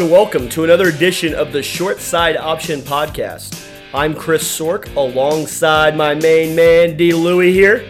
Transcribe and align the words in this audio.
And 0.00 0.10
welcome 0.10 0.48
to 0.50 0.64
another 0.64 0.88
edition 0.88 1.34
of 1.34 1.52
the 1.52 1.62
Short 1.62 2.00
Side 2.00 2.38
Option 2.38 2.80
Podcast. 2.80 3.68
I'm 3.92 4.14
Chris 4.14 4.42
Sork 4.44 4.96
alongside 4.96 5.94
my 5.94 6.14
main 6.14 6.56
man 6.56 6.96
D. 6.96 7.12
Louie 7.12 7.52
here, 7.52 7.84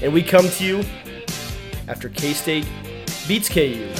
and 0.00 0.12
we 0.12 0.22
come 0.22 0.48
to 0.48 0.64
you 0.64 0.84
after 1.88 2.08
K 2.08 2.34
State 2.34 2.68
beats 3.26 3.48
KU 3.48 3.92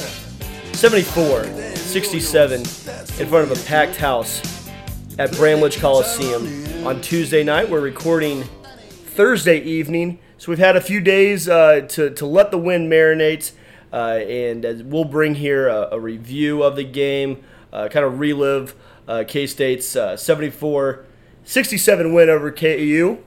74 0.75 1.43
67 1.75 2.61
in 2.61 2.65
front 2.65 3.51
of 3.51 3.51
a 3.51 3.67
packed 3.67 3.97
house 3.97 4.71
at 5.19 5.33
Bramlage 5.33 5.81
Coliseum 5.81 6.87
on 6.87 7.01
Tuesday 7.01 7.43
night. 7.43 7.69
We're 7.69 7.81
recording 7.81 8.45
Thursday 8.45 9.59
evening, 9.59 10.21
so 10.39 10.53
we've 10.53 10.61
had 10.61 10.77
a 10.77 10.81
few 10.81 11.01
days 11.01 11.49
uh, 11.49 11.81
to, 11.89 12.11
to 12.11 12.27
let 12.27 12.53
the 12.53 12.59
wind 12.59 12.93
marinate. 12.93 13.51
Uh, 13.93 14.21
and 14.27 14.65
as 14.65 14.83
we'll 14.83 15.05
bring 15.05 15.35
here 15.35 15.69
a, 15.69 15.89
a 15.93 16.01
review 16.01 16.63
of 16.63 16.77
the 16.77 16.85
game, 16.85 17.43
uh, 17.73 17.89
kind 17.89 18.05
of 18.05 18.19
relive 18.19 18.75
uh, 19.09 19.25
K 19.27 19.47
State's 19.47 19.97
uh, 19.97 20.17
74 20.17 21.05
67 21.43 22.15
win 22.15 22.29
over 22.29 22.53
KU, 22.53 23.19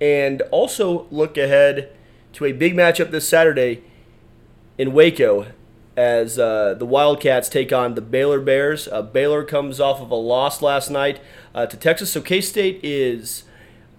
and 0.00 0.40
also 0.50 1.06
look 1.10 1.36
ahead 1.36 1.90
to 2.32 2.44
a 2.44 2.52
big 2.52 2.74
matchup 2.74 3.10
this 3.10 3.28
Saturday 3.28 3.82
in 4.78 4.92
Waco 4.92 5.46
as 5.96 6.38
uh, 6.38 6.74
the 6.74 6.86
Wildcats 6.86 7.48
take 7.48 7.72
on 7.72 7.94
the 7.94 8.00
Baylor 8.00 8.40
Bears. 8.40 8.86
Uh, 8.88 9.02
Baylor 9.02 9.44
comes 9.44 9.80
off 9.80 10.00
of 10.00 10.10
a 10.10 10.14
loss 10.14 10.62
last 10.62 10.90
night 10.90 11.20
uh, 11.54 11.66
to 11.66 11.76
Texas, 11.76 12.12
so 12.12 12.20
K 12.20 12.40
State 12.40 12.80
is 12.82 13.44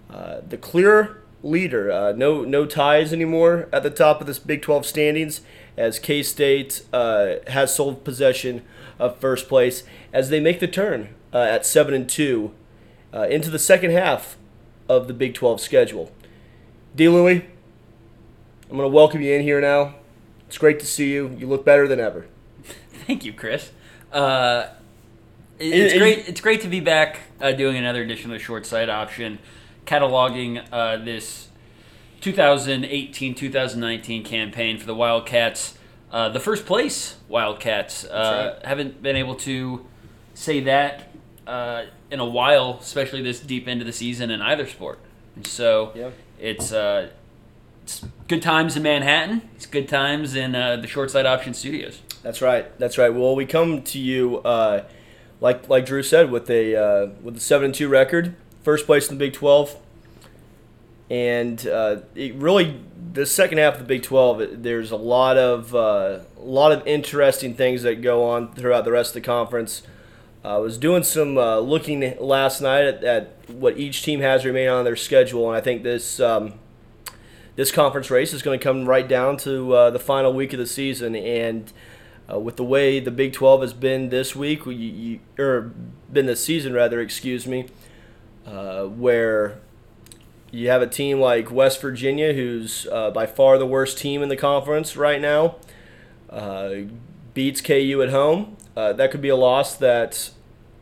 the 0.08 0.58
clear 0.60 1.22
leader. 1.42 2.12
No 2.16 2.42
no 2.42 2.66
ties 2.66 3.12
anymore 3.12 3.68
at 3.72 3.82
the 3.82 3.90
top 3.90 4.20
of 4.20 4.26
this 4.26 4.38
Big 4.38 4.62
12 4.62 4.86
standings 4.86 5.40
as 5.78 5.98
K 5.98 6.22
State 6.22 6.82
uh, 6.92 7.36
has 7.46 7.74
sole 7.74 7.94
possession 7.94 8.62
of 8.98 9.18
first 9.18 9.48
place 9.48 9.84
as 10.12 10.28
they 10.28 10.40
make 10.40 10.60
the 10.60 10.68
turn 10.68 11.14
uh, 11.32 11.38
at 11.38 11.64
seven 11.64 11.94
and 11.94 12.08
two 12.08 12.52
uh, 13.14 13.22
into 13.30 13.48
the 13.48 13.58
second 13.58 13.92
half 13.92 14.36
of 14.88 15.06
the 15.06 15.14
Big 15.14 15.34
12 15.34 15.60
schedule. 15.60 16.12
D. 16.96 17.08
Louie, 17.08 17.44
I'm 18.68 18.76
going 18.76 18.82
to 18.82 18.88
welcome 18.88 19.22
you 19.22 19.32
in 19.34 19.42
here 19.42 19.60
now. 19.60 19.94
It's 20.46 20.58
great 20.58 20.80
to 20.80 20.86
see 20.86 21.12
you. 21.12 21.34
You 21.38 21.46
look 21.46 21.64
better 21.64 21.86
than 21.86 22.00
ever. 22.00 22.26
Thank 23.06 23.24
you, 23.24 23.32
Chris. 23.32 23.70
Uh, 24.12 24.68
it's 25.58 25.98
great. 25.98 26.28
It's 26.28 26.40
great 26.40 26.62
to 26.62 26.68
be 26.68 26.80
back 26.80 27.20
uh, 27.40 27.52
doing 27.52 27.76
another 27.76 28.02
edition 28.02 28.30
of 28.30 28.38
the 28.38 28.42
Short 28.42 28.64
Side 28.64 28.88
Option, 28.88 29.38
cataloging 29.86 30.64
uh, 30.72 30.96
this 30.98 31.47
2018 32.20 33.34
2019 33.34 34.24
campaign 34.24 34.78
for 34.78 34.86
the 34.86 34.94
Wildcats. 34.94 35.78
Uh, 36.10 36.28
the 36.28 36.40
first 36.40 36.66
place 36.66 37.16
Wildcats. 37.28 38.04
Uh, 38.04 38.54
right. 38.56 38.66
Haven't 38.66 39.02
been 39.02 39.16
able 39.16 39.34
to 39.36 39.86
say 40.34 40.60
that 40.60 41.12
uh, 41.46 41.84
in 42.10 42.20
a 42.20 42.24
while, 42.24 42.78
especially 42.80 43.22
this 43.22 43.40
deep 43.40 43.68
into 43.68 43.84
the 43.84 43.92
season 43.92 44.30
in 44.30 44.40
either 44.40 44.66
sport. 44.66 44.98
And 45.36 45.46
so 45.46 46.12
it's, 46.38 46.72
uh, 46.72 47.10
it's 47.82 48.04
good 48.26 48.42
times 48.42 48.76
in 48.76 48.82
Manhattan. 48.82 49.48
It's 49.56 49.66
good 49.66 49.88
times 49.88 50.34
in 50.34 50.54
uh, 50.54 50.76
the 50.76 50.86
short 50.86 51.10
side 51.10 51.26
option 51.26 51.54
studios. 51.54 52.00
That's 52.22 52.42
right. 52.42 52.76
That's 52.78 52.98
right. 52.98 53.10
Well, 53.10 53.36
we 53.36 53.46
come 53.46 53.82
to 53.82 53.98
you 53.98 54.38
uh, 54.38 54.84
like 55.40 55.68
like 55.68 55.86
Drew 55.86 56.02
said 56.02 56.32
with 56.32 56.50
a 56.50 57.12
with 57.22 57.36
a 57.36 57.40
seven 57.40 57.66
and 57.66 57.74
two 57.74 57.88
record, 57.88 58.34
first 58.62 58.86
place 58.86 59.08
in 59.08 59.16
the 59.16 59.24
Big 59.24 59.34
Twelve 59.34 59.76
and 61.10 61.66
uh, 61.66 61.96
it 62.14 62.34
really 62.34 62.80
the 63.12 63.24
second 63.26 63.58
half 63.58 63.74
of 63.74 63.80
the 63.80 63.86
Big 63.86 64.02
Twelve. 64.02 64.40
it- 64.40 64.62
There's 64.62 64.90
a 64.90 64.96
lot 64.96 65.36
of 65.36 65.74
uh, 65.74 66.20
a 66.36 66.42
lot 66.42 66.72
of 66.72 66.86
interesting 66.86 67.54
things 67.54 67.82
that 67.82 68.02
go 68.02 68.24
on 68.24 68.52
throughout 68.54 68.84
the 68.84 68.92
rest 68.92 69.10
of 69.10 69.22
the 69.22 69.26
conference. 69.26 69.82
I 70.44 70.56
was 70.58 70.78
doing 70.78 71.02
some 71.02 71.36
uh, 71.36 71.58
looking 71.58 72.16
last 72.20 72.60
night 72.60 72.84
at, 72.84 73.04
at 73.04 73.32
what 73.48 73.76
each 73.76 74.02
team 74.02 74.20
has 74.20 74.44
remaining 74.44 74.70
on 74.70 74.84
their 74.84 74.96
schedule, 74.96 75.48
and 75.48 75.56
I 75.56 75.60
think 75.60 75.82
this. 75.82 76.20
Um, 76.20 76.54
this 77.56 77.72
conference 77.72 78.08
race 78.08 78.32
is 78.32 78.40
going 78.40 78.56
to 78.56 78.62
come 78.62 78.88
right 78.88 79.08
down 79.08 79.36
to 79.38 79.72
uh, 79.74 79.90
the 79.90 79.98
final 79.98 80.32
week 80.32 80.52
of 80.52 80.60
the 80.60 80.66
season, 80.66 81.16
and 81.16 81.72
uh, 82.32 82.38
with 82.38 82.54
the 82.56 82.62
way 82.62 83.00
the 83.00 83.10
Big 83.10 83.32
12 83.32 83.62
has 83.62 83.72
been 83.72 84.10
this 84.10 84.36
week, 84.36 84.64
you, 84.64 84.70
you, 84.72 85.20
or 85.40 85.72
been 86.12 86.26
this 86.26 86.44
season 86.44 86.72
rather, 86.72 87.00
excuse 87.00 87.48
me, 87.48 87.66
uh, 88.46 88.84
where 88.84 89.58
you 90.50 90.68
have 90.68 90.82
a 90.82 90.86
team 90.86 91.20
like 91.20 91.50
West 91.50 91.80
Virginia, 91.80 92.32
who's 92.32 92.86
uh, 92.90 93.10
by 93.10 93.26
far 93.26 93.58
the 93.58 93.66
worst 93.66 93.98
team 93.98 94.22
in 94.22 94.28
the 94.28 94.36
conference 94.36 94.96
right 94.96 95.20
now, 95.20 95.56
uh, 96.30 96.74
beats 97.34 97.60
KU 97.60 98.00
at 98.02 98.10
home. 98.10 98.56
Uh, 98.76 98.92
that 98.92 99.10
could 99.10 99.20
be 99.20 99.28
a 99.28 99.36
loss 99.36 99.76
that 99.76 100.30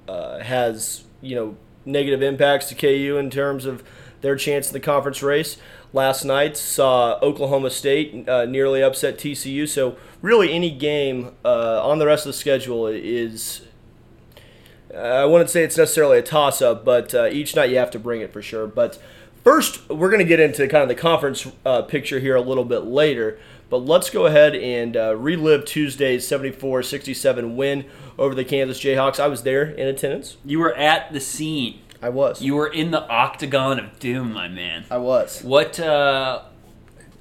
uh, 0.08 0.38
has 0.38 1.04
you 1.20 1.34
know 1.34 1.56
negative 1.84 2.22
impacts 2.22 2.68
to 2.68 2.74
KU 2.74 3.16
in 3.18 3.30
terms 3.30 3.64
of 3.64 3.82
their 4.20 4.36
chance 4.36 4.68
in 4.68 4.72
the 4.72 4.80
conference 4.80 5.22
race. 5.22 5.56
Last 5.92 6.24
night 6.24 6.56
saw 6.56 7.18
Oklahoma 7.22 7.70
State 7.70 8.28
uh, 8.28 8.44
nearly 8.44 8.82
upset 8.82 9.18
TCU. 9.18 9.68
So 9.68 9.96
really, 10.20 10.52
any 10.52 10.70
game 10.70 11.34
uh, 11.44 11.86
on 11.86 11.98
the 11.98 12.06
rest 12.06 12.26
of 12.26 12.30
the 12.30 12.38
schedule 12.38 12.86
is. 12.86 13.62
I 14.96 15.26
wouldn't 15.26 15.50
say 15.50 15.62
it's 15.62 15.76
necessarily 15.76 16.18
a 16.18 16.22
toss-up, 16.22 16.82
but 16.82 17.14
uh, 17.14 17.26
each 17.26 17.54
night 17.54 17.68
you 17.68 17.76
have 17.76 17.90
to 17.90 17.98
bring 17.98 18.22
it 18.22 18.32
for 18.32 18.40
sure. 18.40 18.66
But 18.66 18.98
first, 19.46 19.88
we're 19.88 20.10
going 20.10 20.18
to 20.18 20.28
get 20.28 20.40
into 20.40 20.66
kind 20.66 20.82
of 20.82 20.88
the 20.88 20.94
conference 20.96 21.46
uh, 21.64 21.80
picture 21.82 22.18
here 22.18 22.34
a 22.34 22.40
little 22.40 22.64
bit 22.64 22.80
later. 22.80 23.38
But 23.70 23.78
let's 23.78 24.10
go 24.10 24.26
ahead 24.26 24.56
and 24.56 24.96
uh, 24.96 25.16
relive 25.16 25.64
Tuesday's 25.64 26.26
74-67 26.28 27.54
win 27.54 27.84
over 28.18 28.34
the 28.34 28.44
Kansas 28.44 28.80
Jayhawks. 28.80 29.20
I 29.20 29.28
was 29.28 29.44
there 29.44 29.62
in 29.62 29.86
attendance. 29.86 30.36
You 30.44 30.58
were 30.58 30.74
at 30.76 31.12
the 31.12 31.20
scene. 31.20 31.80
I 32.02 32.08
was. 32.08 32.42
You 32.42 32.56
were 32.56 32.66
in 32.66 32.90
the 32.90 33.06
octagon 33.08 33.78
of 33.78 33.98
doom, 34.00 34.32
my 34.32 34.48
man. 34.48 34.84
I 34.90 34.98
was. 34.98 35.42
What? 35.42 35.78
Uh, 35.78 36.42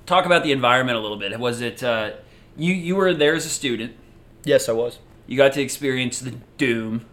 talk 0.07 0.25
about 0.25 0.43
the 0.43 0.51
environment 0.51 0.97
a 0.97 1.01
little 1.01 1.17
bit. 1.17 1.39
Was 1.39 1.61
it? 1.61 1.83
Uh, 1.83 2.13
you 2.57 2.73
you 2.73 2.95
were 2.95 3.13
there 3.13 3.35
as 3.35 3.45
a 3.45 3.49
student. 3.49 3.95
Yes, 4.43 4.67
I 4.67 4.73
was. 4.73 4.99
You 5.27 5.37
got 5.37 5.53
to 5.53 5.61
experience 5.61 6.19
the 6.19 6.31
doom 6.57 7.05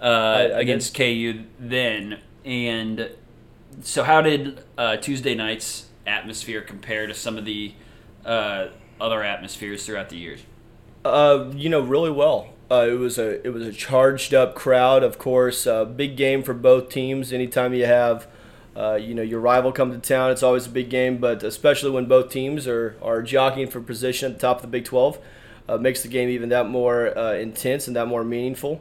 uh, 0.00 0.04
I 0.04 0.40
against 0.60 0.94
KU 0.94 1.42
then, 1.58 2.20
and 2.44 3.10
so 3.82 4.02
how 4.02 4.20
did 4.20 4.62
uh, 4.76 4.96
Tuesday 4.96 5.34
night's 5.34 5.86
atmosphere 6.06 6.60
compare 6.60 7.06
to 7.06 7.14
some 7.14 7.38
of 7.38 7.44
the 7.44 7.72
uh, 8.24 8.68
other 9.00 9.22
atmospheres 9.22 9.86
throughout 9.86 10.08
the 10.08 10.16
years? 10.16 10.40
Uh, 11.04 11.50
you 11.54 11.68
know, 11.68 11.80
really 11.80 12.10
well. 12.10 12.50
Uh, 12.70 12.86
it 12.88 12.98
was 12.98 13.18
a 13.18 13.44
it 13.46 13.52
was 13.52 13.66
a 13.66 13.72
charged 13.72 14.32
up 14.32 14.54
crowd. 14.54 15.02
Of 15.02 15.18
course, 15.18 15.66
uh, 15.66 15.84
big 15.84 16.16
game 16.16 16.42
for 16.42 16.54
both 16.54 16.88
teams. 16.88 17.32
Anytime 17.32 17.74
you 17.74 17.84
have, 17.86 18.26
uh, 18.76 18.94
you 18.94 19.14
know, 19.14 19.22
your 19.22 19.40
rival 19.40 19.72
come 19.72 19.90
to 19.92 19.98
town, 19.98 20.30
it's 20.30 20.42
always 20.42 20.66
a 20.66 20.70
big 20.70 20.88
game. 20.88 21.18
But 21.18 21.42
especially 21.42 21.90
when 21.90 22.06
both 22.06 22.30
teams 22.30 22.66
are 22.66 22.96
are 23.02 23.22
jockeying 23.22 23.68
for 23.68 23.80
position 23.80 24.32
at 24.32 24.38
the 24.38 24.46
top 24.46 24.56
of 24.56 24.62
the 24.62 24.68
Big 24.68 24.84
Twelve, 24.84 25.18
uh, 25.68 25.76
makes 25.76 26.02
the 26.02 26.08
game 26.08 26.28
even 26.28 26.48
that 26.48 26.68
more 26.68 27.16
uh, 27.18 27.34
intense 27.34 27.86
and 27.86 27.96
that 27.96 28.06
more 28.06 28.24
meaningful. 28.24 28.80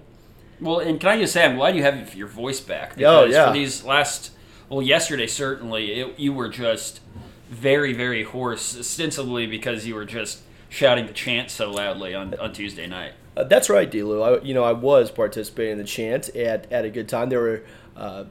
Well, 0.61 0.79
and 0.79 0.99
can 0.99 1.09
I 1.09 1.17
just 1.17 1.33
say, 1.33 1.43
I'm 1.43 1.55
glad 1.55 1.75
you 1.75 1.81
have 1.81 2.13
your 2.13 2.27
voice 2.27 2.59
back. 2.59 2.93
Oh, 3.01 3.25
yeah. 3.25 3.47
For 3.47 3.53
these 3.53 3.83
last, 3.83 4.31
well, 4.71 4.81
yesterday 4.81 5.27
certainly, 5.27 5.99
it, 5.99 6.17
you 6.17 6.31
were 6.31 6.47
just 6.47 7.01
very, 7.49 7.91
very 7.91 8.23
hoarse, 8.23 8.79
ostensibly 8.79 9.45
because 9.45 9.85
you 9.85 9.93
were 9.93 10.05
just 10.05 10.41
shouting 10.69 11.05
the 11.07 11.13
chant 11.13 11.51
so 11.51 11.69
loudly 11.69 12.15
on, 12.15 12.33
on 12.35 12.53
Tuesday 12.53 12.87
night. 12.87 13.11
Uh, 13.35 13.43
that's 13.43 13.69
right, 13.69 13.91
DLew. 13.91 14.39
I, 14.39 14.43
you 14.43 14.53
know, 14.53 14.63
I 14.63 14.71
was 14.71 15.11
participating 15.11 15.73
in 15.73 15.77
the 15.77 15.83
chant 15.83 16.29
at, 16.29 16.71
at 16.71 16.85
a 16.85 16.89
good 16.89 17.09
time. 17.09 17.27
There 17.29 17.41
were 17.41 17.63
uh, 17.97 18.23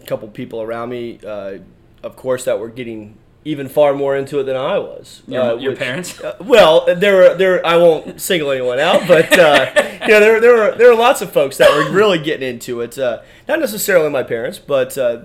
a 0.00 0.06
couple 0.06 0.28
people 0.28 0.62
around 0.62 0.88
me, 0.88 1.20
uh, 1.26 1.58
of 2.02 2.16
course, 2.16 2.46
that 2.46 2.58
were 2.58 2.70
getting 2.70 3.18
even 3.44 3.68
far 3.68 3.92
more 3.92 4.16
into 4.16 4.38
it 4.38 4.44
than 4.44 4.56
I 4.56 4.78
was. 4.78 5.22
Your, 5.26 5.42
uh, 5.42 5.54
your 5.56 5.72
which- 5.72 5.78
parents? 5.78 6.20
Uh, 6.20 6.36
well, 6.40 6.86
there 6.86 7.16
were 7.16 7.34
there. 7.34 7.66
I 7.66 7.76
won't 7.76 8.20
single 8.20 8.50
anyone 8.50 8.78
out, 8.78 9.06
but 9.06 9.38
uh, 9.38 9.72
yeah, 9.76 10.20
there 10.20 10.40
there 10.40 10.54
were 10.54 10.74
there 10.76 10.88
were 10.88 10.94
lots 10.94 11.20
of 11.22 11.32
folks 11.32 11.56
that 11.58 11.70
were 11.70 11.90
really 11.90 12.18
getting 12.18 12.48
into 12.48 12.80
it. 12.80 12.96
Uh, 12.98 13.20
not 13.48 13.58
necessarily 13.58 14.08
my 14.10 14.22
parents, 14.22 14.58
but 14.58 14.96
uh, 14.96 15.22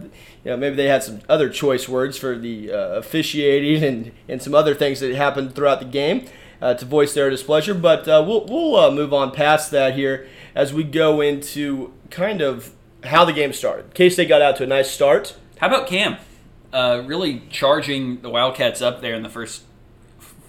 you 0.48 0.54
know, 0.54 0.58
maybe 0.58 0.78
they 0.78 0.88
had 0.88 1.04
some 1.04 1.20
other 1.28 1.50
choice 1.50 1.90
words 1.90 2.18
for 2.18 2.38
the 2.38 2.72
uh, 2.72 2.78
officiating 2.92 3.84
and 3.84 4.14
and 4.30 4.42
some 4.42 4.56
other 4.56 4.74
things 4.74 5.02
that 5.02 5.14
happened 5.14 5.54
throughout 5.54 5.80
the 5.80 5.86
game 5.86 6.26
uh, 6.62 6.74
to 6.74 6.86
voice 6.86 7.14
their 7.14 7.30
displeasure. 7.30 7.74
But 7.74 8.08
uh, 8.08 8.24
we'll 8.26 8.46
we'll 8.46 8.78
uh, 8.78 8.90
move 8.90 9.14
on 9.14 9.32
past 9.32 9.72
that 9.72 9.96
here 9.96 10.26
as 10.56 10.72
we 10.72 10.86
go 10.86 11.20
into 11.20 11.92
kind 12.10 12.40
of 12.40 12.72
how 13.04 13.26
the 13.26 13.34
game 13.34 13.52
started. 13.52 13.94
K 13.94 14.10
State 14.10 14.30
got 14.30 14.42
out 14.42 14.56
to 14.56 14.64
a 14.64 14.68
nice 14.68 14.90
start. 14.90 15.36
How 15.58 15.68
about 15.68 15.86
Cam? 15.86 16.16
Uh, 16.72 17.04
really 17.06 17.44
charging 17.50 18.22
the 18.22 18.30
Wildcats 18.30 18.82
up 18.82 19.02
there 19.02 19.16
in 19.16 19.24
the 19.24 19.30
first 19.30 19.64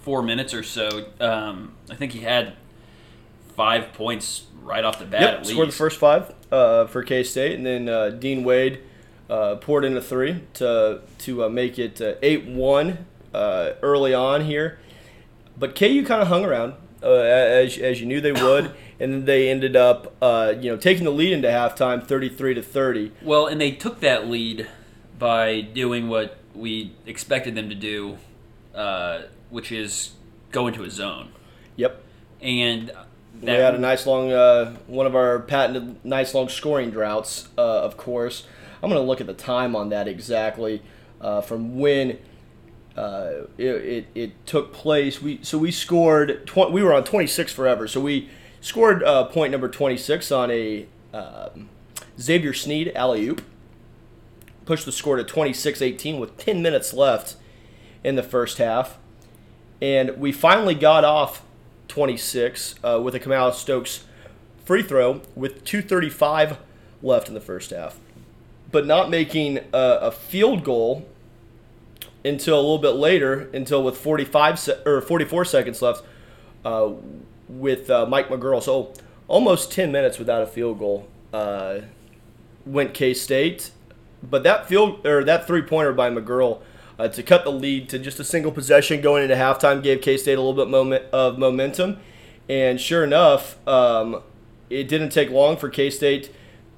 four 0.01 0.23
minutes 0.23 0.53
or 0.53 0.63
so. 0.63 1.07
Um, 1.19 1.73
I 1.89 1.95
think 1.95 2.13
he 2.13 2.21
had 2.21 2.53
five 3.57 3.91
points 3.91 4.45
right 4.63 4.85
off 4.85 4.97
the 4.97 5.05
bat 5.05 5.21
Yep, 5.21 5.39
at 5.39 5.47
scored 5.47 5.67
the 5.67 5.73
first 5.73 5.99
five 5.99 6.33
uh, 6.53 6.85
for 6.85 7.03
K 7.03 7.21
State, 7.21 7.57
and 7.57 7.65
then 7.65 7.89
uh, 7.89 8.11
Dean 8.11 8.45
Wade 8.45 8.79
uh, 9.29 9.55
poured 9.57 9.85
in 9.85 9.95
a 9.95 10.01
three 10.01 10.43
to 10.55 11.01
to 11.19 11.43
uh, 11.43 11.49
make 11.49 11.77
it 11.77 12.01
eight 12.21 12.45
one 12.45 13.05
uh, 13.33 13.71
early 13.81 14.13
on 14.13 14.45
here. 14.45 14.79
But 15.57 15.75
KU 15.75 16.03
kind 16.05 16.21
of 16.21 16.29
hung 16.29 16.45
around 16.45 16.73
uh, 17.03 17.11
as 17.11 17.77
as 17.77 17.99
you 17.99 18.05
knew 18.05 18.21
they 18.21 18.31
would, 18.43 18.71
and 18.99 19.25
they 19.25 19.49
ended 19.49 19.75
up, 19.75 20.15
uh, 20.21 20.53
you 20.59 20.69
know, 20.71 20.77
taking 20.77 21.03
the 21.03 21.11
lead 21.11 21.33
into 21.33 21.47
halftime, 21.47 22.05
33 22.05 22.55
to 22.55 22.61
30. 22.61 23.11
Well, 23.21 23.47
and 23.47 23.59
they 23.59 23.71
took 23.71 23.99
that 24.01 24.27
lead 24.27 24.67
by 25.17 25.61
doing 25.61 26.09
what 26.09 26.37
we 26.55 26.93
expected 27.05 27.55
them 27.55 27.69
to 27.69 27.75
do, 27.75 28.17
uh, 28.73 29.23
which 29.49 29.71
is 29.71 30.11
go 30.51 30.67
into 30.67 30.83
a 30.83 30.89
zone. 30.89 31.31
Yep. 31.75 32.03
And 32.41 32.91
we 33.41 33.51
had 33.51 33.75
a 33.75 33.79
nice 33.79 34.05
long, 34.05 34.31
uh, 34.31 34.75
one 34.87 35.05
of 35.05 35.15
our 35.15 35.39
patented 35.39 36.03
nice 36.05 36.33
long 36.33 36.49
scoring 36.49 36.89
droughts, 36.89 37.49
uh, 37.57 37.81
of 37.81 37.97
course. 37.97 38.45
I'm 38.81 38.89
going 38.89 39.01
to 39.01 39.07
look 39.07 39.21
at 39.21 39.27
the 39.27 39.33
time 39.33 39.75
on 39.75 39.89
that 39.89 40.07
exactly 40.07 40.81
uh, 41.21 41.41
from 41.41 41.79
when 41.79 42.17
uh, 42.95 43.45
it, 43.57 43.65
it, 43.65 44.07
it, 44.15 44.45
took 44.45 44.73
place. 44.73 45.21
We 45.21 45.39
so 45.41 45.57
we 45.57 45.71
scored. 45.71 46.45
Tw- 46.47 46.71
we 46.71 46.83
were 46.83 46.93
on 46.93 47.03
26 47.03 47.53
forever. 47.53 47.87
So 47.87 48.01
we 48.01 48.29
scored 48.61 49.03
uh, 49.03 49.25
point 49.25 49.51
number 49.51 49.69
26 49.69 50.31
on 50.31 50.51
a 50.51 50.87
um, 51.13 51.69
Xavier 52.19 52.53
Sneed 52.53 52.91
alley 52.95 53.27
oop. 53.27 53.41
Pushed 54.65 54.85
the 54.85 54.91
score 54.91 55.17
to 55.17 55.23
26-18 55.23 56.19
with 56.19 56.37
10 56.37 56.61
minutes 56.61 56.93
left 56.93 57.37
in 58.03 58.15
the 58.15 58.21
first 58.21 58.59
half, 58.59 58.99
and 59.81 60.11
we 60.17 60.31
finally 60.31 60.75
got 60.75 61.03
off 61.03 61.43
26 61.87 62.75
uh, 62.83 63.01
with 63.01 63.15
a 63.15 63.19
Kamau 63.19 63.51
Stokes 63.51 64.03
free 64.63 64.83
throw 64.83 65.21
with 65.35 65.63
2:35 65.63 66.57
left 67.01 67.27
in 67.27 67.33
the 67.33 67.41
first 67.41 67.71
half, 67.71 67.99
but 68.71 68.85
not 68.85 69.09
making 69.09 69.59
a, 69.73 69.97
a 70.01 70.11
field 70.11 70.63
goal 70.63 71.05
until 72.23 72.55
a 72.55 72.61
little 72.61 72.77
bit 72.77 72.91
later, 72.95 73.49
until 73.53 73.83
with 73.83 73.97
45 73.97 74.59
se- 74.59 74.81
or 74.85 75.01
44 75.01 75.45
seconds 75.45 75.81
left, 75.81 76.03
uh, 76.65 76.91
with 77.47 77.89
uh, 77.89 78.05
Mike 78.05 78.29
McGuirl. 78.29 78.61
So 78.61 78.93
almost 79.27 79.71
10 79.71 79.91
minutes 79.91 80.19
without 80.19 80.41
a 80.41 80.47
field 80.47 80.79
goal 80.79 81.07
uh, 81.33 81.79
went 82.65 82.93
K 82.93 83.13
State, 83.13 83.71
but 84.21 84.43
that 84.43 84.67
field 84.67 85.05
or 85.05 85.23
that 85.23 85.47
three 85.47 85.61
pointer 85.61 85.93
by 85.93 86.09
McGuirl. 86.09 86.61
Uh, 86.97 87.07
to 87.07 87.23
cut 87.23 87.45
the 87.45 87.51
lead 87.51 87.87
to 87.87 87.97
just 87.97 88.19
a 88.19 88.25
single 88.25 88.51
possession 88.51 88.99
going 88.99 89.23
into 89.23 89.33
halftime 89.33 89.81
gave 89.81 90.01
K 90.01 90.17
State 90.17 90.33
a 90.37 90.41
little 90.41 90.53
bit 90.53 90.69
moment 90.69 91.05
of 91.13 91.37
momentum, 91.37 91.97
and 92.49 92.81
sure 92.81 93.05
enough, 93.05 93.65
um, 93.65 94.21
it 94.69 94.89
didn't 94.89 95.11
take 95.11 95.29
long 95.29 95.55
for 95.55 95.69
K 95.69 95.89
State 95.89 96.29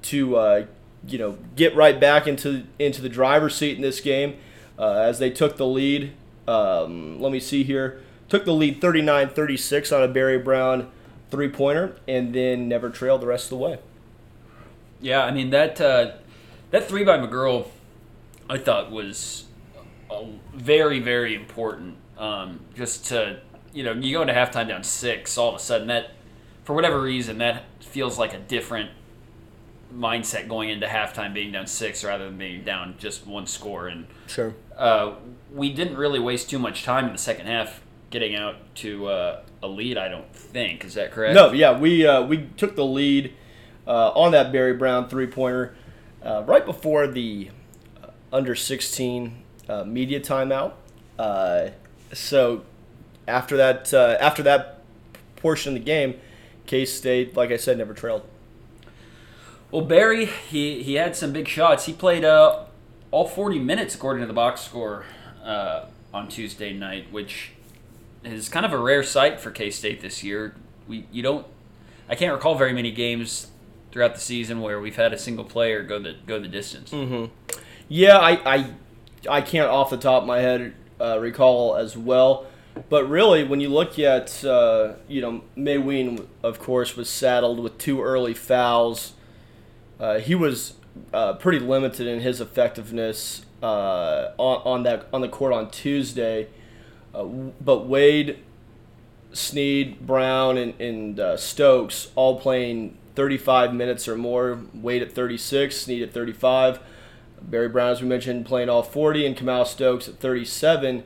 to 0.02 0.36
uh, 0.36 0.66
you 1.06 1.18
know 1.18 1.38
get 1.56 1.74
right 1.74 1.98
back 1.98 2.26
into 2.26 2.64
into 2.78 3.02
the 3.02 3.08
driver's 3.08 3.54
seat 3.56 3.76
in 3.76 3.82
this 3.82 4.00
game 4.00 4.36
uh, 4.78 4.92
as 4.92 5.18
they 5.18 5.30
took 5.30 5.56
the 5.56 5.66
lead. 5.66 6.12
Um, 6.46 7.20
let 7.20 7.32
me 7.32 7.40
see 7.40 7.62
here. 7.62 8.00
Took 8.28 8.44
the 8.44 8.54
lead 8.54 8.80
39 8.80 9.28
36 9.30 9.92
on 9.92 10.02
a 10.02 10.08
Barry 10.08 10.38
Brown 10.38 10.90
three 11.30 11.48
pointer 11.48 11.96
and 12.06 12.34
then 12.34 12.68
never 12.68 12.90
trailed 12.90 13.22
the 13.22 13.26
rest 13.26 13.46
of 13.46 13.50
the 13.50 13.64
way. 13.64 13.78
Yeah, 15.00 15.24
I 15.24 15.32
mean, 15.32 15.50
that, 15.50 15.80
uh, 15.80 16.12
that 16.70 16.88
three 16.88 17.04
by 17.04 17.18
McGuirl, 17.18 17.66
I 18.48 18.58
thought 18.58 18.92
was 18.92 19.46
very, 20.54 21.00
very 21.00 21.34
important. 21.34 21.96
Um, 22.18 22.60
just 22.74 23.06
to, 23.06 23.40
you 23.72 23.82
know, 23.82 23.92
you 23.92 24.14
go 24.14 24.22
into 24.22 24.34
halftime 24.34 24.68
down 24.68 24.84
six, 24.84 25.36
all 25.36 25.48
of 25.48 25.54
a 25.56 25.58
sudden 25.58 25.88
that, 25.88 26.10
for 26.64 26.74
whatever 26.74 27.00
reason, 27.00 27.38
that 27.38 27.64
feels 27.80 28.18
like 28.18 28.34
a 28.34 28.38
different 28.38 28.90
mindset 29.94 30.48
going 30.48 30.70
into 30.70 30.86
halftime 30.86 31.34
being 31.34 31.52
down 31.52 31.66
six 31.66 32.04
rather 32.04 32.24
than 32.26 32.38
being 32.38 32.64
down 32.64 32.94
just 32.98 33.26
one 33.26 33.46
score. 33.46 33.88
And 33.88 34.06
sure, 34.26 34.54
uh, 34.76 35.14
we 35.52 35.72
didn't 35.72 35.96
really 35.96 36.18
waste 36.18 36.50
too 36.50 36.58
much 36.58 36.84
time 36.84 37.06
in 37.06 37.12
the 37.12 37.18
second 37.18 37.46
half 37.46 37.82
getting 38.10 38.34
out 38.34 38.56
to 38.76 39.06
uh, 39.06 39.42
a 39.62 39.68
lead. 39.68 39.98
I 39.98 40.08
don't 40.08 40.34
think 40.34 40.84
is 40.84 40.94
that 40.94 41.12
correct? 41.12 41.34
No, 41.34 41.52
yeah, 41.52 41.78
we 41.78 42.06
uh, 42.06 42.22
we 42.22 42.48
took 42.56 42.76
the 42.76 42.84
lead 42.84 43.34
uh, 43.86 44.10
on 44.10 44.32
that 44.32 44.52
Barry 44.52 44.74
Brown 44.74 45.08
three 45.08 45.26
pointer 45.26 45.74
uh, 46.22 46.42
right 46.46 46.64
before 46.64 47.06
the 47.06 47.50
uh, 48.02 48.08
under 48.32 48.54
sixteen 48.54 49.42
media 49.86 50.20
timeout. 50.20 50.72
so 52.12 52.62
after 53.26 53.56
that 53.56 53.92
after 53.94 54.42
that 54.42 54.80
portion 55.36 55.74
of 55.74 55.80
the 55.80 55.84
game, 55.84 56.14
K 56.66 56.84
State, 56.84 57.36
like 57.36 57.50
I 57.50 57.56
said, 57.56 57.78
never 57.78 57.94
trailed. 57.94 58.22
Well, 59.72 59.82
Barry, 59.82 60.26
he, 60.26 60.82
he 60.82 60.94
had 60.94 61.16
some 61.16 61.32
big 61.32 61.48
shots. 61.48 61.86
He 61.86 61.94
played 61.94 62.26
uh, 62.26 62.64
all 63.10 63.26
40 63.26 63.58
minutes 63.58 63.94
according 63.94 64.20
to 64.20 64.26
the 64.26 64.34
box 64.34 64.60
score 64.60 65.06
uh, 65.42 65.86
on 66.12 66.28
Tuesday 66.28 66.74
night, 66.74 67.10
which 67.10 67.52
is 68.22 68.50
kind 68.50 68.66
of 68.66 68.74
a 68.74 68.78
rare 68.78 69.02
sight 69.02 69.40
for 69.40 69.50
K 69.50 69.70
State 69.70 70.02
this 70.02 70.22
year. 70.22 70.54
We 70.86 71.06
you 71.10 71.22
don't 71.22 71.46
I 72.08 72.14
can't 72.14 72.34
recall 72.34 72.54
very 72.54 72.74
many 72.74 72.90
games 72.90 73.48
throughout 73.90 74.14
the 74.14 74.20
season 74.20 74.60
where 74.60 74.80
we've 74.80 74.96
had 74.96 75.12
a 75.12 75.18
single 75.18 75.44
player 75.44 75.82
go 75.82 75.98
the 75.98 76.16
go 76.26 76.38
the 76.38 76.48
distance. 76.48 76.90
Mm-hmm. 76.90 77.32
Yeah, 77.88 78.18
I, 78.18 78.56
I 78.56 78.70
I 79.28 79.40
can't 79.40 79.70
off 79.70 79.88
the 79.88 79.96
top 79.96 80.22
of 80.22 80.28
my 80.28 80.40
head 80.40 80.74
uh, 81.00 81.18
recall 81.18 81.76
as 81.76 81.96
well. 81.96 82.46
But 82.88 83.08
really, 83.08 83.44
when 83.44 83.60
you 83.60 83.68
look 83.68 83.98
at, 83.98 84.42
uh, 84.44 84.94
you 85.06 85.20
know, 85.20 85.42
Mawien, 85.58 86.26
of 86.42 86.58
course, 86.58 86.96
was 86.96 87.08
saddled 87.10 87.60
with 87.60 87.76
two 87.76 88.02
early 88.02 88.32
fouls 88.32 89.12
uh, 90.02 90.18
he 90.18 90.34
was 90.34 90.74
uh, 91.14 91.34
pretty 91.34 91.60
limited 91.60 92.08
in 92.08 92.20
his 92.20 92.40
effectiveness 92.40 93.46
uh, 93.62 94.32
on, 94.36 94.62
on 94.64 94.82
that 94.82 95.06
on 95.12 95.20
the 95.20 95.28
court 95.28 95.52
on 95.52 95.70
Tuesday. 95.70 96.48
Uh, 97.14 97.24
but 97.24 97.86
Wade, 97.86 98.40
Sneed, 99.32 100.04
Brown, 100.04 100.58
and, 100.58 100.78
and 100.80 101.20
uh, 101.20 101.36
Stokes 101.36 102.10
all 102.16 102.40
playing 102.40 102.98
35 103.14 103.74
minutes 103.74 104.08
or 104.08 104.16
more. 104.16 104.60
Wade 104.74 105.02
at 105.02 105.12
36, 105.12 105.76
Sneed 105.76 106.02
at 106.02 106.12
35. 106.12 106.80
Barry 107.40 107.68
Brown, 107.68 107.90
as 107.90 108.02
we 108.02 108.08
mentioned, 108.08 108.44
playing 108.44 108.68
all 108.68 108.82
40, 108.82 109.24
and 109.24 109.36
Kamau 109.36 109.64
Stokes 109.64 110.08
at 110.08 110.18
37. 110.18 111.04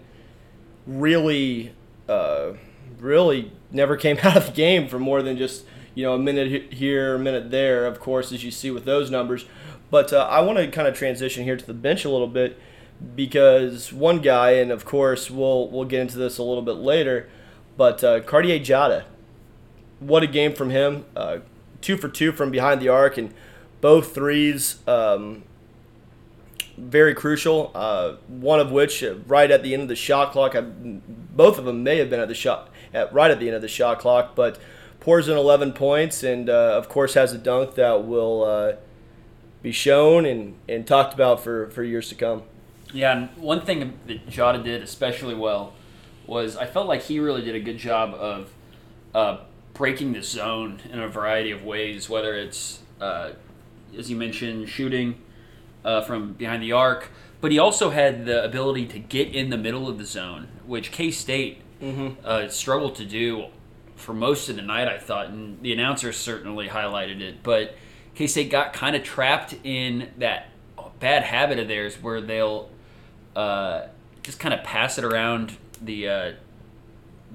Really, 0.87 1.75
uh, 2.09 2.53
really 2.99 3.53
never 3.71 3.97
came 3.97 4.17
out 4.23 4.39
of 4.39 4.47
the 4.47 4.53
game 4.53 4.89
for 4.89 4.99
more 4.99 5.21
than 5.21 5.37
just 5.37 5.65
you 5.97 6.05
know, 6.05 6.15
a 6.15 6.19
minute 6.19 6.75
here, 6.75 7.17
a 7.17 7.19
minute 7.19 7.51
there, 7.51 7.87
of 7.87 7.99
course, 7.99 8.31
as 8.31 8.45
you 8.45 8.53
see 8.53 8.71
with 8.71 8.85
those 8.85 9.11
numbers. 9.11 9.47
But 9.91 10.13
uh, 10.13 10.29
I 10.31 10.43
want 10.43 10.59
to 10.59 10.69
kind 10.69 10.87
of 10.87 10.95
transition 10.95 11.43
here 11.43 11.57
to 11.57 11.67
the 11.67 11.75
bench 11.75 12.05
a 12.05 12.11
little 12.11 12.29
bit 12.29 12.61
because 13.15 13.93
one 13.93 14.21
guy, 14.21 14.53
and 14.53 14.71
of 14.71 14.85
course 14.85 15.31
we'll 15.31 15.69
we'll 15.69 15.87
get 15.87 16.03
into 16.03 16.19
this 16.19 16.39
a 16.39 16.43
little 16.43 16.63
bit 16.63 16.77
later, 16.77 17.29
but 17.77 18.05
uh, 18.05 18.21
Cartier 18.21 18.61
Diarra, 18.61 19.05
what 19.99 20.23
a 20.23 20.27
game 20.27 20.55
from 20.55 20.71
him! 20.71 21.07
Uh, 21.17 21.39
two 21.81 21.97
for 21.97 22.09
two 22.09 22.31
from 22.31 22.51
behind 22.51 22.81
the 22.81 22.89
arc, 22.91 23.17
and 23.17 23.33
both 23.81 24.15
threes 24.15 24.87
um, 24.87 25.45
very 26.77 27.15
crucial. 27.15 27.71
Uh, 27.75 28.17
one 28.29 28.61
of 28.61 28.71
which 28.71 29.03
uh, 29.03 29.15
right 29.27 29.51
at 29.51 29.63
the 29.63 29.73
end 29.73 29.83
of 29.83 29.89
the 29.89 29.97
shot 29.97 30.33
clock. 30.33 30.55
I, 30.55 30.61
both 30.61 31.59
of 31.59 31.65
them 31.65 31.83
may 31.83 31.97
have 31.99 32.11
been 32.11 32.21
at 32.21 32.29
the 32.29 32.35
shot 32.35 32.71
at 32.93 33.13
right 33.15 33.31
at 33.31 33.41
the 33.41 33.47
end 33.47 33.57
of 33.57 33.63
the 33.63 33.69
shot 33.69 33.99
clock, 33.99 34.35
but 34.35 34.59
pours 35.01 35.29
in 35.29 35.37
11 35.37 35.73
points, 35.73 36.23
and 36.23 36.49
uh, 36.49 36.75
of 36.77 36.89
course 36.89 37.15
has 37.15 37.33
a 37.33 37.39
dunk 37.39 37.75
that 37.75 38.05
will 38.05 38.45
uh, 38.45 38.73
be 39.63 39.73
shown 39.73 40.27
and, 40.27 40.57
and 40.69 40.87
talked 40.87 41.15
about 41.15 41.43
for, 41.43 41.71
for 41.71 41.83
years 41.83 42.09
to 42.09 42.15
come. 42.15 42.43
Yeah, 42.93 43.17
and 43.17 43.37
one 43.37 43.63
thing 43.63 43.99
that 44.07 44.29
Jada 44.29 44.63
did 44.63 44.83
especially 44.83 45.35
well 45.35 45.73
was 46.27 46.57
I 46.57 46.67
felt 46.67 46.87
like 46.87 47.03
he 47.03 47.21
really 47.21 47.43
did 47.43 47.55
a 47.55 47.61
good 47.61 47.79
job 47.79 48.15
of 48.15 48.51
uh, 49.15 49.39
breaking 49.75 50.13
the 50.13 50.23
zone 50.23 50.81
in 50.91 51.01
a 51.01 51.09
variety 51.09 51.51
of 51.51 51.65
ways, 51.65 52.09
whether 52.09 52.35
it's, 52.35 52.81
uh, 53.01 53.31
as 53.97 54.11
you 54.11 54.17
mentioned, 54.17 54.69
shooting 54.69 55.21
uh, 55.85 56.03
from 56.03 56.33
behind 56.33 56.63
the 56.63 56.73
arc, 56.73 57.11
but 57.41 57.53
he 57.53 57.59
also 57.59 57.91
had 57.91 58.27
the 58.27 58.45
ability 58.45 58.87
to 58.87 58.99
get 58.99 59.35
in 59.35 59.51
the 59.51 59.59
middle 59.59 59.89
of 59.89 59.99
the 59.99 60.05
zone, 60.05 60.49
which 60.67 60.91
K 60.91 61.11
State 61.11 61.63
mm-hmm. 61.81 62.15
Uh, 62.25 62.49
struggled 62.49 62.95
to 62.97 63.05
do 63.05 63.47
for 63.97 64.13
most 64.13 64.49
of 64.49 64.57
the 64.57 64.63
night, 64.63 64.89
I 64.89 64.99
thought, 64.99 65.29
and 65.29 65.61
the 65.63 65.73
announcers 65.73 66.17
certainly 66.17 66.69
highlighted 66.69 67.21
it. 67.21 67.43
But 67.43 67.75
K 68.15 68.27
State 68.27 68.51
got 68.51 68.73
kind 68.73 68.95
of 68.95 69.03
trapped 69.03 69.55
in 69.65 70.11
that 70.19 70.49
bad 71.01 71.25
habit 71.25 71.59
of 71.59 71.69
theirs 71.69 71.97
where 71.97 72.21
they'll 72.21 72.71
uh, 73.35 73.87
just 74.23 74.39
kind 74.39 74.55
of 74.55 74.63
pass 74.63 74.99
it 74.99 75.05
around 75.05 75.57
the 75.83 76.09
uh, 76.09 76.33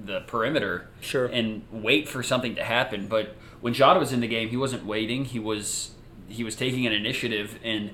the 0.03 0.21
perimeter 0.21 0.87
sure. 0.99 1.25
and 1.27 1.63
wait 1.71 2.07
for 2.07 2.23
something 2.23 2.55
to 2.55 2.63
happen. 2.63 3.07
But 3.07 3.35
when 3.59 3.73
Jada 3.73 3.99
was 3.99 4.11
in 4.11 4.19
the 4.19 4.27
game, 4.27 4.49
he 4.49 4.57
wasn't 4.57 4.85
waiting. 4.85 5.25
He 5.25 5.39
was 5.39 5.91
he 6.27 6.43
was 6.43 6.55
taking 6.55 6.85
an 6.87 6.93
initiative 6.93 7.59
and 7.63 7.91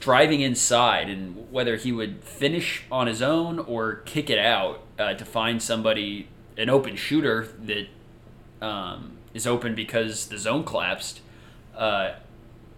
driving 0.00 0.40
inside, 0.40 1.08
and 1.08 1.50
whether 1.50 1.76
he 1.76 1.92
would 1.92 2.22
finish 2.22 2.84
on 2.90 3.06
his 3.06 3.20
own 3.20 3.58
or 3.58 3.96
kick 3.96 4.30
it 4.30 4.38
out 4.38 4.84
uh, 4.98 5.14
to 5.14 5.24
find 5.24 5.62
somebody 5.62 6.28
an 6.58 6.68
open 6.68 6.96
shooter 6.96 7.48
that 7.64 7.86
um, 8.60 9.12
is 9.32 9.46
open 9.46 9.74
because 9.74 10.26
the 10.26 10.36
zone 10.36 10.64
collapsed. 10.64 11.20
Uh, 11.76 12.12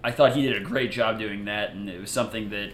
I 0.04 0.10
thought 0.12 0.34
he 0.36 0.42
did 0.42 0.56
a 0.56 0.64
great 0.64 0.92
job 0.92 1.18
doing 1.18 1.46
that, 1.46 1.70
and 1.72 1.88
it 1.88 2.00
was 2.00 2.10
something 2.10 2.50
that 2.50 2.70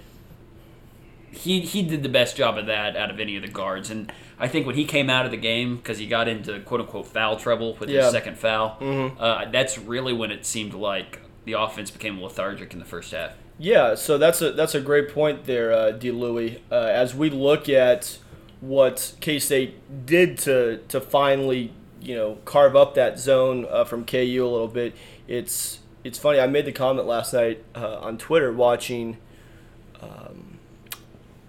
he 1.30 1.60
he 1.60 1.82
did 1.82 2.02
the 2.02 2.08
best 2.08 2.36
job 2.36 2.56
of 2.56 2.66
that 2.66 2.96
out 2.96 3.10
of 3.10 3.20
any 3.20 3.36
of 3.36 3.42
the 3.42 3.48
guards. 3.48 3.90
And 3.90 4.12
I 4.38 4.48
think 4.48 4.66
when 4.66 4.74
he 4.76 4.84
came 4.84 5.10
out 5.10 5.24
of 5.24 5.30
the 5.30 5.36
game 5.36 5.76
because 5.76 5.98
he 5.98 6.06
got 6.06 6.28
into 6.28 6.60
quote 6.60 6.80
unquote 6.80 7.06
foul 7.06 7.36
trouble 7.36 7.76
with 7.78 7.88
Yeah. 7.90 8.02
his 8.04 8.12
second 8.12 8.38
foul, 8.38 8.76
Mhm. 8.80 9.16
uh, 9.18 9.46
that's 9.50 9.78
really 9.78 10.12
when 10.12 10.30
it 10.30 10.46
seemed 10.46 10.74
like 10.74 11.20
the 11.44 11.52
offense 11.52 11.90
became 11.90 12.20
lethargic 12.22 12.72
in 12.72 12.78
the 12.78 12.84
first 12.84 13.12
half. 13.12 13.32
Yeah, 13.58 13.94
so 13.94 14.18
that's 14.18 14.40
a 14.42 14.52
that's 14.52 14.74
a 14.74 14.80
great 14.80 15.08
point 15.12 15.44
there, 15.46 15.72
uh, 15.72 15.90
D. 15.90 16.10
Louis. 16.10 16.60
Uh, 16.70 16.74
as 16.74 17.14
we 17.14 17.28
look 17.30 17.68
at 17.68 18.18
what 18.66 19.14
K 19.20 19.38
State 19.38 20.06
did 20.06 20.38
to 20.38 20.78
to 20.88 21.00
finally 21.00 21.72
you 22.00 22.14
know 22.14 22.38
carve 22.44 22.76
up 22.76 22.94
that 22.94 23.18
zone 23.18 23.66
uh, 23.68 23.84
from 23.84 24.04
KU 24.04 24.16
a 24.18 24.50
little 24.50 24.68
bit, 24.68 24.94
it's 25.28 25.80
it's 26.04 26.18
funny. 26.18 26.38
I 26.38 26.46
made 26.46 26.64
the 26.64 26.72
comment 26.72 27.06
last 27.06 27.32
night 27.32 27.64
uh, 27.74 27.98
on 27.98 28.18
Twitter 28.18 28.52
watching 28.52 29.16
um, 30.00 30.58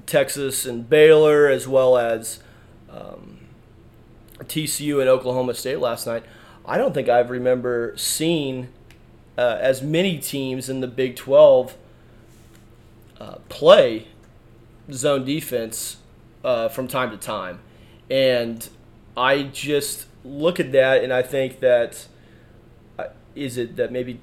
Texas 0.06 0.66
and 0.66 0.90
Baylor 0.90 1.48
as 1.48 1.68
well 1.68 1.98
as 1.98 2.40
um, 2.90 3.40
TCU 4.42 5.00
and 5.00 5.10
Oklahoma 5.10 5.54
State 5.54 5.80
last 5.80 6.08
night. 6.08 6.24
I 6.66 6.78
don't 6.78 6.94
think 6.94 7.08
I've 7.08 7.30
remember 7.30 7.94
seeing 7.96 8.70
uh, 9.38 9.58
as 9.60 9.82
many 9.82 10.18
teams 10.18 10.70
in 10.70 10.82
the 10.82 10.88
Big 10.88 11.16
Twelve 11.16 11.76
uh, 13.20 13.36
play 13.50 14.08
zone 14.92 15.26
defense 15.26 15.97
uh, 16.48 16.70
from 16.70 16.88
time 16.88 17.12
to 17.12 17.18
time. 17.18 17.60
And 18.10 18.68
I 19.18 19.44
just 19.44 20.06
look 20.24 20.60
at 20.60 20.72
that 20.72 21.04
and 21.04 21.12
I 21.12 21.22
think 21.22 21.60
that 21.60 22.08
uh, 22.98 23.08
is 23.36 23.58
it 23.58 23.76
that 23.76 23.92
maybe 23.92 24.22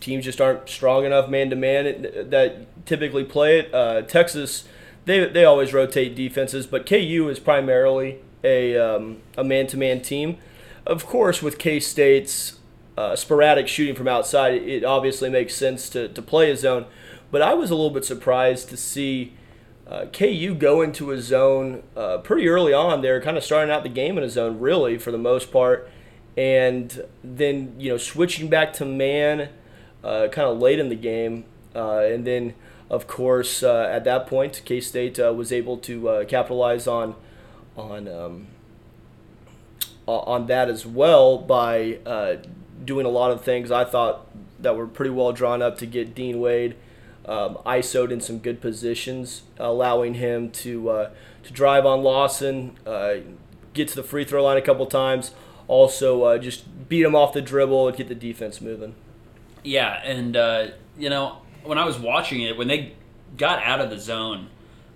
teams 0.00 0.24
just 0.24 0.40
aren't 0.40 0.68
strong 0.68 1.04
enough 1.04 1.28
man 1.28 1.50
to 1.50 1.56
man 1.56 1.84
that 2.30 2.86
typically 2.86 3.24
play 3.24 3.58
it. 3.58 3.74
Uh, 3.74 4.00
Texas, 4.02 4.64
they, 5.04 5.28
they 5.28 5.44
always 5.44 5.74
rotate 5.74 6.14
defenses, 6.16 6.66
but 6.66 6.86
KU 6.86 7.28
is 7.30 7.38
primarily 7.38 8.20
a 8.42 8.76
um, 8.78 9.18
a 9.36 9.44
man 9.44 9.66
to 9.66 9.76
man 9.76 10.00
team. 10.00 10.38
Of 10.86 11.04
course, 11.04 11.42
with 11.42 11.58
K 11.58 11.78
State's 11.78 12.58
uh, 12.96 13.16
sporadic 13.16 13.68
shooting 13.68 13.94
from 13.94 14.08
outside, 14.08 14.54
it 14.54 14.82
obviously 14.82 15.28
makes 15.28 15.54
sense 15.54 15.90
to, 15.90 16.08
to 16.08 16.22
play 16.22 16.50
a 16.50 16.56
zone. 16.56 16.86
But 17.30 17.42
I 17.42 17.52
was 17.52 17.70
a 17.70 17.74
little 17.74 17.90
bit 17.90 18.04
surprised 18.06 18.70
to 18.70 18.78
see 18.78 19.34
uh, 19.88 20.06
KU 20.06 20.54
go 20.54 20.82
into 20.82 21.12
a 21.12 21.20
zone 21.20 21.82
uh, 21.96 22.18
pretty 22.18 22.48
early 22.48 22.72
on. 22.72 23.02
They're 23.02 23.20
kind 23.20 23.36
of 23.36 23.44
starting 23.44 23.72
out 23.72 23.84
the 23.84 23.88
game 23.88 24.18
in 24.18 24.24
a 24.24 24.28
zone, 24.28 24.58
really, 24.58 24.98
for 24.98 25.12
the 25.12 25.18
most 25.18 25.52
part. 25.52 25.88
And 26.36 27.04
then, 27.22 27.74
you 27.78 27.90
know, 27.90 27.96
switching 27.96 28.48
back 28.48 28.72
to 28.74 28.84
man 28.84 29.48
uh, 30.02 30.28
kind 30.28 30.48
of 30.48 30.58
late 30.58 30.78
in 30.78 30.88
the 30.88 30.96
game. 30.96 31.44
Uh, 31.74 31.98
and 31.98 32.26
then, 32.26 32.54
of 32.90 33.06
course, 33.06 33.62
uh, 33.62 33.88
at 33.90 34.04
that 34.04 34.26
point, 34.26 34.62
K 34.64 34.80
State 34.80 35.20
uh, 35.20 35.32
was 35.32 35.52
able 35.52 35.76
to 35.78 36.24
capitalize 36.28 36.86
on 36.86 37.14
on 37.76 38.08
um, 38.08 38.46
on 40.06 40.46
that 40.46 40.68
as 40.68 40.86
well 40.86 41.38
by 41.38 41.98
doing 42.84 43.06
a 43.06 43.10
lot 43.10 43.30
of 43.30 43.42
things 43.42 43.70
I 43.70 43.84
thought 43.84 44.26
that 44.60 44.76
were 44.76 44.86
pretty 44.86 45.10
well 45.10 45.32
drawn 45.32 45.62
up 45.62 45.78
to 45.78 45.86
get 45.86 46.14
Dean 46.14 46.40
Wade 46.40 46.76
um, 47.26 47.58
ISO'd 47.66 48.12
in 48.12 48.20
some 48.20 48.38
good 48.38 48.60
positions, 48.60 49.42
allowing 49.58 50.14
him 50.14 50.50
to 50.52 50.90
uh, 50.90 51.10
to 51.42 51.52
drive 51.52 51.84
on 51.84 52.02
Lawson, 52.02 52.76
uh, 52.86 53.16
get 53.74 53.88
to 53.88 53.96
the 53.96 54.02
free 54.02 54.24
throw 54.24 54.44
line 54.44 54.56
a 54.56 54.62
couple 54.62 54.86
times, 54.86 55.32
also 55.68 56.22
uh, 56.22 56.38
just 56.38 56.88
beat 56.88 57.02
him 57.02 57.14
off 57.14 57.32
the 57.32 57.42
dribble 57.42 57.88
and 57.88 57.96
get 57.96 58.08
the 58.08 58.14
defense 58.14 58.60
moving. 58.60 58.94
Yeah, 59.64 60.00
and 60.04 60.36
uh, 60.36 60.68
you 60.96 61.10
know 61.10 61.38
when 61.64 61.78
I 61.78 61.84
was 61.84 61.98
watching 61.98 62.42
it, 62.42 62.56
when 62.56 62.68
they 62.68 62.94
got 63.36 63.62
out 63.62 63.80
of 63.80 63.90
the 63.90 63.98
zone, 63.98 64.48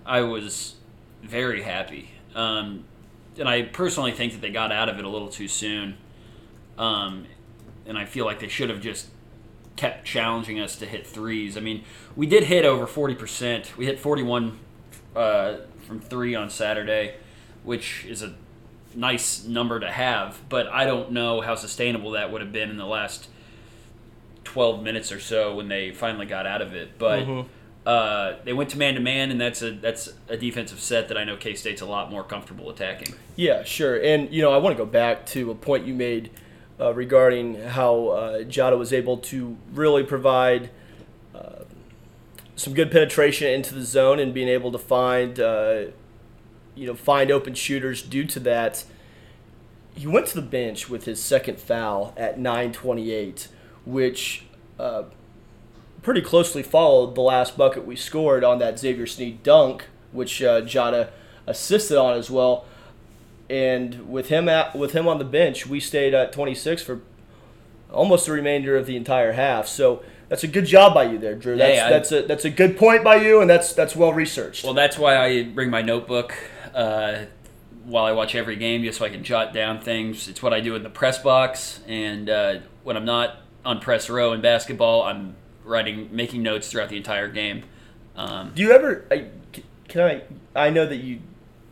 I 0.06 0.20
was 0.20 0.76
very 1.22 1.62
happy. 1.62 2.10
Um, 2.34 2.84
and 3.38 3.48
I 3.48 3.62
personally 3.62 4.12
think 4.12 4.32
that 4.32 4.40
they 4.40 4.50
got 4.50 4.72
out 4.72 4.88
of 4.88 4.98
it 4.98 5.04
a 5.04 5.08
little 5.08 5.28
too 5.28 5.48
soon. 5.48 5.96
Um, 6.78 7.26
and 7.86 7.98
I 7.98 8.04
feel 8.04 8.24
like 8.24 8.38
they 8.38 8.48
should 8.48 8.70
have 8.70 8.80
just 8.80 9.08
kept 9.80 10.04
challenging 10.04 10.60
us 10.60 10.76
to 10.76 10.84
hit 10.84 11.06
threes. 11.06 11.56
I 11.56 11.60
mean, 11.60 11.84
we 12.14 12.26
did 12.26 12.44
hit 12.44 12.66
over 12.66 12.86
40%. 12.86 13.78
We 13.78 13.86
hit 13.86 13.98
41 13.98 14.58
uh, 15.16 15.56
from 15.86 16.00
three 16.00 16.34
on 16.34 16.50
Saturday, 16.50 17.14
which 17.64 18.04
is 18.04 18.22
a 18.22 18.34
nice 18.94 19.42
number 19.46 19.80
to 19.80 19.90
have, 19.90 20.38
but 20.50 20.66
I 20.66 20.84
don't 20.84 21.12
know 21.12 21.40
how 21.40 21.54
sustainable 21.54 22.10
that 22.10 22.30
would 22.30 22.42
have 22.42 22.52
been 22.52 22.68
in 22.68 22.76
the 22.76 22.84
last 22.84 23.28
12 24.44 24.82
minutes 24.82 25.10
or 25.12 25.18
so 25.18 25.54
when 25.56 25.68
they 25.68 25.92
finally 25.92 26.26
got 26.26 26.46
out 26.46 26.60
of 26.60 26.74
it. 26.74 26.98
But 26.98 27.20
Mhm. 27.20 27.46
uh, 27.86 28.34
they 28.44 28.52
went 28.52 28.68
to 28.70 28.78
man 28.78 28.94
to 28.94 29.00
man, 29.00 29.30
and 29.30 29.40
that's 29.40 29.62
a 29.62 29.70
that's 29.70 30.12
a 30.28 30.36
defensive 30.36 30.80
set 30.80 31.08
that 31.08 31.16
I 31.16 31.24
know 31.24 31.36
K 31.36 31.54
State's 31.54 31.80
a 31.80 31.86
lot 31.86 32.10
more 32.10 32.22
comfortable 32.22 32.68
attacking. 32.68 33.14
Yeah, 33.34 33.64
sure. 33.64 33.96
And, 33.98 34.30
you 34.30 34.42
know, 34.42 34.52
I 34.52 34.58
want 34.58 34.76
to 34.76 34.84
go 34.84 34.90
back 34.90 35.24
to 35.28 35.50
a 35.50 35.54
point 35.54 35.86
you 35.86 35.94
made 35.94 36.28
uh, 36.80 36.94
regarding 36.94 37.56
how 37.60 38.08
uh, 38.08 38.38
Jada 38.44 38.78
was 38.78 38.92
able 38.92 39.18
to 39.18 39.56
really 39.72 40.02
provide 40.02 40.70
uh, 41.34 41.64
some 42.56 42.74
good 42.74 42.90
penetration 42.90 43.48
into 43.48 43.74
the 43.74 43.84
zone 43.84 44.18
and 44.18 44.32
being 44.32 44.48
able 44.48 44.72
to 44.72 44.78
find, 44.78 45.38
uh, 45.38 45.84
you 46.74 46.86
know, 46.86 46.94
find 46.94 47.30
open 47.30 47.54
shooters 47.54 48.02
due 48.02 48.24
to 48.24 48.40
that. 48.40 48.84
He 49.94 50.06
went 50.06 50.26
to 50.28 50.34
the 50.34 50.46
bench 50.46 50.88
with 50.88 51.04
his 51.04 51.22
second 51.22 51.58
foul 51.58 52.14
at 52.16 52.38
9:28, 52.38 53.48
which 53.84 54.44
uh, 54.78 55.04
pretty 56.02 56.22
closely 56.22 56.62
followed 56.62 57.14
the 57.14 57.20
last 57.20 57.58
bucket 57.58 57.84
we 57.84 57.96
scored 57.96 58.42
on 58.42 58.58
that 58.60 58.78
Xavier 58.78 59.06
Sneed 59.06 59.42
dunk, 59.42 59.86
which 60.12 60.42
uh, 60.42 60.62
Jada 60.62 61.10
assisted 61.46 61.98
on 61.98 62.16
as 62.16 62.30
well. 62.30 62.64
And 63.50 64.08
with 64.08 64.28
him 64.28 64.48
at, 64.48 64.76
with 64.76 64.92
him 64.92 65.08
on 65.08 65.18
the 65.18 65.24
bench, 65.24 65.66
we 65.66 65.80
stayed 65.80 66.14
at 66.14 66.32
26 66.32 66.82
for 66.82 67.00
almost 67.92 68.26
the 68.26 68.32
remainder 68.32 68.76
of 68.76 68.86
the 68.86 68.96
entire 68.96 69.32
half. 69.32 69.66
So 69.66 70.02
that's 70.28 70.44
a 70.44 70.48
good 70.48 70.66
job 70.66 70.94
by 70.94 71.04
you 71.04 71.18
there, 71.18 71.34
Drew. 71.34 71.56
That's 71.56 71.80
I- 71.80 71.90
that's 71.90 72.12
a 72.12 72.22
that's 72.22 72.44
a 72.44 72.50
good 72.50 72.76
point 72.78 73.02
by 73.02 73.16
you, 73.16 73.40
and 73.40 73.50
that's 73.50 73.72
that's 73.72 73.96
well 73.96 74.12
researched. 74.12 74.62
Well, 74.64 74.74
that's 74.74 74.96
why 74.96 75.16
I 75.16 75.42
bring 75.42 75.68
my 75.70 75.82
notebook 75.82 76.32
uh, 76.72 77.24
while 77.84 78.04
I 78.04 78.12
watch 78.12 78.36
every 78.36 78.54
game, 78.54 78.84
just 78.84 78.98
so 79.00 79.04
I 79.04 79.08
can 79.08 79.24
jot 79.24 79.52
down 79.52 79.80
things. 79.80 80.28
It's 80.28 80.40
what 80.42 80.52
I 80.54 80.60
do 80.60 80.76
in 80.76 80.84
the 80.84 80.90
press 80.90 81.18
box, 81.18 81.80
and 81.88 82.30
uh, 82.30 82.58
when 82.84 82.96
I'm 82.96 83.04
not 83.04 83.38
on 83.64 83.80
press 83.80 84.08
row 84.08 84.32
in 84.32 84.40
basketball, 84.40 85.02
I'm 85.02 85.34
writing, 85.64 86.08
making 86.12 86.42
notes 86.44 86.70
throughout 86.70 86.88
the 86.88 86.96
entire 86.96 87.28
game. 87.28 87.64
Um, 88.16 88.52
Do 88.54 88.62
you 88.62 88.70
ever? 88.70 89.04
I, 89.10 89.26
can 89.88 90.00
I? 90.02 90.22
I 90.54 90.70
know 90.70 90.86
that 90.86 90.96
you 90.96 91.20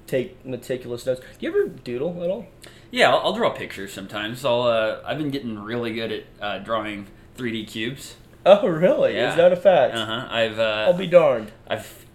take 0.09 0.45
meticulous 0.45 1.07
notes. 1.07 1.21
Do 1.21 1.27
you 1.47 1.49
ever 1.51 1.69
doodle 1.69 2.23
at 2.25 2.31
all? 2.31 2.47
yeah, 2.91 3.11
I'll, 3.11 3.19
I'll 3.27 3.33
draw 3.35 3.51
pictures 3.51 3.93
sometimes. 3.93 4.45
I'll. 4.45 4.63
Uh, 4.63 5.01
I've 5.05 5.19
been 5.19 5.31
getting 5.31 5.59
really 5.59 5.93
good 5.95 6.11
at 6.13 6.25
uh, 6.41 6.59
drawing 6.59 7.07
3D 7.37 7.69
cubes. 7.69 8.17
Oh, 8.47 8.67
really? 8.67 9.15
Yeah. 9.15 9.31
Is 9.31 9.37
that 9.37 9.53
a 9.53 9.57
fact? 9.57 9.95
Uh 9.95 10.07
huh. 10.07 10.27
I've. 10.31 10.59
Uh, 10.59 10.85
I'll 10.89 10.95
be 10.95 11.07
darned. 11.07 11.53
I've. 11.69 12.07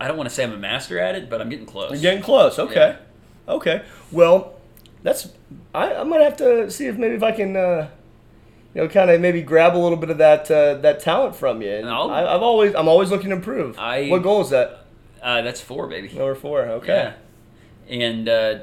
I 0.00 0.06
don't 0.06 0.16
want 0.16 0.28
to 0.28 0.34
say 0.34 0.44
I'm 0.44 0.52
a 0.52 0.56
master 0.58 0.98
at 1.00 1.14
it, 1.16 1.28
but 1.30 1.40
I'm 1.40 1.48
getting 1.48 1.66
close. 1.66 1.90
You're 1.90 2.00
getting 2.00 2.22
close. 2.22 2.58
Okay. 2.58 2.96
Okay. 3.48 3.82
Well, 4.12 4.54
that's. 5.02 5.28
I, 5.74 5.92
I'm 5.94 6.08
gonna 6.10 6.24
have 6.24 6.36
to 6.38 6.70
see 6.70 6.86
if 6.86 6.96
maybe 6.96 7.14
if 7.14 7.22
I 7.22 7.32
can, 7.32 7.56
uh, 7.56 7.88
you 8.74 8.82
know, 8.82 8.88
kind 8.88 9.10
of 9.10 9.20
maybe 9.20 9.42
grab 9.42 9.74
a 9.76 9.78
little 9.78 9.96
bit 9.98 10.10
of 10.10 10.18
that 10.18 10.50
uh, 10.50 10.74
that 10.74 11.00
talent 11.00 11.34
from 11.36 11.62
you. 11.62 11.70
And 11.72 11.88
I'll- 11.88 12.10
I, 12.10 12.24
I've 12.34 12.42
always 12.42 12.74
I'm 12.74 12.86
always 12.88 13.10
looking 13.10 13.30
to 13.30 13.36
improve. 13.36 13.78
I- 13.78 14.08
what 14.08 14.22
goal 14.22 14.40
is 14.42 14.50
that? 14.50 14.84
Uh, 15.22 15.42
that's 15.42 15.60
four, 15.60 15.88
baby. 15.88 16.08
Number 16.08 16.34
four. 16.36 16.60
Okay. 16.62 16.92
Yeah. 16.94 17.12
And 17.88 18.28
uh, 18.28 18.58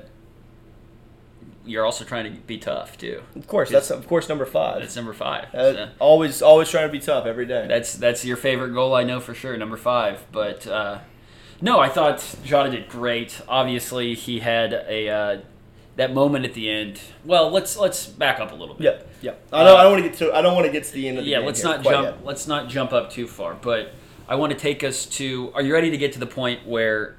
you're 1.65 1.86
also 1.86 2.03
trying 2.05 2.32
to 2.32 2.39
be 2.41 2.58
tough 2.58 2.98
too. 2.98 3.22
Of 3.36 3.48
course. 3.48 3.70
That's 3.72 3.89
of 3.89 4.08
course 4.08 4.29
number 4.29 4.46
five. 4.46 4.82
That's 4.82 4.96
number 4.96 5.13
five. 5.13 5.53
Uh, 5.53 5.74
So 5.74 5.89
always 6.00 6.41
always 6.41 6.70
trying 6.70 6.88
to 6.88 6.91
be 6.91 7.00
tough 7.00 7.25
every 7.25 7.46
day. 7.46 7.65
that's 7.67 7.94
that's 7.94 8.24
your 8.24 8.38
favorite 8.38 8.74
goal, 8.74 8.94
I 8.94 9.03
know 9.03 9.20
for 9.20 9.34
sure. 9.34 9.58
Number 9.58 9.77
five, 9.77 10.24
but 10.32 10.67
uh, 10.67 11.00
no, 11.62 11.79
I 11.79 11.89
thought 11.89 12.36
Jota 12.44 12.70
did 12.70 12.88
great. 12.88 13.41
Obviously, 13.48 14.13
he 14.13 14.39
had 14.41 14.74
a 14.74 15.10
uh, 15.10 15.38
that 15.96 16.13
moment 16.13 16.46
at 16.46 16.53
the 16.53 16.70
end. 16.70 17.00
Well, 17.24 17.50
let's 17.50 17.77
let's 17.77 18.05
back 18.05 18.39
up 18.39 18.51
a 18.51 18.55
little 18.55 18.75
bit. 18.75 18.86
yeah. 19.22 19.32
Yeah. 19.32 19.34
I 19.51 19.63
don't. 19.63 19.79
I 19.79 19.84
don't 19.84 19.91
want 19.94 20.03
to 20.03 20.10
get 20.10 20.17
to. 20.20 20.34
I 20.36 20.41
don't 20.44 20.53
want 20.53 20.67
to 20.67 20.72
get 20.72 20.84
to 20.84 20.94
the 20.94 21.08
end 21.08 21.17
of 21.17 21.24
the 21.24 21.32
yeah 21.32 21.38
game 21.38 21.46
let's 21.48 21.63
not 21.63 21.84
jump 21.84 22.05
yet. 22.05 22.24
let's 22.25 22.46
not 22.46 22.70
jump 22.70 22.94
up 22.94 23.10
too 23.10 23.25
far 23.25 23.55
but 23.55 23.91
i 24.27 24.36
want 24.36 24.51
to 24.53 24.58
take 24.60 24.84
us 24.84 25.05
to 25.08 25.51
are 25.55 25.63
you 25.63 25.74
ready 25.74 25.89
to 25.89 25.98
get 25.98 26.13
to 26.13 26.20
the 26.20 26.27
point 26.27 26.67
where 26.67 27.15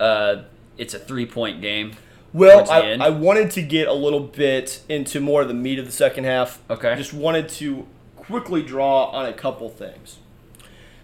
uh, 0.00 0.42
it's 0.78 0.94
a 0.94 0.98
three 0.98 1.26
point 1.26 1.60
game 1.60 1.92
Well, 2.32 2.70
I. 2.70 2.96
I 3.00 3.10
wanted 3.10 3.50
to 3.52 3.62
get 3.62 3.88
a 3.88 3.92
little 3.92 4.20
bit 4.20 4.82
into 4.88 5.20
more 5.20 5.42
of 5.42 5.48
the 5.48 5.54
meat 5.54 5.78
of 5.78 5.86
the 5.86 5.92
second 5.92 6.24
half. 6.24 6.60
Okay. 6.68 6.94
Just 6.96 7.14
wanted 7.14 7.48
to 7.50 7.86
quickly 8.16 8.62
draw 8.62 9.06
on 9.06 9.26
a 9.26 9.32
couple 9.32 9.68
things. 9.68 10.18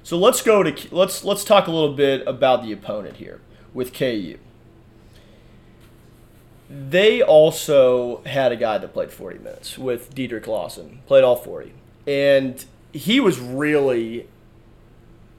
So 0.03 0.19
let's 0.19 0.43
go 0.43 0.63
to 0.63 0.95
let's 0.95 1.25
let's 1.25 1.45
talk 1.45 1.69
a 1.69 1.71
little 1.71 1.95
bit 1.95 2.27
about 2.27 2.63
the 2.63 2.73
opponent 2.73 3.17
here 3.17 3.41
with 3.73 3.95
KU. 3.95 4.39
They 6.69 7.23
also 7.23 8.23
had 8.25 8.51
a 8.51 8.57
guy 8.57 8.79
that 8.79 8.95
played 8.95 9.13
40 9.13 9.39
minutes 9.39 9.79
with 9.79 10.15
Dedric 10.15 10.47
Lawson, 10.47 11.01
played 11.07 11.23
all 11.23 11.37
40, 11.37 11.73
and 12.07 12.65
he 12.93 13.21
was 13.21 13.39
really, 13.39 14.27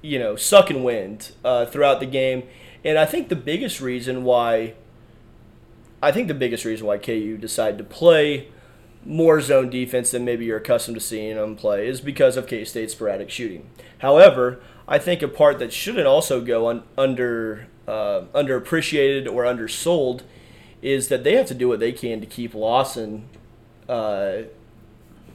you 0.01 0.19
know, 0.19 0.35
sucking 0.35 0.83
wind 0.83 1.31
uh, 1.43 1.65
throughout 1.65 1.99
the 1.99 2.05
game. 2.05 2.43
And 2.83 2.97
I 2.97 3.05
think 3.05 3.29
the 3.29 3.35
biggest 3.35 3.81
reason 3.81 4.23
why 4.23 4.73
I 6.01 6.11
think 6.11 6.27
the 6.27 6.33
biggest 6.33 6.65
reason 6.65 6.85
why 6.85 6.97
KU 6.97 7.37
decided 7.37 7.77
to 7.77 7.83
play 7.85 8.49
more 9.05 9.39
zone 9.39 9.69
defense 9.69 10.11
than 10.11 10.25
maybe 10.25 10.45
you're 10.45 10.57
accustomed 10.57 10.95
to 10.95 11.01
seeing 11.01 11.35
them 11.37 11.55
play 11.55 11.87
is 11.87 12.01
because 12.01 12.35
of 12.35 12.45
K 12.47 12.65
State's 12.65 12.93
sporadic 12.93 13.29
shooting. 13.29 13.69
However, 13.99 14.59
I 14.87 14.99
think 14.99 15.21
a 15.21 15.27
part 15.29 15.59
that 15.59 15.71
shouldn't 15.71 16.07
also 16.07 16.41
go 16.41 16.67
un- 16.67 16.83
under 16.97 17.67
uh, 17.87 18.23
underappreciated 18.33 19.31
or 19.31 19.45
undersold 19.45 20.23
is 20.81 21.07
that 21.07 21.23
they 21.23 21.35
have 21.35 21.47
to 21.47 21.53
do 21.53 21.69
what 21.69 21.79
they 21.79 21.93
can 21.93 22.19
to 22.19 22.25
keep 22.27 22.53
Lawson 22.53 23.25
uh, 23.87 24.39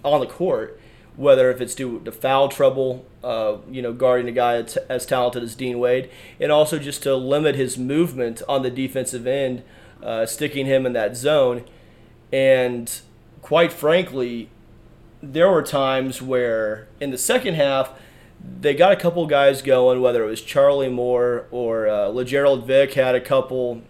on 0.04 0.20
the 0.20 0.26
court, 0.26 0.78
whether 1.18 1.50
if 1.50 1.60
it's 1.60 1.74
due 1.74 1.98
to 2.04 2.12
foul 2.12 2.48
trouble, 2.48 3.04
uh, 3.24 3.56
you 3.68 3.82
know, 3.82 3.92
guarding 3.92 4.28
a 4.28 4.32
guy 4.32 4.54
as, 4.54 4.76
as 4.88 5.04
talented 5.04 5.42
as 5.42 5.56
Dean 5.56 5.80
Wade, 5.80 6.08
and 6.38 6.52
also 6.52 6.78
just 6.78 7.02
to 7.02 7.16
limit 7.16 7.56
his 7.56 7.76
movement 7.76 8.40
on 8.48 8.62
the 8.62 8.70
defensive 8.70 9.26
end, 9.26 9.64
uh, 10.00 10.24
sticking 10.24 10.64
him 10.64 10.86
in 10.86 10.92
that 10.92 11.16
zone. 11.16 11.64
And 12.32 13.00
quite 13.42 13.72
frankly, 13.72 14.48
there 15.20 15.50
were 15.50 15.64
times 15.64 16.22
where 16.22 16.86
in 17.00 17.10
the 17.10 17.18
second 17.18 17.54
half, 17.54 17.90
they 18.60 18.72
got 18.72 18.92
a 18.92 18.96
couple 18.96 19.26
guys 19.26 19.60
going, 19.60 20.00
whether 20.00 20.22
it 20.22 20.28
was 20.28 20.40
Charlie 20.40 20.88
Moore 20.88 21.46
or 21.50 21.88
uh, 21.88 22.06
Lagerald 22.10 22.64
Vick 22.64 22.94
had 22.94 23.16
a 23.16 23.20
couple, 23.20 23.82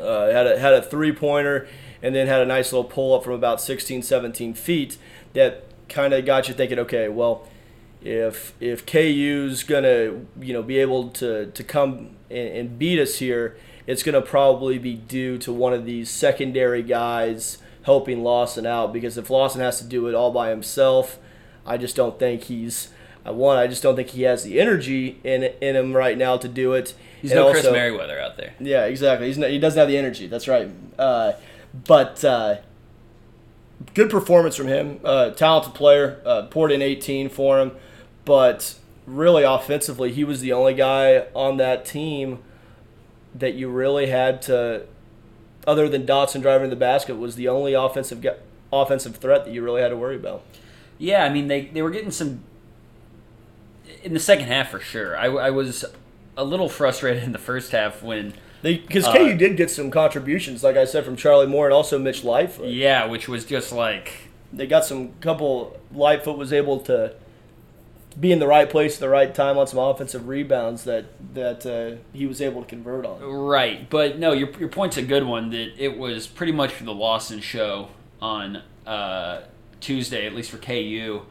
uh, 0.00 0.32
had 0.32 0.48
a, 0.48 0.58
had 0.58 0.74
a 0.74 0.82
three 0.82 1.12
pointer, 1.12 1.68
and 2.02 2.12
then 2.12 2.26
had 2.26 2.40
a 2.40 2.46
nice 2.46 2.72
little 2.72 2.90
pull 2.90 3.14
up 3.14 3.22
from 3.22 3.34
about 3.34 3.60
16, 3.60 4.02
17 4.02 4.54
feet 4.54 4.98
that 5.34 5.65
kind 5.88 6.12
of 6.12 6.24
got 6.24 6.48
you 6.48 6.54
thinking, 6.54 6.78
okay, 6.80 7.08
well, 7.08 7.46
if 8.02 8.52
if 8.60 8.86
KU's 8.86 9.62
gonna 9.64 10.20
you 10.40 10.52
know 10.52 10.62
be 10.62 10.78
able 10.78 11.08
to 11.10 11.46
to 11.50 11.64
come 11.64 12.10
and, 12.30 12.48
and 12.48 12.78
beat 12.78 12.98
us 13.00 13.16
here, 13.16 13.56
it's 13.86 14.02
gonna 14.02 14.22
probably 14.22 14.78
be 14.78 14.94
due 14.94 15.38
to 15.38 15.52
one 15.52 15.72
of 15.72 15.84
these 15.84 16.10
secondary 16.10 16.82
guys 16.82 17.58
helping 17.82 18.22
Lawson 18.22 18.66
out 18.66 18.92
because 18.92 19.16
if 19.16 19.30
Lawson 19.30 19.60
has 19.60 19.78
to 19.78 19.84
do 19.84 20.08
it 20.08 20.14
all 20.14 20.30
by 20.32 20.50
himself, 20.50 21.18
I 21.64 21.76
just 21.76 21.96
don't 21.96 22.18
think 22.18 22.44
he's 22.44 22.88
uh, 23.26 23.32
one. 23.32 23.56
I 23.56 23.66
just 23.66 23.82
don't 23.82 23.96
think 23.96 24.08
he 24.10 24.22
has 24.22 24.44
the 24.44 24.60
energy 24.60 25.18
in 25.24 25.44
in 25.60 25.74
him 25.76 25.96
right 25.96 26.18
now 26.18 26.36
to 26.36 26.48
do 26.48 26.74
it. 26.74 26.94
He's 27.22 27.30
And 27.32 27.40
no 27.40 27.48
also- 27.48 27.60
Chris 27.62 27.72
Merriweather 27.72 28.20
out 28.20 28.36
there. 28.36 28.54
yeah, 28.60 28.84
exactly. 28.84 29.26
He's 29.28 29.38
not, 29.38 29.50
he 29.50 29.58
doesn't 29.58 29.78
have 29.78 29.88
the 29.88 29.96
energy. 29.96 30.26
That's 30.26 30.46
right. 30.46 30.68
Uh, 30.98 31.32
but 31.86 32.24
uh, 32.24 32.56
good 33.94 34.10
performance 34.10 34.56
from 34.56 34.68
him. 34.68 35.00
Uh, 35.04 35.30
talented 35.30 35.74
player. 35.74 36.20
Uh, 36.24 36.42
poured 36.42 36.72
in 36.72 36.82
18 36.82 37.28
for 37.28 37.60
him. 37.60 37.72
But 38.24 38.76
really, 39.06 39.42
offensively, 39.42 40.12
he 40.12 40.24
was 40.24 40.40
the 40.40 40.52
only 40.52 40.74
guy 40.74 41.26
on 41.34 41.56
that 41.58 41.84
team 41.84 42.40
that 43.34 43.54
you 43.54 43.68
really 43.68 44.06
had 44.06 44.40
to, 44.42 44.86
other 45.66 45.88
than 45.88 46.06
Dotson 46.06 46.42
driving 46.42 46.70
the 46.70 46.76
basket, 46.76 47.16
was 47.16 47.36
the 47.36 47.48
only 47.48 47.74
offensive 47.74 48.24
offensive 48.72 49.16
threat 49.16 49.44
that 49.44 49.54
you 49.54 49.62
really 49.62 49.80
had 49.80 49.88
to 49.88 49.96
worry 49.96 50.16
about. 50.16 50.42
Yeah, 50.98 51.24
I 51.24 51.28
mean 51.28 51.46
they 51.48 51.66
they 51.66 51.82
were 51.82 51.90
getting 51.90 52.10
some 52.10 52.42
in 54.02 54.14
the 54.14 54.20
second 54.20 54.46
half 54.46 54.70
for 54.70 54.80
sure. 54.80 55.16
I, 55.16 55.26
I 55.26 55.50
was 55.50 55.84
a 56.36 56.44
little 56.44 56.68
frustrated 56.68 57.22
in 57.22 57.32
the 57.32 57.38
first 57.38 57.72
half 57.72 58.02
when 58.02 58.34
Because 58.62 59.06
Uh, 59.06 59.12
KU 59.12 59.34
did 59.36 59.56
get 59.56 59.70
some 59.70 59.90
contributions, 59.90 60.64
like 60.64 60.76
I 60.76 60.84
said, 60.84 61.04
from 61.04 61.16
Charlie 61.16 61.46
Moore 61.46 61.66
and 61.66 61.74
also 61.74 61.98
Mitch 61.98 62.24
Lightfoot. 62.24 62.68
yeah, 62.68 63.06
which 63.06 63.28
was 63.28 63.44
just 63.44 63.72
like 63.72 64.28
they 64.52 64.66
got 64.66 64.84
some 64.84 65.10
couple 65.20 65.76
Lightfoot 65.92 66.36
was 66.38 66.52
able 66.52 66.78
to 66.80 67.12
be 68.18 68.32
in 68.32 68.38
the 68.38 68.46
right 68.46 68.70
place 68.70 68.94
at 68.94 69.00
the 69.00 69.08
right 69.10 69.34
time 69.34 69.58
on 69.58 69.66
some 69.66 69.78
offensive 69.78 70.26
rebounds 70.26 70.84
that 70.84 71.04
that 71.34 71.66
uh, 71.66 71.96
he 72.16 72.26
was 72.26 72.40
able 72.40 72.62
to 72.62 72.68
convert 72.68 73.04
on. 73.04 73.20
Right, 73.22 73.88
but 73.90 74.18
no, 74.18 74.32
your 74.32 74.48
your 74.58 74.68
point's 74.70 74.96
a 74.96 75.02
good 75.02 75.24
one. 75.26 75.50
That 75.50 75.72
it 75.78 75.98
was 75.98 76.26
pretty 76.26 76.52
much 76.52 76.72
for 76.72 76.84
the 76.84 76.94
Lawson 76.94 77.40
show 77.40 77.88
on 78.20 78.62
uh, 78.86 79.42
Tuesday, 79.80 80.26
at 80.26 80.34
least 80.34 80.50
for 80.50 80.56
KU. 80.58 81.22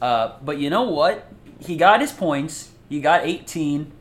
Uh, 0.00 0.32
but 0.42 0.58
you 0.58 0.70
know 0.70 0.82
what? 0.82 1.26
He 1.60 1.76
got 1.76 2.00
his 2.00 2.10
points. 2.12 2.70
He 2.88 3.00
got 3.00 3.24
18, 3.24 3.92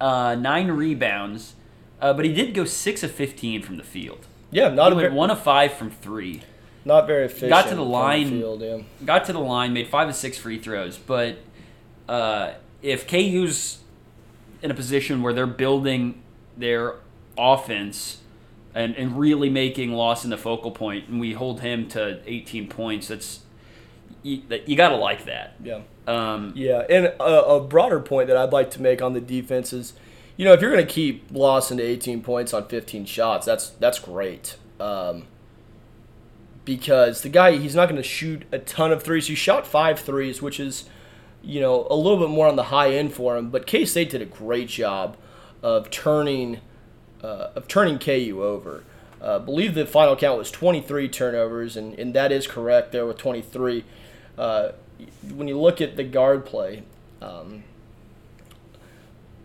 uh, 0.00 0.34
nine 0.36 0.68
rebounds, 0.70 1.54
uh, 2.00 2.12
but 2.12 2.24
he 2.24 2.32
did 2.32 2.54
go 2.54 2.64
six 2.64 3.02
of 3.02 3.10
15 3.10 3.62
from 3.62 3.76
the 3.76 3.82
field. 3.82 4.26
Yeah, 4.50 4.68
not 4.68 4.88
He 4.88 4.92
a 4.92 4.96
went 4.96 5.08
very, 5.08 5.14
one 5.14 5.30
of 5.30 5.40
five 5.42 5.74
from 5.74 5.90
three. 5.90 6.42
not 6.84 7.06
very 7.06 7.26
efficient. 7.26 7.50
got 7.50 7.68
to 7.68 7.74
the 7.74 7.84
line. 7.84 8.28
field, 8.30 8.62
yeah. 8.62 8.78
got 9.04 9.24
to 9.26 9.32
the 9.32 9.38
line, 9.40 9.72
made 9.72 9.86
five 9.88 10.08
of 10.08 10.14
six 10.14 10.38
free 10.38 10.58
throws. 10.58 10.96
But 10.98 11.38
uh, 12.08 12.54
if 12.82 13.06
KU's 13.06 13.78
in 14.62 14.70
a 14.70 14.74
position 14.74 15.22
where 15.22 15.32
they're 15.32 15.46
building 15.46 16.22
their 16.56 16.96
offense 17.38 18.18
and, 18.74 18.94
and 18.96 19.18
really 19.18 19.48
making 19.48 19.92
Lawson 19.92 20.30
the 20.30 20.36
focal 20.36 20.70
point, 20.70 21.08
and 21.08 21.20
we 21.20 21.32
hold 21.32 21.60
him 21.60 21.88
to 21.88 22.20
18 22.26 22.68
points, 22.68 23.08
that's 23.08 23.40
you, 24.22 24.42
you 24.66 24.76
got 24.76 24.88
to 24.90 24.96
like 24.96 25.24
that. 25.26 25.54
Yeah. 25.62 25.80
Um, 26.06 26.52
Yeah, 26.56 26.84
and 26.90 27.06
a, 27.06 27.22
a 27.22 27.60
broader 27.60 28.00
point 28.00 28.28
that 28.28 28.36
I'd 28.36 28.52
like 28.52 28.70
to 28.72 28.82
make 28.82 29.00
on 29.00 29.12
the 29.12 29.20
defense 29.20 29.72
is, 29.72 29.92
you 30.40 30.46
know, 30.46 30.54
if 30.54 30.62
you're 30.62 30.72
going 30.72 30.86
to 30.86 30.90
keep 30.90 31.26
Lawson 31.30 31.76
to 31.76 31.82
18 31.82 32.22
points 32.22 32.54
on 32.54 32.66
15 32.66 33.04
shots, 33.04 33.44
that's 33.44 33.68
that's 33.72 33.98
great. 33.98 34.56
Um, 34.80 35.26
because 36.64 37.20
the 37.20 37.28
guy, 37.28 37.58
he's 37.58 37.74
not 37.74 37.90
going 37.90 38.00
to 38.00 38.08
shoot 38.08 38.44
a 38.50 38.58
ton 38.58 38.90
of 38.90 39.02
threes. 39.02 39.26
He 39.26 39.34
shot 39.34 39.66
five 39.66 40.00
threes, 40.00 40.40
which 40.40 40.58
is, 40.58 40.88
you 41.42 41.60
know, 41.60 41.86
a 41.90 41.94
little 41.94 42.16
bit 42.16 42.30
more 42.30 42.48
on 42.48 42.56
the 42.56 42.64
high 42.64 42.94
end 42.94 43.12
for 43.12 43.36
him. 43.36 43.50
But 43.50 43.66
K 43.66 43.84
State 43.84 44.08
did 44.08 44.22
a 44.22 44.24
great 44.24 44.68
job 44.68 45.18
of 45.62 45.90
turning 45.90 46.62
uh, 47.22 47.48
of 47.54 47.68
turning 47.68 47.98
KU 47.98 48.42
over. 48.42 48.84
Uh, 49.20 49.40
believe 49.40 49.74
the 49.74 49.84
final 49.84 50.16
count 50.16 50.38
was 50.38 50.50
23 50.50 51.06
turnovers, 51.10 51.76
and, 51.76 51.98
and 51.98 52.14
that 52.14 52.32
is 52.32 52.46
correct 52.46 52.92
there 52.92 53.04
with 53.04 53.18
23. 53.18 53.84
Uh, 54.38 54.70
when 55.34 55.48
you 55.48 55.60
look 55.60 55.82
at 55.82 55.98
the 55.98 56.04
guard 56.04 56.46
play, 56.46 56.82
um, 57.20 57.62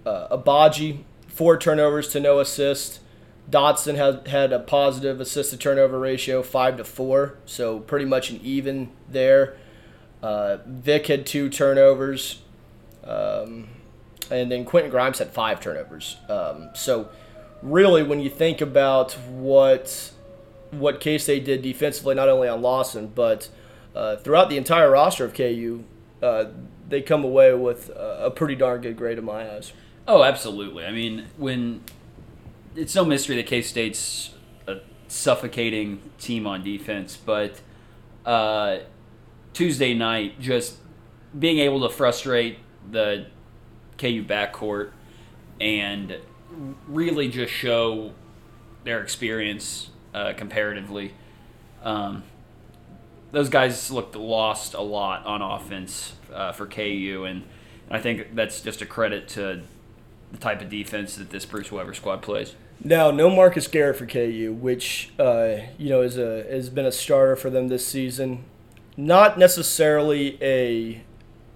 uh, 0.05 0.37
Agbaji, 0.37 1.03
four 1.27 1.57
turnovers 1.57 2.09
to 2.09 2.19
no 2.19 2.39
assist. 2.39 2.99
Dotson 3.49 3.95
had, 3.95 4.27
had 4.27 4.51
a 4.51 4.59
positive 4.59 5.21
assist 5.21 5.51
to 5.51 5.57
turnover 5.57 5.99
ratio, 5.99 6.41
five 6.41 6.77
to 6.77 6.83
four, 6.83 7.37
so 7.45 7.79
pretty 7.79 8.05
much 8.05 8.31
an 8.31 8.39
even 8.41 8.89
there. 9.09 9.55
Uh, 10.23 10.57
Vick 10.65 11.07
had 11.07 11.25
two 11.25 11.49
turnovers, 11.49 12.41
um, 13.03 13.67
and 14.31 14.51
then 14.51 14.65
Quentin 14.65 14.89
Grimes 14.89 15.19
had 15.19 15.31
five 15.31 15.59
turnovers. 15.59 16.17
Um, 16.27 16.71
so 16.73 17.09
really, 17.61 18.01
when 18.01 18.19
you 18.19 18.29
think 18.29 18.61
about 18.61 19.13
what 19.29 20.11
what 20.71 20.99
K 20.99 21.19
State 21.19 21.45
did 21.45 21.61
defensively, 21.61 22.15
not 22.15 22.27
only 22.27 22.47
on 22.47 22.61
Lawson 22.61 23.07
but 23.13 23.49
uh, 23.95 24.15
throughout 24.17 24.49
the 24.49 24.57
entire 24.57 24.89
roster 24.89 25.25
of 25.25 25.33
KU, 25.35 25.83
uh, 26.23 26.45
they 26.89 27.01
come 27.01 27.23
away 27.23 27.53
with 27.53 27.89
a, 27.89 28.25
a 28.25 28.31
pretty 28.31 28.55
darn 28.55 28.81
good 28.81 28.97
grade 28.97 29.19
in 29.19 29.25
my 29.25 29.49
eyes. 29.51 29.73
Oh, 30.07 30.23
absolutely. 30.23 30.85
I 30.85 30.91
mean, 30.91 31.25
when 31.37 31.81
it's 32.75 32.93
no 32.93 33.05
mystery 33.05 33.35
that 33.37 33.47
K 33.47 33.61
State's 33.61 34.31
a 34.67 34.77
suffocating 35.07 35.99
team 36.19 36.45
on 36.45 36.63
defense, 36.63 37.17
but 37.17 37.59
uh, 38.25 38.79
Tuesday 39.53 39.93
night, 39.93 40.39
just 40.39 40.77
being 41.37 41.59
able 41.59 41.81
to 41.81 41.89
frustrate 41.89 42.59
the 42.91 43.25
KU 43.97 44.23
backcourt 44.23 44.91
and 45.59 46.17
really 46.87 47.27
just 47.27 47.51
show 47.51 48.11
their 48.83 49.01
experience 49.01 49.89
uh, 50.13 50.33
comparatively. 50.33 51.13
Um, 51.81 52.23
those 53.31 53.49
guys 53.49 53.89
looked 53.89 54.15
lost 54.15 54.75
a 54.75 54.81
lot 54.81 55.25
on 55.25 55.41
offense 55.41 56.13
uh, 56.31 56.51
for 56.51 56.67
KU, 56.67 57.25
and 57.27 57.43
I 57.89 57.99
think 57.99 58.35
that's 58.35 58.61
just 58.61 58.81
a 58.81 58.85
credit 58.85 59.27
to 59.29 59.63
the 60.31 60.37
type 60.37 60.61
of 60.61 60.69
defense 60.69 61.15
that 61.15 61.29
this 61.29 61.45
Bruce 61.45 61.71
Weber 61.71 61.93
squad 61.93 62.21
plays. 62.21 62.55
Now, 62.83 63.09
no 63.11 63.29
Marcus 63.29 63.67
Garrett 63.67 63.97
for 63.97 64.05
KU, 64.05 64.55
which 64.59 65.11
uh, 65.17 65.57
you 65.77 65.89
know 65.89 66.01
is 66.01 66.17
a 66.17 66.43
has 66.49 66.69
been 66.69 66.85
a 66.85 66.91
starter 66.91 67.35
for 67.35 67.49
them 67.49 67.67
this 67.67 67.87
season. 67.87 68.43
Not 68.97 69.37
necessarily 69.37 70.37
a 70.41 71.03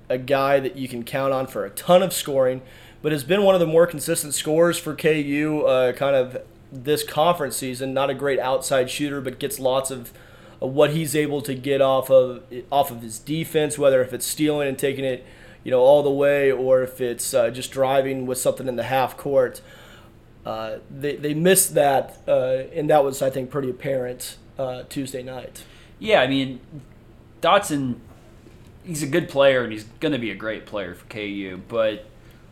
a 0.09 0.17
guy 0.17 0.59
that 0.59 0.75
you 0.75 0.87
can 0.87 1.03
count 1.03 1.33
on 1.33 1.47
for 1.47 1.65
a 1.65 1.69
ton 1.69 2.01
of 2.01 2.13
scoring, 2.13 2.61
but 3.01 3.11
has 3.11 3.23
been 3.23 3.43
one 3.43 3.53
of 3.53 3.61
the 3.61 3.67
more 3.67 3.85
consistent 3.85 4.33
scorers 4.33 4.77
for 4.77 4.95
KU. 4.95 5.63
Uh, 5.67 5.91
kind 5.93 6.15
of 6.15 6.41
this 6.71 7.03
conference 7.03 7.57
season. 7.57 7.93
Not 7.93 8.09
a 8.09 8.13
great 8.13 8.39
outside 8.39 8.89
shooter, 8.89 9.21
but 9.21 9.39
gets 9.39 9.59
lots 9.59 9.91
of, 9.91 10.13
what 10.59 10.91
he's 10.91 11.15
able 11.15 11.41
to 11.41 11.55
get 11.55 11.81
off 11.81 12.09
of 12.11 12.43
off 12.69 12.91
of 12.91 13.01
his 13.01 13.17
defense, 13.19 13.77
whether 13.77 14.01
if 14.01 14.13
it's 14.13 14.25
stealing 14.25 14.67
and 14.67 14.77
taking 14.77 15.05
it, 15.05 15.25
you 15.63 15.71
know, 15.71 15.79
all 15.81 16.03
the 16.03 16.09
way, 16.11 16.51
or 16.51 16.81
if 16.83 17.01
it's 17.01 17.33
uh, 17.33 17.49
just 17.49 17.71
driving 17.71 18.25
with 18.25 18.37
something 18.37 18.67
in 18.67 18.75
the 18.75 18.83
half 18.83 19.17
court. 19.17 19.61
Uh, 20.45 20.77
they, 20.89 21.15
they 21.17 21.33
missed 21.33 21.73
that, 21.75 22.17
uh, 22.27 22.63
and 22.73 22.89
that 22.89 23.03
was, 23.03 23.21
I 23.21 23.29
think, 23.29 23.49
pretty 23.51 23.69
apparent 23.69 24.37
uh, 24.57 24.83
Tuesday 24.89 25.21
night. 25.21 25.63
Yeah, 25.99 26.21
I 26.21 26.27
mean, 26.27 26.59
Dotson, 27.41 27.97
he's 28.83 29.03
a 29.03 29.07
good 29.07 29.29
player 29.29 29.63
and 29.63 29.71
he's 29.71 29.83
going 29.99 30.13
to 30.13 30.17
be 30.17 30.31
a 30.31 30.35
great 30.35 30.65
player 30.65 30.95
for 30.95 31.05
KU, 31.07 31.61
but 31.67 32.05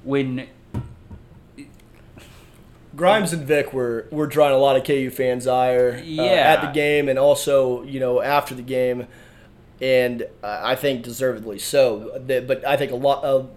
when 0.03 0.47
Grimes 2.95 3.31
and 3.33 3.45
Vick 3.45 3.73
were 3.73 4.07
were 4.11 4.27
drawing 4.27 4.53
a 4.53 4.57
lot 4.57 4.75
of 4.75 4.83
KU 4.83 5.09
fans' 5.09 5.45
ire 5.47 5.97
uh, 5.99 6.03
Yeah. 6.03 6.23
at 6.23 6.61
the 6.61 6.71
game 6.71 7.07
and 7.09 7.19
also 7.19 7.83
you 7.83 7.99
know 7.99 8.21
after 8.21 8.55
the 8.55 8.61
game, 8.61 9.07
and 9.81 10.23
uh, 10.43 10.61
I 10.63 10.75
think 10.75 11.03
deservedly 11.03 11.59
so. 11.59 12.19
But 12.25 12.65
I 12.65 12.77
think 12.77 12.91
a 12.91 12.95
lot 12.95 13.23
of 13.23 13.49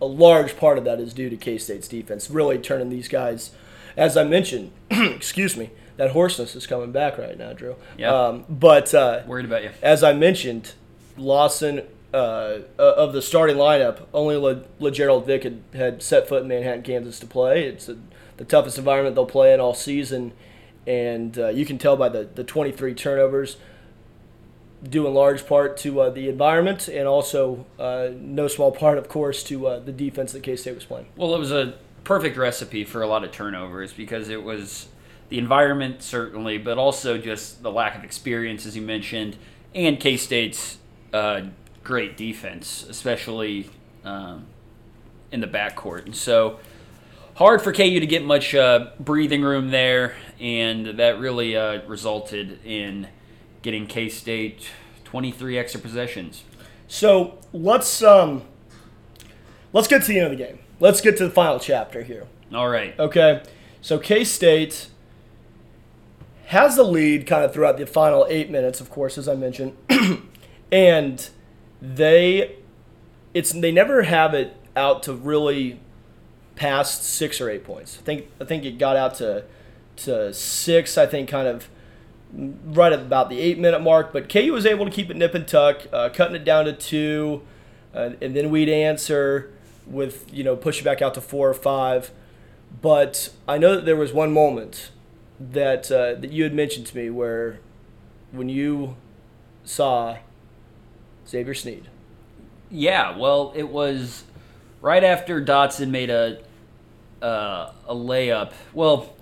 a 0.00 0.06
large 0.06 0.56
part 0.56 0.78
of 0.78 0.84
that 0.84 0.98
is 1.00 1.12
due 1.12 1.28
to 1.30 1.36
K 1.36 1.58
State's 1.58 1.88
defense 1.88 2.30
really 2.30 2.58
turning 2.58 2.88
these 2.88 3.08
guys, 3.08 3.50
as 3.96 4.16
I 4.16 4.24
mentioned. 4.24 4.72
excuse 4.90 5.56
me, 5.56 5.70
that 5.96 6.12
hoarseness 6.12 6.54
is 6.56 6.66
coming 6.66 6.92
back 6.92 7.18
right 7.18 7.36
now, 7.38 7.52
Drew. 7.52 7.76
Yeah. 7.98 8.14
Um, 8.14 8.44
but 8.48 8.94
uh, 8.94 9.22
Worried 9.26 9.44
about 9.44 9.62
you. 9.62 9.70
as 9.82 10.02
I 10.02 10.12
mentioned, 10.14 10.72
Lawson 11.18 11.82
uh, 12.14 12.58
of 12.78 13.12
the 13.12 13.22
starting 13.22 13.56
lineup, 13.56 14.06
only 14.14 14.36
Le- 14.36 14.64
Lagerald 14.78 15.26
Vick 15.26 15.44
had, 15.44 15.62
had 15.74 16.02
set 16.02 16.28
foot 16.28 16.42
in 16.42 16.48
Manhattan, 16.48 16.82
Kansas 16.82 17.20
to 17.20 17.26
play. 17.26 17.64
It's 17.64 17.86
the 17.86 17.98
the 18.38 18.46
toughest 18.46 18.78
environment 18.78 19.14
they'll 19.14 19.26
play 19.26 19.52
in 19.52 19.60
all 19.60 19.74
season, 19.74 20.32
and 20.86 21.38
uh, 21.38 21.48
you 21.48 21.66
can 21.66 21.76
tell 21.76 21.94
by 21.94 22.08
the, 22.08 22.24
the 22.24 22.42
23 22.42 22.94
turnovers, 22.94 23.58
due 24.82 25.06
in 25.06 25.14
large 25.14 25.46
part 25.46 25.76
to 25.78 26.00
uh, 26.00 26.10
the 26.10 26.28
environment 26.28 26.88
and 26.88 27.06
also 27.06 27.66
uh, 27.78 28.08
no 28.18 28.48
small 28.48 28.72
part, 28.72 28.98
of 28.98 29.08
course, 29.08 29.42
to 29.44 29.66
uh, 29.66 29.78
the 29.80 29.92
defense 29.92 30.32
that 30.32 30.42
K 30.42 30.56
State 30.56 30.74
was 30.74 30.84
playing. 30.84 31.06
Well, 31.16 31.34
it 31.34 31.38
was 31.38 31.52
a 31.52 31.74
perfect 32.04 32.36
recipe 32.36 32.84
for 32.84 33.02
a 33.02 33.06
lot 33.06 33.24
of 33.24 33.32
turnovers 33.32 33.92
because 33.92 34.28
it 34.28 34.42
was 34.42 34.88
the 35.28 35.38
environment, 35.38 36.02
certainly, 36.02 36.58
but 36.58 36.78
also 36.78 37.18
just 37.18 37.62
the 37.62 37.70
lack 37.70 37.96
of 37.96 38.04
experience, 38.04 38.66
as 38.66 38.74
you 38.74 38.82
mentioned, 38.82 39.36
and 39.74 40.00
K 40.00 40.16
State's 40.16 40.78
uh, 41.12 41.42
great 41.84 42.16
defense, 42.16 42.84
especially 42.88 43.68
um, 44.04 44.46
in 45.30 45.40
the 45.40 45.46
backcourt. 45.46 46.06
And 46.06 46.16
so, 46.16 46.58
hard 47.34 47.62
for 47.62 47.72
KU 47.72 48.00
to 48.00 48.06
get 48.06 48.24
much 48.24 48.54
uh, 48.54 48.90
breathing 48.98 49.42
room 49.42 49.70
there, 49.70 50.14
and 50.40 50.86
that 50.98 51.20
really 51.20 51.56
uh, 51.56 51.82
resulted 51.86 52.64
in 52.64 53.08
getting 53.62 53.86
K 53.86 54.08
State 54.08 54.68
23 55.04 55.58
extra 55.58 55.80
possessions. 55.80 56.44
So 56.88 57.38
let's 57.52 58.02
um, 58.02 58.42
let's 59.72 59.88
get 59.88 60.02
to 60.02 60.08
the 60.08 60.18
end 60.18 60.32
of 60.32 60.38
the 60.38 60.44
game. 60.44 60.58
Let's 60.78 61.00
get 61.00 61.16
to 61.18 61.24
the 61.24 61.30
final 61.30 61.58
chapter 61.58 62.02
here. 62.02 62.26
All 62.52 62.68
right. 62.68 62.98
Okay, 62.98 63.42
so 63.80 63.98
K 63.98 64.24
State 64.24 64.88
has 66.46 66.74
the 66.74 66.82
lead 66.82 67.26
kind 67.26 67.44
of 67.44 67.52
throughout 67.52 67.76
the 67.76 67.86
final 67.86 68.26
eight 68.28 68.50
minutes, 68.50 68.80
of 68.80 68.90
course, 68.90 69.16
as 69.16 69.28
I 69.28 69.36
mentioned, 69.36 69.76
and 70.72 71.30
they 71.80 72.56
it's 73.32 73.52
they 73.52 73.72
never 73.72 74.02
have 74.02 74.34
it 74.34 74.56
out 74.74 75.02
to 75.04 75.14
really 75.14 75.80
past 76.56 77.04
six 77.04 77.40
or 77.40 77.48
eight 77.48 77.64
points. 77.64 77.98
I 78.00 78.04
think 78.04 78.28
I 78.40 78.44
think 78.44 78.64
it 78.64 78.78
got 78.78 78.96
out 78.96 79.14
to 79.16 79.44
to 79.96 80.34
six. 80.34 80.98
I 80.98 81.06
think 81.06 81.28
kind 81.28 81.46
of 81.46 81.68
right 82.32 82.92
at 82.92 83.00
about 83.00 83.28
the 83.28 83.40
eight 83.40 83.58
minute 83.58 83.80
mark, 83.80 84.12
but 84.12 84.28
KU 84.28 84.52
was 84.52 84.66
able 84.66 84.84
to 84.84 84.90
keep 84.90 85.10
it 85.10 85.16
nip 85.16 85.34
and 85.34 85.46
tuck, 85.46 85.86
uh, 85.92 86.08
cutting 86.10 86.36
it 86.36 86.44
down 86.44 86.64
to 86.66 86.72
two, 86.72 87.42
uh, 87.94 88.10
and 88.20 88.36
then 88.36 88.50
we'd 88.50 88.68
answer 88.68 89.52
with 89.86 90.32
you 90.32 90.44
know 90.44 90.56
push 90.56 90.80
it 90.80 90.84
back 90.84 91.02
out 91.02 91.14
to 91.14 91.20
four 91.20 91.48
or 91.48 91.54
five. 91.54 92.10
But 92.80 93.30
I 93.48 93.58
know 93.58 93.74
that 93.74 93.84
there 93.84 93.96
was 93.96 94.12
one 94.12 94.32
moment 94.32 94.90
that 95.40 95.90
uh, 95.90 96.14
that 96.14 96.30
you 96.30 96.44
had 96.44 96.54
mentioned 96.54 96.86
to 96.86 96.96
me 96.96 97.10
where 97.10 97.58
when 98.30 98.48
you 98.48 98.96
saw 99.64 100.18
Xavier 101.26 101.54
Sneed. 101.54 101.88
Yeah, 102.70 103.16
well, 103.16 103.52
it 103.56 103.68
was 103.68 104.24
right 104.80 105.02
after 105.02 105.44
Dotson 105.44 105.90
made 105.90 106.10
a 106.10 106.40
uh, 107.20 107.72
a 107.86 107.94
layup. 107.94 108.52
Well, 108.72 109.14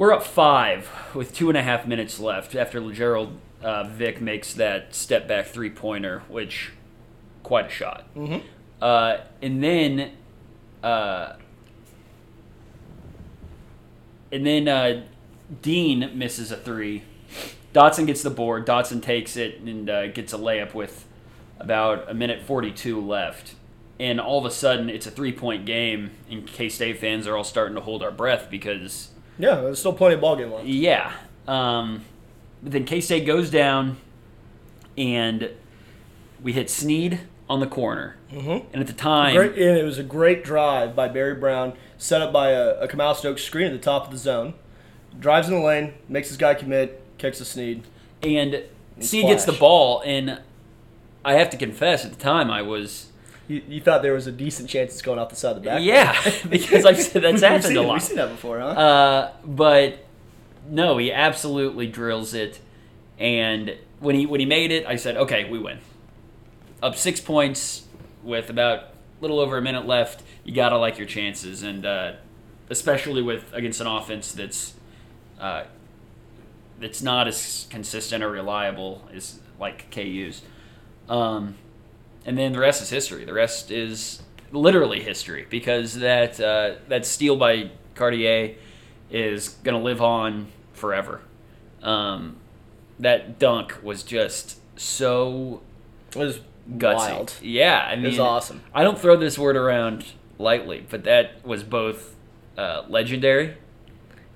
we're 0.00 0.14
up 0.14 0.22
five 0.22 0.90
with 1.12 1.34
two 1.34 1.50
and 1.50 1.58
a 1.58 1.62
half 1.62 1.86
minutes 1.86 2.18
left 2.18 2.54
after 2.54 2.90
Gerald 2.90 3.36
uh, 3.62 3.84
Vick 3.84 4.18
makes 4.18 4.54
that 4.54 4.94
step 4.94 5.28
back 5.28 5.44
three 5.44 5.68
pointer, 5.68 6.22
which 6.26 6.70
quite 7.42 7.66
a 7.66 7.68
shot. 7.68 8.06
Mm-hmm. 8.16 8.38
Uh, 8.80 9.18
and 9.42 9.62
then, 9.62 10.12
uh, 10.82 11.34
and 14.32 14.46
then 14.46 14.68
uh, 14.68 15.04
Dean 15.60 16.12
misses 16.14 16.50
a 16.50 16.56
three. 16.56 17.02
Dotson 17.74 18.06
gets 18.06 18.22
the 18.22 18.30
board. 18.30 18.66
Dotson 18.66 19.02
takes 19.02 19.36
it 19.36 19.60
and 19.60 19.90
uh, 19.90 20.06
gets 20.06 20.32
a 20.32 20.38
layup 20.38 20.72
with 20.72 21.06
about 21.58 22.10
a 22.10 22.14
minute 22.14 22.40
42 22.40 22.98
left. 22.98 23.54
And 23.98 24.18
all 24.18 24.38
of 24.38 24.46
a 24.46 24.50
sudden, 24.50 24.88
it's 24.88 25.06
a 25.06 25.10
three 25.10 25.32
point 25.32 25.66
game, 25.66 26.12
and 26.30 26.46
K 26.46 26.70
State 26.70 26.98
fans 26.98 27.26
are 27.26 27.36
all 27.36 27.44
starting 27.44 27.74
to 27.74 27.82
hold 27.82 28.02
our 28.02 28.10
breath 28.10 28.48
because 28.50 29.10
Yeah, 29.40 29.56
there's 29.56 29.78
still 29.78 29.92
plenty 29.92 30.14
of 30.14 30.20
ball 30.20 30.36
game 30.36 30.52
left. 30.52 30.66
yeah. 30.66 31.12
Um, 31.48 32.04
but 32.62 32.72
then 32.72 32.84
K 32.84 33.00
State 33.00 33.26
goes 33.26 33.50
down, 33.50 33.96
and 34.96 35.50
we 36.42 36.52
hit 36.52 36.70
Sneed 36.70 37.20
on 37.48 37.60
the 37.60 37.66
corner. 37.66 38.16
Mm-hmm. 38.30 38.66
And 38.72 38.80
at 38.80 38.86
the 38.86 38.92
time, 38.92 39.34
Great, 39.34 39.52
and 39.52 39.76
it 39.78 39.84
was 39.84 39.98
a 39.98 40.02
great 40.04 40.44
drive 40.44 40.94
by 40.94 41.08
Barry 41.08 41.34
Brown, 41.34 41.72
set 41.98 42.22
up 42.22 42.32
by 42.32 42.50
a, 42.50 42.80
a 42.80 42.86
Kamau 42.88 43.16
Stokes 43.16 43.42
screen 43.42 43.66
at 43.66 43.72
the 43.72 43.78
top 43.78 44.04
of 44.06 44.12
the 44.12 44.18
zone. 44.18 44.54
Drives 45.18 45.48
in 45.48 45.54
the 45.54 45.60
lane, 45.60 45.94
makes 46.08 46.28
his 46.28 46.36
guy 46.36 46.54
commit, 46.54 47.02
kicks 47.18 47.40
a 47.40 47.44
Sneed. 47.44 47.82
and 48.22 48.62
Sneed 49.00 49.26
gets 49.26 49.44
the 49.46 49.52
ball, 49.52 50.02
and 50.04 50.40
I 51.24 51.32
have 51.34 51.50
to 51.50 51.56
confess, 51.56 52.04
at 52.04 52.12
the 52.12 52.18
time 52.20 52.50
I 52.50 52.62
was 52.62 53.09
You, 53.50 53.62
you 53.68 53.80
thought 53.80 54.02
there 54.02 54.12
was 54.12 54.28
a 54.28 54.32
decent 54.32 54.68
chance 54.70 54.92
it's 54.92 55.02
going 55.02 55.18
off 55.18 55.30
the 55.30 55.34
side 55.34 55.56
of 55.56 55.62
the 55.62 55.68
back. 55.68 55.82
yeah 55.82 56.16
because 56.48 56.86
I've 56.86 57.00
said 57.00 57.22
that's 57.22 57.42
happened 57.42 57.64
seen 57.64 57.76
a 57.78 57.82
lot. 57.82 57.94
We've 57.94 58.02
seen 58.02 58.16
that 58.16 58.28
before, 58.28 58.60
huh? 58.60 58.66
Uh, 58.66 59.32
but 59.44 60.06
no, 60.68 60.98
he 60.98 61.10
absolutely 61.10 61.88
drills 61.88 62.32
it. 62.32 62.60
And 63.18 63.76
when 63.98 64.14
he 64.14 64.24
when 64.24 64.38
he 64.38 64.46
made 64.46 64.70
it, 64.70 64.86
I 64.86 64.94
said, 64.94 65.16
"Okay, 65.16 65.50
we 65.50 65.58
win." 65.58 65.78
Up 66.80 66.94
six 66.94 67.20
points 67.20 67.86
with 68.22 68.50
about 68.50 68.78
a 68.78 68.88
little 69.20 69.40
over 69.40 69.58
a 69.58 69.62
minute 69.62 69.84
left. 69.84 70.22
You 70.44 70.54
gotta 70.54 70.78
like 70.78 70.96
your 70.96 71.08
chances, 71.08 71.64
and 71.64 71.84
uh, 71.84 72.12
especially 72.68 73.20
with 73.20 73.52
against 73.52 73.80
an 73.80 73.88
offense 73.88 74.30
that's 74.30 74.74
uh, 75.40 75.64
that's 76.78 77.02
not 77.02 77.26
as 77.26 77.66
consistent 77.68 78.22
or 78.22 78.30
reliable 78.30 79.08
as 79.12 79.40
like 79.58 79.90
KU's. 79.90 80.42
Um, 81.08 81.56
and 82.26 82.36
then 82.38 82.52
the 82.52 82.58
rest 82.60 82.82
is 82.82 82.90
history. 82.90 83.24
The 83.24 83.32
rest 83.32 83.70
is 83.70 84.22
literally 84.52 85.00
history 85.02 85.46
because 85.48 85.94
that 85.94 86.40
uh, 86.40 86.74
that 86.88 87.06
steal 87.06 87.36
by 87.36 87.70
Cartier 87.94 88.54
is 89.10 89.50
going 89.64 89.76
to 89.76 89.82
live 89.82 90.00
on 90.02 90.48
forever. 90.72 91.20
Um, 91.82 92.36
that 92.98 93.38
dunk 93.38 93.78
was 93.82 94.02
just 94.02 94.58
so 94.78 95.62
it 96.10 96.16
was 96.16 96.40
gutsy. 96.76 96.94
wild. 96.94 97.34
Yeah, 97.42 97.86
I 97.86 97.96
mean, 97.96 98.04
It 98.06 98.08
was 98.08 98.18
awesome. 98.18 98.62
I 98.74 98.82
don't 98.84 98.98
throw 98.98 99.16
this 99.16 99.38
word 99.38 99.56
around 99.56 100.04
lightly, 100.38 100.84
but 100.88 101.04
that 101.04 101.44
was 101.44 101.62
both 101.62 102.14
uh, 102.58 102.84
legendary 102.88 103.54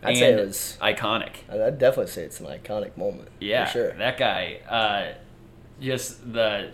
I'd 0.03 0.09
and 0.11 0.17
say 0.19 0.33
it 0.33 0.47
was. 0.47 0.79
iconic. 0.81 1.31
I'd 1.51 1.79
definitely 1.79 2.11
say 2.13 2.23
it's 2.23 2.41
an 2.41 2.47
iconic 2.47 2.97
moment. 2.97 3.29
Yeah, 3.41 3.67
for 3.67 3.73
sure. 3.73 3.93
that 3.93 4.19
guy. 4.19 4.59
Uh, 4.69 5.19
just 5.81 6.33
the 6.33 6.71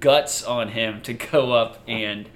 guts 0.00 0.42
on 0.42 0.68
him 0.68 1.00
to 1.02 1.12
go 1.14 1.52
up 1.52 1.78
and 1.86 2.28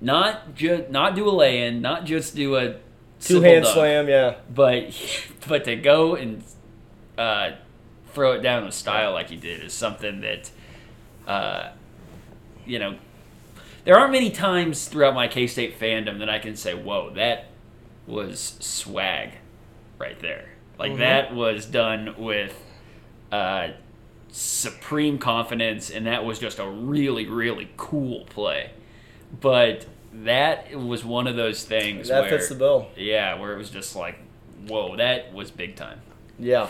not 0.00 0.54
just 0.54 0.90
not 0.90 1.14
do 1.14 1.28
a 1.28 1.30
lay-in, 1.30 1.80
not 1.80 2.04
just 2.04 2.34
do 2.34 2.56
a 2.56 2.76
two 3.20 3.40
hand 3.40 3.64
dunk, 3.64 3.74
slam, 3.74 4.08
yeah. 4.08 4.36
but 4.52 4.94
but 5.48 5.64
to 5.64 5.76
go 5.76 6.14
and 6.14 6.42
uh, 7.16 7.50
throw 8.12 8.32
it 8.32 8.42
down 8.42 8.64
with 8.64 8.74
style 8.74 9.12
like 9.12 9.30
he 9.30 9.36
did 9.36 9.62
is 9.62 9.72
something 9.72 10.20
that 10.20 10.50
uh, 11.26 11.70
you 12.66 12.78
know. 12.78 12.96
There 13.84 13.96
aren't 13.98 14.12
many 14.12 14.30
times 14.30 14.86
throughout 14.86 15.14
my 15.14 15.28
K 15.28 15.46
State 15.46 15.78
fandom 15.80 16.18
that 16.18 16.28
I 16.28 16.38
can 16.38 16.56
say, 16.56 16.74
"Whoa, 16.74 17.10
that 17.14 17.46
was 18.06 18.56
swag 18.60 19.30
right 19.98 20.18
there." 20.20 20.50
Like 20.78 20.92
Mhm. 20.92 20.98
that 20.98 21.34
was 21.34 21.64
done 21.64 22.14
with 22.18 22.54
uh, 23.32 23.68
supreme 24.30 25.18
confidence, 25.18 25.90
and 25.90 26.06
that 26.06 26.24
was 26.24 26.38
just 26.38 26.58
a 26.58 26.68
really, 26.68 27.26
really 27.26 27.70
cool 27.76 28.24
play. 28.26 28.70
But 29.40 29.86
that 30.12 30.74
was 30.74 31.04
one 31.04 31.26
of 31.26 31.36
those 31.36 31.64
things 31.64 32.08
That 32.08 32.22
where, 32.22 32.30
fits 32.30 32.48
the 32.48 32.54
bill. 32.54 32.88
yeah, 32.96 33.38
where 33.38 33.52
it 33.54 33.58
was 33.58 33.70
just 33.70 33.94
like, 33.94 34.18
whoa, 34.66 34.96
that 34.96 35.32
was 35.32 35.50
big 35.50 35.76
time. 35.76 36.00
Yeah. 36.38 36.68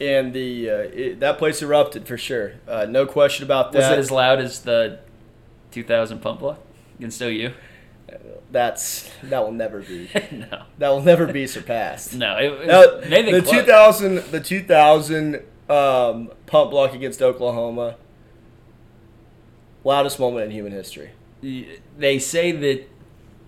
And 0.00 0.32
the 0.32 0.70
uh, 0.70 0.74
it, 0.76 1.20
that 1.20 1.38
place 1.38 1.60
erupted 1.60 2.06
for 2.06 2.16
sure. 2.16 2.54
Uh, 2.68 2.86
no 2.88 3.04
question 3.04 3.44
about 3.44 3.72
that. 3.72 3.78
Was 3.78 3.90
it 3.90 3.98
as 3.98 4.10
loud 4.12 4.38
as 4.38 4.62
the 4.62 5.00
2000 5.72 6.20
punt 6.20 6.38
block 6.38 6.60
against 6.98 7.20
OU? 7.20 7.52
That's 8.50 9.10
that 9.24 9.40
will 9.40 9.52
never 9.52 9.80
be 9.80 10.08
no, 10.32 10.62
that 10.78 10.88
will 10.88 11.02
never 11.02 11.26
be 11.26 11.46
surpassed. 11.46 12.14
no, 12.14 12.38
it, 12.38 12.52
it 13.12 13.32
the 13.32 13.42
close. 13.42 13.60
2000 13.60 14.14
the 14.30 14.40
2000 14.40 15.42
um, 15.68 16.30
punt 16.46 16.70
block 16.70 16.94
against 16.94 17.20
Oklahoma. 17.22 17.96
Loudest 19.84 20.18
moment 20.18 20.46
in 20.46 20.50
human 20.50 20.72
history. 20.72 21.10
they 21.98 22.18
say 22.18 22.52
that 22.52 22.88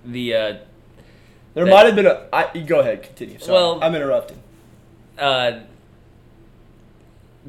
the 0.04 0.34
uh, 0.34 0.56
There 1.54 1.64
that- 1.64 1.70
might 1.70 1.86
have 1.86 1.96
been 1.96 2.06
a. 2.06 2.26
I, 2.32 2.58
go 2.60 2.80
ahead, 2.80 3.02
continue. 3.02 3.38
Sorry, 3.38 3.52
Well- 3.52 3.82
I'm 3.82 3.94
interrupting. 3.94 4.40
uh, 5.18 5.60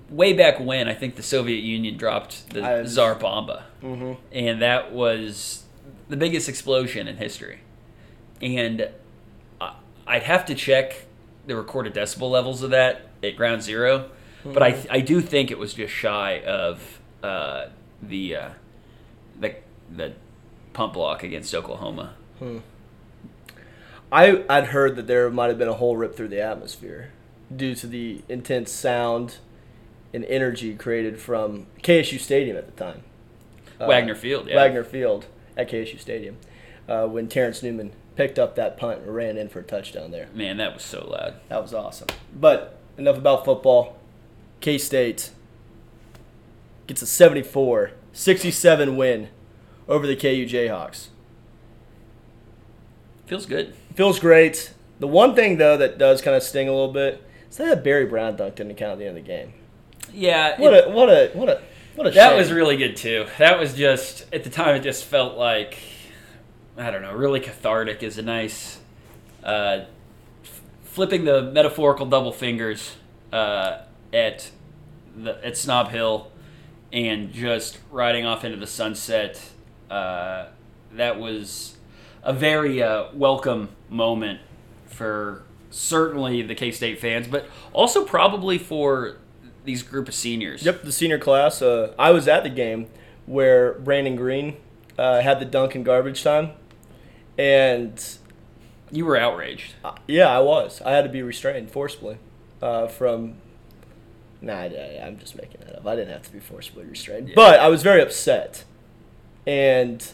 way 0.10 0.34
back 0.34 0.60
when 0.60 0.88
I 0.88 0.94
think 0.94 1.16
the 1.16 1.24
Soviet 1.24 1.60
Union 1.62 1.98
dropped 1.98 2.50
the 2.52 2.64
I- 2.64 2.84
Tsar 2.86 3.16
Bomba, 3.16 3.66
Mm-hmm. 3.84 4.14
and 4.32 4.62
that 4.62 4.92
was 4.94 5.64
the 6.10 6.18
biggest 6.18 6.50
explosion 6.50 7.08
in 7.08 7.18
history. 7.18 7.60
And 8.42 8.90
I- 9.62 9.76
I'd 10.08 10.24
have 10.24 10.46
to 10.46 10.56
check 10.56 11.06
the 11.46 11.56
recorded 11.56 11.94
decibel 11.94 12.30
levels 12.32 12.64
of 12.64 12.72
that 12.72 13.02
at 13.24 13.36
ground 13.36 13.64
0 14.44 14.54
but 14.54 14.64
I 14.64 14.86
I 14.90 15.00
do 15.02 15.22
think 15.22 15.52
it 15.52 15.60
was 15.60 15.74
just 15.74 15.94
shy 15.94 16.40
of 16.40 17.00
uh, 17.24 17.68
the 18.02 18.36
uh, 18.36 18.50
the 19.40 19.56
the 19.90 20.14
punt 20.74 20.94
block 20.94 21.24
against 21.24 21.54
Oklahoma. 21.54 22.16
I 24.12 24.44
I'd 24.50 24.68
heard 24.68 24.96
that 24.96 25.08
there 25.08 25.30
might 25.30 25.48
have 25.48 25.58
been 25.58 25.68
a 25.68 25.74
hole 25.74 25.96
ripped 25.96 26.16
through 26.18 26.30
the 26.30 26.42
atmosphere 26.42 27.12
due 27.56 27.76
to 27.76 27.88
the 27.88 28.22
intense 28.30 28.72
sound 28.72 29.38
and 30.14 30.26
energy 30.26 30.76
created 30.76 31.20
from 31.20 31.68
KSU 31.82 32.20
Stadium 32.20 32.58
at 32.58 32.66
the 32.66 32.84
time. 32.84 33.04
Uh, 33.80 33.88
Wagner 33.88 34.16
Field, 34.16 34.48
yeah. 34.48 34.56
Wagner 34.56 34.84
Field 34.84 35.26
at 35.58 35.70
KSU 35.70 36.00
Stadium 36.00 36.38
uh, 36.88 37.08
when 37.08 37.28
Terrence 37.28 37.64
Newman 37.64 37.92
picked 38.16 38.38
up 38.38 38.56
that 38.56 38.78
punt 38.78 39.02
and 39.02 39.16
ran 39.16 39.38
in 39.38 39.48
for 39.48 39.60
a 39.60 39.64
touchdown 39.64 40.12
there. 40.12 40.28
Man, 40.34 40.58
that 40.58 40.74
was 40.74 40.84
so 40.84 41.08
loud. 41.10 41.36
That 41.48 41.62
was 41.62 41.74
awesome. 41.74 42.08
But 42.38 42.78
enough 42.98 43.18
about 43.18 43.46
football. 43.46 43.98
K 44.62 44.78
State 44.78 45.32
gets 46.88 47.02
a 47.02 47.08
74 47.08 47.92
67 48.14 48.96
win 48.98 49.30
over 49.88 50.06
the 50.08 50.16
KU 50.16 50.46
Jayhawks. 50.46 51.08
Feels 53.26 53.46
good. 53.46 53.74
Feels 53.96 54.20
great. 54.20 54.74
The 55.00 55.08
one 55.08 55.36
thing, 55.36 55.58
though, 55.58 55.78
that 55.78 55.98
does 55.98 56.22
kind 56.22 56.36
of 56.36 56.44
sting 56.44 56.68
a 56.68 56.72
little 56.72 56.92
bit 56.94 57.24
is 57.50 57.58
that 57.58 57.84
Barry 57.84 58.06
Brown 58.06 58.36
dunk 58.36 58.56
didn't 58.56 58.76
count 58.76 58.94
at 58.94 58.98
the 59.00 59.06
end 59.08 59.18
of 59.18 59.24
the 59.24 59.28
game. 59.28 59.54
Yeah, 60.14 60.60
What 60.60 60.74
it- 60.74 60.88
a 60.88 60.90
what 60.92 61.10
a 61.10 61.32
what 61.34 61.50
a 61.50 61.62
what 61.96 62.08
a 62.08 62.12
That 62.12 62.30
shame. 62.32 62.38
was 62.38 62.52
really 62.52 62.76
good 62.78 62.98
too. 62.98 63.26
That 63.38 63.58
was 63.60 63.74
just 63.74 64.26
at 64.34 64.44
the 64.44 64.50
time. 64.50 64.76
It 64.76 64.82
just 64.84 65.06
felt 65.06 65.38
like 65.38 65.78
I 66.78 66.92
don't 66.92 67.02
know, 67.02 67.14
really 67.14 67.40
cathartic. 67.40 68.04
Is 68.04 68.18
a 68.18 68.22
nice 68.22 68.80
uh, 69.44 69.86
f- 70.44 70.62
flipping 70.84 71.24
the 71.24 71.42
metaphorical 71.44 72.06
double 72.06 72.32
fingers 72.34 72.96
uh, 73.32 73.80
at 74.14 74.52
the 75.16 75.44
at 75.46 75.58
Snob 75.58 75.90
Hill 75.90 76.32
and 76.94 77.32
just 77.32 77.80
riding 77.90 78.26
off 78.26 78.44
into 78.44 78.58
the 78.58 78.68
sunset. 78.68 79.42
Uh, 79.90 80.48
that 80.94 81.20
was 81.20 81.78
a 82.24 82.34
very 82.34 82.82
uh, 82.84 83.06
welcome 83.14 83.70
moment 83.90 84.40
for 84.86 85.44
certainly 85.70 86.42
the 86.42 86.56
K 86.56 86.72
State 86.72 87.00
fans, 87.00 87.28
but 87.28 87.46
also 87.74 88.04
probably 88.06 88.58
for 88.58 89.18
these 89.64 89.84
group 89.84 90.08
of 90.08 90.14
seniors. 90.14 90.64
Yep, 90.64 90.84
the 90.84 90.92
senior 90.92 91.20
class. 91.20 91.62
Uh, 91.62 91.94
I 91.98 92.12
was 92.12 92.28
at 92.28 92.44
the 92.44 92.50
game 92.50 92.88
where 93.26 93.74
Brannen 93.74 94.16
Greene 94.16 94.58
uh, 94.98 95.22
had 95.22 95.40
the 95.40 95.46
dunk 95.46 95.76
in 95.76 95.84
garbage 95.84 96.24
time, 96.24 96.52
and 97.38 98.04
You 98.92 99.06
were 99.06 99.18
outraged. 99.18 99.76
yeah, 100.08 100.28
I 100.28 100.40
was. 100.40 100.82
I 100.82 100.92
had 100.92 101.04
to 101.04 101.10
be 101.10 101.22
restrained 101.22 101.72
forcibly 101.72 102.18
uh, 102.62 102.88
from. 102.88 103.36
Nah, 104.42 104.54
I, 104.54 105.02
I'm 105.06 105.20
just 105.20 105.36
making 105.36 105.62
that 105.62 105.76
up. 105.78 105.86
I 105.86 105.96
didn't 105.96 106.12
have 106.14 106.24
to 106.24 106.32
be 106.32 106.40
forcibly 106.40 106.84
restrained, 106.86 107.30
Yeah. 107.30 107.36
but 107.36 107.60
I 107.60 107.68
was 107.68 107.84
very 107.84 108.02
upset, 108.02 108.64
and 109.46 110.06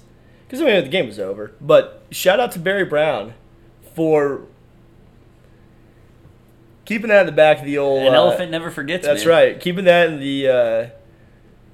because 0.45 0.61
I 0.61 0.65
mean 0.65 0.83
the 0.83 0.89
game 0.89 1.07
was 1.07 1.19
over. 1.19 1.53
But 1.61 2.03
shout 2.11 2.39
out 2.39 2.51
to 2.53 2.59
Barry 2.59 2.85
Brown 2.85 3.33
for 3.95 4.41
keeping 6.85 7.09
that 7.09 7.21
in 7.21 7.25
the 7.25 7.31
back 7.31 7.59
of 7.59 7.65
the 7.65 7.77
old. 7.77 8.01
An 8.01 8.13
uh, 8.13 8.17
elephant 8.17 8.51
never 8.51 8.71
forgets. 8.71 9.05
That's 9.05 9.25
man. 9.25 9.29
right. 9.29 9.59
Keeping 9.59 9.85
that 9.85 10.09
in 10.09 10.19
the, 10.19 10.47
uh, 10.47 10.89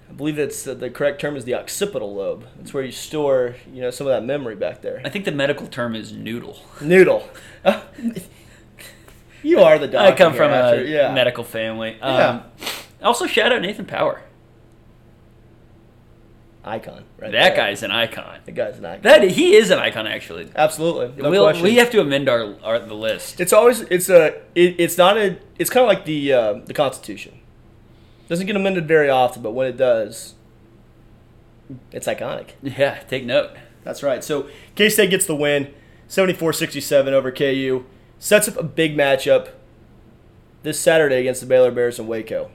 I 0.10 0.14
believe 0.14 0.36
that's 0.36 0.68
uh, 0.68 0.74
the 0.74 0.90
correct 0.90 1.22
term 1.22 1.36
is 1.36 1.46
the 1.46 1.56
occipital 1.56 2.14
lobe. 2.14 2.46
That's 2.58 2.74
where 2.74 2.84
you 2.84 2.92
store, 2.92 3.56
you 3.72 3.82
know, 3.82 3.92
some 3.92 4.08
of 4.08 4.14
that 4.14 4.26
memory 4.26 4.56
back 4.56 4.82
there. 4.82 5.02
I 5.06 5.10
think 5.10 5.26
the 5.26 5.32
medical 5.32 5.68
term 5.68 5.96
is 5.96 6.12
noodle. 6.12 6.60
Noodle. 6.82 7.30
you 9.44 9.60
are 9.60 9.78
the 9.78 9.88
doctor. 9.88 10.14
I 10.14 10.16
come 10.16 10.34
from 10.34 10.52
a 10.52 10.56
after- 10.56 10.86
yeah. 10.86 11.14
medical 11.14 11.44
family. 11.44 11.98
Yeah. 12.00 12.28
Um, 12.28 12.44
Also, 13.02 13.28
shout 13.28 13.52
out 13.52 13.62
Nathan 13.62 13.86
Power. 13.86 14.22
icon. 16.66 17.04
Right 17.18 17.32
that 17.32 17.50
there. 17.50 17.56
guy's 17.56 17.84
an 17.84 17.92
icon. 17.92 18.40
The 18.46 18.52
guy's 18.54 18.78
an 18.78 18.86
icon. 18.86 19.02
That 19.04 19.24
he 19.32 19.56
is 19.56 19.70
an 19.70 19.80
icon, 19.80 20.08
actually. 20.08 20.50
Absolutely. 20.56 21.22
No 21.22 21.30
we'll, 21.30 21.44
question. 21.44 21.64
we 21.64 21.76
have 21.76 21.92
to 21.92 22.00
amend 22.00 22.30
our, 22.30 22.56
our 22.64 22.80
the 22.80 22.94
list. 22.94 23.42
It's 23.42 23.52
always 23.54 23.82
it's 23.82 24.10
a 24.10 24.28
it, 24.56 24.76
it's 24.80 24.98
not 24.98 25.18
a 25.18 25.38
it's 25.60 25.70
kind 25.70 25.84
of 25.84 25.90
like 25.90 26.06
the 26.06 26.32
uh, 26.34 26.54
the 26.66 26.74
Constitution. 26.74 27.40
Doesn't 28.30 28.48
get 28.48 28.56
amended 28.56 28.88
very 28.88 29.10
often, 29.10 29.44
but 29.44 29.52
when 29.52 29.68
it 29.68 29.76
does, 29.76 30.36
it's 31.92 32.08
iconic. 32.08 32.52
Yeah, 32.62 33.00
take 33.10 33.26
note. 33.26 33.52
That's 33.84 34.02
right. 34.02 34.24
So 34.24 34.48
K 34.76 34.88
State 34.88 35.10
gets 35.10 35.26
the 35.26 35.36
win, 35.36 35.74
74-67 36.08 37.08
over 37.12 37.32
KU. 37.32 37.84
Sets 38.24 38.48
up 38.48 38.56
a 38.56 38.64
big 38.64 38.96
matchup 38.96 39.50
this 40.62 40.80
Saturday 40.80 41.18
against 41.18 41.42
the 41.42 41.46
Baylor 41.46 41.72
Bears 41.72 42.00
in 42.00 42.08
Waco. 42.08 42.52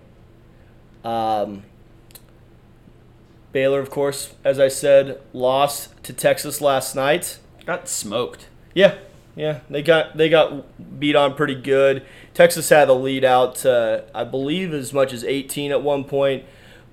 Um, 1.04 1.62
Baylor, 3.52 3.78
of 3.78 3.90
course, 3.90 4.32
as 4.44 4.58
I 4.58 4.68
said, 4.68 5.20
lost 5.34 5.90
to 6.04 6.14
Texas 6.14 6.62
last 6.62 6.96
night. 6.96 7.38
Got 7.66 7.86
smoked. 7.86 8.48
Yeah, 8.74 8.94
yeah, 9.36 9.60
they 9.68 9.82
got 9.82 10.16
they 10.16 10.30
got 10.30 10.98
beat 10.98 11.14
on 11.14 11.34
pretty 11.34 11.54
good. 11.54 12.02
Texas 12.32 12.70
had 12.70 12.88
the 12.88 12.94
lead 12.94 13.22
out, 13.22 13.66
uh, 13.66 14.00
I 14.14 14.24
believe, 14.24 14.72
as 14.72 14.94
much 14.94 15.12
as 15.12 15.22
18 15.22 15.70
at 15.70 15.82
one 15.82 16.04
point. 16.04 16.46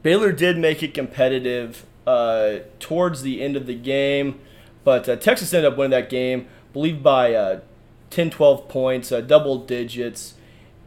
Baylor 0.03 0.33
did 0.33 0.57
make 0.57 0.83
it 0.83 0.93
competitive 0.93 1.85
uh, 2.05 2.55
towards 2.81 3.21
the 3.21 3.41
end 3.41 3.55
of 3.55 3.67
the 3.67 3.75
game, 3.75 4.41
but 4.83 5.07
uh, 5.07 5.15
Texas 5.15 5.53
ended 5.53 5.71
up 5.71 5.77
winning 5.77 5.91
that 5.91 6.09
game, 6.09 6.49
I 6.71 6.73
believe 6.73 7.01
by 7.01 7.33
uh, 7.33 7.61
10, 8.09 8.29
12 8.29 8.67
points, 8.67 9.11
uh, 9.11 9.21
double 9.21 9.57
digits, 9.59 10.35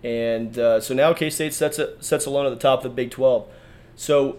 and 0.02 0.58
uh, 0.58 0.80
so 0.80 0.94
now 0.94 1.12
K 1.12 1.30
State 1.30 1.52
sets 1.52 1.78
it, 1.78 2.02
sets 2.02 2.26
alone 2.26 2.46
at 2.46 2.50
the 2.50 2.56
top 2.56 2.80
of 2.80 2.82
the 2.84 2.90
Big 2.90 3.10
12. 3.10 3.48
So, 3.96 4.38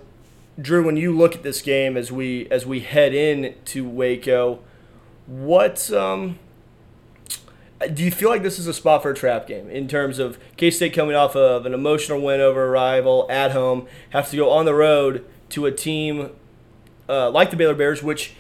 Drew, 0.60 0.86
when 0.86 0.98
you 0.98 1.16
look 1.16 1.36
at 1.36 1.44
this 1.44 1.62
game 1.62 1.98
as 1.98 2.12
we 2.12 2.48
as 2.50 2.66
we 2.66 2.80
head 2.80 3.14
in 3.14 3.56
to 3.66 3.88
Waco, 3.88 4.60
what 5.28 5.92
um, 5.92 6.40
do 7.94 8.04
you 8.04 8.12
feel 8.12 8.30
like 8.30 8.44
this 8.44 8.60
is 8.60 8.68
a 8.68 8.74
spot 8.74 9.04
for 9.04 9.12
a 9.12 9.16
trap 9.16 9.48
game 9.48 9.70
in 9.70 9.88
terms 9.88 10.20
of 10.20 10.38
K 10.58 10.72
State 10.72 10.94
coming 10.94 11.16
off 11.16 11.36
of 11.36 11.66
an 11.66 11.74
emotional 11.74 12.22
win 12.22 12.42
over 12.42 12.66
a 12.66 12.70
rival 12.70 13.26
at 13.30 13.52
home, 13.52 13.88
have 14.12 14.30
to 14.32 14.38
go 14.38 14.50
on 14.50 14.66
the 14.66 14.74
road 14.74 15.26
to 15.50 15.66
a 15.66 15.72
team 15.72 16.30
uh, 17.08 17.30
like 17.30 17.52
the 17.52 17.56
Baylor 17.56 17.76
Bears, 17.76 18.04
which 18.04 18.34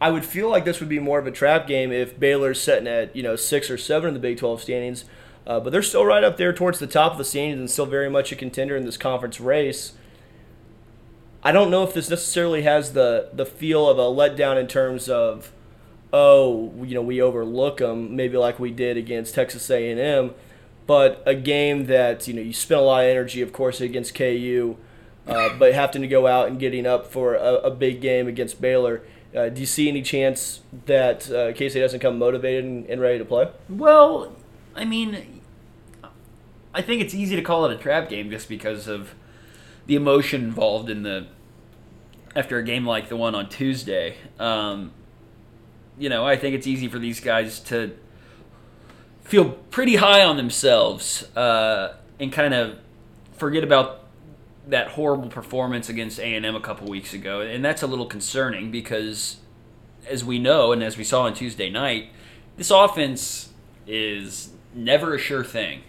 I 0.00 0.10
would 0.10 0.24
feel 0.24 0.50
like 0.50 0.64
this 0.64 0.80
would 0.80 0.88
be 0.88 0.98
more 0.98 1.18
of 1.18 1.26
a 1.26 1.30
trap 1.30 1.66
game 1.66 1.90
if 1.90 2.18
Baylor's 2.18 2.60
sitting 2.60 2.86
at 2.86 3.14
you 3.16 3.22
know 3.22 3.36
six 3.36 3.70
or 3.70 3.78
seven 3.78 4.08
in 4.08 4.14
the 4.14 4.20
Big 4.20 4.38
12 4.38 4.62
standings, 4.62 5.04
uh, 5.46 5.60
but 5.60 5.70
they're 5.70 5.82
still 5.82 6.04
right 6.04 6.24
up 6.24 6.36
there 6.36 6.52
towards 6.52 6.78
the 6.78 6.86
top 6.86 7.12
of 7.12 7.18
the 7.18 7.24
standings 7.24 7.58
and 7.58 7.70
still 7.70 7.86
very 7.86 8.10
much 8.10 8.32
a 8.32 8.36
contender 8.36 8.76
in 8.76 8.84
this 8.84 8.96
conference 8.96 9.40
race. 9.40 9.92
I 11.42 11.52
don't 11.52 11.70
know 11.70 11.84
if 11.84 11.94
this 11.94 12.10
necessarily 12.10 12.62
has 12.62 12.92
the 12.92 13.30
the 13.32 13.46
feel 13.46 13.88
of 13.88 13.98
a 13.98 14.02
letdown 14.02 14.60
in 14.60 14.66
terms 14.66 15.08
of 15.08 15.52
oh, 16.12 16.72
you 16.82 16.94
know, 16.94 17.02
we 17.02 17.20
overlook 17.20 17.78
them, 17.78 18.16
maybe 18.16 18.36
like 18.36 18.58
we 18.58 18.70
did 18.70 18.96
against 18.96 19.34
Texas 19.34 19.68
A&M, 19.68 20.32
but 20.86 21.22
a 21.26 21.34
game 21.34 21.86
that 21.86 22.26
you 22.28 22.34
know 22.34 22.42
you 22.42 22.52
spent 22.52 22.80
a 22.80 22.84
lot 22.84 23.04
of 23.04 23.10
energy, 23.10 23.42
of 23.42 23.52
course, 23.52 23.80
against 23.80 24.14
KU, 24.14 24.76
uh, 25.26 25.50
but 25.58 25.74
having 25.74 26.02
to 26.02 26.08
go 26.08 26.26
out 26.26 26.48
and 26.48 26.58
getting 26.58 26.86
up 26.86 27.06
for 27.06 27.34
a, 27.34 27.54
a 27.56 27.70
big 27.70 28.00
game 28.00 28.28
against 28.28 28.60
Baylor. 28.60 29.02
Uh, 29.36 29.50
do 29.50 29.60
you 29.60 29.66
see 29.66 29.88
any 29.88 30.00
chance 30.00 30.60
that 30.86 31.30
uh, 31.30 31.52
K 31.52 31.68
State 31.68 31.80
doesn't 31.80 32.00
come 32.00 32.18
motivated 32.18 32.64
and, 32.64 32.86
and 32.86 33.00
ready 33.00 33.18
to 33.18 33.24
play? 33.24 33.50
Well, 33.68 34.32
I 34.74 34.86
mean, 34.86 35.42
I 36.72 36.80
think 36.80 37.02
it's 37.02 37.14
easy 37.14 37.36
to 37.36 37.42
call 37.42 37.66
it 37.66 37.72
a 37.72 37.76
trap 37.76 38.08
game 38.08 38.30
just 38.30 38.48
because 38.48 38.88
of 38.88 39.14
the 39.86 39.94
emotion 39.94 40.42
involved 40.42 40.88
in 40.88 41.02
the 41.02 41.26
after 42.34 42.58
a 42.58 42.62
game 42.62 42.86
like 42.86 43.08
the 43.08 43.16
one 43.16 43.34
on 43.34 43.48
Tuesday. 43.48 44.16
Um, 44.38 44.92
you 45.98 46.08
know, 46.08 46.26
I 46.26 46.36
think 46.36 46.54
it's 46.54 46.66
easy 46.66 46.88
for 46.88 46.98
these 46.98 47.20
guys 47.20 47.60
to 47.60 47.96
feel 49.22 49.50
pretty 49.50 49.96
high 49.96 50.22
on 50.22 50.36
themselves 50.36 51.24
uh, 51.36 51.94
and 52.20 52.32
kind 52.32 52.54
of 52.54 52.78
forget 53.32 53.64
about 53.64 54.05
that 54.66 54.88
horrible 54.88 55.28
performance 55.28 55.88
against 55.88 56.18
A&M 56.18 56.44
a 56.56 56.60
couple 56.60 56.88
weeks 56.88 57.14
ago. 57.14 57.40
And 57.40 57.64
that's 57.64 57.82
a 57.82 57.86
little 57.86 58.06
concerning 58.06 58.70
because 58.70 59.36
as 60.08 60.24
we 60.24 60.38
know 60.38 60.72
and 60.72 60.82
as 60.82 60.96
we 60.96 61.04
saw 61.04 61.22
on 61.22 61.34
Tuesday 61.34 61.70
night, 61.70 62.08
this 62.56 62.70
offense 62.70 63.50
is 63.86 64.50
never 64.74 65.14
a 65.14 65.18
sure 65.18 65.44
thing. 65.44 65.82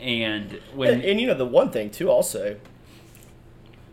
And 0.00 0.60
when 0.74 0.94
And, 0.94 1.04
and 1.04 1.20
you 1.20 1.26
know 1.26 1.34
the 1.34 1.46
one 1.46 1.70
thing 1.70 1.90
too, 1.90 2.10
I'll 2.10 2.22
say, 2.22 2.56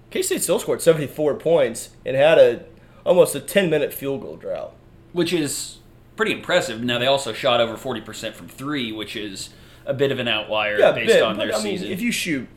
K 0.09 0.21
State 0.21 0.41
still 0.41 0.59
scored 0.59 0.81
seventy 0.81 1.05
four 1.07 1.35
points 1.35 1.89
and 2.05 2.15
had 2.15 2.37
a 2.39 2.63
almost 3.05 3.35
a 3.35 3.39
ten 3.39 3.69
minute 3.69 3.93
field 3.93 4.21
goal 4.21 4.35
drought. 4.37 4.73
which 5.13 5.33
is 5.33 5.77
pretty 6.15 6.31
impressive. 6.31 6.81
Now 6.83 6.97
they 6.99 7.05
also 7.07 7.31
shot 7.33 7.59
over 7.61 7.77
forty 7.77 8.01
percent 8.01 8.35
from 8.35 8.47
three, 8.47 8.91
which 8.91 9.15
is 9.15 9.49
a 9.85 9.93
bit 9.93 10.11
of 10.11 10.19
an 10.19 10.27
outlier 10.27 10.79
Yeah, 10.79 10.91
based 10.93 11.13
but- 11.13 11.23
on 11.23 11.37
their 11.37 11.49
I 11.53 11.63
mean, 11.63 11.77
season. 11.77 11.91
if 11.91 12.01
you 12.01 12.11
shoot, 12.11 12.47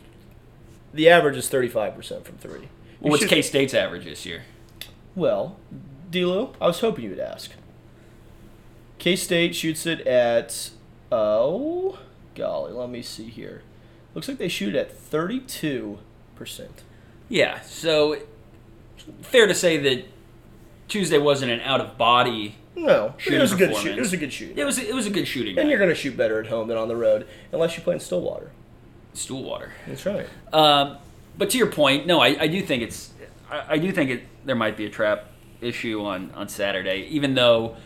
the 0.92 1.08
average 1.08 1.36
is 1.36 1.48
thirty 1.48 1.68
five 1.68 1.94
percent 1.94 2.24
from 2.24 2.36
three. 2.38 2.68
You 3.02 3.10
What's 3.10 3.26
K 3.26 3.42
State's 3.42 3.74
average 3.74 4.04
this 4.04 4.24
year? 4.24 4.44
Well, 5.14 5.56
DLew, 6.10 6.54
I 6.60 6.66
was 6.66 6.80
hoping 6.80 7.04
you 7.04 7.10
would 7.10 7.18
ask. 7.18 7.52
K 8.98 9.16
State 9.16 9.54
shoots 9.54 9.86
it 9.86 10.06
at 10.06 10.70
oh 11.10 11.98
golly, 12.34 12.72
let 12.72 12.88
me 12.90 13.02
see 13.02 13.28
here. 13.28 13.62
Looks 14.14 14.28
like 14.28 14.38
they 14.38 14.48
shoot 14.48 14.74
at 14.74 14.96
thirty 14.96 15.40
two 15.40 15.98
percent. 16.36 16.82
Yeah, 17.28 17.60
so 17.62 18.18
fair 19.22 19.46
to 19.46 19.54
say 19.54 19.78
that 19.78 20.04
Tuesday 20.88 21.18
wasn't 21.18 21.50
an 21.50 21.60
out 21.60 21.80
of 21.80 21.96
body. 21.96 22.56
No, 22.74 23.14
it 23.26 23.40
was 23.40 23.52
a 23.52 23.56
good 23.56 23.74
shoot. 23.76 23.96
It 23.96 24.00
was 24.00 24.12
a 24.12 24.16
good 24.16 24.32
shoot. 24.32 24.58
It 24.58 24.64
was 24.64 24.78
it 24.78 24.94
was 24.94 25.06
a 25.06 25.10
good 25.10 25.26
shooting. 25.26 25.58
and 25.58 25.66
night. 25.66 25.70
you're 25.70 25.78
going 25.78 25.90
to 25.90 25.94
shoot 25.94 26.16
better 26.16 26.40
at 26.40 26.46
home 26.46 26.68
than 26.68 26.76
on 26.76 26.88
the 26.88 26.96
road, 26.96 27.26
unless 27.50 27.76
you 27.76 27.82
play 27.82 27.94
in 27.94 28.00
Stillwater. 28.00 28.50
Stool 29.14 29.42
water. 29.42 29.72
That's 29.86 30.04
right. 30.06 30.26
Um, 30.52 30.98
but 31.36 31.50
to 31.50 31.58
your 31.58 31.68
point, 31.68 32.06
no, 32.06 32.20
I, 32.20 32.36
I 32.40 32.46
do 32.46 32.62
think 32.62 32.82
it's 32.82 33.12
I, 33.50 33.74
I 33.74 33.78
do 33.78 33.92
think 33.92 34.10
it 34.10 34.24
there 34.44 34.56
might 34.56 34.76
be 34.76 34.86
a 34.86 34.90
trap 34.90 35.26
issue 35.60 36.04
on 36.04 36.30
on 36.32 36.48
Saturday, 36.48 37.06
even 37.10 37.34
though 37.34 37.76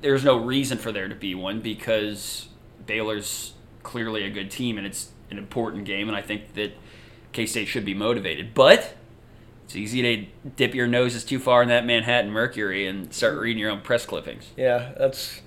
there's 0.00 0.24
no 0.24 0.36
reason 0.38 0.78
for 0.78 0.92
there 0.92 1.08
to 1.08 1.14
be 1.14 1.34
one 1.34 1.60
because 1.60 2.48
Baylor's 2.86 3.54
clearly 3.82 4.24
a 4.24 4.30
good 4.30 4.50
team 4.50 4.78
and 4.78 4.86
it's 4.86 5.10
an 5.30 5.38
important 5.38 5.84
game, 5.84 6.08
and 6.08 6.16
I 6.16 6.22
think 6.22 6.54
that 6.54 6.72
K 7.32 7.46
State 7.46 7.68
should 7.68 7.84
be 7.84 7.94
motivated. 7.94 8.54
But 8.54 8.94
it's 9.64 9.76
easy 9.76 10.02
to 10.02 10.50
dip 10.56 10.74
your 10.74 10.88
noses 10.88 11.24
too 11.24 11.38
far 11.38 11.62
in 11.62 11.68
that 11.68 11.86
Manhattan 11.86 12.32
Mercury 12.32 12.88
and 12.88 13.12
start 13.14 13.38
reading 13.38 13.60
your 13.60 13.70
own 13.70 13.80
press 13.82 14.04
clippings. 14.04 14.50
Yeah, 14.56 14.92
that's. 14.98 15.42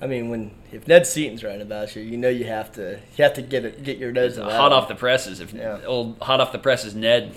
I 0.00 0.06
mean, 0.06 0.28
when 0.28 0.50
if 0.72 0.86
Ned 0.86 1.06
Seaton's 1.06 1.42
writing 1.42 1.62
about 1.62 1.96
you, 1.96 2.02
you 2.02 2.16
know 2.16 2.28
you 2.28 2.44
have 2.44 2.72
to 2.72 3.00
you 3.16 3.24
have 3.24 3.34
to 3.34 3.42
get 3.42 3.64
it 3.64 3.82
get 3.82 3.98
your 3.98 4.12
nose 4.12 4.36
hot 4.36 4.72
off 4.72 4.88
the 4.88 4.94
presses. 4.94 5.40
If 5.40 5.52
Yeah. 5.52 5.80
old 5.86 6.18
hot 6.20 6.40
off 6.40 6.52
the 6.52 6.58
presses 6.58 6.94
Ned, 6.94 7.34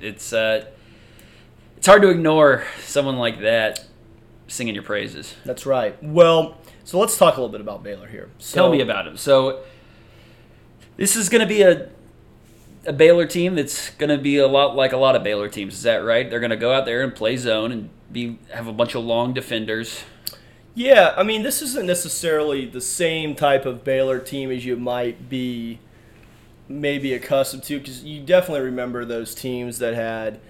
it's 0.00 0.32
uh, 0.32 0.64
it's 1.76 1.86
hard 1.86 2.02
to 2.02 2.08
ignore 2.08 2.64
someone 2.82 3.16
like 3.18 3.40
that 3.40 3.84
singing 4.48 4.74
your 4.74 4.82
praises. 4.82 5.34
That's 5.44 5.66
right. 5.66 6.02
Well, 6.02 6.58
so 6.84 6.98
let's 6.98 7.16
talk 7.18 7.36
a 7.36 7.40
little 7.40 7.52
bit 7.52 7.60
about 7.60 7.82
Baylor 7.82 8.08
here. 8.08 8.30
So, 8.38 8.54
Tell 8.54 8.70
me 8.70 8.80
about 8.80 9.06
him. 9.06 9.16
So 9.16 9.60
this 10.96 11.16
is 11.16 11.28
going 11.28 11.40
to 11.42 11.46
be 11.46 11.62
a 11.62 11.88
a 12.86 12.92
Baylor 12.94 13.26
team 13.26 13.56
that's 13.56 13.90
going 13.90 14.08
to 14.08 14.16
be 14.16 14.38
a 14.38 14.46
lot 14.46 14.74
like 14.74 14.92
a 14.92 14.96
lot 14.96 15.14
of 15.16 15.22
Baylor 15.22 15.50
teams. 15.50 15.74
Is 15.74 15.82
that 15.82 15.98
right? 15.98 16.28
They're 16.30 16.40
going 16.40 16.50
to 16.50 16.56
go 16.56 16.72
out 16.72 16.86
there 16.86 17.02
and 17.02 17.14
play 17.14 17.36
zone 17.36 17.72
and 17.72 17.90
be 18.10 18.38
have 18.52 18.66
a 18.66 18.72
bunch 18.72 18.94
of 18.94 19.04
long 19.04 19.34
defenders. 19.34 20.02
Yeah, 20.80 21.12
I 21.14 21.24
mean, 21.24 21.42
this 21.42 21.60
isn't 21.60 21.84
necessarily 21.84 22.64
the 22.64 22.80
same 22.80 23.34
type 23.34 23.66
of 23.66 23.84
Baylor 23.84 24.18
team 24.18 24.50
as 24.50 24.64
you 24.64 24.76
might 24.76 25.28
be 25.28 25.78
maybe 26.70 27.12
accustomed 27.12 27.64
to, 27.64 27.78
because 27.78 28.02
you 28.02 28.22
definitely 28.22 28.64
remember 28.64 29.04
those 29.04 29.34
teams 29.34 29.78
that 29.80 29.92
had, 29.92 30.40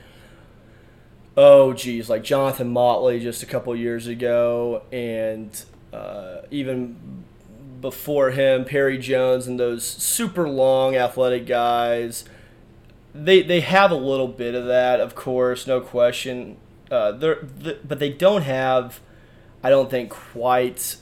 oh, 1.36 1.72
geez, 1.72 2.08
like 2.08 2.22
Jonathan 2.22 2.68
Motley 2.68 3.18
just 3.18 3.42
a 3.42 3.46
couple 3.46 3.74
years 3.74 4.06
ago, 4.06 4.84
and 4.92 5.64
uh, 5.92 6.42
even 6.48 7.24
before 7.80 8.30
him, 8.30 8.64
Perry 8.64 8.98
Jones 8.98 9.48
and 9.48 9.58
those 9.58 9.82
super 9.82 10.48
long 10.48 10.94
athletic 10.94 11.44
guys. 11.44 12.24
They, 13.12 13.42
they 13.42 13.62
have 13.62 13.90
a 13.90 13.96
little 13.96 14.28
bit 14.28 14.54
of 14.54 14.66
that, 14.66 15.00
of 15.00 15.16
course, 15.16 15.66
no 15.66 15.80
question. 15.80 16.56
Uh, 16.88 17.10
they're, 17.10 17.42
th 17.64 17.78
but 17.84 17.98
they 17.98 18.10
don't 18.10 18.42
have 18.42 19.00
I 19.62 19.70
don't 19.70 19.90
think 19.90 20.11
quite 20.11 20.96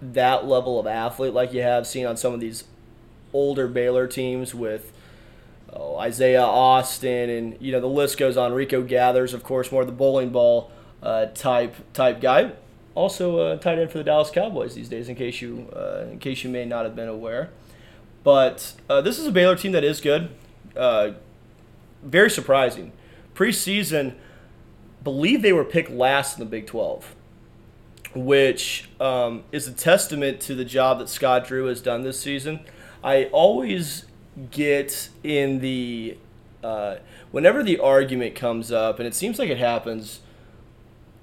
that 0.00 0.46
level 0.46 0.80
of 0.80 0.86
athlete 0.86 1.34
like 1.34 1.52
you 1.52 1.62
have 1.62 1.86
seen 1.86 2.06
on 2.06 2.16
some 2.16 2.32
of 2.32 2.40
these 2.40 2.64
older 3.32 3.68
Baylor 3.68 4.06
teams 4.06 4.54
with 4.54 4.92
oh, 5.72 5.98
Isaiah 5.98 6.42
Austin 6.42 7.28
and 7.28 7.56
you 7.60 7.72
know 7.72 7.80
the 7.80 7.86
list 7.86 8.18
goes 8.18 8.36
on. 8.36 8.52
Rico 8.52 8.82
Gathers, 8.82 9.34
of 9.34 9.42
course, 9.42 9.70
more 9.70 9.84
the 9.84 9.92
bowling 9.92 10.30
ball 10.30 10.70
uh, 11.02 11.26
type 11.26 11.74
type 11.92 12.20
guy. 12.20 12.52
Also 12.94 13.38
uh, 13.38 13.56
tight 13.56 13.78
end 13.78 13.90
for 13.90 13.98
the 13.98 14.04
Dallas 14.04 14.30
Cowboys 14.30 14.74
these 14.74 14.88
days, 14.88 15.08
in 15.08 15.14
case 15.14 15.40
you 15.40 15.70
uh, 15.74 16.06
in 16.10 16.18
case 16.18 16.42
you 16.44 16.50
may 16.50 16.64
not 16.64 16.84
have 16.84 16.96
been 16.96 17.08
aware. 17.08 17.50
But 18.24 18.74
uh, 18.88 19.00
this 19.00 19.18
is 19.18 19.26
a 19.26 19.32
Baylor 19.32 19.56
team 19.56 19.72
that 19.72 19.84
is 19.84 20.00
good. 20.00 20.30
Uh, 20.76 21.12
very 22.02 22.30
surprising. 22.30 22.92
Preseason, 23.34 24.14
believe 25.02 25.42
they 25.42 25.52
were 25.52 25.64
picked 25.64 25.90
last 25.90 26.38
in 26.38 26.44
the 26.44 26.50
Big 26.50 26.66
12 26.66 27.14
which 28.14 28.88
um, 29.00 29.44
is 29.52 29.68
a 29.68 29.72
testament 29.72 30.40
to 30.40 30.54
the 30.54 30.64
job 30.64 30.98
that 30.98 31.08
Scott 31.08 31.46
Drew 31.46 31.66
has 31.66 31.80
done 31.80 32.02
this 32.02 32.20
season. 32.20 32.60
I 33.02 33.24
always 33.26 34.06
get 34.50 35.08
in 35.22 35.60
the 35.60 36.18
uh, 36.62 36.96
whenever 37.30 37.62
the 37.62 37.78
argument 37.78 38.34
comes 38.34 38.70
up, 38.70 38.98
and 38.98 39.06
it 39.06 39.14
seems 39.14 39.38
like 39.38 39.48
it 39.48 39.58
happens. 39.58 40.20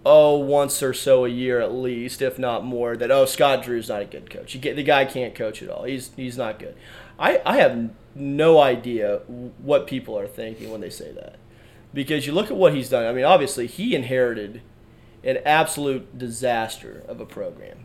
Oh, 0.06 0.38
once 0.38 0.82
or 0.82 0.94
so 0.94 1.26
a 1.26 1.30
year 1.30 1.60
at 1.60 1.74
least, 1.74 2.22
if 2.22 2.40
not 2.40 2.64
more. 2.64 2.96
That 2.96 3.12
oh, 3.12 3.26
Scott 3.26 3.64
Drew's 3.64 3.90
not 3.90 4.02
a 4.04 4.06
good 4.06 4.30
coach. 4.30 4.60
Get, 4.62 4.78
the 4.78 4.84
guy 4.84 5.04
can't 5.04 5.36
coach 5.36 5.62
at 5.62 5.70
all. 5.70 5.84
He's 5.84 6.12
he's 6.16 6.38
not 6.38 6.60
good. 6.60 6.76
I 7.20 7.42
I 7.46 7.58
have 7.58 7.90
no 8.16 8.60
idea 8.60 9.18
what 9.58 9.86
people 9.86 10.18
are 10.18 10.28
thinking 10.28 10.72
when 10.72 10.82
they 10.82 10.90
say 10.90 11.12
that, 11.12 11.36
because 11.94 12.26
you 12.26 12.32
look 12.32 12.50
at 12.50 12.56
what 12.56 12.74
he's 12.74 12.90
done. 12.90 13.06
I 13.06 13.12
mean, 13.12 13.26
obviously 13.26 13.68
he 13.68 13.96
inherited 13.96 14.62
an 15.24 15.40
absolute 15.46 16.18
disaster 16.18 17.04
of 17.08 17.20
a 17.20 17.26
program. 17.26 17.80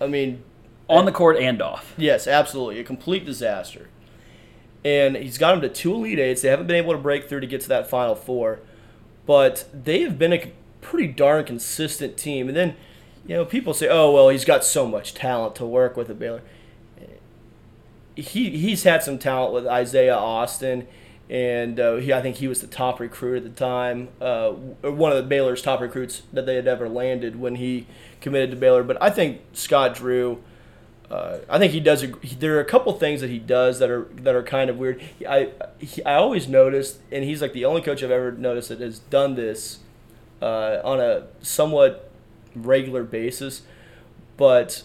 I 0.00 0.06
mean, 0.06 0.42
On 0.88 1.04
the 1.04 1.12
court 1.12 1.36
and 1.36 1.60
off. 1.62 1.94
yes, 1.96 2.26
absolutely, 2.26 2.78
a 2.80 2.84
complete 2.84 3.24
disaster. 3.24 3.88
And 4.84 5.16
he's 5.16 5.38
got 5.38 5.52
them 5.52 5.60
to 5.62 5.68
two 5.68 5.92
Elite 5.94 6.18
Eights. 6.18 6.42
They 6.42 6.48
haven't 6.48 6.66
been 6.68 6.76
able 6.76 6.92
to 6.92 6.98
break 6.98 7.28
through 7.28 7.40
to 7.40 7.46
get 7.46 7.60
to 7.62 7.68
that 7.68 7.90
Final 7.90 8.14
Four, 8.14 8.60
but 9.26 9.64
they 9.74 10.02
have 10.02 10.18
been 10.18 10.32
a 10.32 10.52
pretty 10.80 11.08
darn 11.08 11.44
consistent 11.44 12.16
team. 12.16 12.46
And 12.48 12.56
then, 12.56 12.76
you 13.26 13.34
know, 13.34 13.44
people 13.44 13.74
say, 13.74 13.88
"Oh, 13.88 14.12
well, 14.12 14.28
he's 14.28 14.44
got 14.44 14.64
so 14.64 14.86
much 14.86 15.14
talent 15.14 15.56
to 15.56 15.66
work 15.66 15.96
with 15.96 16.08
at 16.10 16.18
Baylor." 16.18 16.42
He 18.14 18.50
he's 18.50 18.82
had 18.82 19.02
some 19.02 19.18
talent 19.18 19.52
with 19.52 19.66
Isaiah 19.66 20.16
Austin 20.16 20.88
and 21.30 21.78
uh, 21.78 21.96
he, 21.96 22.12
I 22.12 22.22
think 22.22 22.36
he 22.36 22.48
was 22.48 22.60
the 22.60 22.66
top 22.66 23.00
recruit 23.00 23.38
at 23.38 23.42
the 23.44 23.50
time, 23.50 24.08
uh, 24.20 24.50
one 24.50 25.12
of 25.12 25.18
the 25.18 25.24
Baylor's 25.24 25.60
top 25.60 25.80
recruits 25.80 26.22
that 26.32 26.46
they 26.46 26.54
had 26.54 26.66
ever 26.66 26.88
landed 26.88 27.38
when 27.38 27.56
he 27.56 27.86
committed 28.20 28.50
to 28.50 28.56
Baylor. 28.56 28.82
But 28.82 29.00
I 29.02 29.10
think 29.10 29.40
Scott 29.52 29.94
Drew, 29.94 30.42
uh, 31.10 31.38
I 31.48 31.58
think 31.58 31.72
he 31.72 31.80
does. 31.80 32.02
A, 32.02 32.06
there 32.38 32.56
are 32.56 32.60
a 32.60 32.64
couple 32.64 32.92
things 32.94 33.20
that 33.20 33.28
he 33.28 33.38
does 33.38 33.78
that 33.78 33.90
are 33.90 34.04
that 34.16 34.34
are 34.34 34.42
kind 34.42 34.70
of 34.70 34.78
weird. 34.78 35.02
I 35.28 35.50
he, 35.78 36.02
I 36.04 36.14
always 36.14 36.48
noticed, 36.48 37.00
and 37.12 37.24
he's 37.24 37.42
like 37.42 37.52
the 37.52 37.64
only 37.66 37.82
coach 37.82 38.02
I've 38.02 38.10
ever 38.10 38.32
noticed 38.32 38.70
that 38.70 38.80
has 38.80 38.98
done 38.98 39.34
this 39.34 39.80
uh, 40.40 40.78
on 40.82 41.00
a 41.00 41.26
somewhat 41.42 42.10
regular 42.54 43.04
basis, 43.04 43.62
but 44.38 44.82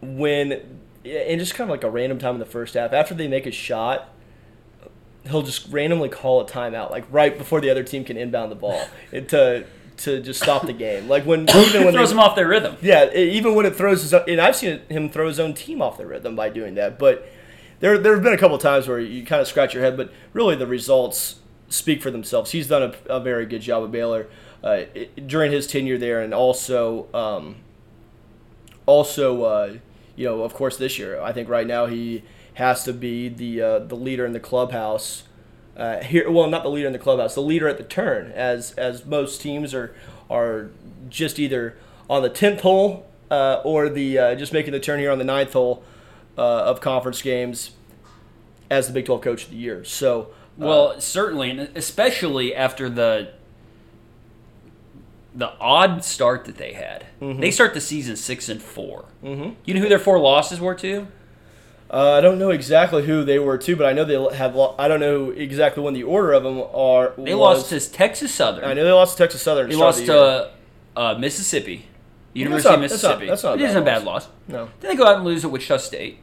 when 0.00 0.80
and 1.04 1.40
just 1.40 1.54
kind 1.54 1.68
of 1.68 1.74
like 1.74 1.84
a 1.84 1.90
random 1.90 2.18
time 2.18 2.34
in 2.34 2.40
the 2.40 2.46
first 2.46 2.74
half 2.74 2.92
after 2.92 3.14
they 3.14 3.28
make 3.28 3.44
a 3.44 3.50
shot 3.50 4.11
he'll 5.28 5.42
just 5.42 5.68
randomly 5.70 6.08
call 6.08 6.40
a 6.40 6.46
timeout, 6.46 6.90
like 6.90 7.04
right 7.10 7.36
before 7.36 7.60
the 7.60 7.70
other 7.70 7.82
team 7.82 8.04
can 8.04 8.16
inbound 8.16 8.50
the 8.50 8.56
ball, 8.56 8.88
to 9.12 9.64
to 9.98 10.20
just 10.20 10.42
stop 10.42 10.66
the 10.66 10.72
game. 10.72 11.08
Like 11.08 11.24
when 11.24 11.48
even 11.54 11.84
when 11.84 11.94
throws 11.94 12.10
they, 12.10 12.14
them 12.14 12.20
off 12.20 12.36
their 12.36 12.48
rhythm. 12.48 12.76
yeah, 12.82 13.10
e- 13.14 13.30
even 13.32 13.54
when 13.54 13.66
it 13.66 13.76
throws 13.76 14.02
his 14.02 14.14
own, 14.14 14.24
and 14.28 14.40
I've 14.40 14.56
seen 14.56 14.80
him 14.88 15.08
throw 15.08 15.28
his 15.28 15.38
own 15.38 15.54
team 15.54 15.80
off 15.80 15.96
the 15.96 16.06
rhythm 16.06 16.34
by 16.34 16.48
doing 16.48 16.74
that. 16.74 16.98
But 16.98 17.26
there 17.80 17.98
there 17.98 18.14
have 18.14 18.22
been 18.22 18.32
a 18.32 18.38
couple 18.38 18.56
of 18.56 18.62
times 18.62 18.88
where 18.88 18.98
you 18.98 19.24
kind 19.24 19.40
of 19.40 19.48
scratch 19.48 19.74
your 19.74 19.82
head, 19.82 19.96
but 19.96 20.12
really 20.32 20.56
the 20.56 20.66
results 20.66 21.36
speak 21.68 22.02
for 22.02 22.10
themselves. 22.10 22.50
He's 22.50 22.68
done 22.68 22.82
a, 22.82 23.14
a 23.14 23.20
very 23.20 23.46
good 23.46 23.62
job 23.62 23.84
at 23.84 23.90
Baylor 23.90 24.28
uh, 24.62 24.84
it, 24.94 25.26
during 25.26 25.52
his 25.52 25.66
tenure 25.66 25.98
there, 25.98 26.20
and 26.20 26.34
also 26.34 27.06
um, 27.14 27.56
also 28.86 29.42
uh, 29.42 29.74
you 30.16 30.26
know 30.26 30.42
of 30.42 30.54
course 30.54 30.76
this 30.76 30.98
year. 30.98 31.20
I 31.20 31.32
think 31.32 31.48
right 31.48 31.66
now 31.66 31.86
he 31.86 32.24
has 32.54 32.84
to 32.84 32.92
be 32.92 33.28
the 33.28 33.60
uh, 33.62 33.78
the 33.80 33.94
leader 33.96 34.26
in 34.26 34.32
the 34.32 34.40
clubhouse. 34.40 35.24
Uh, 35.76 36.02
here, 36.02 36.30
well, 36.30 36.48
not 36.48 36.62
the 36.62 36.68
leader 36.68 36.86
in 36.86 36.92
the 36.92 36.98
clubhouse, 36.98 37.34
the 37.34 37.40
leader 37.40 37.66
at 37.66 37.78
the 37.78 37.84
turn, 37.84 38.30
as 38.32 38.72
as 38.72 39.04
most 39.06 39.40
teams 39.40 39.72
are 39.74 39.94
are 40.30 40.70
just 41.08 41.38
either 41.38 41.76
on 42.08 42.22
the 42.22 42.28
tenth 42.28 42.60
hole 42.60 43.06
uh, 43.30 43.60
or 43.64 43.88
the 43.88 44.18
uh, 44.18 44.34
just 44.34 44.52
making 44.52 44.72
the 44.72 44.80
turn 44.80 44.98
here 45.00 45.10
on 45.10 45.18
the 45.18 45.24
ninth 45.24 45.54
hole 45.54 45.82
uh, 46.36 46.40
of 46.64 46.80
conference 46.80 47.22
games 47.22 47.72
as 48.70 48.86
the 48.86 48.92
Big 48.92 49.06
Twelve 49.06 49.22
Coach 49.22 49.44
of 49.44 49.50
the 49.50 49.56
Year. 49.56 49.84
So, 49.84 50.22
uh, 50.22 50.66
Well, 50.66 51.00
certainly, 51.00 51.50
and 51.50 51.60
especially 51.74 52.54
after 52.54 52.90
the 52.90 53.32
the 55.34 55.52
odd 55.58 56.04
start 56.04 56.44
that 56.44 56.56
they 56.58 56.74
had. 56.74 57.06
Mm-hmm. 57.20 57.40
They 57.40 57.50
start 57.50 57.74
the 57.74 57.80
season 57.80 58.16
six 58.16 58.48
and 58.50 58.60
4 58.60 59.06
Mm-hmm. 59.24 59.54
You 59.64 59.74
know 59.74 59.80
who 59.80 59.88
their 59.88 59.98
four 59.98 60.18
losses 60.18 60.60
were 60.60 60.74
to? 60.74 61.06
Uh, 61.92 62.12
I 62.12 62.20
don't 62.22 62.38
know 62.38 62.50
exactly 62.50 63.04
who 63.04 63.22
they 63.22 63.38
were 63.38 63.58
too, 63.58 63.76
but 63.76 63.84
I 63.86 63.92
know 63.92 64.04
they 64.04 64.36
have. 64.36 64.54
Lo- 64.54 64.74
I 64.78 64.88
don't 64.88 65.00
know 65.00 65.28
exactly 65.30 65.82
when 65.82 65.92
the 65.92 66.04
order 66.04 66.32
of 66.32 66.42
them 66.42 66.58
are. 66.72 67.12
They 67.18 67.34
was. 67.34 67.70
lost 67.70 67.70
to 67.70 67.92
Texas 67.92 68.32
Southern. 68.34 68.64
I 68.64 68.72
know 68.72 68.84
they 68.84 68.92
lost 68.92 69.16
to 69.18 69.22
Texas 69.24 69.42
Southern. 69.42 69.68
They 69.68 69.76
lost 69.76 70.06
to 70.06 70.50
uh, 70.96 71.14
Mississippi. 71.18 71.86
University 72.34 72.68
not- 72.76 72.84
of 72.84 72.90
that's 72.90 73.02
not- 73.02 73.10
Mississippi. 73.18 73.26
that's 73.28 73.42
not 73.42 73.58
a 73.58 73.62
It 73.62 73.66
isn't 73.68 73.82
a 73.82 73.84
bad 73.84 74.04
loss. 74.04 74.28
No, 74.48 74.70
Then 74.80 74.90
they 74.92 74.96
go 74.96 75.06
out 75.06 75.16
and 75.16 75.24
lose 75.26 75.44
at 75.44 75.50
Wichita 75.50 75.76
State. 75.76 76.18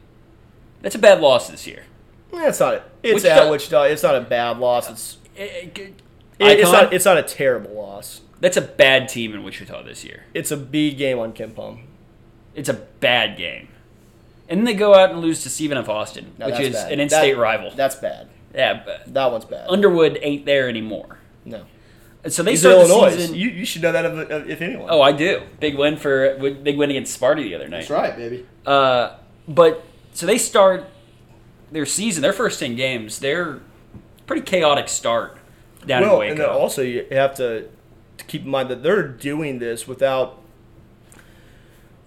That's 0.82 0.96
a 0.96 0.98
bad 0.98 1.20
loss 1.20 1.48
this 1.48 1.66
year. 1.68 1.84
that's 2.32 2.58
not. 2.58 2.74
it. 2.74 2.82
It's 3.04 3.22
Wichita- 3.22 3.44
at 3.46 3.50
Wichita. 3.50 3.82
It's 3.84 4.02
not 4.02 4.16
a 4.16 4.20
bad 4.22 4.58
loss. 4.58 4.90
It's 4.90 5.18
It- 5.36 5.78
it- 5.78 6.02
it's 6.40 6.72
not. 6.72 6.92
It's 6.92 7.04
not 7.04 7.16
a 7.16 7.22
terrible 7.22 7.74
loss. 7.74 8.22
That's 8.40 8.56
a 8.56 8.62
bad 8.62 9.08
team 9.08 9.34
in 9.34 9.44
Wichita 9.44 9.82
this 9.84 10.04
year. 10.04 10.24
It's 10.34 10.50
a 10.50 10.56
B 10.56 10.90
game 10.92 11.18
on 11.20 11.32
KenPom. 11.32 11.82
It's 12.56 12.68
a 12.68 12.74
bad 12.74 13.36
game. 13.36 13.68
And 14.50 14.58
then 14.58 14.64
they 14.66 14.74
go 14.74 14.94
out 14.94 15.10
and 15.10 15.20
lose 15.20 15.42
to 15.44 15.48
Stephen 15.48 15.78
F. 15.78 15.88
Austin, 15.88 16.32
No, 16.36 16.46
which 16.46 16.56
that's 16.56 16.66
is 16.68 16.74
bad. 16.74 16.92
an 16.92 17.00
in-state 17.00 17.32
That- 17.34 17.40
rival. 17.40 17.70
That's 17.74 17.94
bad. 17.96 18.28
yeah, 18.54 18.82
but 18.84 19.14
That 19.14 19.30
one's 19.30 19.44
bad. 19.46 19.66
Underwood 19.70 20.18
ain't 20.20 20.44
there 20.44 20.68
anymore. 20.68 21.18
no. 21.44 21.62
So 22.28 22.42
they 22.42 22.50
He's 22.50 22.60
start 22.60 22.74
in 22.76 22.82
the 22.82 22.88
Illinois. 22.92 23.16
season. 23.16 23.34
You, 23.34 23.48
you 23.48 23.64
should 23.64 23.80
know 23.80 23.92
that 23.92 24.04
if, 24.04 24.46
if 24.50 24.60
anyone. 24.60 24.88
oh, 24.90 25.00
I 25.00 25.12
do. 25.12 25.40
Big 25.58 25.78
win 25.78 25.96
for 25.96 26.36
big 26.62 26.76
win 26.76 26.90
against 26.90 27.18
Sparty 27.18 27.44
the 27.44 27.54
other 27.54 27.66
night. 27.66 27.78
that's 27.88 27.90
right, 27.90 28.14
baby. 28.14 28.44
Uh, 28.66 29.14
but 29.48 29.82
so 30.12 30.26
they 30.26 30.36
start 30.36 30.84
their 31.72 31.86
season, 31.86 32.20
their 32.20 32.34
first 32.34 32.60
ten 32.60 32.76
games. 32.76 33.20
They're 33.20 33.60
pretty 34.26 34.42
chaotic 34.42 34.90
start 34.90 35.38
down 35.86 36.02
in 36.02 36.08
well, 36.10 36.18
Waco. 36.18 36.30
and 36.32 36.40
then 36.40 36.48
also 36.50 36.82
you 36.82 37.06
have 37.10 37.36
to, 37.36 37.68
to 38.18 38.24
keep 38.26 38.42
in 38.42 38.50
mind 38.50 38.68
that 38.68 38.82
they're 38.82 39.08
doing 39.08 39.58
this 39.58 39.88
without 39.88 40.39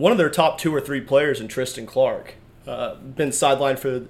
one 0.03 0.11
of 0.11 0.17
their 0.17 0.29
top 0.29 0.57
two 0.57 0.75
or 0.75 0.81
three 0.81 0.99
players 0.99 1.39
in 1.39 1.47
Tristan 1.47 1.85
Clark. 1.85 2.35
Uh, 2.67 2.95
been 2.95 3.29
sidelined 3.29 3.79
for, 3.79 4.05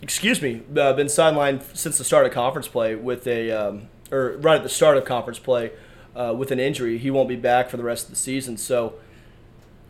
excuse 0.00 0.40
me, 0.40 0.62
uh, 0.76 0.92
been 0.92 1.08
sidelined 1.08 1.64
since 1.76 1.98
the 1.98 2.04
start 2.04 2.26
of 2.26 2.32
conference 2.32 2.68
play 2.68 2.94
with 2.94 3.26
a, 3.26 3.50
um, 3.50 3.88
or 4.12 4.36
right 4.36 4.58
at 4.58 4.62
the 4.62 4.68
start 4.68 4.96
of 4.96 5.04
conference 5.04 5.40
play 5.40 5.72
uh, 6.14 6.32
with 6.38 6.52
an 6.52 6.60
injury. 6.60 6.96
He 6.96 7.10
won't 7.10 7.28
be 7.28 7.34
back 7.34 7.70
for 7.70 7.76
the 7.76 7.82
rest 7.82 8.04
of 8.04 8.10
the 8.10 8.16
season. 8.16 8.56
So 8.56 8.94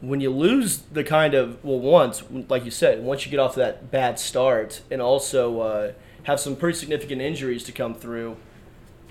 when 0.01 0.23
you 0.23 0.31
lose 0.31 0.79
the 0.91 1.05
kind 1.05 1.35
of 1.35 1.63
well, 1.63 1.79
once 1.79 2.23
like 2.49 2.65
you 2.65 2.71
said, 2.71 3.03
once 3.03 3.27
you 3.27 3.31
get 3.31 3.41
off 3.41 3.55
that 3.57 3.91
bad 3.91 4.19
start, 4.19 4.81
and 4.91 5.03
also 5.03 5.61
uh, 5.61 5.93
have 6.23 6.41
some 6.41 6.57
pretty 6.57 6.79
significant 6.79 7.21
injuries 7.21 7.63
to 7.65 7.73
come 7.73 7.95
through, 7.95 8.39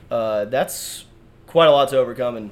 uh, 0.09 0.45
that's 0.45 1.05
quite 1.45 1.67
a 1.67 1.71
lot 1.71 1.89
to 1.89 1.99
overcome. 1.99 2.35
And 2.35 2.51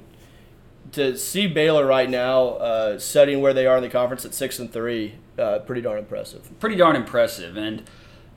to 0.94 1.18
see 1.18 1.48
Baylor 1.48 1.86
right 1.86 2.10
now 2.10 2.50
uh, 2.50 3.00
setting 3.00 3.42
where 3.42 3.54
they 3.54 3.66
are 3.66 3.78
in 3.78 3.84
the 3.84 3.90
conference 3.90 4.26
at 4.26 4.34
six 4.34 4.60
and 4.60 4.72
three, 4.72 5.16
uh, 5.38 5.60
pretty 5.60 5.82
darn 5.82 6.00
impressive. 6.00 6.60
pretty 6.60 6.76
darn 6.76 6.96
impressive, 6.96 7.58
and 7.58 7.84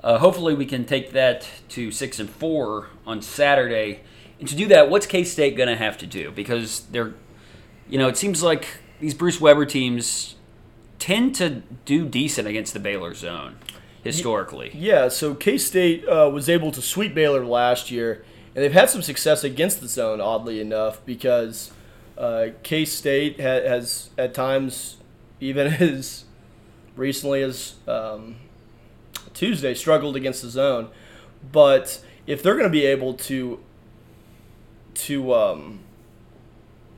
uh, 0.02 0.18
hopefully 0.18 0.54
we 0.54 0.66
can 0.66 0.84
take 0.84 1.12
that 1.12 1.48
to 1.70 1.90
six 1.90 2.18
and 2.18 2.28
four 2.28 2.88
on 3.06 3.22
Saturday. 3.22 4.00
And 4.38 4.48
to 4.48 4.56
do 4.56 4.66
that, 4.68 4.88
what's 4.88 5.06
K 5.06 5.24
State 5.24 5.56
going 5.56 5.68
to 5.68 5.76
have 5.76 5.98
to 5.98 6.06
do? 6.06 6.30
Because 6.30 6.80
they're, 6.86 7.12
you 7.88 7.98
know, 7.98 8.08
it 8.08 8.16
seems 8.16 8.42
like 8.42 8.66
these 8.98 9.14
Bruce 9.14 9.40
Weber 9.40 9.66
teams 9.66 10.36
tend 10.98 11.34
to 11.36 11.62
do 11.84 12.06
decent 12.06 12.48
against 12.48 12.72
the 12.72 12.80
Baylor 12.80 13.14
zone 13.14 13.56
historically. 14.02 14.70
Yeah, 14.74 15.08
so 15.08 15.34
K 15.34 15.58
State 15.58 16.06
uh, 16.08 16.30
was 16.32 16.48
able 16.48 16.72
to 16.72 16.82
sweep 16.82 17.14
Baylor 17.14 17.44
last 17.44 17.90
year, 17.90 18.24
and 18.54 18.64
they've 18.64 18.72
had 18.72 18.88
some 18.88 19.02
success 19.02 19.44
against 19.44 19.80
the 19.80 19.88
zone, 19.88 20.20
oddly 20.20 20.60
enough, 20.60 21.04
because 21.04 21.72
uh, 22.20 22.48
K 22.62 22.84
State 22.84 23.40
ha- 23.40 23.66
has 23.66 24.10
at 24.16 24.34
times, 24.34 24.98
even 25.40 25.66
as 25.80 26.24
recently 26.96 27.42
as 27.42 27.74
um, 27.88 28.36
Tuesday, 29.34 29.74
struggled 29.74 30.14
against 30.14 30.42
the 30.42 30.50
zone. 30.50 30.88
But 31.50 32.04
if 32.26 32.42
they're 32.42 32.54
going 32.54 32.64
to 32.64 32.70
be 32.70 32.86
able 32.86 33.14
to 33.14 33.60
to 34.94 35.34
um, 35.34 35.80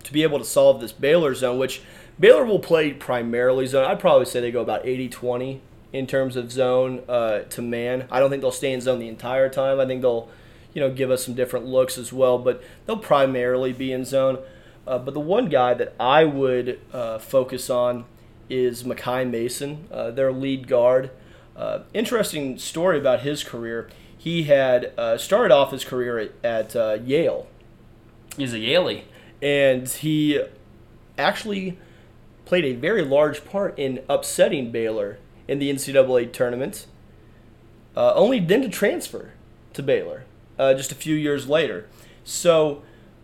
to 0.02 0.12
be 0.12 0.22
able 0.22 0.38
to 0.38 0.44
solve 0.44 0.80
this 0.80 0.92
Baylor 0.92 1.34
zone, 1.34 1.58
which 1.58 1.82
Baylor 2.18 2.44
will 2.44 2.58
play 2.58 2.92
primarily 2.92 3.66
zone. 3.66 3.84
I'd 3.84 4.00
probably 4.00 4.26
say 4.26 4.40
they 4.40 4.50
go 4.50 4.60
about 4.60 4.84
80-20 4.84 5.60
in 5.92 6.06
terms 6.06 6.36
of 6.36 6.52
zone 6.52 7.02
uh, 7.08 7.40
to 7.40 7.62
man. 7.62 8.06
I 8.10 8.20
don't 8.20 8.30
think 8.30 8.42
they'll 8.42 8.50
stay 8.50 8.72
in 8.72 8.80
zone 8.80 8.98
the 8.98 9.08
entire 9.08 9.48
time. 9.48 9.80
I 9.80 9.86
think 9.86 10.02
they'll, 10.02 10.28
you 10.74 10.80
know, 10.80 10.90
give 10.90 11.10
us 11.10 11.24
some 11.24 11.34
different 11.34 11.66
looks 11.66 11.98
as 11.98 12.12
well, 12.12 12.38
but 12.38 12.62
they'll 12.86 12.96
primarily 12.96 13.72
be 13.72 13.92
in 13.92 14.04
zone. 14.04 14.38
Uh, 14.86 14.98
but 14.98 15.14
the 15.14 15.20
one 15.20 15.48
guy 15.48 15.74
that 15.74 15.94
I 15.98 16.24
would 16.24 16.80
uh, 16.92 17.18
focus 17.18 17.70
on 17.70 18.04
is 18.48 18.82
Makai 18.82 19.28
Mason, 19.28 19.86
uh, 19.90 20.10
their 20.10 20.32
lead 20.32 20.66
guard. 20.66 21.10
Uh, 21.56 21.80
interesting 21.94 22.58
story 22.58 22.98
about 22.98 23.20
his 23.20 23.44
career. 23.44 23.88
He 24.16 24.44
had 24.44 24.92
uh, 24.98 25.18
started 25.18 25.52
off 25.52 25.72
his 25.72 25.84
career 25.84 26.18
at, 26.18 26.32
at 26.44 26.76
uh, 26.76 26.98
Yale, 27.04 27.46
He's 28.36 28.52
a 28.54 28.58
Yaley. 28.58 29.02
and 29.42 29.88
he 29.88 30.42
actually 31.18 31.78
played 32.44 32.64
a 32.64 32.74
very 32.74 33.02
large 33.02 33.44
part 33.44 33.78
in 33.78 34.02
upsetting 34.08 34.70
Baylor 34.70 35.18
in 35.48 35.58
the 35.58 35.70
NCAA 35.72 36.32
tournament, 36.32 36.86
uh, 37.96 38.14
only 38.14 38.40
then 38.40 38.62
to 38.62 38.68
transfer 38.68 39.32
to 39.74 39.82
Baylor 39.82 40.24
uh, 40.58 40.74
just 40.74 40.92
a 40.92 40.94
few 40.94 41.14
years 41.14 41.48
later. 41.48 41.86
So, 42.24 42.82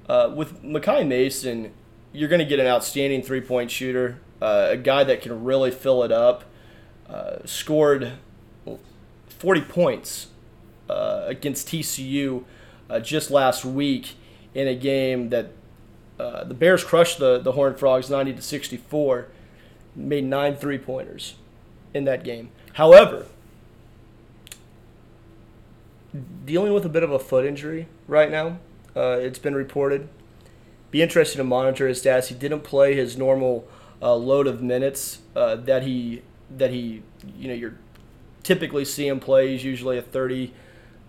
uh, 0.08 0.32
with 0.34 0.62
Makai 0.62 1.06
Mason, 1.06 1.72
you're 2.12 2.28
going 2.28 2.38
to 2.40 2.44
get 2.44 2.58
an 2.58 2.66
outstanding 2.66 3.22
three 3.22 3.40
point 3.40 3.70
shooter, 3.70 4.20
uh, 4.40 4.68
a 4.70 4.76
guy 4.76 5.04
that 5.04 5.22
can 5.22 5.44
really 5.44 5.70
fill 5.70 6.02
it 6.02 6.12
up. 6.12 6.44
Uh, 7.08 7.38
scored 7.46 8.12
40 9.28 9.60
points 9.62 10.28
uh, 10.90 11.24
against 11.26 11.68
TCU 11.68 12.44
uh, 12.90 13.00
just 13.00 13.30
last 13.30 13.64
week 13.64 14.14
in 14.54 14.68
a 14.68 14.74
game 14.74 15.30
that 15.30 15.52
the 16.18 16.54
Bears 16.54 16.84
crushed 16.84 17.18
the, 17.18 17.38
the 17.38 17.52
Horned 17.52 17.78
Frogs 17.78 18.10
90 18.10 18.34
to 18.34 18.42
64, 18.42 19.28
made 19.94 20.24
nine 20.24 20.56
three 20.56 20.78
pointers 20.78 21.36
in 21.94 22.04
that 22.04 22.24
game. 22.24 22.50
However, 22.74 23.26
dealing 26.44 26.72
with 26.72 26.84
a 26.84 26.88
bit 26.88 27.02
of 27.02 27.10
a 27.10 27.18
foot 27.18 27.44
injury 27.44 27.88
right 28.06 28.30
now, 28.30 28.58
uh, 28.98 29.18
it's 29.20 29.38
been 29.38 29.54
reported. 29.54 30.08
Be 30.90 31.02
interested 31.02 31.36
to 31.38 31.44
monitor 31.44 31.86
his 31.86 32.02
stats. 32.02 32.26
He 32.26 32.34
didn't 32.34 32.60
play 32.60 32.94
his 32.94 33.16
normal 33.16 33.68
uh, 34.02 34.14
load 34.14 34.46
of 34.46 34.62
minutes 34.62 35.20
uh, 35.36 35.56
that 35.56 35.82
he 35.82 36.22
that 36.56 36.70
he 36.70 37.02
you 37.36 37.48
know 37.48 37.54
you're 37.54 37.76
typically 38.42 38.84
see 38.84 39.06
him 39.06 39.20
play. 39.20 39.52
He's 39.52 39.64
usually 39.64 39.98
a 39.98 40.02
30, 40.02 40.52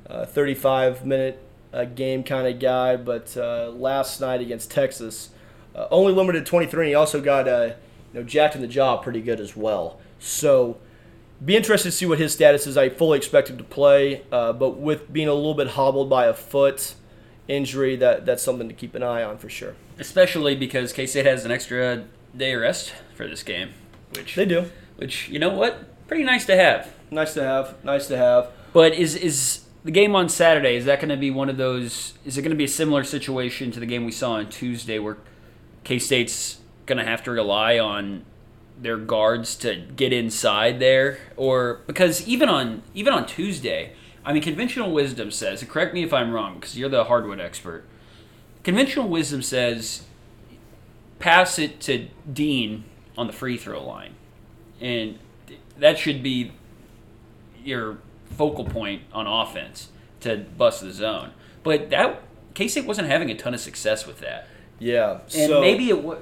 uh, 0.09 0.25
35 0.25 1.05
minute 1.05 1.41
uh, 1.73 1.85
game 1.85 2.23
kind 2.23 2.47
of 2.47 2.59
guy. 2.59 2.95
But 2.97 3.35
last 3.35 4.21
night 4.21 4.41
against 4.41 4.69
Texas, 4.69 5.29
only 5.75 6.13
limited 6.13 6.45
23. 6.45 6.85
And 6.85 6.89
he 6.89 6.95
also 6.95 7.21
got 7.21 7.45
you 7.47 7.75
know 8.13 8.23
jacked 8.23 8.55
in 8.55 8.61
the 8.61 8.67
jaw 8.67 8.97
pretty 8.97 9.21
good 9.21 9.39
as 9.39 9.55
well. 9.55 9.99
So 10.19 10.77
be 11.43 11.55
interested 11.55 11.89
to 11.89 11.95
see 11.95 12.05
what 12.05 12.19
his 12.19 12.33
status 12.33 12.67
is. 12.67 12.75
I 12.75 12.89
fully 12.89 13.17
expect 13.17 13.49
him 13.49 13.57
to 13.57 13.63
play, 13.63 14.23
uh, 14.31 14.53
but 14.53 14.71
with 14.71 15.11
being 15.11 15.27
a 15.27 15.33
little 15.33 15.53
bit 15.53 15.69
hobbled 15.69 16.09
by 16.09 16.25
a 16.25 16.33
foot 16.33 16.95
injury, 17.49 17.95
that 17.97 18.25
that's 18.25 18.41
something 18.43 18.69
to 18.69 18.73
keep 18.73 18.95
an 18.95 19.03
eye 19.03 19.23
on 19.23 19.37
for 19.37 19.49
sure. 19.49 19.75
Especially 19.97 20.55
because 20.55 20.93
K 20.93 21.05
State 21.05 21.25
has 21.25 21.43
an 21.43 21.51
extra 21.51 22.05
day 22.35 22.55
rest 22.55 22.93
for 23.15 23.27
this 23.27 23.43
game, 23.43 23.71
which 24.15 24.35
They 24.35 24.45
do. 24.45 24.65
which 24.95 25.27
you 25.29 25.39
know 25.39 25.49
what, 25.49 26.07
pretty 26.07 26.23
nice 26.23 26.45
to 26.45 26.55
have. 26.55 26.93
Nice 27.11 27.33
to 27.33 27.43
have. 27.43 27.83
Nice 27.83 28.07
to 28.07 28.17
have. 28.17 28.51
But 28.71 28.93
is 28.93 29.15
is 29.15 29.65
the 29.83 29.91
game 29.91 30.15
on 30.15 30.29
Saturday? 30.29 30.75
Is 30.75 30.85
that 30.85 30.99
going 30.99 31.09
to 31.09 31.17
be 31.17 31.31
one 31.31 31.49
of 31.49 31.57
those? 31.57 32.13
Is 32.23 32.37
it 32.37 32.43
going 32.43 32.51
to 32.51 32.57
be 32.57 32.65
a 32.65 32.67
similar 32.69 33.03
situation 33.03 33.71
to 33.71 33.79
the 33.79 33.85
game 33.85 34.05
we 34.05 34.11
saw 34.11 34.33
on 34.33 34.49
Tuesday, 34.49 34.99
where 34.99 35.17
K 35.83 35.99
State's 35.99 36.59
going 36.85 36.97
to 36.99 37.05
have 37.05 37.23
to 37.23 37.31
rely 37.31 37.79
on 37.79 38.25
their 38.81 38.97
guards 38.97 39.55
to 39.57 39.75
get 39.95 40.13
inside 40.13 40.79
there, 40.79 41.17
or 41.35 41.81
because 41.87 42.27
even 42.27 42.47
on 42.47 42.83
even 42.93 43.11
on 43.11 43.25
Tuesday, 43.25 43.93
I 44.25 44.33
mean, 44.33 44.43
conventional 44.43 44.91
wisdom 44.91 45.31
says, 45.31 45.61
and 45.61 45.69
correct 45.71 45.93
me 45.93 46.03
if 46.03 46.13
I'm 46.13 46.31
wrong, 46.31 46.55
because 46.55 46.77
you're 46.77 46.89
the 46.89 47.05
hardwood 47.05 47.39
expert. 47.39 47.85
Conventional 48.63 49.07
wisdom 49.07 49.41
says, 49.41 50.03
pass 51.19 51.57
it 51.59 51.79
to 51.81 52.07
Dean 52.31 52.83
on 53.17 53.27
the 53.27 53.33
free 53.33 53.57
throw 53.57 53.83
line, 53.85 54.13
and 54.81 55.17
that 55.77 55.97
should 55.97 56.21
be 56.21 56.51
your 57.63 57.97
focal 58.37 58.65
point 58.65 59.01
on 59.13 59.27
offense 59.27 59.89
to 60.21 60.37
bust 60.57 60.81
the 60.81 60.91
zone. 60.91 61.31
But 61.63 61.89
that 61.89 62.21
K 62.53 62.67
State 62.67 62.85
wasn't 62.85 63.07
having 63.07 63.29
a 63.31 63.35
ton 63.35 63.53
of 63.53 63.59
success 63.59 64.05
with 64.05 64.19
that, 64.19 64.47
Yeah. 64.79 65.19
and 65.33 65.49
so, 65.49 65.61
maybe 65.61 65.89
it 65.89 66.03
was. 66.03 66.19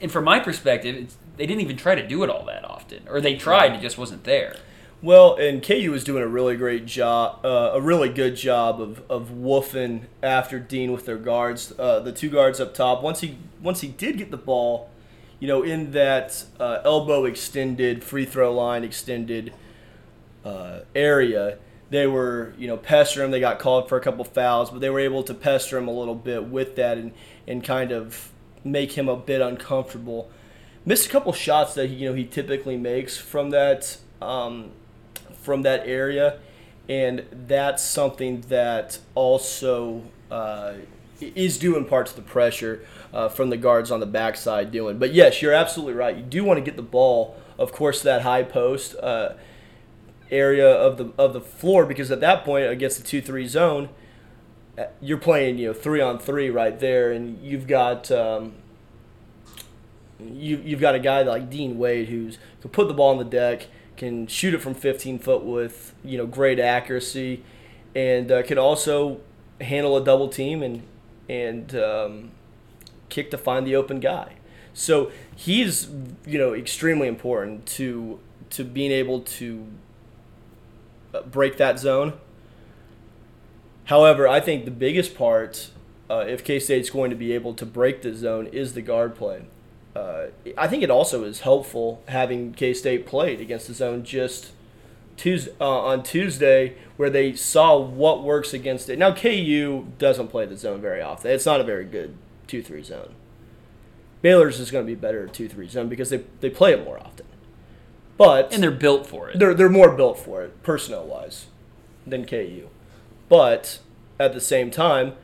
And 0.00 0.10
from 0.10 0.24
my 0.24 0.40
perspective, 0.40 0.96
it's, 0.96 1.16
they 1.36 1.46
didn't 1.46 1.60
even 1.62 1.76
try 1.76 1.94
to 1.94 2.06
do 2.06 2.22
it 2.24 2.30
all 2.30 2.44
that 2.46 2.64
often, 2.64 3.06
or 3.08 3.20
they 3.20 3.36
tried, 3.36 3.72
it 3.72 3.80
just 3.80 3.96
wasn't 3.98 4.24
there. 4.24 4.56
Well, 5.02 5.34
and 5.34 5.60
KU 5.64 5.90
was 5.90 6.04
doing 6.04 6.22
a 6.22 6.28
really 6.28 6.56
great 6.56 6.86
job, 6.86 7.44
uh, 7.44 7.72
a 7.74 7.80
really 7.80 8.08
good 8.08 8.36
job 8.36 8.80
of, 8.80 9.02
of 9.10 9.30
woofing 9.30 10.02
after 10.22 10.60
Dean 10.60 10.92
with 10.92 11.06
their 11.06 11.16
guards, 11.16 11.72
uh, 11.76 11.98
the 11.98 12.12
two 12.12 12.30
guards 12.30 12.60
up 12.60 12.72
top. 12.72 13.02
Once 13.02 13.20
he 13.20 13.36
once 13.60 13.80
he 13.80 13.88
did 13.88 14.16
get 14.16 14.30
the 14.30 14.36
ball, 14.36 14.90
you 15.40 15.48
know, 15.48 15.64
in 15.64 15.90
that 15.90 16.44
uh, 16.60 16.78
elbow 16.84 17.24
extended 17.24 18.04
free 18.04 18.24
throw 18.24 18.54
line 18.54 18.84
extended 18.84 19.52
uh, 20.44 20.82
area, 20.94 21.58
they 21.90 22.06
were 22.06 22.54
you 22.56 22.68
know 22.68 22.76
pestering 22.76 23.24
him. 23.24 23.30
They 23.32 23.40
got 23.40 23.58
called 23.58 23.88
for 23.88 23.98
a 23.98 24.00
couple 24.00 24.22
fouls, 24.22 24.70
but 24.70 24.80
they 24.80 24.90
were 24.90 25.00
able 25.00 25.24
to 25.24 25.34
pester 25.34 25.78
him 25.78 25.88
a 25.88 25.92
little 25.92 26.14
bit 26.14 26.44
with 26.44 26.76
that 26.76 26.96
and 26.96 27.12
and 27.48 27.64
kind 27.64 27.90
of 27.90 28.30
make 28.62 28.92
him 28.92 29.08
a 29.08 29.16
bit 29.16 29.40
uncomfortable. 29.40 30.30
missed 30.86 31.08
a 31.08 31.10
couple 31.10 31.32
shots 31.32 31.74
that 31.74 31.88
you 31.88 32.08
know 32.08 32.14
he 32.14 32.24
typically 32.24 32.76
makes 32.76 33.16
from 33.16 33.50
that 33.50 33.96
um, 34.20 34.70
from 35.42 35.62
that 35.62 35.86
area, 35.86 36.38
and 36.88 37.24
that's 37.30 37.82
something 37.82 38.42
that 38.42 38.98
also 39.14 40.02
uh, 40.30 40.74
is 41.20 41.58
due 41.58 41.76
in 41.76 41.84
part 41.84 42.06
to 42.08 42.16
the 42.16 42.22
pressure 42.22 42.84
uh, 43.12 43.28
from 43.28 43.50
the 43.50 43.56
guards 43.56 43.90
on 43.90 44.00
the 44.00 44.06
backside 44.06 44.70
doing. 44.72 44.98
But 44.98 45.12
yes, 45.12 45.42
you're 45.42 45.52
absolutely 45.52 45.94
right. 45.94 46.16
You 46.16 46.22
do 46.22 46.44
want 46.44 46.58
to 46.58 46.64
get 46.64 46.76
the 46.76 46.82
ball, 46.82 47.36
of 47.58 47.72
course, 47.72 47.98
to 47.98 48.04
that 48.04 48.22
high 48.22 48.42
post 48.42 48.96
uh, 48.96 49.34
area 50.30 50.68
of 50.68 50.96
the 50.96 51.12
of 51.18 51.32
the 51.32 51.40
floor 51.40 51.84
because 51.84 52.10
at 52.10 52.20
that 52.20 52.44
point 52.44 52.66
against 52.66 52.98
the 52.98 53.04
two 53.04 53.20
three 53.20 53.46
zone, 53.46 53.88
uh, 54.78 54.84
you're 55.00 55.18
playing 55.18 55.58
you 55.58 55.68
know 55.68 55.74
three 55.74 56.00
on 56.00 56.18
three 56.18 56.50
right 56.50 56.78
there, 56.78 57.12
and 57.12 57.42
you've 57.42 57.66
got. 57.66 58.10
Um, 58.10 58.54
you, 60.30 60.62
you've 60.64 60.80
got 60.80 60.94
a 60.94 61.00
guy 61.00 61.22
like 61.22 61.50
Dean 61.50 61.78
Wade 61.78 62.08
who's 62.08 62.38
can 62.60 62.70
put 62.70 62.86
the 62.86 62.94
ball 62.94 63.10
on 63.10 63.18
the 63.18 63.24
deck, 63.24 63.66
can 63.96 64.26
shoot 64.26 64.54
it 64.54 64.58
from 64.58 64.74
15 64.74 65.18
foot 65.18 65.44
with 65.44 65.94
you 66.04 66.18
know 66.18 66.26
great 66.26 66.58
accuracy, 66.58 67.42
and 67.94 68.30
uh, 68.30 68.42
can 68.42 68.58
also 68.58 69.20
handle 69.60 69.96
a 69.96 70.04
double 70.04 70.28
team 70.28 70.62
and 70.62 70.82
and 71.28 71.74
um, 71.76 72.30
kick 73.08 73.30
to 73.30 73.38
find 73.38 73.66
the 73.66 73.76
open 73.76 74.00
guy. 74.00 74.34
So 74.74 75.10
he's 75.34 75.88
you 76.26 76.38
know 76.38 76.54
extremely 76.54 77.08
important 77.08 77.66
to 77.66 78.20
to 78.50 78.64
being 78.64 78.92
able 78.92 79.20
to 79.20 79.66
uh, 81.14 81.22
break 81.22 81.56
that 81.58 81.78
zone. 81.78 82.14
However, 83.84 84.28
I 84.28 84.40
think 84.40 84.64
the 84.64 84.70
biggest 84.70 85.14
part, 85.16 85.70
uh, 86.08 86.24
if 86.28 86.44
K 86.44 86.58
State's 86.60 86.90
going 86.90 87.10
to 87.10 87.16
be 87.16 87.32
able 87.32 87.54
to 87.54 87.66
break 87.66 88.02
the 88.02 88.14
zone, 88.14 88.46
is 88.46 88.74
the 88.74 88.82
guard 88.82 89.14
play. 89.14 89.42
Uh, 89.94 90.26
I 90.56 90.68
think 90.68 90.82
it 90.82 90.90
also 90.90 91.24
is 91.24 91.40
helpful 91.40 92.02
having 92.08 92.52
K 92.54 92.72
State 92.72 93.06
played 93.06 93.40
against 93.40 93.68
the 93.68 93.74
zone 93.74 94.04
just 94.04 94.52
Tuesday, 95.16 95.52
uh, 95.60 95.68
on 95.68 96.02
Tuesday, 96.02 96.76
where 96.96 97.10
they 97.10 97.34
saw 97.34 97.78
what 97.78 98.22
works 98.22 98.54
against 98.54 98.88
it. 98.88 98.98
Now 98.98 99.12
KU 99.12 99.86
doesn't 99.98 100.28
play 100.28 100.46
the 100.46 100.56
zone 100.56 100.80
very 100.80 101.02
often. 101.02 101.30
It's 101.30 101.46
not 101.46 101.60
a 101.60 101.64
very 101.64 101.84
good 101.84 102.16
two 102.46 102.62
three 102.62 102.82
zone. 102.82 103.14
Baylor's 104.22 104.60
is 104.60 104.70
going 104.70 104.86
to 104.86 104.90
be 104.90 104.98
better 104.98 105.26
at 105.26 105.34
two 105.34 105.48
three 105.48 105.68
zone 105.68 105.88
because 105.88 106.10
they 106.10 106.24
they 106.40 106.50
play 106.50 106.72
it 106.72 106.84
more 106.84 106.98
often. 106.98 107.26
But 108.16 108.52
and 108.52 108.62
they're 108.62 108.70
built 108.70 109.06
for 109.06 109.28
it. 109.28 109.38
They're 109.38 109.54
they're 109.54 109.68
more 109.68 109.94
built 109.94 110.18
for 110.18 110.42
it 110.42 110.62
personnel 110.62 111.04
wise 111.04 111.46
than 112.06 112.24
KU. 112.24 112.68
But 113.28 113.78
at 114.18 114.32
the 114.32 114.40
same 114.40 114.70
time, 114.70 115.14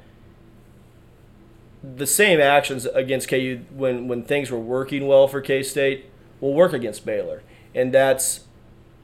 the 1.83 2.07
same 2.07 2.41
actions 2.41 2.87
against 2.87 3.29
KU 3.29 3.61
when 3.71 4.09
when 4.09 4.23
things 4.25 4.51
were 4.51 4.59
working 4.59 5.07
well 5.07 5.29
for 5.29 5.41
K 5.41 5.63
State 5.63 6.07
will 6.41 6.55
work 6.55 6.73
against 6.73 7.05
Baylor, 7.05 7.43
and 7.75 7.93
that's 7.93 8.41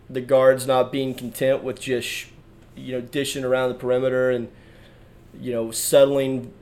the 0.09 0.21
guards 0.21 0.67
not 0.67 0.93
being 0.93 1.15
content 1.15 1.63
with 1.63 1.81
just 1.81 2.27
you 2.77 2.93
know 2.93 3.01
dishing 3.01 3.45
around 3.45 3.69
the 3.71 3.75
perimeter 3.75 4.31
and 4.31 4.49
you 5.41 5.53
know 5.53 5.71
settling 5.71 6.53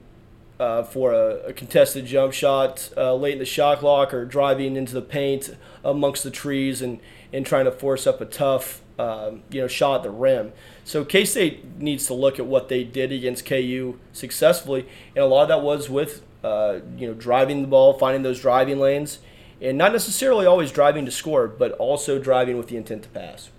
uh, 0.60 0.82
for 0.82 1.12
a, 1.12 1.48
a, 1.48 1.52
contested 1.52 2.06
jump 2.06 2.32
shot 2.32 2.90
uh, 2.96 3.14
late 3.14 3.32
in 3.32 3.38
the 3.38 3.44
shot 3.44 3.80
clock 3.80 4.14
or 4.14 4.24
driving 4.24 4.76
into 4.76 4.94
the 4.94 5.02
paint 5.02 5.56
amongst 5.84 6.22
the 6.22 6.30
trees 6.30 6.80
and, 6.80 7.00
and 7.32 7.44
trying 7.44 7.64
to 7.64 7.72
force 7.72 8.06
up 8.06 8.20
a 8.20 8.24
tough 8.24 8.80
um, 8.98 9.42
you 9.50 9.60
know 9.60 9.66
shot 9.66 9.96
at 9.96 10.02
the 10.02 10.10
rim. 10.10 10.52
So 10.84 11.04
K 11.04 11.24
State 11.24 11.78
needs 11.78 12.06
to 12.06 12.14
look 12.14 12.38
at 12.38 12.46
what 12.46 12.68
they 12.68 12.84
did 12.84 13.12
against 13.12 13.46
KU 13.46 13.98
successfully, 14.12 14.86
and 15.14 15.24
a 15.24 15.26
lot 15.26 15.42
of 15.42 15.48
that 15.48 15.62
was 15.62 15.88
with 15.88 16.22
uh, 16.42 16.80
you 16.96 17.06
know 17.06 17.14
driving 17.14 17.62
the 17.62 17.68
ball, 17.68 17.94
finding 17.94 18.22
those 18.22 18.40
driving 18.40 18.78
lanes, 18.78 19.20
and 19.60 19.78
not 19.78 19.92
necessarily 19.92 20.44
always 20.44 20.72
driving 20.72 21.04
to 21.04 21.10
score, 21.10 21.46
but 21.46 21.72
also 21.72 22.18
driving 22.18 22.56
with 22.56 22.68
the 22.68 22.76
intent 22.76 23.04
to 23.04 23.08
pass. 23.10 23.50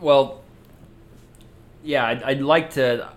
Well, 0.00 0.42
yeah, 1.82 2.06
I'd, 2.06 2.22
I'd 2.22 2.40
like 2.40 2.70
to. 2.70 3.08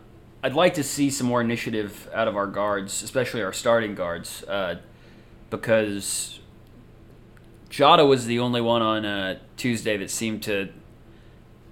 I'd 0.42 0.54
like 0.54 0.76
to 0.76 0.84
see 0.84 1.10
some 1.10 1.26
more 1.26 1.42
initiative 1.42 2.08
out 2.14 2.28
of 2.28 2.38
our 2.38 2.46
guards, 2.46 3.02
especially 3.02 3.42
our 3.42 3.52
starting 3.52 3.96
guards, 3.96 4.44
uh, 4.44 4.76
because 5.50 6.40
Jada 7.72 8.08
was 8.08 8.28
the 8.28 8.40
only 8.40 8.62
one 8.62 8.84
on 8.84 9.06
uh, 9.06 9.40
Tuesday 9.58 9.98
that 9.98 10.12
seemed 10.12 10.44
to 10.44 10.70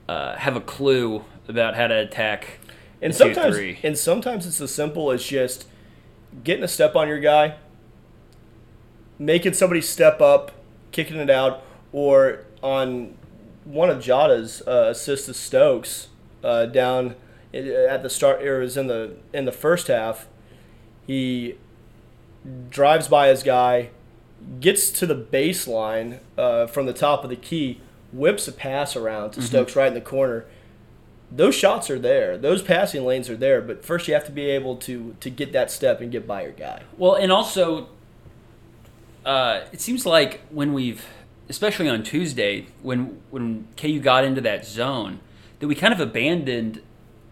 uh, 0.07 0.35
have 0.37 0.55
a 0.55 0.61
clue 0.61 1.23
about 1.47 1.75
how 1.75 1.87
to 1.87 1.95
attack. 1.95 2.59
And 3.01 3.13
sometimes, 3.13 3.57
and 3.83 3.97
sometimes 3.97 4.45
it's 4.45 4.61
as 4.61 4.73
simple 4.73 5.11
as 5.11 5.23
just 5.23 5.65
getting 6.43 6.63
a 6.63 6.67
step 6.67 6.95
on 6.95 7.07
your 7.07 7.19
guy, 7.19 7.55
making 9.19 9.53
somebody 9.53 9.81
step 9.81 10.21
up, 10.21 10.51
kicking 10.91 11.17
it 11.17 11.29
out, 11.29 11.63
or 11.91 12.45
on 12.61 13.15
one 13.65 13.89
of 13.89 13.99
Jada's 13.99 14.61
uh, 14.67 14.87
assists 14.89 15.25
to 15.27 15.33
Stokes 15.33 16.07
uh, 16.43 16.65
down 16.65 17.15
at 17.53 18.03
the 18.03 18.09
start. 18.09 18.41
It 18.41 18.57
was 18.57 18.77
in 18.77 18.87
the 18.87 19.17
in 19.33 19.45
the 19.45 19.51
first 19.51 19.87
half. 19.87 20.27
He 21.05 21.57
drives 22.69 23.07
by 23.07 23.27
his 23.27 23.43
guy, 23.43 23.89
gets 24.59 24.89
to 24.91 25.05
the 25.05 25.15
baseline 25.15 26.19
uh, 26.37 26.67
from 26.67 26.85
the 26.85 26.93
top 26.93 27.23
of 27.23 27.29
the 27.29 27.35
key, 27.35 27.79
whips 28.13 28.47
a 28.47 28.51
pass 28.51 28.95
around 28.95 29.31
to 29.31 29.39
mm-hmm. 29.39 29.47
Stokes 29.47 29.75
right 29.75 29.87
in 29.87 29.93
the 29.93 30.01
corner. 30.01 30.45
Those 31.31 31.55
shots 31.55 31.89
are 31.89 31.97
there. 31.97 32.37
Those 32.37 32.61
passing 32.61 33.03
lanes 33.05 33.29
are 33.29 33.35
there, 33.35 33.61
but 33.61 33.83
first 33.83 34.07
you 34.07 34.13
have 34.13 34.25
to 34.25 34.31
be 34.31 34.45
able 34.45 34.75
to 34.77 35.15
to 35.19 35.29
get 35.29 35.51
that 35.53 35.71
step 35.71 35.99
and 35.99 36.11
get 36.11 36.27
by 36.27 36.43
your 36.43 36.51
guy. 36.51 36.83
Well, 36.97 37.15
and 37.15 37.31
also, 37.31 37.89
uh, 39.25 39.61
it 39.71 39.81
seems 39.81 40.05
like 40.05 40.41
when 40.51 40.73
we've, 40.73 41.03
especially 41.49 41.89
on 41.89 42.03
Tuesday, 42.03 42.67
when 42.83 43.21
when 43.31 43.67
KU 43.77 43.99
got 43.99 44.23
into 44.23 44.41
that 44.41 44.65
zone, 44.65 45.21
that 45.59 45.67
we 45.67 45.75
kind 45.75 45.93
of 45.93 45.99
abandoned 45.99 46.81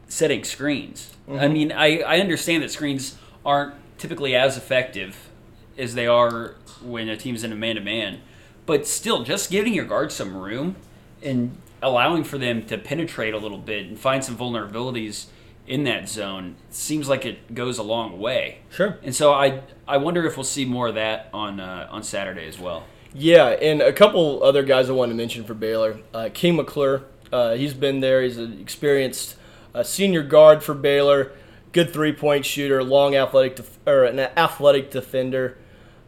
setting 0.08 0.44
screens. 0.44 1.14
Mm-hmm. 1.28 1.40
I 1.40 1.48
mean, 1.48 1.72
I, 1.72 2.00
I 2.00 2.20
understand 2.20 2.64
that 2.64 2.72
screens 2.72 3.18
aren't 3.46 3.76
typically 3.98 4.36
as 4.36 4.58
effective 4.58 5.30
as 5.78 5.94
they 5.94 6.08
are 6.08 6.56
when 6.84 7.08
a 7.08 7.16
team's 7.16 7.44
in 7.44 7.52
a 7.52 7.56
man 7.56 7.76
to 7.76 7.82
man, 7.82 8.22
but 8.66 8.88
still, 8.88 9.24
just 9.24 9.52
giving 9.52 9.74
your 9.74 9.86
guards 9.86 10.14
some 10.16 10.36
room 10.36 10.76
and 11.22 11.58
allowing 11.82 12.24
for 12.24 12.38
them 12.38 12.66
to 12.68 12.78
penetrate 12.78 13.34
a 13.34 13.38
little 13.38 13.58
bit 13.58 13.88
and 13.88 14.00
find 14.00 14.24
some 14.24 14.38
vulnerabilities 14.38 15.26
in 15.68 15.84
that 15.86 16.10
zone 16.10 16.56
seems 16.70 17.08
like 17.08 17.26
it 17.26 17.54
goes 17.54 17.78
a 17.78 17.84
long 17.84 18.20
way. 18.20 18.60
Sure. 18.70 18.98
And 19.04 19.16
so 19.16 19.34
I 19.34 19.62
I 19.88 19.98
wonder 19.98 20.26
if 20.26 20.38
we'll 20.38 20.44
see 20.44 20.66
more 20.66 20.88
of 20.88 20.96
that 20.96 21.30
on 21.34 21.60
uh, 21.60 21.88
on 21.90 22.04
Saturday 22.04 22.48
as 22.48 22.60
well. 22.60 22.84
Yeah, 23.14 23.48
and 23.50 23.82
a 23.82 23.92
couple 23.92 24.42
other 24.44 24.64
guys 24.64 24.90
I 24.90 24.94
want 24.94 25.12
to 25.12 25.16
mention 25.16 25.44
for 25.44 25.54
Baylor. 25.54 26.00
Uh, 26.14 26.30
King 26.34 26.56
McClure, 26.56 27.04
uh, 27.32 27.56
he's 27.56 27.74
been 27.74 28.00
there. 28.00 28.22
He's 28.22 28.38
an 28.38 28.60
experienced 28.60 29.36
uh, 29.76 29.84
senior 29.84 30.24
guard 30.24 30.64
for 30.64 30.74
Baylor, 30.74 31.34
good 31.74 31.92
three 31.92 32.14
point 32.14 32.46
shooter, 32.46 32.84
long 32.84 33.16
athletic 33.16 33.58
def- 33.58 33.80
or 33.86 34.06
an 34.06 34.20
athletic 34.20 34.92
defender, 34.92 35.58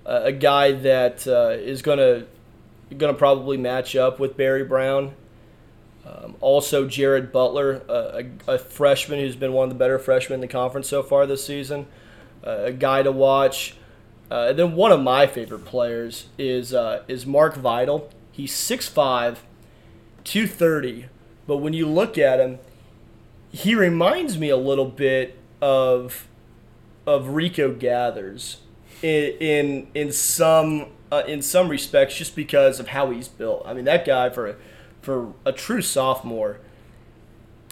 uh, 0.05 0.21
a 0.23 0.31
guy 0.31 0.71
that 0.71 1.27
uh, 1.27 1.49
is 1.49 1.81
going 1.81 1.97
to 1.99 2.25
going 2.97 3.13
to 3.13 3.17
probably 3.17 3.57
match 3.57 3.95
up 3.95 4.19
with 4.19 4.37
Barry 4.37 4.63
Brown. 4.63 5.13
Um, 6.05 6.35
also, 6.41 6.87
Jared 6.87 7.31
Butler, 7.31 7.81
a, 7.87 8.25
a, 8.47 8.57
freshman 8.57 9.19
who's 9.19 9.37
been 9.37 9.53
one 9.53 9.63
of 9.63 9.69
the 9.69 9.79
better 9.79 9.97
freshmen 9.97 10.35
in 10.35 10.41
the 10.41 10.49
conference 10.49 10.89
so 10.89 11.01
far 11.01 11.25
this 11.25 11.45
season, 11.45 11.87
uh, 12.45 12.63
a 12.63 12.71
guy 12.73 13.03
to 13.03 13.11
watch. 13.11 13.75
Uh, 14.29 14.47
and 14.49 14.59
then 14.59 14.75
one 14.75 14.91
of 14.91 15.01
my 15.01 15.27
favorite 15.27 15.63
players 15.63 16.27
is 16.37 16.73
uh, 16.73 17.03
is 17.07 17.25
Mark 17.25 17.55
Vital. 17.55 18.09
He's 18.31 18.51
6'5", 18.51 19.37
230, 20.23 21.05
but 21.47 21.57
when 21.57 21.73
you 21.73 21.87
look 21.87 22.17
at 22.17 22.39
him, 22.39 22.59
he 23.51 23.75
reminds 23.75 24.37
me 24.37 24.49
a 24.49 24.57
little 24.57 24.89
bit 24.89 25.37
of 25.61 26.27
of 27.05 27.29
Rico 27.29 27.73
Gathers 27.73 28.57
in 29.01 29.33
in, 29.39 29.87
in 29.93 30.11
some 30.11 30.87
uh, 31.13 31.23
in 31.27 31.41
some 31.43 31.69
respects, 31.69 32.15
just 32.15 32.35
because 32.35 32.79
of 32.79 32.87
how 32.89 33.11
he's 33.11 33.27
built. 33.27 33.61
I 33.65 33.73
mean, 33.73 33.85
that 33.85 34.03
guy 34.03 34.29
for 34.29 34.47
a, 34.47 34.55
for 35.01 35.33
a 35.45 35.51
true 35.51 35.81
sophomore, 35.81 36.59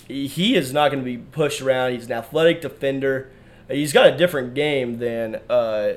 he 0.08 0.56
is 0.56 0.72
not 0.72 0.92
going 0.92 1.04
to 1.04 1.06
be 1.06 1.18
pushed 1.18 1.60
around. 1.60 1.94
He's 1.94 2.06
an 2.06 2.12
athletic 2.12 2.62
defender. 2.62 3.32
He's 3.68 3.94
got 3.94 4.06
a 4.06 4.16
different 4.16 4.54
game 4.54 5.00
than 5.00 5.39
uh, 5.50 5.94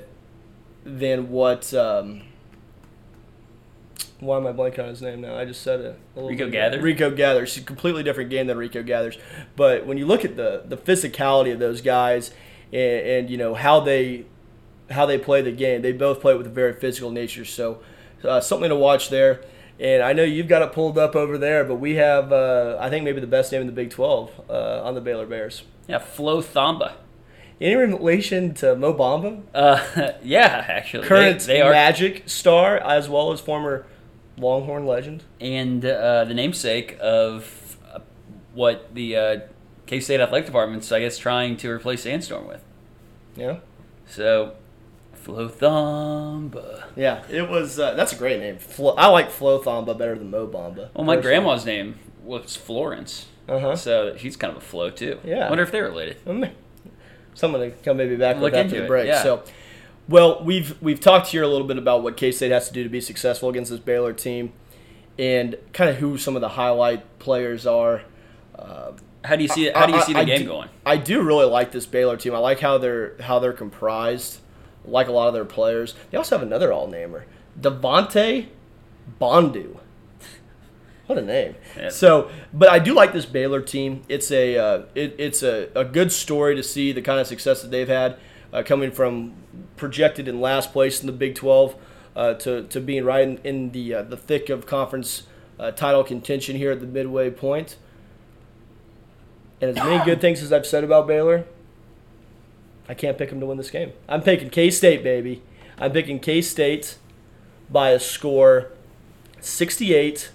than 0.85 1.29
what. 1.31 1.75
Um, 1.75 2.23
why 4.21 4.39
am 4.39 4.47
I 4.47 4.53
blanking 4.53 4.79
on 4.79 4.89
his 4.89 5.03
name 5.03 5.21
now? 5.21 5.37
I 5.37 5.45
just 5.45 5.61
said 5.61 5.81
it. 5.81 6.01
Rico 6.17 6.49
Gathers. 6.49 6.83
Rico 6.83 7.11
Gathers. 7.11 7.51
It's 7.51 7.59
a 7.59 7.67
completely 7.67 8.03
different 8.03 8.31
game 8.31 8.47
than 8.47 8.57
Rico 8.57 8.83
Gathers. 8.83 9.19
But 9.55 9.87
when 9.87 9.99
you 9.99 10.07
look 10.07 10.25
at 10.25 10.37
the 10.37 10.63
the 10.65 10.79
physicality 10.79 11.53
of 11.53 11.59
those 11.59 11.83
guys, 11.83 12.31
and, 12.73 13.07
and 13.07 13.31
you 13.31 13.37
know 13.37 13.55
how 13.55 13.81
they 13.81 14.25
how 14.91 15.07
they 15.07 15.19
play 15.19 15.43
the 15.43 15.53
game. 15.53 15.83
They 15.83 15.93
both 15.93 16.21
play 16.21 16.35
with 16.35 16.47
a 16.47 16.51
very 16.51 16.73
physical 16.75 17.11
nature, 17.11 17.45
so 17.45 17.81
uh, 18.23 18.41
something 18.41 18.69
to 18.69 18.77
watch 18.77 19.09
there. 19.11 19.43
And 19.81 20.03
I 20.03 20.13
know 20.13 20.23
you've 20.23 20.47
got 20.49 20.63
it 20.63 20.73
pulled 20.73 20.97
up 20.99 21.17
over 21.17 21.37
there, 21.37 21.65
but 21.65 21.77
we 21.77 21.97
have, 21.97 22.33
uh, 22.33 22.77
I 22.81 22.91
think, 22.91 23.05
maybe 23.05 23.21
the 23.21 23.27
best 23.27 23.51
name 23.51 23.61
in 23.61 23.67
the 23.67 23.73
Big 23.73 23.91
12 23.91 24.43
uh, 24.49 24.83
on 24.85 24.95
the 24.95 25.01
Baylor 25.01 25.27
Bears. 25.27 25.65
Yeah, 25.89 25.99
Flo 25.99 26.41
Thamba. 26.41 26.93
Any 27.61 27.75
relation 27.75 28.55
to 28.55 28.77
Mo 28.77 28.93
Bamba, 28.95 29.43
Uh, 29.55 30.13
yeah, 30.23 30.65
actually, 30.69 31.07
current 31.07 31.41
they, 31.41 31.55
they 31.55 31.61
are, 31.61 31.71
Magic 31.73 32.29
star 32.29 32.79
as 32.79 33.09
well 33.09 33.33
as 33.33 33.41
former 33.41 33.87
Longhorn 34.37 34.87
legend? 34.87 35.23
and 35.41 35.85
uh, 35.85 36.25
the 36.25 36.35
namesake 36.35 36.97
of 37.01 37.77
uh, 37.93 38.01
what 38.55 38.95
the 38.95 39.17
uh, 39.17 39.41
K 39.87 40.01
State 40.01 40.21
athletic 40.21 40.47
department's, 40.47 40.91
I 40.93 41.01
guess, 41.01 41.17
trying 41.19 41.57
to 41.59 41.71
replace 41.71 42.03
Sandstorm 42.03 42.47
with. 42.49 42.63
Yeah. 43.37 43.59
So, 44.07 44.55
Flo 45.25 45.49
Thamba. 45.49 46.85
Yeah, 46.97 47.23
it 47.31 47.49
was. 47.49 47.79
Uh, 47.79 47.95
that's 47.95 48.13
a 48.13 48.17
great 48.17 48.41
name. 48.41 48.59
Flo, 48.59 48.95
I 48.95 49.07
like 49.09 49.31
Flo 49.31 49.59
Thamba 49.61 49.97
better 49.97 50.15
than 50.17 50.31
Mo 50.31 50.47
Bamba. 50.47 50.91
Well, 50.95 51.05
my 51.05 51.17
personally. 51.17 51.23
grandma's 51.23 51.65
name 51.67 51.99
was 52.23 52.57
Florence, 52.57 53.27
Uh 53.49 53.59
huh. 53.59 53.77
so 53.77 54.17
she's 54.17 54.37
kind 54.37 54.51
of 54.51 54.59
a 54.59 54.61
Flo 54.65 54.91
too. 54.91 55.19
Yeah. 55.25 55.49
Wonder 55.49 55.65
if 55.65 55.71
they're 55.73 55.85
related. 55.85 56.19
Someone 57.35 57.61
to 57.63 57.71
come 57.85 57.97
maybe 57.97 58.17
back 58.17 58.37
Look 58.37 58.53
with 58.53 58.55
after 58.67 58.77
the 58.79 58.85
it, 58.85 58.89
break. 58.89 59.07
yeah. 59.09 59.23
So, 59.23 59.43
well, 60.09 60.45
we've 60.45 60.81
we've 60.81 61.01
talked 61.01 61.29
here 61.29 61.43
a 61.43 61.49
little 61.49 61.67
bit 61.67 61.79
about 61.79 62.03
what 62.03 62.17
K 62.17 62.31
State 62.31 62.53
has 62.53 62.69
to 62.69 62.75
do 62.75 62.83
to 62.85 62.89
be 62.89 63.01
successful 63.01 63.49
against 63.49 63.71
this 63.71 63.81
Baylor 63.81 64.13
team, 64.13 64.53
and 65.19 65.57
kind 65.73 65.91
of 65.91 65.97
who 65.97 66.17
some 66.19 66.37
of 66.37 66.43
the 66.43 66.51
highlight 66.51 67.19
players 67.19 67.67
are. 67.67 68.03
Uh, 68.57 68.93
How 69.25 69.35
do 69.37 69.43
you 69.43 69.49
see 69.49 69.67
it? 69.67 69.77
How 69.77 69.87
do 69.87 69.93
you 69.95 69.99
I- 69.99 70.03
see 70.03 70.13
the 70.13 70.19
I 70.21 70.25
game 70.25 70.41
do- 70.41 70.47
going? 70.47 70.69
I 70.87 70.97
do 70.97 71.23
really 71.23 71.47
like 71.47 71.73
this 71.73 71.87
Baylor 71.87 72.17
team. 72.17 72.35
I 72.35 72.39
like 72.39 72.61
how 72.61 72.79
they're 72.79 73.17
how 73.21 73.39
they're 73.41 73.53
comprised. 73.53 74.39
Like 74.85 75.09
a 75.09 75.13
lot 75.13 75.29
of 75.29 75.35
their 75.35 75.45
players. 75.45 75.95
They 76.11 76.19
also 76.19 76.37
have 76.37 76.47
another 76.47 76.73
all 76.73 76.89
namer, 76.89 77.27
Devonte 77.59 78.49
Bandoo. 79.21 79.79
What 81.07 81.19
a 81.19 81.23
name! 81.23 81.55
Yeah. 81.77 81.91
So, 81.91 82.31
but 82.53 82.71
I 82.71 82.79
do 82.79 82.95
like 82.95 83.13
this 83.13 83.27
Baylor 83.27 83.61
team. 83.61 84.03
It's 84.09 84.31
a 84.31 84.57
uh, 84.57 84.83
it, 84.95 85.15
it's 85.19 85.43
a, 85.43 85.69
a 85.75 85.85
good 85.85 86.11
story 86.11 86.55
to 86.57 86.63
see 86.63 86.93
the 86.93 87.03
kind 87.03 87.21
of 87.21 87.27
success 87.27 87.61
that 87.61 87.71
they've 87.71 87.89
had, 87.89 88.17
uh, 88.53 88.63
coming 88.63 88.91
from 88.91 89.35
projected 89.77 90.29
in 90.29 90.41
last 90.41 90.73
place 90.73 91.01
in 91.01 91.07
the 91.07 91.13
Big 91.13 91.35
Twelve 91.35 91.77
uh, 92.17 92.35
to, 92.35 92.65
to 92.65 92.81
being 92.81 93.05
right 93.05 93.23
in, 93.23 93.39
in 93.45 93.71
the 93.73 93.95
uh, 93.95 94.03
the 94.03 94.17
thick 94.17 94.49
of 94.49 94.67
conference 94.67 95.25
uh, 95.59 95.71
title 95.73 96.05
contention 96.05 96.57
here 96.57 96.71
at 96.71 96.81
the 96.81 96.87
midway 96.87 97.31
point. 97.31 97.77
And 99.61 99.71
as 99.71 99.85
many 99.85 100.05
good 100.05 100.21
things 100.21 100.43
as 100.43 100.53
I've 100.53 100.67
said 100.67 100.85
about 100.85 101.07
Baylor, 101.07 101.47
I 102.89 102.95
can't 102.95 103.17
pick 103.17 103.31
them 103.31 103.41
to 103.41 103.47
win 103.47 103.59
this 103.59 103.71
game. 103.71 103.93
I'm 104.09 104.23
picking 104.23 104.51
K 104.51 104.71
State, 104.71 105.03
baby. 105.03 105.43
I'm 105.79 105.93
picking 105.93 106.21
K 106.21 106.43
State 106.43 106.99
by 107.71 107.91
a 107.91 108.01
score 108.01 108.71
68 109.41 110.31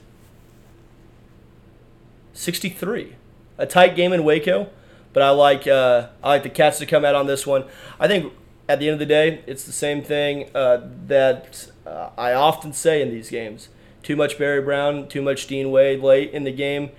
63. 2.33 3.15
A 3.57 3.65
tight 3.65 3.95
game 3.95 4.13
in 4.13 4.23
Waco, 4.23 4.69
but 5.11 5.21
I 5.21 5.31
like 5.31 5.67
uh, 5.67 6.07
I 6.23 6.29
like 6.29 6.43
the 6.43 6.49
Cats 6.49 6.79
to 6.79 6.85
come 6.85 7.03
out 7.03 7.13
on 7.13 7.27
this 7.27 7.45
one. 7.45 7.65
I 7.99 8.07
think 8.07 8.31
at 8.69 8.79
the 8.79 8.87
end 8.87 8.93
of 8.93 8.99
the 8.99 9.05
day, 9.05 9.43
it's 9.45 9.65
the 9.65 9.73
same 9.73 10.01
thing 10.01 10.49
uh, 10.55 10.87
that 11.07 11.69
uh, 11.85 12.11
I 12.17 12.31
often 12.31 12.71
say 12.71 13.01
in 13.01 13.09
these 13.09 13.29
games. 13.29 13.67
Too 14.03 14.15
much 14.15 14.37
Barry 14.37 14.61
Brown, 14.61 15.09
too 15.09 15.21
much 15.21 15.47
Dean 15.47 15.71
Wade 15.71 15.99
late 15.99 16.31
in 16.31 16.45
the 16.45 16.53
game, 16.53 16.91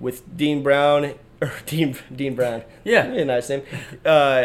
with 0.00 0.36
Dean 0.36 0.64
Brown 0.64 1.14
or 1.46 1.52
Dean 1.66 1.96
Dean 2.14 2.34
Brown. 2.34 2.62
Yeah. 2.84 3.02
That'd 3.02 3.16
be 3.16 3.22
a 3.22 3.24
nice 3.24 3.48
name. 3.48 3.62
Uh, 4.04 4.44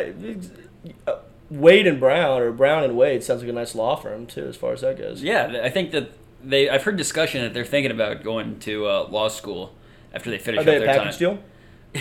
Wade 1.50 1.88
and 1.88 2.00
Brown 2.00 2.41
or 2.41 2.52
Brown 2.52 2.84
and 2.84 2.98
Wade 2.98 3.24
sounds 3.24 3.41
like 3.41 3.50
a 3.50 3.54
nice 3.54 3.76
law 3.76 3.95
firm 3.95 4.26
too, 4.26 4.45
as 4.48 4.56
far 4.56 4.74
as 4.74 4.82
that 4.82 4.98
goes. 4.98 5.24
Yeah, 5.24 5.62
I 5.64 5.70
think 5.70 5.91
that 5.91 6.12
they. 6.43 6.70
I've 6.70 6.84
heard 6.84 6.98
discussion 6.98 7.41
that 7.41 7.54
they're 7.54 7.66
thinking 7.66 7.91
about 7.91 8.24
going 8.24 8.60
to 8.62 8.86
uh, 8.88 9.08
law 9.10 9.28
school 9.30 9.74
after 10.14 10.30
they 10.30 10.38
finish 10.38 10.60
Are 10.60 10.62
up 10.62 10.66
their 10.66 10.86
package 10.86 11.18
time. 11.18 11.20
deal? 11.20 11.39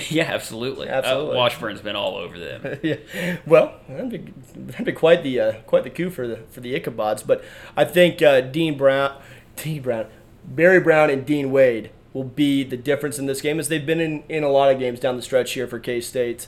yeah, 0.09 0.25
absolutely. 0.25 0.89
Absolutely. 0.89 1.35
Uh, 1.35 1.39
Washburn's 1.39 1.81
been 1.81 1.97
all 1.97 2.17
over 2.17 2.39
them. 2.39 2.79
yeah. 2.83 3.37
Well, 3.47 3.75
that'd 3.89 4.11
be, 4.11 4.33
that'd 4.55 4.87
be 4.87 4.93
quite 4.93 5.23
the 5.23 5.41
uh, 5.41 5.53
quite 5.63 5.85
the 5.85 5.91
coup 5.91 6.11
for 6.11 6.27
the 6.27 6.39
for 6.51 6.61
the 6.61 6.79
Ichabods. 6.79 7.27
But 7.27 7.45
I 7.77 7.85
think 7.85 8.23
uh, 8.23 8.41
Dean 8.41 8.77
Brown, 8.77 9.17
Dean 9.55 9.83
Brown, 9.83 10.07
Barry 10.45 10.81
Brown, 10.81 11.11
and 11.11 11.25
Dean 11.25 11.53
Wade 11.53 11.91
will 12.17 12.25
be 12.25 12.65
the 12.65 12.79
difference 12.79 13.19
in 13.19 13.27
this 13.27 13.43
game, 13.43 13.61
as 13.61 13.69
they've 13.69 13.85
been 13.85 14.01
in, 14.01 14.25
in 14.27 14.43
a 14.43 14.49
lot 14.49 14.73
of 14.73 14.79
games 14.79 14.99
down 14.99 15.17
the 15.17 15.23
stretch 15.23 15.53
here 15.53 15.67
for 15.67 15.79
K 15.79 16.01
State 16.01 16.47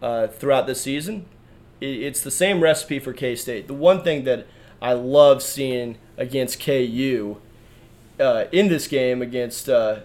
uh, 0.00 0.28
throughout 0.28 0.66
this 0.66 0.80
season. 0.80 1.26
It, 1.78 2.02
it's 2.02 2.22
the 2.22 2.30
same 2.30 2.62
recipe 2.62 2.98
for 2.98 3.12
K 3.12 3.36
State. 3.36 3.66
The 3.66 3.74
one 3.74 4.02
thing 4.02 4.24
that 4.24 4.46
I 4.80 4.94
love 4.94 5.42
seeing 5.42 5.98
against 6.16 6.58
KU 6.58 7.36
uh, 8.18 8.46
in 8.50 8.68
this 8.68 8.86
game 8.86 9.20
against 9.20 9.68
uh, 9.68 10.00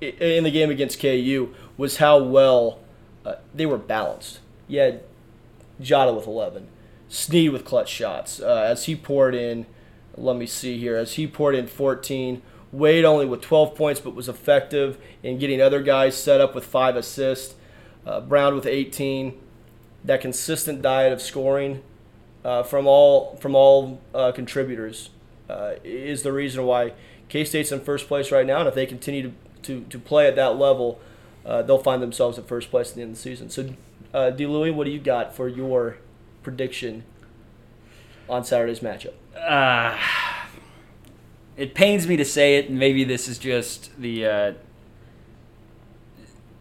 in 0.00 0.44
the 0.44 0.50
game 0.50 0.70
against 0.70 0.98
KU 1.00 1.54
was 1.76 1.98
how 1.98 2.18
well 2.18 2.78
uh, 3.26 3.34
they 3.54 3.66
were 3.66 3.76
balanced. 3.76 4.40
You 4.68 4.80
had 4.80 5.02
Jota 5.82 6.14
with 6.14 6.26
11, 6.26 6.66
Sneed 7.10 7.52
with 7.52 7.66
clutch 7.66 7.90
shots. 7.90 8.40
Uh, 8.40 8.62
as 8.66 8.84
he 8.86 8.96
poured 8.96 9.34
in, 9.34 9.66
let 10.16 10.36
me 10.36 10.46
see 10.46 10.78
here, 10.78 10.96
as 10.96 11.14
he 11.14 11.26
poured 11.26 11.54
in 11.54 11.66
14, 11.66 12.40
Wade 12.72 13.04
only 13.04 13.26
with 13.26 13.40
12 13.40 13.74
points 13.74 14.00
but 14.00 14.14
was 14.14 14.28
effective 14.28 14.98
in 15.22 15.38
getting 15.38 15.60
other 15.60 15.82
guys 15.82 16.16
set 16.16 16.40
up 16.40 16.54
with 16.54 16.64
five 16.64 16.96
assists. 16.96 17.54
Uh, 18.06 18.20
Brown 18.20 18.54
with 18.54 18.66
18. 18.66 19.38
That 20.04 20.20
consistent 20.20 20.80
diet 20.80 21.12
of 21.12 21.20
scoring 21.20 21.82
uh, 22.44 22.62
from 22.62 22.86
all 22.86 23.36
from 23.36 23.54
all 23.54 24.00
uh, 24.14 24.32
contributors 24.32 25.10
uh, 25.48 25.74
is 25.84 26.22
the 26.22 26.32
reason 26.32 26.64
why 26.64 26.94
K 27.28 27.44
State's 27.44 27.72
in 27.72 27.80
first 27.80 28.08
place 28.08 28.32
right 28.32 28.46
now, 28.46 28.60
and 28.60 28.68
if 28.68 28.74
they 28.74 28.86
continue 28.86 29.22
to, 29.22 29.32
to, 29.62 29.84
to 29.88 29.98
play 29.98 30.26
at 30.26 30.36
that 30.36 30.58
level, 30.58 31.00
uh, 31.44 31.62
they'll 31.62 31.78
find 31.78 32.02
themselves 32.02 32.38
at 32.38 32.48
first 32.48 32.70
place 32.70 32.90
at 32.90 32.96
the 32.96 33.02
end 33.02 33.12
of 33.12 33.16
the 33.16 33.22
season. 33.22 33.50
So, 33.50 33.74
uh, 34.12 34.30
D. 34.30 34.46
Louis, 34.46 34.70
what 34.70 34.84
do 34.84 34.90
you 34.90 34.98
got 34.98 35.34
for 35.34 35.48
your 35.48 35.98
prediction 36.42 37.04
on 38.28 38.44
Saturday's 38.44 38.80
matchup? 38.80 39.12
Uh, 39.36 39.96
it 41.56 41.74
pains 41.74 42.06
me 42.06 42.16
to 42.16 42.24
say 42.24 42.56
it, 42.56 42.68
and 42.68 42.78
maybe 42.78 43.04
this 43.04 43.28
is 43.28 43.38
just 43.38 43.90
the 44.00 44.26
uh, 44.26 44.52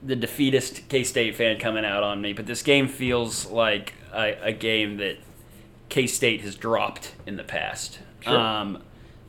the 0.04 0.16
defeatist 0.16 0.88
K 0.90 1.04
State 1.04 1.36
fan 1.36 1.60
coming 1.60 1.86
out 1.86 2.04
on 2.04 2.22
me, 2.22 2.34
but 2.34 2.46
this 2.46 2.62
game 2.62 2.88
feels 2.88 3.46
like 3.48 3.94
a, 4.14 4.38
a 4.42 4.52
game 4.54 4.98
that 4.98 5.18
K 5.90 6.08
State 6.08 6.42
has 6.42 6.56
dropped 6.56 7.14
in 7.26 7.36
the 7.36 7.44
past. 7.44 8.00
Sure. 8.22 8.38
Um, 8.38 8.84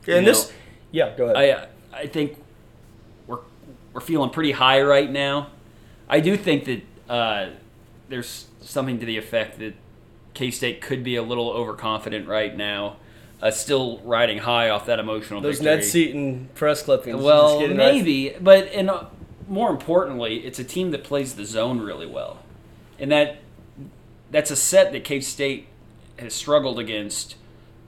And 0.07 0.25
this, 0.25 0.49
know, 0.49 0.55
yeah, 0.91 1.17
go 1.17 1.25
ahead. 1.25 1.69
I 1.93 1.99
I 2.01 2.07
think 2.07 2.37
we're 3.27 3.39
we're 3.93 4.01
feeling 4.01 4.29
pretty 4.29 4.51
high 4.51 4.81
right 4.81 5.09
now. 5.09 5.49
I 6.09 6.19
do 6.19 6.35
think 6.37 6.65
that 6.65 6.81
uh, 7.09 7.49
there's 8.09 8.47
something 8.61 8.99
to 8.99 9.05
the 9.05 9.17
effect 9.17 9.59
that 9.59 9.73
K 10.33 10.51
State 10.51 10.81
could 10.81 11.03
be 11.03 11.15
a 11.15 11.23
little 11.23 11.49
overconfident 11.51 12.27
right 12.27 12.55
now, 12.55 12.97
uh, 13.41 13.51
still 13.51 13.99
riding 13.99 14.39
high 14.39 14.69
off 14.69 14.85
that 14.85 14.99
emotional. 14.99 15.41
Those 15.41 15.59
victory. 15.59 15.75
Ned 15.75 15.83
Seaton 15.85 16.49
press 16.53 16.83
clippings. 16.83 17.21
Well, 17.21 17.59
getting 17.59 17.77
right- 17.77 17.95
maybe, 17.95 18.35
but 18.39 18.67
and 18.67 18.89
uh, 18.89 19.05
more 19.47 19.69
importantly, 19.69 20.45
it's 20.45 20.59
a 20.59 20.63
team 20.63 20.91
that 20.91 21.03
plays 21.03 21.33
the 21.35 21.45
zone 21.45 21.79
really 21.79 22.05
well, 22.05 22.39
and 22.99 23.11
that 23.11 23.39
that's 24.29 24.51
a 24.51 24.55
set 24.55 24.91
that 24.91 25.03
K 25.03 25.19
State 25.19 25.67
has 26.19 26.33
struggled 26.33 26.77
against 26.77 27.35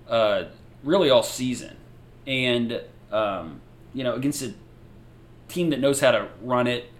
uh, 0.09 0.45
really 0.83 1.09
all 1.09 1.23
season, 1.23 1.77
and 2.25 2.81
um, 3.11 3.61
you 3.93 4.03
know 4.03 4.15
against 4.15 4.41
a 4.41 4.53
team 5.47 5.69
that 5.69 5.79
knows 5.79 5.99
how 5.99 6.11
to 6.11 6.27
run 6.41 6.65
it, 6.65 6.91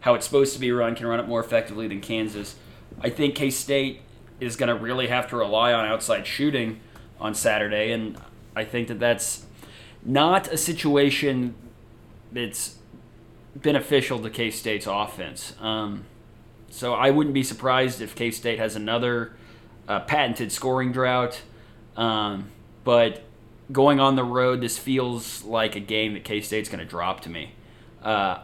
how 0.00 0.14
it's 0.14 0.26
supposed 0.26 0.52
to 0.52 0.60
be 0.60 0.70
run, 0.70 0.94
can 0.94 1.06
run 1.06 1.18
it 1.18 1.26
more 1.26 1.40
effectively 1.40 1.88
than 1.88 2.00
Kansas. 2.00 2.56
I 3.00 3.08
think 3.08 3.34
K 3.34 3.48
State 3.48 4.02
is 4.38 4.56
going 4.56 4.68
to 4.68 4.74
really 4.74 5.06
have 5.06 5.30
to 5.30 5.36
rely 5.36 5.72
on 5.72 5.86
outside 5.86 6.26
shooting 6.26 6.80
on 7.22 7.34
Saturday, 7.34 7.92
and 7.92 8.18
I 8.54 8.64
think 8.64 8.88
that 8.88 8.98
that's 8.98 9.46
not 10.04 10.48
a 10.48 10.56
situation 10.56 11.54
that's 12.32 12.76
beneficial 13.54 14.18
to 14.18 14.28
K 14.28 14.50
State's 14.50 14.86
offense. 14.86 15.54
Um, 15.60 16.04
so 16.68 16.94
I 16.94 17.10
wouldn't 17.10 17.32
be 17.32 17.44
surprised 17.44 18.00
if 18.00 18.14
K 18.14 18.30
State 18.30 18.58
has 18.58 18.74
another 18.76 19.36
uh, 19.88 20.00
patented 20.00 20.50
scoring 20.50 20.90
drought. 20.90 21.42
Um, 21.96 22.50
but 22.82 23.22
going 23.70 24.00
on 24.00 24.16
the 24.16 24.24
road, 24.24 24.60
this 24.60 24.76
feels 24.76 25.44
like 25.44 25.76
a 25.76 25.80
game 25.80 26.14
that 26.14 26.24
K 26.24 26.40
State's 26.40 26.68
going 26.68 26.80
to 26.80 26.84
drop 26.84 27.20
to 27.20 27.30
me. 27.30 27.52
Uh, 28.02 28.40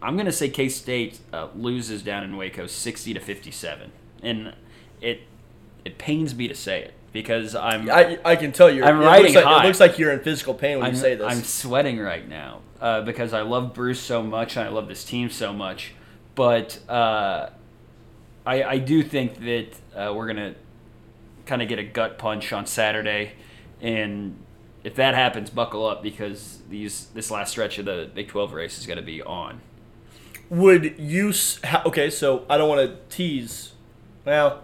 I'm 0.00 0.16
going 0.16 0.26
to 0.26 0.32
say 0.32 0.48
K 0.48 0.70
State 0.70 1.20
uh, 1.34 1.48
loses 1.54 2.02
down 2.02 2.24
in 2.24 2.36
Waco 2.38 2.66
60 2.66 3.12
to 3.12 3.20
57, 3.20 3.92
and 4.22 4.54
it 5.02 5.20
it 5.84 5.98
pains 5.98 6.34
me 6.34 6.48
to 6.48 6.54
say 6.54 6.80
it 6.80 6.94
because 7.12 7.54
I'm 7.54 7.90
I, 7.90 8.18
I 8.24 8.36
can 8.36 8.52
tell 8.52 8.70
you. 8.70 8.84
I'm 8.84 9.00
it 9.00 9.04
riding 9.04 9.24
looks 9.24 9.34
like, 9.36 9.44
high. 9.44 9.64
It 9.64 9.66
looks 9.66 9.80
like 9.80 9.98
you're 9.98 10.12
in 10.12 10.20
physical 10.20 10.54
pain 10.54 10.78
when 10.78 10.86
I'm, 10.86 10.94
you 10.94 11.00
say 11.00 11.14
this. 11.14 11.26
I'm 11.26 11.42
sweating 11.42 11.98
right 11.98 12.26
now 12.28 12.60
uh, 12.80 13.02
because 13.02 13.32
I 13.32 13.42
love 13.42 13.74
Bruce 13.74 14.00
so 14.00 14.22
much 14.22 14.56
and 14.56 14.66
I 14.66 14.70
love 14.70 14.88
this 14.88 15.04
team 15.04 15.30
so 15.30 15.52
much. 15.52 15.94
But 16.34 16.78
uh, 16.88 17.50
I, 18.46 18.62
I 18.62 18.78
do 18.78 19.02
think 19.02 19.38
that 19.40 19.68
uh, 19.94 20.12
we're 20.14 20.32
going 20.32 20.54
to 20.54 20.54
kind 21.46 21.62
of 21.62 21.68
get 21.68 21.78
a 21.78 21.84
gut 21.84 22.18
punch 22.18 22.52
on 22.52 22.66
Saturday. 22.66 23.32
And 23.80 24.36
if 24.84 24.94
that 24.96 25.14
happens, 25.14 25.50
buckle 25.50 25.86
up 25.86 26.02
because 26.02 26.60
these 26.68 27.06
this 27.14 27.30
last 27.30 27.50
stretch 27.50 27.78
of 27.78 27.84
the 27.84 28.10
Big 28.14 28.28
12 28.28 28.52
race 28.52 28.78
is 28.78 28.86
going 28.86 28.96
to 28.96 29.04
be 29.04 29.22
on. 29.22 29.60
Would 30.50 30.98
you? 30.98 31.32
Okay, 31.86 32.10
so 32.10 32.44
I 32.48 32.56
don't 32.56 32.68
want 32.68 32.80
to 32.80 32.96
tease. 33.14 33.72
Well, 34.24 34.62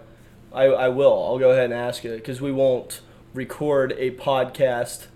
I, 0.53 0.65
I 0.65 0.89
will. 0.89 1.25
I'll 1.25 1.39
go 1.39 1.51
ahead 1.51 1.67
and 1.67 1.75
ask 1.75 2.05
it 2.05 2.17
because 2.17 2.41
we 2.41 2.53
won't 2.53 3.01
record 3.35 3.93
a 3.99 4.11
podcast 4.13 5.07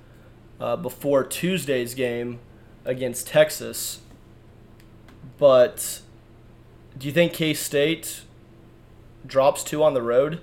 uh, 0.60 0.76
before 0.76 1.24
Tuesday's 1.24 1.94
game 1.94 2.38
against 2.84 3.26
Texas. 3.26 4.00
But 5.38 6.00
do 6.98 7.06
you 7.06 7.12
think 7.12 7.32
K 7.32 7.54
State 7.54 8.22
drops 9.26 9.64
two 9.64 9.82
on 9.82 9.94
the 9.94 10.02
road 10.02 10.40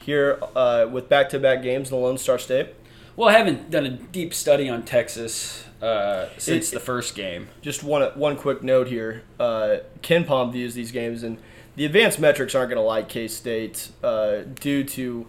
here 0.00 0.40
uh, 0.56 0.86
with 0.90 1.08
back 1.08 1.28
to 1.30 1.38
back 1.38 1.62
games 1.62 1.90
in 1.90 1.96
the 1.96 2.02
Lone 2.02 2.18
Star 2.18 2.38
State? 2.38 2.70
Well, 3.16 3.28
I 3.28 3.32
haven't 3.32 3.70
done 3.70 3.84
a 3.84 3.90
deep 3.90 4.32
study 4.32 4.68
on 4.68 4.84
Texas 4.84 5.64
uh, 5.82 6.28
since 6.38 6.70
It- 6.70 6.74
the 6.74 6.80
first 6.80 7.14
game. 7.14 7.48
Just 7.60 7.84
one 7.84 8.02
one 8.18 8.36
quick 8.36 8.62
note 8.62 8.88
here. 8.88 9.22
Uh, 9.38 9.78
KenPom 10.02 10.52
views 10.52 10.74
these 10.74 10.92
games, 10.92 11.22
and 11.22 11.38
the 11.76 11.84
advanced 11.84 12.18
metrics 12.18 12.54
aren't 12.54 12.70
going 12.70 12.82
to 12.82 12.86
like 12.86 13.08
K 13.08 13.28
State 13.28 13.90
uh, 14.02 14.40
due 14.54 14.84
to 14.84 15.26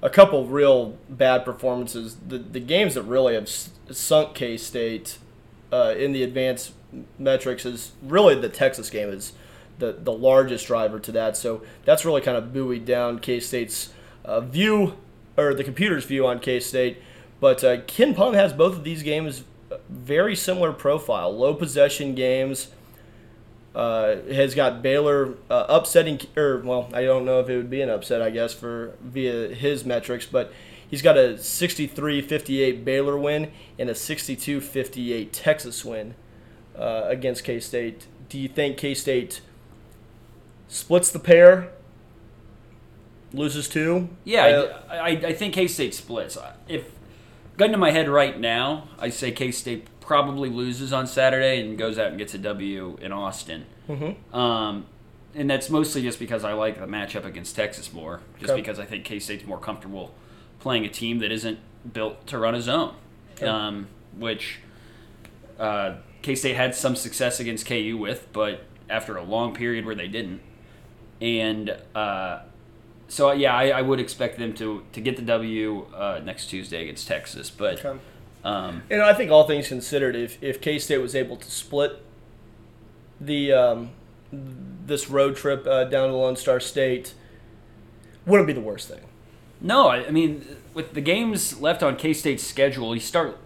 a 0.00 0.10
couple 0.10 0.46
real 0.46 0.96
bad 1.08 1.44
performances. 1.44 2.16
The 2.26 2.38
the 2.38 2.60
games 2.60 2.94
that 2.94 3.02
really 3.02 3.34
have 3.34 3.48
sunk 3.48 4.34
K 4.34 4.56
State 4.56 5.18
uh, 5.72 5.94
in 5.96 6.12
the 6.12 6.22
advanced 6.22 6.72
metrics 7.18 7.64
is 7.64 7.92
really 8.02 8.34
the 8.34 8.48
Texas 8.48 8.90
game 8.90 9.10
is 9.10 9.32
the 9.78 9.92
the 9.92 10.12
largest 10.12 10.66
driver 10.66 10.98
to 11.00 11.12
that. 11.12 11.36
So 11.36 11.62
that's 11.84 12.04
really 12.04 12.20
kind 12.20 12.36
of 12.36 12.52
buoyed 12.52 12.84
down 12.84 13.18
K 13.18 13.40
State's 13.40 13.92
uh, 14.24 14.40
view 14.40 14.96
or 15.36 15.54
the 15.54 15.64
computer's 15.64 16.04
view 16.04 16.26
on 16.26 16.38
K 16.38 16.60
State. 16.60 17.02
But 17.40 17.64
uh, 17.64 17.78
KenPom 17.78 18.34
has 18.34 18.52
both 18.52 18.74
of 18.74 18.84
these 18.84 19.02
games 19.02 19.44
uh, 19.70 19.78
very 19.88 20.36
similar 20.36 20.72
profile, 20.72 21.36
low 21.36 21.54
possession 21.54 22.14
games. 22.14 22.68
Uh, 23.74 24.16
has 24.30 24.54
got 24.54 24.82
Baylor 24.82 25.34
uh, 25.48 25.64
upsetting, 25.66 26.20
or 26.36 26.58
well, 26.58 26.90
I 26.92 27.04
don't 27.04 27.24
know 27.24 27.40
if 27.40 27.48
it 27.48 27.56
would 27.56 27.70
be 27.70 27.80
an 27.80 27.88
upset, 27.88 28.20
I 28.20 28.28
guess, 28.28 28.52
for 28.52 28.94
via 29.00 29.48
his 29.48 29.82
metrics, 29.86 30.26
but 30.26 30.52
he's 30.90 31.00
got 31.00 31.16
a 31.16 31.34
63-58 31.38 32.84
Baylor 32.84 33.16
win 33.16 33.50
and 33.78 33.88
a 33.88 33.94
62-58 33.94 35.30
Texas 35.32 35.86
win 35.86 36.14
uh, 36.76 37.04
against 37.06 37.44
K 37.44 37.58
State. 37.60 38.06
Do 38.28 38.38
you 38.38 38.48
think 38.48 38.76
K 38.76 38.92
State 38.92 39.40
splits 40.68 41.10
the 41.10 41.18
pair, 41.18 41.70
loses 43.32 43.68
two? 43.70 44.10
Yeah, 44.24 44.44
Uh, 44.46 44.82
I, 44.90 44.96
I, 44.98 45.08
I 45.08 45.32
think 45.32 45.54
K 45.54 45.66
State 45.66 45.94
splits. 45.94 46.36
If 46.68 46.90
gun 47.56 47.70
to 47.70 47.78
my 47.78 47.90
head 47.90 48.08
right 48.08 48.38
now, 48.38 48.88
I 48.98 49.08
say 49.08 49.32
K 49.32 49.50
State 49.50 49.86
probably 50.02 50.50
loses 50.50 50.92
on 50.92 51.06
Saturday 51.06 51.60
and 51.60 51.78
goes 51.78 51.98
out 51.98 52.08
and 52.08 52.18
gets 52.18 52.34
a 52.34 52.38
W 52.38 52.98
in 53.00 53.12
Austin. 53.12 53.64
Mhm. 53.88 54.16
Um, 54.34 54.86
and 55.34 55.48
that's 55.48 55.70
mostly 55.70 56.02
just 56.02 56.18
because 56.18 56.44
I 56.44 56.52
like 56.52 56.78
the 56.78 56.86
matchup 56.86 57.24
against 57.24 57.56
Texas 57.56 57.92
more, 57.92 58.20
just 58.38 58.52
Okay. 58.52 58.60
because 58.60 58.78
I 58.78 58.84
think 58.84 59.04
K 59.04 59.18
State's 59.18 59.46
more 59.46 59.58
comfortable 59.58 60.12
playing 60.60 60.84
a 60.84 60.88
team 60.88 61.18
that 61.20 61.32
isn't 61.32 61.58
built 61.92 62.26
to 62.26 62.38
run 62.38 62.54
a 62.54 62.60
zone, 62.60 62.94
Okay. 63.36 63.46
um, 63.46 63.86
which 64.18 64.58
uh, 65.58 65.94
K 66.20 66.34
State 66.34 66.56
had 66.56 66.74
some 66.74 66.94
success 66.96 67.40
against 67.40 67.66
KU 67.66 67.96
with, 67.98 68.28
but 68.32 68.64
after 68.90 69.16
a 69.16 69.22
long 69.22 69.54
period 69.54 69.86
where 69.86 69.94
they 69.94 70.08
didn't. 70.08 70.40
And 71.20 71.76
uh, 71.94 72.40
so, 73.08 73.32
yeah, 73.32 73.54
I, 73.54 73.68
I 73.68 73.82
would 73.82 74.00
expect 74.00 74.38
them 74.38 74.52
to, 74.54 74.82
to 74.92 75.00
get 75.00 75.16
the 75.16 75.22
W 75.22 75.86
uh, 75.94 76.20
next 76.24 76.46
Tuesday 76.46 76.82
against 76.82 77.06
Texas. 77.08 77.48
But 77.50 77.84
Okay. 77.84 77.98
Um, 78.44 78.82
You 78.90 78.98
know, 78.98 79.04
I 79.04 79.14
think 79.14 79.30
all 79.30 79.46
things 79.46 79.68
considered, 79.68 80.16
if 80.16 80.42
if 80.42 80.60
K 80.60 80.78
State 80.78 80.98
was 80.98 81.14
able 81.14 81.36
to 81.36 81.50
split 81.50 82.02
the 83.20 83.52
um, 83.52 83.90
this 84.32 85.08
road 85.08 85.36
trip 85.36 85.66
uh, 85.66 85.84
down 85.84 86.08
to 86.08 86.16
Lone 86.16 86.36
Star 86.36 86.60
State, 86.60 87.14
wouldn't 88.26 88.46
be 88.46 88.52
the 88.52 88.60
worst 88.60 88.88
thing. 88.88 89.02
No, 89.60 89.88
I, 89.88 90.06
I 90.06 90.10
mean, 90.10 90.44
with 90.74 90.94
the 90.94 91.00
games 91.00 91.60
left 91.60 91.82
on 91.82 91.96
K 91.96 92.12
State's 92.12 92.42
schedule, 92.42 92.94
you 92.94 93.00
start 93.00 93.38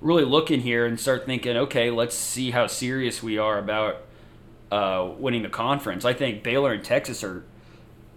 really 0.00 0.24
looking 0.24 0.60
here 0.60 0.86
and 0.86 0.98
start 0.98 1.26
thinking, 1.26 1.56
okay, 1.56 1.90
let's 1.90 2.16
see 2.16 2.52
how 2.52 2.66
serious 2.66 3.22
we 3.22 3.36
are 3.36 3.58
about 3.58 4.02
uh, 4.70 5.10
winning 5.18 5.42
the 5.42 5.48
conference. 5.48 6.04
I 6.04 6.14
think 6.14 6.42
Baylor 6.42 6.72
and 6.72 6.84
Texas 6.84 7.24
are 7.24 7.44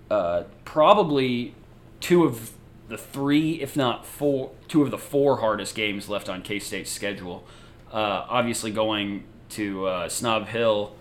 uh, 0.09 0.43
probably 0.63 1.55
two 1.99 2.23
of 2.23 2.51
the 2.91 2.97
three, 2.97 3.61
if 3.61 3.77
not 3.77 4.05
four, 4.05 4.51
two 4.67 4.83
of 4.83 4.91
the 4.91 4.97
four 4.97 5.37
hardest 5.37 5.75
games 5.75 6.09
left 6.09 6.27
on 6.27 6.41
K 6.41 6.59
State's 6.59 6.91
schedule. 6.91 7.45
Uh, 7.91 8.25
obviously, 8.27 8.69
going 8.69 9.23
to 9.51 9.87
uh, 9.87 10.09
Snob 10.09 10.47
Hill, 10.47 10.93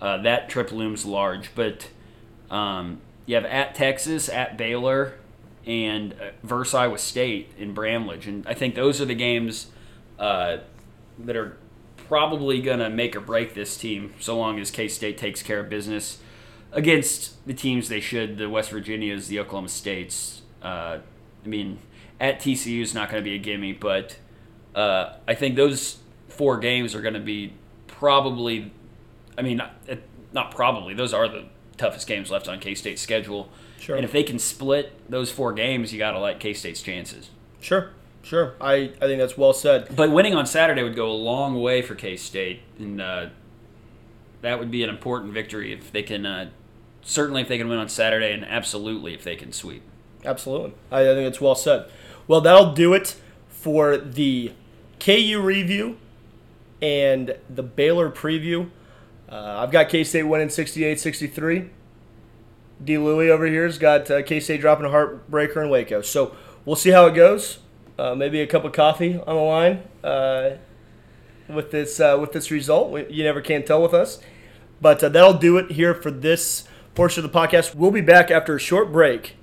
uh, 0.00 0.18
that 0.22 0.48
trip 0.48 0.70
looms 0.70 1.04
large, 1.04 1.50
but 1.56 1.88
um, 2.48 3.00
you 3.26 3.34
have 3.34 3.44
at 3.44 3.74
Texas, 3.74 4.28
at 4.28 4.56
Baylor, 4.56 5.14
and 5.66 6.12
uh, 6.12 6.30
versus 6.44 6.74
Iowa 6.74 6.98
State 6.98 7.50
in 7.58 7.74
Bramlage, 7.74 8.28
and 8.28 8.46
I 8.46 8.54
think 8.54 8.76
those 8.76 9.00
are 9.00 9.04
the 9.04 9.14
games 9.14 9.66
uh, 10.20 10.58
that 11.18 11.36
are 11.36 11.56
probably 11.96 12.62
going 12.62 12.78
to 12.78 12.88
make 12.88 13.16
or 13.16 13.20
break 13.20 13.54
this 13.54 13.76
team, 13.76 14.14
so 14.20 14.38
long 14.38 14.60
as 14.60 14.70
K 14.70 14.86
State 14.86 15.18
takes 15.18 15.42
care 15.42 15.58
of 15.58 15.68
business 15.68 16.18
against 16.70 17.44
the 17.46 17.54
teams 17.54 17.88
they 17.88 18.00
should, 18.00 18.38
the 18.38 18.48
West 18.48 18.70
Virginias, 18.70 19.26
the 19.26 19.40
Oklahoma 19.40 19.68
States. 19.68 20.42
Uh, 20.62 20.98
I 21.44 21.48
mean, 21.48 21.78
at 22.20 22.40
TCU 22.40 22.82
is 22.82 22.94
not 22.94 23.10
going 23.10 23.22
to 23.22 23.28
be 23.28 23.34
a 23.34 23.38
gimme, 23.38 23.72
but 23.72 24.16
uh, 24.74 25.14
I 25.26 25.34
think 25.34 25.56
those 25.56 25.98
four 26.28 26.58
games 26.58 26.94
are 26.94 27.02
going 27.02 27.14
to 27.14 27.20
be 27.20 27.52
probably, 27.86 28.72
I 29.36 29.42
mean, 29.42 29.58
not, 29.58 29.74
eh, 29.88 29.96
not 30.32 30.54
probably, 30.54 30.94
those 30.94 31.12
are 31.12 31.28
the 31.28 31.46
toughest 31.76 32.06
games 32.06 32.30
left 32.30 32.48
on 32.48 32.60
K 32.60 32.74
State's 32.74 33.02
schedule. 33.02 33.50
Sure. 33.78 33.96
And 33.96 34.04
if 34.04 34.12
they 34.12 34.22
can 34.22 34.38
split 34.38 34.92
those 35.10 35.30
four 35.30 35.52
games, 35.52 35.92
you 35.92 35.98
got 35.98 36.12
to 36.12 36.20
like 36.20 36.38
K 36.38 36.54
State's 36.54 36.82
chances. 36.82 37.30
Sure, 37.60 37.90
sure. 38.22 38.54
I, 38.60 38.92
I 39.00 39.06
think 39.06 39.20
that's 39.20 39.36
well 39.36 39.52
said. 39.52 39.94
But 39.94 40.10
winning 40.12 40.34
on 40.34 40.46
Saturday 40.46 40.82
would 40.82 40.96
go 40.96 41.10
a 41.10 41.12
long 41.12 41.60
way 41.60 41.82
for 41.82 41.94
K 41.94 42.16
State, 42.16 42.60
and 42.78 43.00
uh, 43.00 43.26
that 44.40 44.58
would 44.58 44.70
be 44.70 44.84
an 44.84 44.90
important 44.90 45.32
victory 45.32 45.72
if 45.72 45.90
they 45.90 46.02
can. 46.02 46.24
Uh, 46.24 46.50
certainly, 47.02 47.42
if 47.42 47.48
they 47.48 47.58
can 47.58 47.68
win 47.68 47.78
on 47.78 47.88
Saturday, 47.88 48.32
and 48.32 48.44
absolutely 48.44 49.14
if 49.14 49.24
they 49.24 49.34
can 49.34 49.52
sweep. 49.52 49.82
Absolutely. 50.24 50.74
I, 50.90 51.00
I 51.00 51.14
think 51.14 51.28
it's 51.28 51.40
well 51.40 51.54
said. 51.54 51.86
Well, 52.28 52.40
that'll 52.40 52.72
do 52.72 52.94
it 52.94 53.16
for 53.48 53.96
the 53.96 54.52
KU 55.00 55.40
review 55.40 55.98
and 56.80 57.36
the 57.48 57.62
Baylor 57.62 58.10
preview. 58.10 58.70
Uh, 59.28 59.60
I've 59.60 59.70
got 59.70 59.88
K 59.88 60.04
State 60.04 60.24
winning 60.24 60.50
68 60.50 61.00
63. 61.00 61.70
D. 62.84 62.98
Louie 62.98 63.30
over 63.30 63.46
here's 63.46 63.78
got 63.78 64.10
uh, 64.10 64.22
K 64.22 64.40
State 64.40 64.60
dropping 64.60 64.86
a 64.86 64.88
heartbreaker 64.88 65.62
in 65.62 65.70
Waco. 65.70 66.02
So 66.02 66.36
we'll 66.64 66.76
see 66.76 66.90
how 66.90 67.06
it 67.06 67.14
goes. 67.14 67.58
Uh, 67.98 68.14
maybe 68.14 68.40
a 68.40 68.46
cup 68.46 68.64
of 68.64 68.72
coffee 68.72 69.16
on 69.18 69.36
the 69.36 69.42
line 69.42 69.82
uh, 70.02 70.50
with 71.48 71.70
this 71.70 72.00
uh, 72.00 72.16
with 72.20 72.32
this 72.32 72.50
result. 72.50 72.90
We, 72.90 73.06
you 73.08 73.24
never 73.24 73.40
can 73.40 73.64
tell 73.64 73.80
with 73.80 73.94
us. 73.94 74.20
But 74.80 75.02
uh, 75.04 75.08
that'll 75.08 75.34
do 75.34 75.58
it 75.58 75.72
here 75.72 75.94
for 75.94 76.10
this 76.10 76.64
portion 76.94 77.24
of 77.24 77.32
the 77.32 77.38
podcast. 77.38 77.74
We'll 77.74 77.92
be 77.92 78.00
back 78.00 78.30
after 78.30 78.56
a 78.56 78.60
short 78.60 78.90
break 78.90 79.36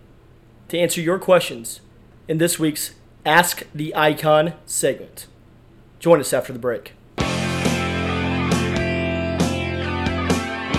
to 0.69 0.77
answer 0.77 1.01
your 1.01 1.19
questions 1.19 1.81
in 2.27 2.37
this 2.37 2.59
week's 2.59 2.93
Ask 3.25 3.65
the 3.73 3.95
Icon 3.95 4.53
segment. 4.65 5.27
Join 5.99 6.19
us 6.19 6.31
after 6.31 6.53
the 6.53 6.59
break. 6.59 6.93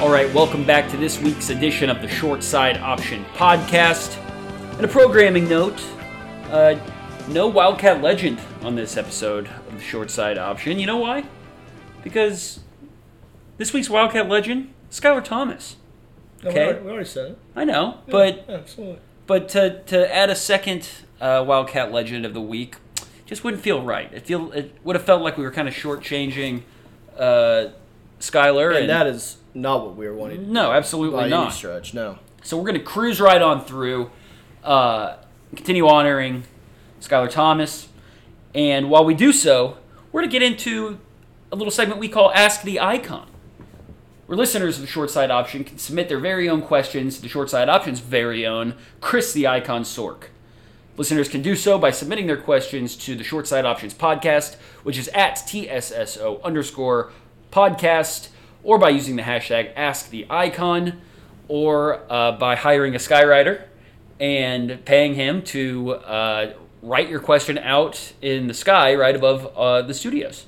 All 0.01 0.11
right, 0.11 0.32
welcome 0.32 0.64
back 0.64 0.88
to 0.91 0.97
this 0.97 1.20
week's 1.20 1.51
edition 1.51 1.91
of 1.91 2.01
the 2.01 2.09
Short 2.09 2.43
Side 2.43 2.78
Option 2.78 3.24
Podcast. 3.34 4.16
And 4.76 4.84
a 4.84 4.88
programming 4.88 5.49
note 5.49 5.82
uh, 6.45 6.78
no 7.28 7.49
Wildcat 7.49 8.01
legend 8.01 8.41
on 8.62 8.76
this 8.76 8.97
episode 8.97 9.47
of 9.68 9.74
the 9.74 9.80
Short 9.80 10.11
Side 10.11 10.38
Option. 10.38 10.78
You 10.78 10.86
know 10.86 10.97
why? 10.97 11.24
Because 12.03 12.61
this 13.59 13.72
week's 13.72 13.91
Wildcat 13.91 14.28
legend, 14.28 14.72
Skylar 14.91 15.22
Thomas. 15.22 15.76
Okay. 16.45 16.80
we 16.80 16.91
already 16.91 17.05
said 17.05 17.32
it. 17.32 17.38
I 17.55 17.64
know, 17.64 17.99
but 18.07 18.47
absolutely. 18.49 19.01
But 19.31 19.49
to, 19.51 19.81
to 19.85 20.12
add 20.12 20.28
a 20.28 20.35
second 20.35 20.89
uh, 21.20 21.45
Wildcat 21.47 21.93
Legend 21.93 22.26
of 22.26 22.35
the 22.35 22.41
week 22.41 22.78
just 23.26 23.45
wouldn't 23.45 23.62
feel 23.62 23.81
right. 23.81 24.12
It 24.12 24.26
feel 24.26 24.51
it 24.51 24.74
would 24.83 24.97
have 24.97 25.05
felt 25.05 25.22
like 25.22 25.39
we 25.39 25.45
were 25.45 25.53
kind 25.53 25.68
of 25.68 25.74
shortchanging 25.74 26.62
uh, 27.16 27.66
Skylar. 28.18 28.76
And 28.76 28.91
that 28.91 29.07
is 29.07 29.37
not 29.55 29.87
what 29.87 29.95
we 29.95 30.09
were 30.09 30.14
wanting 30.14 30.39
to 30.39 30.45
do. 30.47 30.51
no, 30.51 30.72
absolutely 30.72 31.28
not. 31.28 31.53
stretch. 31.53 31.95
No. 31.95 32.18
So 32.43 32.57
we're 32.57 32.64
going 32.64 32.78
to 32.78 32.83
cruise 32.83 33.20
right 33.20 33.41
on 33.41 33.64
through, 33.64 34.11
uh, 34.64 35.18
continue 35.55 35.87
honoring 35.87 36.43
Skylar 37.01 37.31
Thomas, 37.31 37.87
and 38.53 38.91
while 38.91 39.05
we 39.05 39.14
do 39.14 39.33
so, 39.33 39.76
we're 40.11 40.22
going 40.22 40.31
to 40.31 40.41
get 40.41 40.43
into 40.43 40.99
a 41.53 41.55
little 41.55 41.70
segment 41.70 42.01
we 42.01 42.09
call 42.09 42.33
Ask 42.33 42.62
the 42.62 42.81
Icon 42.81 43.30
where 44.31 44.37
listeners 44.37 44.76
of 44.76 44.83
the 44.83 44.87
Short 44.87 45.11
Side 45.11 45.33
Option 45.33 45.64
can 45.64 45.76
submit 45.76 46.09
their 46.09 46.20
very 46.20 46.49
own 46.49 46.62
questions 46.62 47.16
to 47.16 47.22
the 47.22 47.28
Short 47.28 47.51
Side 47.51 47.68
Option's 47.68 47.99
very 47.99 48.47
own 48.47 48.76
Chris 49.01 49.33
the 49.33 49.49
Icon 49.49 49.83
Sork. 49.83 50.26
Listeners 50.97 51.28
can 51.28 51.43
do 51.43 51.57
so 51.57 51.81
by 51.81 51.91
submitting 51.91 52.28
their 52.28 52.37
questions 52.37 52.95
to 52.95 53.16
the 53.16 53.24
Short 53.24 53.49
Side 53.49 53.64
Options 53.64 53.93
podcast, 53.93 54.55
which 54.85 54.97
is 54.99 55.09
at 55.09 55.35
TSSO 55.35 56.41
underscore 56.45 57.11
podcast, 57.51 58.28
or 58.62 58.78
by 58.78 58.91
using 58.91 59.16
the 59.16 59.22
hashtag 59.22 59.74
AskTheIcon, 59.74 60.99
or 61.49 62.01
uh, 62.09 62.31
by 62.31 62.55
hiring 62.55 62.95
a 62.95 62.99
Skywriter 62.99 63.64
and 64.20 64.85
paying 64.85 65.14
him 65.14 65.43
to 65.43 65.95
uh, 65.95 66.53
write 66.83 67.09
your 67.09 67.18
question 67.18 67.59
out 67.59 68.12
in 68.22 68.47
the 68.47 68.55
sky 68.55 68.95
right 68.95 69.16
above 69.16 69.47
uh, 69.57 69.83
the 69.83 69.93
studios. 69.93 70.47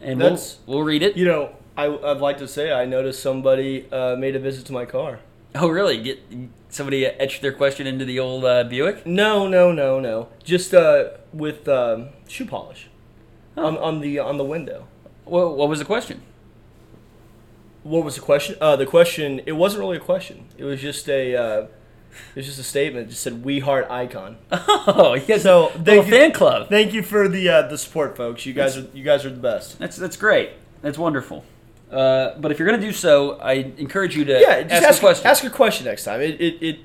And 0.00 0.18
we'll, 0.18 0.30
Mm-hmm. 0.64 0.70
We'll 0.72 0.82
read 0.82 1.02
it. 1.02 1.14
You 1.18 1.26
know, 1.26 1.54
I, 1.78 1.86
I'd 2.10 2.18
like 2.18 2.38
to 2.38 2.48
say 2.48 2.72
I 2.72 2.84
noticed 2.84 3.22
somebody 3.22 3.90
uh, 3.92 4.16
made 4.16 4.34
a 4.34 4.38
visit 4.40 4.66
to 4.66 4.72
my 4.72 4.84
car. 4.84 5.20
Oh, 5.54 5.68
really? 5.68 6.02
Get 6.02 6.20
somebody 6.68 7.06
etched 7.06 7.40
their 7.40 7.52
question 7.52 7.86
into 7.86 8.04
the 8.04 8.18
old 8.18 8.44
uh, 8.44 8.64
Buick? 8.64 9.06
No, 9.06 9.46
no, 9.46 9.72
no, 9.72 10.00
no. 10.00 10.28
Just 10.44 10.74
uh, 10.74 11.10
with 11.32 11.68
um, 11.68 12.08
shoe 12.26 12.44
polish 12.46 12.88
on, 13.56 13.78
on 13.78 14.00
the 14.00 14.18
on 14.18 14.36
the 14.38 14.44
window. 14.44 14.88
What, 15.24 15.56
what 15.56 15.68
was 15.68 15.78
the 15.78 15.84
question? 15.84 16.20
What 17.82 18.04
was 18.04 18.16
the 18.16 18.20
question? 18.20 18.56
Uh, 18.60 18.76
the 18.76 18.84
question. 18.86 19.40
It 19.46 19.52
wasn't 19.52 19.80
really 19.80 19.96
a 19.96 20.00
question. 20.00 20.46
It 20.58 20.64
was 20.64 20.80
just 20.80 21.08
a. 21.08 21.36
Uh, 21.36 21.66
it 22.34 22.36
was 22.36 22.46
just 22.46 22.58
a 22.58 22.62
statement. 22.64 23.06
It 23.06 23.10
just 23.10 23.22
said 23.22 23.44
"We 23.44 23.60
Heart 23.60 23.86
Icon." 23.90 24.36
Oh, 24.50 25.16
has 25.28 25.42
So, 25.42 25.68
thank 25.68 26.06
you- 26.06 26.12
fan 26.12 26.32
club. 26.32 26.68
Thank 26.68 26.92
you 26.92 27.02
for 27.02 27.28
the 27.28 27.48
uh, 27.48 27.62
the 27.68 27.78
support, 27.78 28.16
folks. 28.16 28.44
You 28.46 28.52
guys 28.52 28.76
are 28.76 28.86
you 28.92 29.04
guys 29.04 29.24
are 29.24 29.30
the 29.30 29.40
best. 29.40 29.78
That's 29.78 29.96
that's 29.96 30.16
great. 30.16 30.50
That's 30.82 30.98
wonderful. 30.98 31.44
Uh, 31.90 32.34
but 32.38 32.50
if 32.52 32.58
you're 32.58 32.68
gonna 32.68 32.80
do 32.82 32.92
so, 32.92 33.38
I 33.40 33.72
encourage 33.78 34.14
you 34.16 34.24
to 34.26 34.32
Yeah, 34.40 34.62
just 34.62 34.72
ask, 34.74 34.82
ask 34.84 34.98
a 34.98 35.00
question. 35.00 35.26
ask 35.26 35.44
a 35.44 35.50
question 35.50 35.86
next 35.86 36.04
time. 36.04 36.20
It 36.20 36.40
it, 36.40 36.62
it 36.62 36.78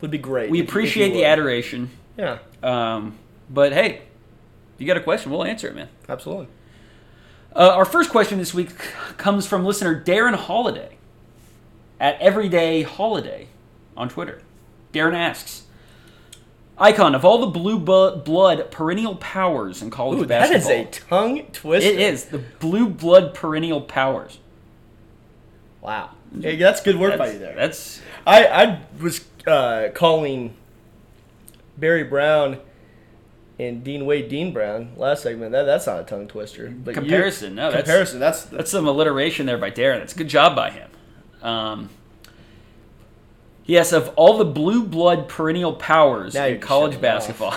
would 0.00 0.10
be 0.10 0.18
great. 0.18 0.50
we 0.50 0.58
if- 0.58 0.64
if 0.64 0.68
appreciate 0.70 1.10
the 1.10 1.18
would. 1.18 1.24
adoration. 1.26 1.90
Yeah, 2.16 2.38
Um, 2.62 3.14
but 3.48 3.72
hey, 3.72 4.02
if 4.74 4.80
you 4.80 4.86
got 4.86 4.96
a 4.96 5.00
question, 5.00 5.30
we'll 5.30 5.44
answer 5.44 5.68
it, 5.68 5.74
man. 5.74 5.88
absolutely. 6.08 6.48
Uh, 7.54 7.70
our 7.74 7.84
first 7.84 8.10
question 8.10 8.38
this 8.38 8.52
week 8.54 8.70
comes 9.16 9.46
from 9.46 9.64
listener 9.64 10.02
Darren 10.04 10.34
Holiday 10.34 10.96
at 11.98 12.20
Everyday 12.20 12.82
Holiday 12.82 13.46
on 13.96 14.08
Twitter. 14.08 14.42
Darren 14.92 15.14
asks, 15.14 15.62
"Icon 16.80 17.14
of 17.14 17.24
all 17.24 17.38
the 17.38 17.46
blue 17.46 17.78
bu- 17.78 18.16
blood 18.16 18.70
perennial 18.70 19.14
powers 19.16 19.82
in 19.82 19.90
college 19.90 20.20
Ooh, 20.20 20.26
that 20.26 20.50
is 20.50 20.68
a 20.68 20.86
tongue 20.86 21.44
twister. 21.52 21.88
it 21.90 22.00
is 22.00 22.24
the 22.26 22.38
blue 22.38 22.88
blood 22.88 23.34
perennial 23.34 23.80
powers." 23.82 24.38
Wow. 25.80 26.10
Hey, 26.40 26.56
that's 26.56 26.80
good 26.80 26.96
work 26.96 27.16
by 27.18 27.32
you 27.32 27.38
there. 27.38 27.54
that's 27.56 28.00
I, 28.26 28.46
I 28.46 28.80
was 29.00 29.24
uh, 29.46 29.88
calling 29.94 30.54
Barry 31.76 32.04
Brown 32.04 32.58
and 33.58 33.82
Dean 33.82 34.06
Wade 34.06 34.28
Dean 34.28 34.52
Brown 34.52 34.92
last 34.96 35.22
segment. 35.22 35.52
That 35.52 35.64
that's 35.64 35.86
not 35.86 36.00
a 36.00 36.04
tongue 36.04 36.28
twister. 36.28 36.68
But 36.70 36.94
you- 36.94 37.00
Comparison, 37.00 37.54
no, 37.56 37.70
that's- 37.70 37.84
comparison. 37.84 38.20
That's, 38.20 38.44
That's 38.44 38.70
some 38.70 38.86
alliteration 38.86 39.46
there 39.46 39.58
by 39.58 39.70
Darren. 39.70 39.98
That's 40.00 40.14
a 40.14 40.18
good 40.18 40.28
job 40.28 40.54
by 40.54 40.70
him. 40.70 40.90
Um, 41.42 41.88
yes, 43.70 43.92
of 43.92 44.08
all 44.16 44.36
the 44.38 44.44
blue 44.44 44.84
blood 44.84 45.28
perennial 45.28 45.72
powers 45.72 46.34
Now 46.34 46.46
in 46.46 46.60
college 46.60 47.00
basketball, 47.00 47.54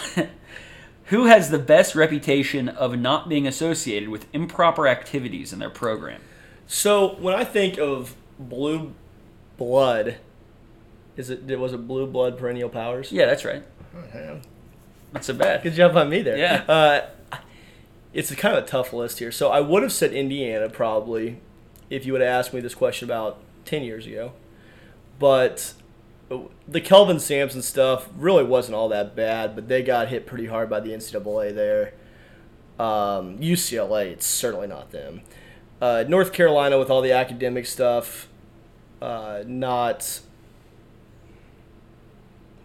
who 1.06 1.26
has 1.26 1.50
the 1.50 1.60
best 1.60 1.96
reputation 1.96 2.70
of 2.70 2.98
not 2.98 3.28
being 3.28 3.48
associated 3.48 4.10
with 4.10 4.26
improper 4.34 4.88
activities 4.88 5.52
in 5.52 5.60
their 5.60 5.70
program? 5.70 6.22
so. 6.68 7.16
When 7.16 7.34
I 7.34 7.44
think 7.44 7.78
of 7.78 8.16
blue 8.40 8.94
blood, 9.58 10.18
is 11.18 11.30
it 11.30 11.60
was 11.60 11.74
it 11.74 11.88
blue 11.88 12.08
blood 12.08 12.38
perennial 12.38 12.70
powers? 12.70 13.12
Yeah, 13.12 13.26
that's 13.26 13.44
right. 13.44 13.64
Yeah. 14.14 14.38
Not 15.14 15.24
so 15.24 15.34
bad. 15.34 15.62
Good 15.62 15.74
job 15.74 15.96
on 15.96 16.10
me 16.10 16.22
there. 16.22 16.38
Yeah. 16.38 16.64
Uh, 16.68 17.38
it's 18.14 18.32
a 18.32 18.36
kind 18.36 18.56
of 18.58 18.64
a 18.64 18.68
tough 18.68 18.94
list 18.94 19.20
here. 19.20 19.32
So 19.32 19.50
I 19.50 19.60
would 19.60 19.84
have 19.84 19.92
said 19.92 20.12
Indiana 20.12 20.70
probably 20.70 21.38
if 21.90 22.06
you 22.06 22.14
would 22.14 22.22
have 22.22 22.30
asked 22.30 22.54
me 22.54 22.62
this 22.62 22.74
question 22.74 23.08
about 23.08 23.40
10 23.66 23.84
years 23.84 24.08
ago. 24.08 24.34
But 25.20 25.74
the 26.68 26.82
Kelvin 26.82 27.20
Sampson 27.20 27.62
stuff 27.62 28.10
really 28.18 28.44
wasn't 28.44 28.76
all 28.76 28.90
that 28.90 29.16
bad, 29.16 29.56
but 29.56 29.68
they 29.68 29.84
got 29.84 30.08
hit 30.08 30.26
pretty 30.26 30.48
hard 30.48 30.70
by 30.70 30.80
the 30.80 30.92
NCAA 30.92 31.54
there. 31.54 31.94
Um, 32.80 33.38
UCLA, 33.40 34.08
it's 34.08 34.26
certainly 34.26 34.68
not 34.68 34.92
them. 34.92 35.22
Uh, 35.82 36.04
North 36.08 36.34
Carolina 36.34 36.80
with 36.80 36.90
all 36.90 37.02
the 37.02 37.12
academic 37.12 37.66
stuff, 37.66 38.28
uh, 39.02 39.44
not 39.46 40.22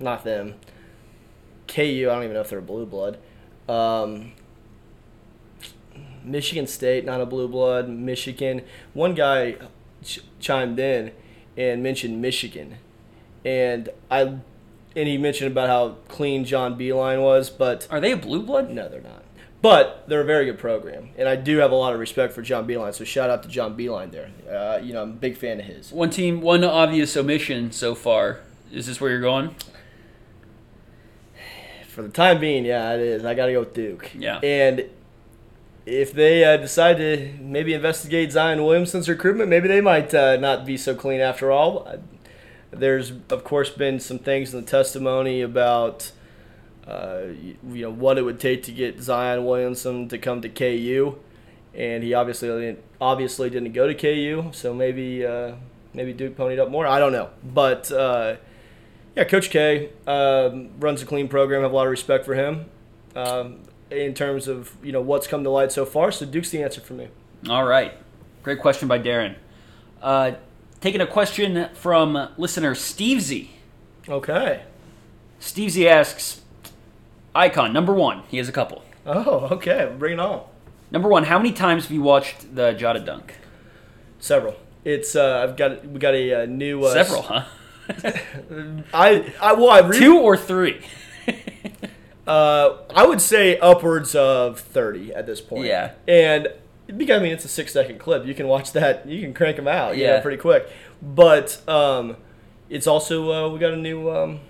not 0.00 0.24
them. 0.24 0.54
KU, 1.66 1.82
I 1.82 2.14
don't 2.14 2.22
even 2.22 2.34
know 2.34 2.40
if 2.40 2.48
they're 2.48 2.60
a 2.60 2.62
blue 2.62 2.86
blood. 2.86 3.18
Um, 3.68 4.32
Michigan 6.24 6.66
State, 6.66 7.04
not 7.04 7.20
a 7.20 7.26
blue 7.26 7.48
blood. 7.48 7.88
Michigan. 7.88 8.62
One 8.94 9.14
guy 9.14 9.56
ch- 10.02 10.20
chimed 10.40 10.78
in 10.78 11.12
and 11.56 11.82
mentioned 11.82 12.22
Michigan, 12.22 12.76
and 13.44 13.88
I, 14.10 14.20
and 14.20 14.40
he 14.94 15.18
mentioned 15.18 15.50
about 15.52 15.68
how 15.68 15.96
clean 16.08 16.44
John 16.44 16.78
Beilein 16.78 17.22
was, 17.22 17.50
but 17.50 17.86
Are 17.90 18.00
they 18.00 18.12
a 18.12 18.16
blue 18.16 18.42
blood? 18.42 18.70
no, 18.70 18.88
they're 18.88 19.00
not. 19.00 19.22
But 19.60 20.04
they're 20.06 20.20
a 20.20 20.24
very 20.24 20.44
good 20.44 20.58
program, 20.58 21.08
and 21.18 21.28
I 21.28 21.34
do 21.34 21.58
have 21.58 21.72
a 21.72 21.74
lot 21.74 21.92
of 21.92 21.98
respect 21.98 22.32
for 22.32 22.42
John 22.42 22.66
Beilein. 22.68 22.94
So 22.94 23.02
shout 23.02 23.28
out 23.28 23.42
to 23.42 23.48
John 23.48 23.76
Beilein 23.76 24.12
there. 24.12 24.30
Uh, 24.48 24.78
you 24.78 24.92
know, 24.92 25.02
I'm 25.02 25.10
a 25.10 25.14
big 25.14 25.36
fan 25.36 25.58
of 25.58 25.66
his. 25.66 25.90
One 25.90 26.10
team, 26.10 26.40
one 26.40 26.62
obvious 26.62 27.16
omission 27.16 27.72
so 27.72 27.96
far. 27.96 28.38
Is 28.72 28.86
this 28.86 29.00
where 29.00 29.10
you're 29.10 29.20
going? 29.20 29.56
For 31.88 32.02
the 32.02 32.08
time 32.08 32.38
being, 32.38 32.64
yeah, 32.64 32.92
it 32.94 33.00
is. 33.00 33.24
I 33.24 33.34
got 33.34 33.46
to 33.46 33.52
go 33.52 33.60
with 33.60 33.74
Duke. 33.74 34.12
Yeah. 34.16 34.38
And 34.44 34.84
if 35.84 36.12
they 36.12 36.44
uh, 36.44 36.56
decide 36.58 36.98
to 36.98 37.32
maybe 37.40 37.74
investigate 37.74 38.30
Zion 38.30 38.62
Williamson's 38.64 39.08
recruitment, 39.08 39.50
maybe 39.50 39.66
they 39.66 39.80
might 39.80 40.14
uh, 40.14 40.36
not 40.36 40.64
be 40.64 40.76
so 40.76 40.94
clean 40.94 41.20
after 41.20 41.50
all. 41.50 41.88
Uh, 41.88 41.96
There's, 42.70 43.12
of 43.30 43.44
course, 43.44 43.70
been 43.70 43.98
some 44.00 44.18
things 44.18 44.52
in 44.52 44.60
the 44.60 44.66
testimony 44.66 45.40
about, 45.40 46.12
uh, 46.86 47.22
you 47.32 47.82
know, 47.82 47.90
what 47.90 48.18
it 48.18 48.22
would 48.22 48.38
take 48.38 48.62
to 48.64 48.72
get 48.72 49.00
Zion 49.00 49.44
Williamson 49.44 50.08
to 50.08 50.18
come 50.18 50.42
to 50.42 50.48
KU, 50.48 51.16
and 51.74 52.02
he 52.02 52.14
obviously 52.14 52.48
didn't, 52.48 52.80
obviously 53.00 53.50
didn't 53.50 53.72
go 53.72 53.86
to 53.86 53.94
KU. 53.94 54.50
So 54.52 54.74
maybe 54.74 55.24
uh, 55.24 55.52
maybe 55.94 56.12
Duke 56.12 56.36
ponied 56.36 56.58
up 56.58 56.70
more. 56.70 56.86
I 56.86 56.98
don't 56.98 57.12
know, 57.12 57.30
but. 57.42 57.90
Uh, 57.90 58.36
yeah, 59.18 59.24
Coach 59.24 59.50
K 59.50 59.90
um, 60.06 60.70
runs 60.78 61.02
a 61.02 61.04
clean 61.04 61.26
program. 61.26 61.62
Have 61.62 61.72
a 61.72 61.74
lot 61.74 61.86
of 61.86 61.90
respect 61.90 62.24
for 62.24 62.34
him 62.34 62.66
um, 63.16 63.62
in 63.90 64.14
terms 64.14 64.46
of 64.46 64.76
you 64.80 64.92
know 64.92 65.00
what's 65.00 65.26
come 65.26 65.42
to 65.42 65.50
light 65.50 65.72
so 65.72 65.84
far. 65.84 66.12
So 66.12 66.24
Duke's 66.24 66.50
the 66.50 66.62
answer 66.62 66.80
for 66.80 66.94
me. 66.94 67.08
All 67.48 67.64
right. 67.64 67.94
Great 68.44 68.60
question 68.60 68.86
by 68.86 69.00
Darren. 69.00 69.34
Uh, 70.00 70.32
taking 70.80 71.00
a 71.00 71.06
question 71.06 71.68
from 71.74 72.28
listener 72.36 72.74
Steve 72.74 73.20
Z. 73.20 73.50
Okay. 74.08 74.62
Steve 75.40 75.70
Z 75.70 75.88
asks, 75.88 76.40
Icon, 77.34 77.72
number 77.72 77.92
one. 77.94 78.22
He 78.28 78.38
has 78.38 78.48
a 78.48 78.52
couple. 78.52 78.82
Oh, 79.06 79.48
okay. 79.52 79.92
Bring 79.98 80.14
it 80.14 80.20
on. 80.20 80.42
Number 80.90 81.08
one, 81.08 81.24
how 81.24 81.38
many 81.38 81.52
times 81.52 81.84
have 81.84 81.92
you 81.92 82.02
watched 82.02 82.54
the 82.54 82.72
Jada 82.74 83.04
dunk? 83.04 83.34
Several. 84.18 84.56
It's 84.84 85.14
uh, 85.14 85.40
I've 85.46 85.56
got 85.56 85.84
we 85.86 85.98
got 85.98 86.14
a, 86.14 86.42
uh 86.42 86.46
new 86.46 86.82
uh, 86.84 86.92
Several, 86.92 87.22
huh? 87.22 87.44
I 88.94 89.32
I 89.40 89.52
well 89.52 89.70
I 89.70 89.80
re- 89.80 89.98
Two 89.98 90.18
or 90.18 90.36
three? 90.36 90.80
Uh, 92.26 92.82
I 92.94 93.06
would 93.06 93.22
say 93.22 93.58
upwards 93.58 94.14
of 94.14 94.60
thirty 94.60 95.14
at 95.14 95.24
this 95.24 95.40
point. 95.40 95.64
Yeah. 95.64 95.92
and 96.06 96.48
because 96.96 97.20
I 97.20 97.22
mean 97.22 97.32
it's 97.32 97.44
a 97.44 97.48
six 97.48 97.72
second 97.72 97.98
clip, 97.98 98.26
you 98.26 98.34
can 98.34 98.48
watch 98.48 98.72
that. 98.72 99.06
You 99.06 99.20
can 99.20 99.34
crank 99.34 99.56
them 99.56 99.68
out. 99.68 99.96
Yeah, 99.96 100.14
Yeah. 100.14 100.20
pretty 100.20 100.38
quick. 100.38 100.68
But 101.02 101.60
um, 101.68 102.16
it's 102.68 102.86
also 102.86 103.32
uh, 103.32 103.48
we 103.52 103.58
got 103.58 103.72
a 103.72 103.76
new 103.76 104.10
um, 104.10 104.40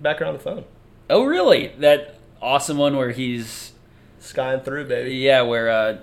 background 0.00 0.30
on 0.30 0.34
the 0.36 0.42
phone. 0.42 0.64
oh, 1.10 1.24
really? 1.24 1.68
That 1.78 2.16
awesome 2.40 2.78
one 2.78 2.96
where 2.96 3.10
he's, 3.10 3.72
Skying 4.20 4.60
through, 4.60 4.86
baby. 4.86 5.14
yeah, 5.16 5.42
where 5.42 5.68
uh, 5.70 5.98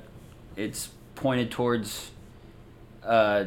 it's 0.55 0.89
pointed 1.15 1.49
towards 1.51 2.11
uh, 3.03 3.45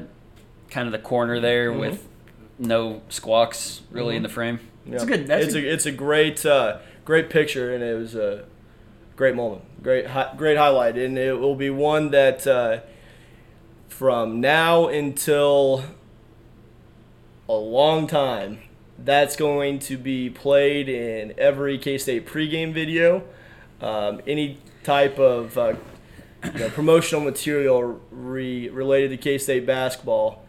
kind 0.71 0.87
of 0.87 0.93
the 0.93 0.99
corner 0.99 1.39
there 1.41 1.71
Mhm. 1.73 1.79
with 1.81 2.09
no 2.59 3.03
squawks 3.09 3.83
really 3.91 4.17
in 4.17 4.23
the 4.23 4.29
frame. 4.29 4.59
It's 4.87 5.03
a 5.03 5.07
good. 5.07 5.27
That's 5.29 5.47
it's 5.47 5.55
a, 5.55 5.59
a, 5.59 5.73
it's 5.75 5.87
a 5.87 5.93
great 5.93 6.45
uh, 6.45 6.79
great 7.05 7.31
picture, 7.31 7.73
and 7.75 7.83
it 7.85 7.95
was 7.97 8.15
a 8.15 8.45
great 9.17 9.35
moment, 9.35 9.63
great 9.83 10.07
hi- 10.07 10.33
great 10.37 10.57
highlight, 10.57 10.97
and 10.97 11.19
it 11.19 11.39
will 11.39 11.55
be 11.57 11.71
one 11.71 12.11
that 12.11 12.47
uh, 12.47 12.81
from 13.89 14.41
now 14.41 14.89
until 14.89 15.85
a 17.49 17.55
long 17.55 18.07
time, 18.07 18.59
that's 18.99 19.37
going 19.37 19.79
to 19.79 19.97
be 19.97 20.31
played 20.31 20.89
in 20.89 21.35
every 21.39 21.79
K 21.79 21.99
State 21.99 22.27
pregame 22.27 22.73
video, 22.73 23.25
um, 23.81 24.21
any 24.27 24.59
type 24.83 25.19
of 25.19 25.57
uh, 25.59 25.75
you 26.45 26.61
know, 26.61 26.69
promotional 26.71 27.23
material 27.23 28.01
re- 28.11 28.69
related 28.69 29.11
to 29.11 29.17
K 29.17 29.39
State 29.39 29.67
basketball. 29.67 30.45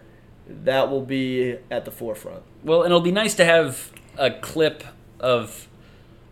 That 0.47 0.91
will 0.91 1.01
be 1.01 1.57
at 1.71 1.85
the 1.85 1.91
forefront. 1.91 2.43
Well, 2.63 2.83
and 2.83 2.91
it'll 2.91 3.01
be 3.01 3.11
nice 3.11 3.33
to 3.35 3.45
have 3.45 3.91
a 4.17 4.31
clip 4.31 4.83
of 5.19 5.67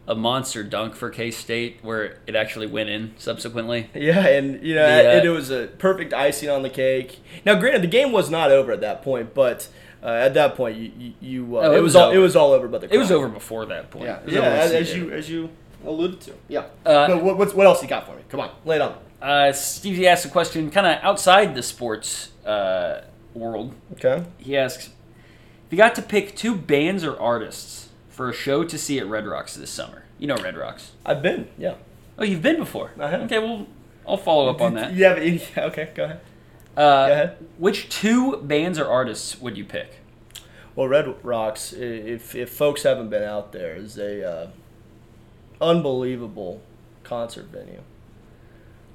a 0.08 0.16
monster 0.16 0.64
dunk 0.64 0.96
for 0.96 1.10
K 1.10 1.32
State 1.32 1.80
where 1.82 2.18
it 2.28 2.36
actually 2.36 2.68
went 2.68 2.90
in 2.90 3.14
subsequently. 3.18 3.90
Yeah, 3.96 4.26
and 4.28 4.62
you 4.64 4.76
know, 4.76 4.86
The, 4.86 5.10
uh, 5.10 5.18
it, 5.18 5.26
it 5.26 5.30
was 5.30 5.50
a 5.50 5.68
perfect 5.78 6.14
icing 6.14 6.50
on 6.50 6.62
the 6.64 6.70
cake. 6.70 7.20
Now, 7.46 7.56
granted, 7.56 7.84
the 7.84 7.88
game 7.88 8.12
was 8.12 8.30
not 8.30 8.52
over 8.52 8.72
at 8.72 8.82
that 8.82 9.02
point, 9.02 9.34
but 9.34 9.68
Uh, 10.04 10.08
at 10.08 10.34
that 10.34 10.56
point, 10.56 10.76
you 10.78 10.92
you, 11.00 11.14
you 11.22 11.58
uh, 11.58 11.62
Oh, 11.62 11.72
it, 11.72 11.78
it 11.78 11.82
was 11.82 11.84
was 11.84 11.96
all 11.96 12.08
over. 12.10 12.16
it 12.16 12.20
was 12.20 12.36
all 12.36 12.52
over. 12.52 12.68
But 12.68 12.82
the 12.82 12.94
It 12.94 12.98
was 12.98 13.10
over 13.12 13.30
before 13.30 13.66
that 13.68 13.90
point. 13.90 14.04
Yeah, 14.06 14.20
yeah. 14.28 14.42
As, 14.42 14.72
as 14.74 14.94
you 14.96 15.12
as 15.12 15.30
you 15.30 15.50
alluded 15.86 16.20
to. 16.22 16.34
Yeah. 16.50 16.66
Uh, 16.86 17.08
but 17.08 17.24
what, 17.24 17.38
what's 17.38 17.54
what 17.54 17.66
else 17.66 17.82
you 17.82 17.88
got 17.88 18.06
for 18.06 18.14
me? 18.18 18.24
Come 18.28 18.42
on, 18.42 18.50
lay 18.66 18.76
it 18.76 18.82
on. 18.82 18.98
Uh, 19.22 19.54
Stevie 19.54 20.06
asked 20.06 20.26
a 20.26 20.30
question 20.30 20.70
kind 20.72 20.86
of 20.86 21.02
outside 21.02 21.56
the 21.56 21.64
sports 21.64 22.32
uh, 22.46 23.04
world. 23.34 23.74
Okay. 23.94 24.26
He 24.38 24.58
asks, 24.58 24.88
if 24.88 25.72
you 25.72 25.78
got 25.78 25.96
to 25.96 26.02
pick 26.02 26.36
two 26.36 26.54
bands 26.56 27.06
or 27.06 27.18
artists 27.18 27.83
for 28.14 28.30
a 28.30 28.34
show 28.34 28.64
to 28.64 28.78
see 28.78 29.00
at 29.00 29.08
Red 29.08 29.26
Rocks 29.26 29.56
this 29.56 29.70
summer, 29.72 30.04
you 30.20 30.28
know 30.28 30.36
Red 30.38 30.56
Rocks. 30.56 30.92
I've 31.06 31.22
been. 31.22 31.50
Yeah. 31.58 31.76
Oh, 32.18 32.24
you've 32.24 32.42
been 32.44 32.58
before. 32.58 32.92
I 33.00 33.10
have. 33.10 33.22
Okay, 33.24 33.40
well, 33.40 33.68
I'll 34.08 34.18
follow 34.18 34.50
up 34.50 34.62
on 34.62 34.76
that. 34.76 34.94
Yeah. 34.94 35.16
But, 35.16 35.24
yeah, 35.26 35.64
okay. 35.66 35.90
Go 35.96 36.04
ahead. 36.06 36.22
Uh, 36.78 37.08
Go 37.08 37.14
ahead. 37.14 37.38
Which 37.58 37.90
two 37.90 38.38
bands 38.38 38.80
or 38.80 38.88
artists 38.88 39.40
would 39.42 39.58
you 39.58 39.66
pick? 39.66 40.00
Well, 40.76 40.88
Red 40.88 41.24
Rocks, 41.24 41.74
if 41.74 42.36
if 42.36 42.50
folks 42.52 42.84
haven't 42.84 43.10
been 43.10 43.24
out 43.24 43.52
there, 43.52 43.76
is 43.76 43.98
a 43.98 44.28
uh, 44.28 44.48
unbelievable 45.62 46.62
concert 47.04 47.46
venue. 47.46 47.82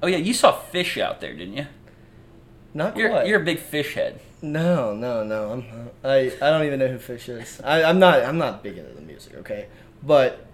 Oh 0.01 0.07
yeah, 0.07 0.17
you 0.17 0.33
saw 0.33 0.57
Phish 0.73 1.01
out 1.01 1.19
there, 1.21 1.33
didn't 1.33 1.55
you? 1.57 1.67
Not 2.73 2.95
You're, 2.95 3.09
quite. 3.09 3.27
you're 3.27 3.41
a 3.41 3.43
big 3.43 3.57
Phish 3.59 3.93
head. 3.95 4.21
No, 4.41 4.93
no, 4.93 5.23
no. 5.23 5.51
I'm 5.51 5.89
I, 6.03 6.31
I 6.41 6.49
don't 6.49 6.65
even 6.65 6.79
know 6.79 6.87
who 6.87 6.97
Phish 6.97 7.27
is. 7.29 7.59
I, 7.63 7.83
I'm 7.83 7.99
not 7.99 8.23
I'm 8.23 8.37
not 8.37 8.63
big 8.63 8.77
into 8.77 8.93
the 8.93 9.01
music. 9.01 9.35
Okay, 9.37 9.67
but 10.01 10.45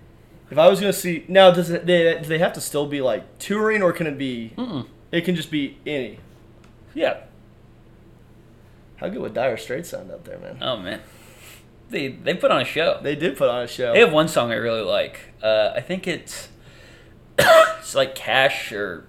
if 0.50 0.58
I 0.58 0.68
was 0.68 0.80
gonna 0.80 0.94
see 0.94 1.24
now, 1.28 1.52
does 1.52 1.70
it, 1.70 1.86
they 1.86 2.20
do 2.22 2.28
they 2.28 2.40
have 2.40 2.54
to 2.54 2.62
still 2.62 2.88
be 2.88 3.02
like 3.02 3.38
touring 3.40 3.84
or 3.84 3.92
can 3.94 4.08
it 4.08 4.18
be? 4.18 4.54
Mm-mm. 4.58 4.88
It 5.12 5.22
can 5.22 5.36
just 5.36 5.52
be 5.52 5.78
any. 5.86 6.20
Yeah. 6.94 7.18
How 8.98 9.10
good 9.10 9.20
would 9.22 9.34
Dire 9.34 9.58
Straits 9.58 9.90
sound 9.90 10.10
out 10.12 10.24
there, 10.26 10.40
man? 10.40 10.58
Oh 10.62 10.78
man, 10.78 11.02
they 11.90 12.08
they 12.08 12.34
put 12.34 12.50
on 12.52 12.62
a 12.62 12.66
show. 12.66 13.00
They 13.04 13.16
did 13.16 13.38
put 13.38 13.50
on 13.50 13.62
a 13.64 13.68
show. 13.68 13.94
They 13.94 14.00
have 14.00 14.14
one 14.14 14.28
song 14.28 14.52
I 14.52 14.56
really 14.56 14.82
like. 14.82 15.20
Uh, 15.44 15.74
I 15.76 15.82
think 15.82 16.08
it's 16.08 16.50
it's 17.38 17.94
like 17.94 18.16
Cash 18.16 18.72
or 18.72 19.06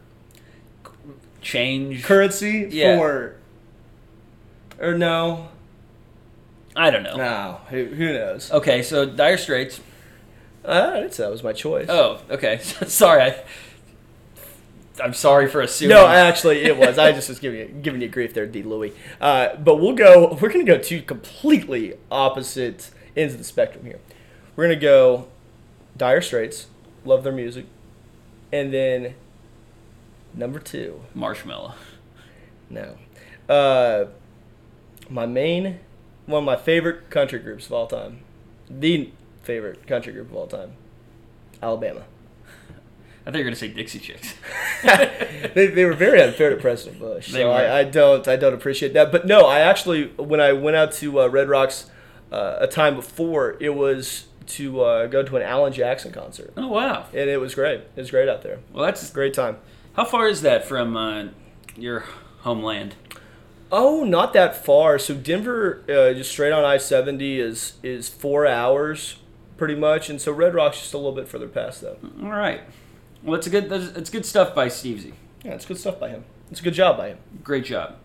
Change. 1.40 2.02
currency 2.02 2.68
Yeah. 2.70 2.96
for. 2.98 3.36
Or 4.78 4.96
no, 4.96 5.48
I 6.74 6.90
don't 6.90 7.02
know. 7.02 7.16
no. 7.16 7.60
Who, 7.70 7.86
who 7.86 8.12
knows? 8.12 8.50
Okay, 8.50 8.82
so 8.82 9.06
Dire 9.06 9.38
Straits. 9.38 9.80
Uh, 10.64 10.90
I 10.94 11.00
didn't 11.00 11.14
say 11.14 11.22
that 11.22 11.30
was 11.30 11.42
my 11.42 11.52
choice. 11.52 11.86
Oh, 11.88 12.20
okay. 12.30 12.58
sorry. 12.62 13.22
I, 13.22 13.44
I'm 15.02 15.14
sorry 15.14 15.48
for 15.48 15.60
assuming. 15.60 15.96
No, 15.96 16.06
actually, 16.06 16.62
it 16.64 16.76
was. 16.76 16.98
I 16.98 17.12
just 17.12 17.28
was 17.28 17.38
giving 17.38 17.60
you, 17.60 17.66
giving 17.66 18.00
you 18.00 18.08
grief 18.08 18.34
there, 18.34 18.46
D. 18.46 18.62
Louie. 18.62 18.92
Uh, 19.20 19.56
but 19.56 19.76
we'll 19.76 19.94
go. 19.94 20.36
We're 20.40 20.50
gonna 20.50 20.64
go 20.64 20.78
two 20.78 21.02
completely 21.02 21.94
opposite 22.10 22.90
ends 23.16 23.34
of 23.34 23.38
the 23.38 23.44
spectrum 23.44 23.84
here. 23.84 24.00
We're 24.54 24.64
gonna 24.64 24.76
go 24.80 25.28
Dire 25.96 26.20
Straits, 26.22 26.66
love 27.04 27.24
their 27.24 27.32
music, 27.32 27.66
and 28.52 28.72
then 28.72 29.14
number 30.34 30.58
two, 30.58 31.02
Marshmello. 31.14 31.74
no, 32.70 32.96
uh, 33.48 34.06
my 35.08 35.26
main, 35.26 35.80
one 36.26 36.40
of 36.40 36.44
my 36.44 36.56
favorite 36.56 37.10
country 37.10 37.38
groups 37.38 37.66
of 37.66 37.72
all 37.72 37.86
time, 37.86 38.20
the 38.68 39.10
favorite 39.42 39.86
country 39.86 40.12
group 40.12 40.30
of 40.30 40.36
all 40.36 40.46
time, 40.46 40.72
Alabama. 41.62 42.04
I 43.26 43.32
thought 43.32 43.38
you 43.38 43.44
were 43.44 43.50
gonna 43.50 43.56
say 43.56 43.68
Dixie 43.68 43.98
Chicks. 43.98 44.34
they, 45.54 45.66
they 45.66 45.84
were 45.84 45.94
very 45.94 46.22
unfair 46.22 46.50
to 46.50 46.56
President 46.56 47.00
Bush. 47.00 47.32
They 47.32 47.40
so. 47.42 47.50
I, 47.50 47.80
I 47.80 47.84
don't 47.84 48.26
I 48.28 48.36
don't 48.36 48.54
appreciate 48.54 48.92
that. 48.94 49.10
But 49.10 49.26
no, 49.26 49.46
I 49.46 49.60
actually 49.60 50.08
when 50.16 50.40
I 50.40 50.52
went 50.52 50.76
out 50.76 50.92
to 50.92 51.20
uh, 51.20 51.26
Red 51.26 51.48
Rocks 51.48 51.90
uh, 52.30 52.58
a 52.60 52.68
time 52.68 52.94
before, 52.94 53.56
it 53.58 53.70
was 53.70 54.26
to 54.46 54.80
uh, 54.80 55.06
go 55.08 55.24
to 55.24 55.36
an 55.36 55.42
Alan 55.42 55.72
Jackson 55.72 56.12
concert, 56.12 56.52
oh 56.56 56.68
wow. 56.68 57.06
and 57.10 57.28
it 57.28 57.40
was 57.40 57.56
great. 57.56 57.80
It 57.80 57.96
was 57.96 58.12
great 58.12 58.28
out 58.28 58.42
there. 58.42 58.60
Well, 58.72 58.84
that's 58.84 59.10
Great 59.10 59.34
time. 59.34 59.56
how 59.94 60.04
far 60.04 60.28
is 60.28 60.42
that 60.42 60.64
from 60.64 60.96
uh, 60.96 61.26
your 61.76 62.04
homeland? 62.42 62.94
Oh, 63.72 64.04
not 64.04 64.32
that 64.32 64.64
far. 64.64 64.98
So 64.98 65.14
Denver, 65.14 65.82
uh, 65.88 66.14
just 66.14 66.30
straight 66.30 66.52
on 66.52 66.64
I 66.64 66.76
seventy 66.76 67.40
is 67.40 67.74
is 67.82 68.08
four 68.08 68.46
hours, 68.46 69.16
pretty 69.56 69.74
much, 69.74 70.08
and 70.08 70.20
so 70.20 70.32
Red 70.32 70.54
Rock's 70.54 70.80
just 70.80 70.94
a 70.94 70.98
little 70.98 71.12
bit 71.12 71.28
further 71.28 71.48
past 71.48 71.80
that. 71.80 71.98
All 72.22 72.30
right. 72.30 72.62
Well, 73.22 73.34
it's 73.34 73.46
a 73.46 73.50
good. 73.50 73.70
It's 73.72 74.10
good 74.10 74.24
stuff 74.24 74.54
by 74.54 74.68
Stevesy. 74.68 75.14
Yeah, 75.44 75.52
it's 75.54 75.66
good 75.66 75.78
stuff 75.78 75.98
by 75.98 76.10
him. 76.10 76.24
It's 76.50 76.60
a 76.60 76.62
good 76.62 76.74
job 76.74 76.96
by 76.96 77.08
him. 77.08 77.18
Great 77.42 77.64
job. 77.64 77.96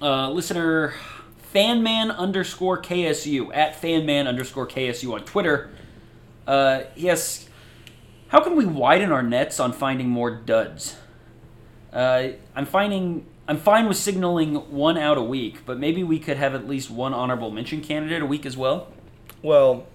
Uh, 0.00 0.30
listener 0.30 0.94
fanman 1.52 2.10
underscore 2.10 2.80
KSU 2.80 3.54
at 3.54 3.80
fanman 3.80 4.26
underscore 4.26 4.66
KSU 4.66 5.12
on 5.14 5.24
Twitter. 5.24 5.70
Uh, 6.46 6.82
asks, 7.06 7.48
how 8.28 8.40
can 8.40 8.56
we 8.56 8.64
widen 8.66 9.12
our 9.12 9.22
nets 9.22 9.60
on 9.60 9.72
finding 9.72 10.08
more 10.08 10.30
duds? 10.30 10.96
Uh, 11.92 12.30
I'm 12.56 12.66
finding 12.66 13.24
I'm 13.46 13.58
fine 13.58 13.86
with 13.88 13.96
signaling 13.98 14.54
one 14.70 14.96
out 14.96 15.18
a 15.18 15.22
week, 15.22 15.66
but 15.66 15.78
maybe 15.78 16.02
we 16.02 16.18
could 16.18 16.36
have 16.38 16.54
at 16.54 16.66
least 16.66 16.90
one 16.90 17.12
honorable 17.12 17.50
mention 17.50 17.80
candidate 17.82 18.22
a 18.22 18.26
week 18.26 18.46
as 18.46 18.56
well. 18.56 18.88
Well, 19.42 19.86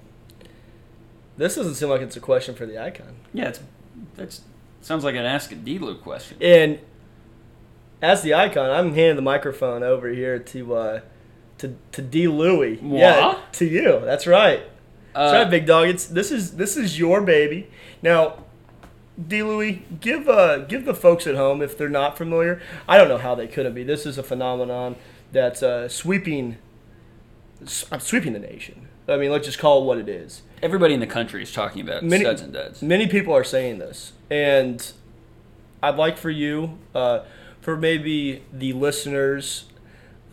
this 1.38 1.56
doesn't 1.56 1.76
seem 1.76 1.90
like 1.90 2.02
it's 2.02 2.16
a 2.16 2.20
question 2.20 2.54
for 2.54 2.66
the 2.66 2.78
icon. 2.82 3.16
Yeah, 3.34 3.50
it's 3.50 3.60
that's 4.16 4.42
sounds 4.82 5.04
like 5.04 5.16
an 5.16 5.26
ask 5.26 5.52
a 5.52 5.56
DLew 5.56 6.00
question. 6.02 6.38
And 6.42 6.80
as 8.02 8.22
the 8.22 8.34
icon, 8.34 8.70
I'm 8.70 8.94
handing 8.94 9.16
the 9.16 9.22
microphone 9.24 9.82
over 9.84 10.10
here 10.10 10.38
to 10.40 10.76
uh, 10.76 11.00
to 11.58 11.76
to 11.94 12.02
D. 12.02 12.28
Louie. 12.28 12.80
Yeah, 12.84 13.40
to 13.54 13.66
you. 13.66 14.00
That's 14.04 14.28
right. 14.28 14.62
That's 15.14 15.34
Uh, 15.34 15.38
right, 15.38 15.50
big 15.50 15.66
dog. 15.66 15.88
It's 15.88 16.06
this 16.06 16.32
is 16.32 16.56
this 16.58 16.78
is 16.78 17.00
your 17.00 17.22
baby. 17.22 17.68
Now, 18.04 18.44
D. 19.28 19.44
Louie, 19.44 19.84
give 20.00 20.30
uh 20.30 20.60
give 20.60 20.86
the 20.86 20.94
folks 20.94 21.28
at 21.28 21.36
home 21.36 21.62
if 21.62 21.78
they're 21.78 21.90
not 21.90 22.18
familiar. 22.18 22.62
I 22.88 22.98
don't 22.98 23.10
know 23.10 23.18
how 23.18 23.36
they 23.36 23.48
couldn't 23.48 23.74
be. 23.74 23.84
This 23.84 24.06
is 24.06 24.18
a 24.18 24.24
phenomenon 24.24 24.96
that's 25.32 25.62
uh, 25.62 25.90
sweeping. 25.90 26.58
I'm 27.92 28.00
sweeping 28.00 28.34
the 28.34 28.40
nation. 28.40 28.88
I 29.08 29.18
mean, 29.18 29.32
let's 29.32 29.46
just 29.46 29.60
call 29.60 29.82
it 29.82 29.86
what 29.86 29.98
it 29.98 30.08
is. 30.08 30.44
Everybody 30.62 30.94
in 30.94 31.00
the 31.00 31.08
country 31.08 31.42
is 31.44 31.52
talking 31.52 31.82
about 31.82 32.04
Many- 32.04 32.24
studs 32.24 32.42
and 32.42 32.54
duds. 32.54 32.82
Many 32.82 33.08
people 33.08 33.34
are 33.34 33.44
saying 33.44 33.80
this, 33.80 34.14
and 34.30 34.92
I'd 35.84 35.96
like 35.96 36.18
for 36.18 36.30
you, 36.30 36.78
uh, 36.96 37.22
for 37.60 37.76
maybe 37.76 38.44
the 38.54 38.74
listeners 38.74 39.66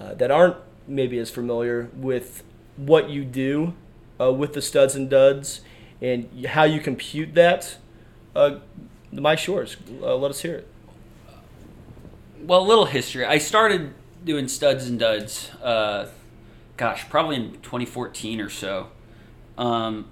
uh, 0.01 0.15
that 0.15 0.31
aren't 0.31 0.57
maybe 0.87 1.19
as 1.19 1.31
familiar 1.31 1.91
with 1.97 2.45
what 2.77 3.09
you 3.11 3.25
do 3.25 3.75
uh, 4.21 4.33
with 4.33 4.53
the 4.53 4.63
studs 4.63 4.95
and 4.95 5.09
duds 5.11 5.63
and 6.01 6.29
how 6.47 6.63
you 6.65 6.79
compute 6.81 7.35
that. 7.35 7.79
Uh, 8.37 8.59
mic's 9.11 9.47
yours. 9.47 9.77
Uh, 10.03 10.15
let 10.17 10.31
us 10.31 10.43
hear 10.43 10.57
it. 10.57 10.69
Well, 12.43 12.61
a 12.61 12.69
little 12.69 12.85
history. 12.85 13.25
I 13.25 13.39
started 13.39 13.95
doing 14.25 14.47
studs 14.49 14.87
and 14.87 14.99
duds, 14.99 15.51
uh, 15.63 16.09
gosh, 16.77 17.09
probably 17.09 17.37
in 17.37 17.53
2014 17.63 18.41
or 18.41 18.51
so. 18.51 18.89
Um, 19.57 20.09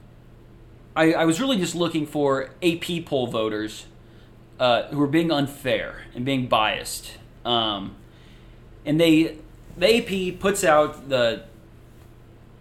I, 0.96 1.12
I 1.12 1.24
was 1.26 1.38
really 1.40 1.58
just 1.58 1.74
looking 1.74 2.06
for 2.06 2.50
AP 2.62 3.04
poll 3.04 3.26
voters 3.26 3.86
uh, 4.58 4.84
who 4.84 4.98
were 4.98 5.06
being 5.06 5.30
unfair 5.30 6.04
and 6.14 6.24
being 6.24 6.46
biased. 6.46 7.18
Um, 7.44 7.96
and 8.86 8.98
they, 8.98 9.36
the 9.76 10.32
AP 10.32 10.40
puts 10.40 10.64
out 10.64 11.08
the 11.08 11.44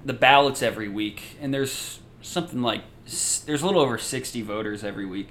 the 0.06 0.14
ballots 0.14 0.62
every 0.62 0.90
week, 0.90 1.38
and 1.40 1.54
there's 1.54 2.02
something 2.22 2.62
like 2.62 2.82
there's 3.06 3.62
a 3.62 3.66
little 3.66 3.82
over 3.82 3.98
60 3.98 4.42
voters 4.42 4.84
every 4.84 5.06
week, 5.06 5.30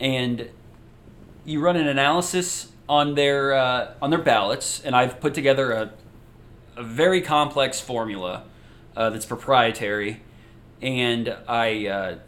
and 0.00 0.48
you 1.44 1.60
run 1.60 1.76
an 1.76 1.88
analysis 1.88 2.70
on 2.88 3.14
their 3.14 3.54
uh, 3.54 3.92
on 4.00 4.10
their 4.10 4.22
ballots, 4.22 4.80
and 4.84 4.94
I've 4.94 5.20
put 5.20 5.34
together 5.34 5.72
a 5.72 5.90
a 6.76 6.82
very 6.82 7.20
complex 7.20 7.80
formula 7.80 8.44
uh, 8.96 9.10
that's 9.10 9.26
proprietary, 9.26 10.22
and 10.80 11.36
I 11.48 11.86
uh, 11.86 12.18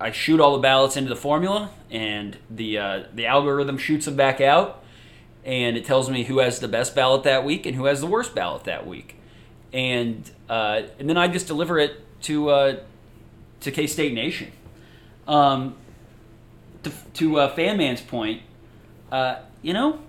I 0.00 0.12
shoot 0.12 0.38
all 0.38 0.52
the 0.52 0.62
ballots 0.62 0.96
into 0.96 1.08
the 1.08 1.16
formula, 1.16 1.70
and 1.90 2.36
the 2.50 2.78
uh, 2.78 3.04
the 3.12 3.26
algorithm 3.26 3.78
shoots 3.78 4.04
them 4.04 4.16
back 4.16 4.40
out, 4.40 4.84
and 5.44 5.76
it 5.76 5.84
tells 5.84 6.10
me 6.10 6.24
who 6.24 6.38
has 6.38 6.60
the 6.60 6.68
best 6.68 6.94
ballot 6.94 7.22
that 7.24 7.44
week 7.44 7.66
and 7.66 7.74
who 7.74 7.86
has 7.86 8.00
the 8.00 8.06
worst 8.06 8.34
ballot 8.34 8.64
that 8.64 8.86
week, 8.86 9.16
and 9.72 10.30
uh, 10.48 10.82
and 10.98 11.08
then 11.08 11.16
I 11.16 11.26
just 11.28 11.46
deliver 11.46 11.78
it 11.78 12.04
to 12.22 12.50
uh, 12.50 12.76
to 13.60 13.70
K 13.70 13.86
State 13.86 14.12
Nation. 14.12 14.52
Um, 15.26 15.76
to 16.90 16.96
to 17.14 17.40
uh, 17.40 17.98
point, 18.06 18.42
uh, 19.10 19.36
you 19.62 19.72
know, 19.72 20.00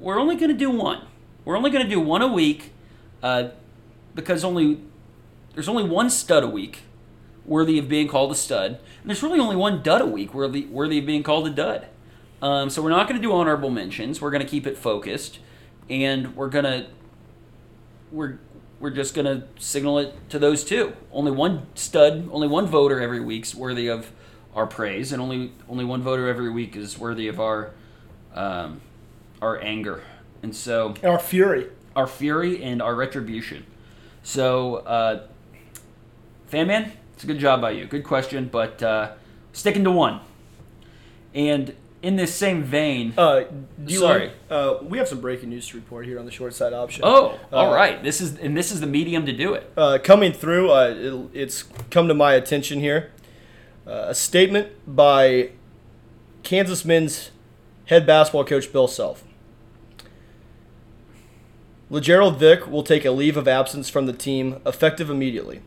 we're 0.00 0.18
only 0.18 0.36
going 0.36 0.50
to 0.50 0.56
do 0.56 0.70
one. 0.70 1.06
We're 1.44 1.56
only 1.56 1.70
going 1.70 1.84
to 1.84 1.90
do 1.90 2.00
one 2.00 2.22
a 2.22 2.28
week 2.28 2.72
uh, 3.22 3.48
because 4.14 4.44
only 4.44 4.80
there's 5.54 5.68
only 5.68 5.84
one 5.84 6.10
stud 6.10 6.42
a 6.42 6.48
week 6.48 6.80
worthy 7.44 7.78
of 7.78 7.88
being 7.88 8.08
called 8.08 8.30
a 8.30 8.34
stud, 8.34 8.72
and 8.72 9.10
there's 9.10 9.22
really 9.22 9.40
only 9.40 9.56
one 9.56 9.82
dud 9.82 10.00
a 10.00 10.06
week 10.06 10.34
worthy 10.34 10.66
worthy 10.66 10.98
of 10.98 11.06
being 11.06 11.22
called 11.22 11.46
a 11.46 11.50
dud. 11.50 11.88
Um, 12.40 12.70
so 12.70 12.82
we're 12.82 12.90
not 12.90 13.08
going 13.08 13.20
to 13.20 13.22
do 13.22 13.32
honorable 13.32 13.70
mentions. 13.70 14.20
We're 14.20 14.30
going 14.30 14.42
to 14.42 14.48
keep 14.48 14.66
it 14.66 14.76
focused, 14.76 15.38
and 15.88 16.34
we're 16.36 16.48
gonna 16.48 16.88
we're 18.10 18.38
we're 18.80 18.90
just 18.90 19.14
gonna 19.14 19.44
signal 19.58 19.98
it 19.98 20.14
to 20.30 20.38
those 20.38 20.64
two. 20.64 20.92
Only 21.12 21.30
one 21.30 21.66
stud, 21.74 22.28
only 22.32 22.48
one 22.48 22.66
voter 22.66 23.00
every 23.00 23.20
week's 23.20 23.54
worthy 23.54 23.88
of 23.88 24.10
our 24.54 24.66
praise, 24.66 25.12
and 25.12 25.20
only 25.22 25.52
only 25.68 25.84
one 25.84 26.02
voter 26.02 26.28
every 26.28 26.50
week 26.50 26.76
is 26.76 26.98
worthy 26.98 27.28
of 27.28 27.40
our 27.40 27.70
um, 28.34 28.80
our 29.40 29.60
anger, 29.62 30.02
and 30.42 30.54
so 30.54 30.94
Our 31.04 31.18
fury. 31.18 31.68
our 31.96 32.06
fury 32.06 32.62
and 32.62 32.80
our 32.82 32.94
retribution. 32.94 33.64
So, 34.22 34.76
uh, 34.76 35.26
fan 36.46 36.66
man, 36.68 36.92
it's 37.14 37.24
a 37.24 37.26
good 37.26 37.38
job 37.38 37.60
by 37.60 37.72
you. 37.72 37.86
Good 37.86 38.04
question, 38.04 38.48
but 38.50 38.82
uh, 38.82 39.12
sticking 39.52 39.84
to 39.84 39.90
one. 39.90 40.20
And 41.34 41.74
in 42.02 42.16
this 42.16 42.34
same 42.34 42.62
vein, 42.62 43.14
Uh, 43.16 43.44
Sorry. 43.88 44.30
uh, 44.50 44.74
we 44.82 44.98
have 44.98 45.08
some 45.08 45.20
breaking 45.20 45.50
news 45.50 45.68
to 45.68 45.76
report 45.76 46.04
here 46.06 46.18
on 46.18 46.24
the 46.24 46.30
short 46.30 46.52
side 46.54 46.72
option. 46.72 47.02
oh, 47.04 47.38
all 47.52 47.70
Uh, 47.70 47.74
right, 47.74 48.02
this 48.02 48.20
is 48.20 48.38
and 48.38 48.56
this 48.56 48.70
is 48.72 48.80
the 48.80 48.86
medium 48.86 49.24
to 49.26 49.32
do 49.32 49.54
it. 49.54 49.70
uh, 49.76 49.98
coming 50.02 50.32
through, 50.32 50.70
uh, 50.70 50.94
it, 50.96 51.30
it's 51.42 51.64
come 51.90 52.08
to 52.08 52.14
my 52.14 52.34
attention 52.34 52.80
here. 52.80 53.10
Uh, 53.86 54.06
a 54.08 54.14
statement 54.14 54.68
by 54.86 55.50
Kansas 56.42 56.84
men's 56.84 57.30
head 57.86 58.06
basketball 58.06 58.44
coach 58.44 58.72
Bill 58.72 58.86
Self. 58.86 59.24
Lagerald 61.90 62.38
Vick 62.38 62.66
will 62.68 62.82
take 62.82 63.04
a 63.04 63.10
leave 63.10 63.36
of 63.36 63.46
absence 63.46 63.88
from 63.88 64.06
the 64.06 64.12
team 64.12 64.60
effective 64.64 65.10
immediately. 65.10 65.60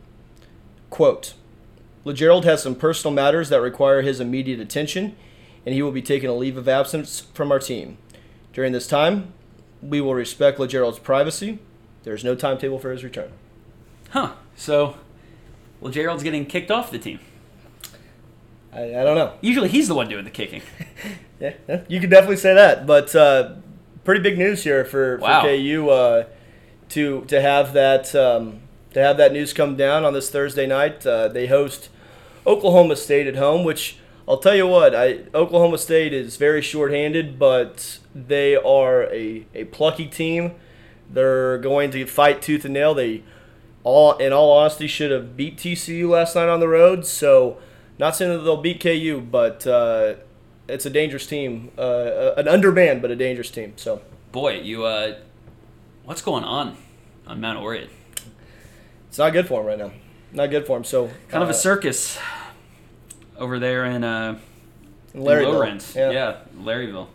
Quote, 0.90 1.34
Lagerald 2.04 2.44
has 2.44 2.62
some 2.62 2.74
personal 2.74 3.14
matters 3.14 3.48
that 3.48 3.60
require 3.60 4.02
his 4.02 4.18
immediate 4.18 4.60
attention, 4.60 5.14
and 5.64 5.74
he 5.74 5.82
will 5.82 5.92
be 5.92 6.02
taking 6.02 6.28
a 6.28 6.34
leave 6.34 6.56
of 6.56 6.68
absence 6.68 7.20
from 7.34 7.52
our 7.52 7.58
team. 7.58 7.98
During 8.52 8.72
this 8.72 8.86
time, 8.86 9.34
we 9.82 10.00
will 10.00 10.14
respect 10.14 10.58
Lagerald's 10.58 10.98
privacy. 10.98 11.58
There 12.02 12.14
is 12.14 12.24
no 12.24 12.34
timetable 12.34 12.78
for 12.78 12.92
his 12.92 13.04
return. 13.04 13.30
Huh? 14.10 14.32
So, 14.56 14.96
well, 15.80 15.92
Gerald's 15.92 16.22
getting 16.22 16.46
kicked 16.46 16.70
off 16.70 16.90
the 16.90 16.98
team. 16.98 17.20
I, 18.76 19.00
I 19.00 19.04
don't 19.04 19.16
know. 19.16 19.32
Usually, 19.40 19.68
he's 19.68 19.88
the 19.88 19.94
one 19.94 20.08
doing 20.08 20.24
the 20.24 20.30
kicking. 20.30 20.62
Yeah, 21.38 21.52
yeah, 21.68 21.82
you 21.86 22.00
could 22.00 22.08
definitely 22.08 22.38
say 22.38 22.54
that. 22.54 22.86
But 22.86 23.14
uh, 23.14 23.56
pretty 24.04 24.22
big 24.22 24.38
news 24.38 24.64
here 24.64 24.86
for, 24.86 25.18
Wow. 25.18 25.42
for 25.42 25.48
KU 25.48 25.88
uh, 25.90 26.24
to 26.88 27.24
to 27.26 27.42
have 27.42 27.74
that 27.74 28.14
um, 28.14 28.60
to 28.94 29.00
have 29.02 29.18
that 29.18 29.34
news 29.34 29.52
come 29.52 29.76
down 29.76 30.02
on 30.06 30.14
this 30.14 30.30
Thursday 30.30 30.66
night. 30.66 31.06
Uh, 31.06 31.28
they 31.28 31.46
host 31.46 31.90
Oklahoma 32.46 32.96
State 32.96 33.26
at 33.26 33.36
home, 33.36 33.64
which 33.64 33.98
I'll 34.26 34.38
tell 34.38 34.54
you 34.56 34.66
what, 34.66 34.94
I 34.94 35.24
Oklahoma 35.34 35.76
State 35.76 36.14
is 36.14 36.38
very 36.38 36.62
shorthanded, 36.62 37.38
but 37.38 37.98
they 38.14 38.56
are 38.56 39.02
a, 39.12 39.44
a 39.54 39.64
plucky 39.64 40.06
team. 40.06 40.52
They're 41.10 41.58
going 41.58 41.90
to 41.90 42.06
fight 42.06 42.40
tooth 42.40 42.64
and 42.64 42.72
nail. 42.72 42.94
They 42.94 43.22
all 43.84 44.16
in 44.16 44.32
all 44.32 44.52
honesty 44.52 44.86
should 44.86 45.10
have 45.10 45.36
beat 45.36 45.58
TCU 45.58 46.08
last 46.08 46.34
night 46.34 46.48
on 46.48 46.60
the 46.60 46.68
road. 46.68 47.04
So 47.04 47.58
not 47.98 48.16
saying 48.16 48.32
that 48.36 48.38
they'll 48.44 48.56
beat 48.60 48.80
KU, 48.80 49.20
but 49.30 49.66
uh, 49.66 50.14
it's 50.68 50.86
a 50.86 50.90
dangerous 50.90 51.26
team, 51.26 51.70
uh, 51.78 52.32
an 52.36 52.48
undermanned 52.48 53.02
but 53.02 53.10
a 53.10 53.16
dangerous 53.16 53.50
team. 53.50 53.72
So 53.76 54.02
Boy, 54.32 54.60
you 54.60 54.84
uh, 54.84 55.16
what's 56.04 56.22
going 56.22 56.44
on 56.44 56.76
on 57.26 57.40
Mount 57.40 57.58
Oread? 57.58 57.88
it's 59.08 59.18
not 59.18 59.32
good 59.32 59.46
for 59.48 59.60
him 59.60 59.66
right 59.66 59.78
now. 59.78 59.92
Not 60.32 60.50
good 60.50 60.66
for 60.66 60.76
him. 60.76 60.84
So 60.84 61.10
Kind 61.28 61.42
of 61.42 61.48
uh, 61.48 61.52
a 61.52 61.54
circus 61.54 62.18
over 63.38 63.58
there 63.58 63.84
in 63.86 64.04
uh, 64.04 64.38
in 65.14 65.20
Larryville. 65.22 65.52
Lawrence. 65.54 65.94
Yeah, 65.96 66.38
Larryville. 66.58 67.08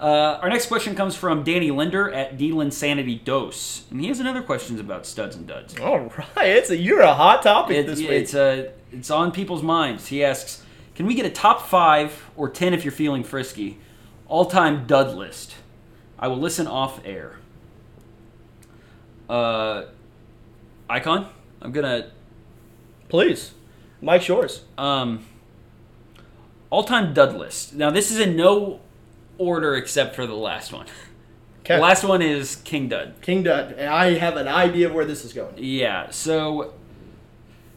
Uh, 0.00 0.38
our 0.42 0.48
next 0.48 0.66
question 0.66 0.94
comes 0.94 1.16
from 1.16 1.42
Danny 1.42 1.72
Linder 1.72 2.12
at 2.12 2.38
Dylan 2.38 2.72
Sanity 2.72 3.16
Dose, 3.16 3.84
and 3.90 4.00
he 4.00 4.06
has 4.06 4.20
another 4.20 4.42
questions 4.42 4.78
about 4.78 5.06
studs 5.06 5.34
and 5.34 5.44
duds. 5.46 5.76
All 5.80 5.98
right, 6.36 6.46
it's 6.50 6.70
a 6.70 6.76
you're 6.76 7.00
a 7.00 7.14
hot 7.14 7.42
topic 7.42 7.78
It- 7.78 7.86
this 7.86 7.98
week. 7.98 8.10
it's 8.10 8.34
uh, 8.34 8.70
it's 8.92 9.10
on 9.10 9.32
people's 9.32 9.62
minds. 9.62 10.08
He 10.08 10.24
asks, 10.24 10.62
"Can 10.94 11.06
we 11.06 11.14
get 11.14 11.26
a 11.26 11.30
top 11.30 11.66
five 11.68 12.24
or 12.36 12.48
ten 12.48 12.74
if 12.74 12.84
you're 12.84 12.92
feeling 12.92 13.24
frisky, 13.24 13.78
all-time 14.26 14.86
dud 14.86 15.14
list?" 15.16 15.54
I 16.18 16.28
will 16.28 16.38
listen 16.38 16.66
off 16.66 17.00
air. 17.04 17.36
Uh, 19.28 19.84
Icon, 20.90 21.28
I'm 21.60 21.70
gonna 21.72 22.10
Please, 23.08 23.52
Mike 24.00 24.22
Shores. 24.22 24.62
um, 24.76 25.24
all-time 26.70 27.14
dud 27.14 27.36
list. 27.36 27.74
Now 27.74 27.90
this 27.90 28.10
is 28.10 28.18
in 28.18 28.36
no 28.36 28.80
order 29.38 29.76
except 29.76 30.16
for 30.16 30.26
the 30.26 30.34
last 30.34 30.72
one. 30.72 30.86
Okay. 31.60 31.76
The 31.76 31.82
last 31.82 32.02
one 32.04 32.22
is 32.22 32.56
King 32.56 32.88
Dud. 32.88 33.16
King 33.20 33.42
Dud. 33.42 33.78
I 33.78 34.14
have 34.14 34.36
an 34.38 34.48
idea 34.48 34.88
of 34.88 34.94
where 34.94 35.04
this 35.04 35.24
is 35.24 35.34
going. 35.34 35.54
Yeah, 35.58 36.08
so 36.10 36.72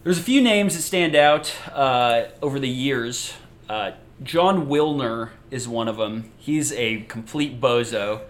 there's 0.03 0.17
a 0.19 0.23
few 0.23 0.41
names 0.41 0.75
that 0.75 0.81
stand 0.81 1.15
out 1.15 1.53
uh, 1.71 2.23
over 2.41 2.59
the 2.59 2.69
years. 2.69 3.33
Uh, 3.69 3.91
Jon 4.23 4.67
Wilner 4.67 5.29
is 5.49 5.67
one 5.67 5.87
of 5.87 5.97
them. 5.97 6.31
He's 6.37 6.71
a 6.73 7.01
complete 7.01 7.59
bozo. 7.61 8.21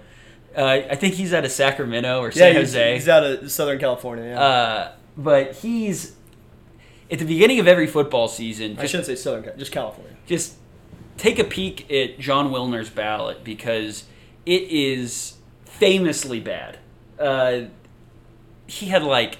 Uh, 0.55 0.65
I 0.89 0.95
think 0.95 1.13
he's 1.15 1.33
out 1.33 1.45
of 1.45 1.51
Sacramento 1.51 2.19
or 2.19 2.27
Yeah, 2.27 2.33
San 2.33 2.55
he's, 2.55 2.73
Jose. 2.73 2.93
he's 2.95 3.09
out 3.09 3.23
of 3.23 3.51
Southern 3.51 3.79
California. 3.79 4.25
Yeah. 4.25 4.39
uh, 4.41 4.91
but 5.17 5.55
he's 5.57 6.15
at 7.09 7.19
the 7.19 7.25
beginning 7.25 7.59
of 7.59 7.67
every 7.67 7.87
football 7.87 8.27
season. 8.27 8.77
I 8.79 8.85
shouldn't 8.85 9.07
say 9.07 9.15
Southern, 9.15 9.43
Cal- 9.43 9.55
just 9.57 9.71
California. 9.71 10.15
just 10.25 10.55
take 11.17 11.39
a 11.39 11.43
peek 11.43 11.89
at 11.91 12.19
Jon 12.19 12.51
Wilner's 12.51 12.89
ballot 12.89 13.43
because 13.43 14.05
it 14.45 14.63
is 14.63 15.35
famously 15.65 16.39
bad. 16.39 16.79
Uh, 17.19 17.63
he 18.67 18.87
had 18.87 19.03
like, 19.03 19.37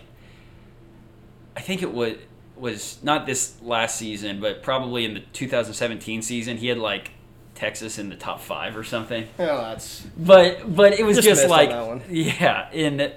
I 1.56 1.62
think 1.62 1.82
it 1.82 1.94
was 1.94 2.16
was 2.56 3.00
not 3.02 3.26
this 3.26 3.56
last 3.64 3.98
season, 3.98 4.40
but 4.40 4.62
probably 4.62 5.04
in 5.04 5.16
the 5.16 5.20
2017 5.34 6.22
season, 6.22 6.58
he 6.58 6.68
had 6.68 6.78
like 6.78 7.12
Texas 7.56 7.98
in 7.98 8.10
the 8.10 8.16
top 8.16 8.40
five 8.40 8.78
or 8.78 8.84
something. 8.84 9.28
Yeah, 9.40 9.58
that's 9.58 10.02
But 10.18 10.76
but 10.76 10.94
it 10.94 11.06
was 11.06 11.18
Just 11.18 11.28
just, 11.28 11.44
on 11.46 11.50
like 11.50 11.70
one. 11.72 12.02
yeah, 12.10 12.70
and 12.72 13.14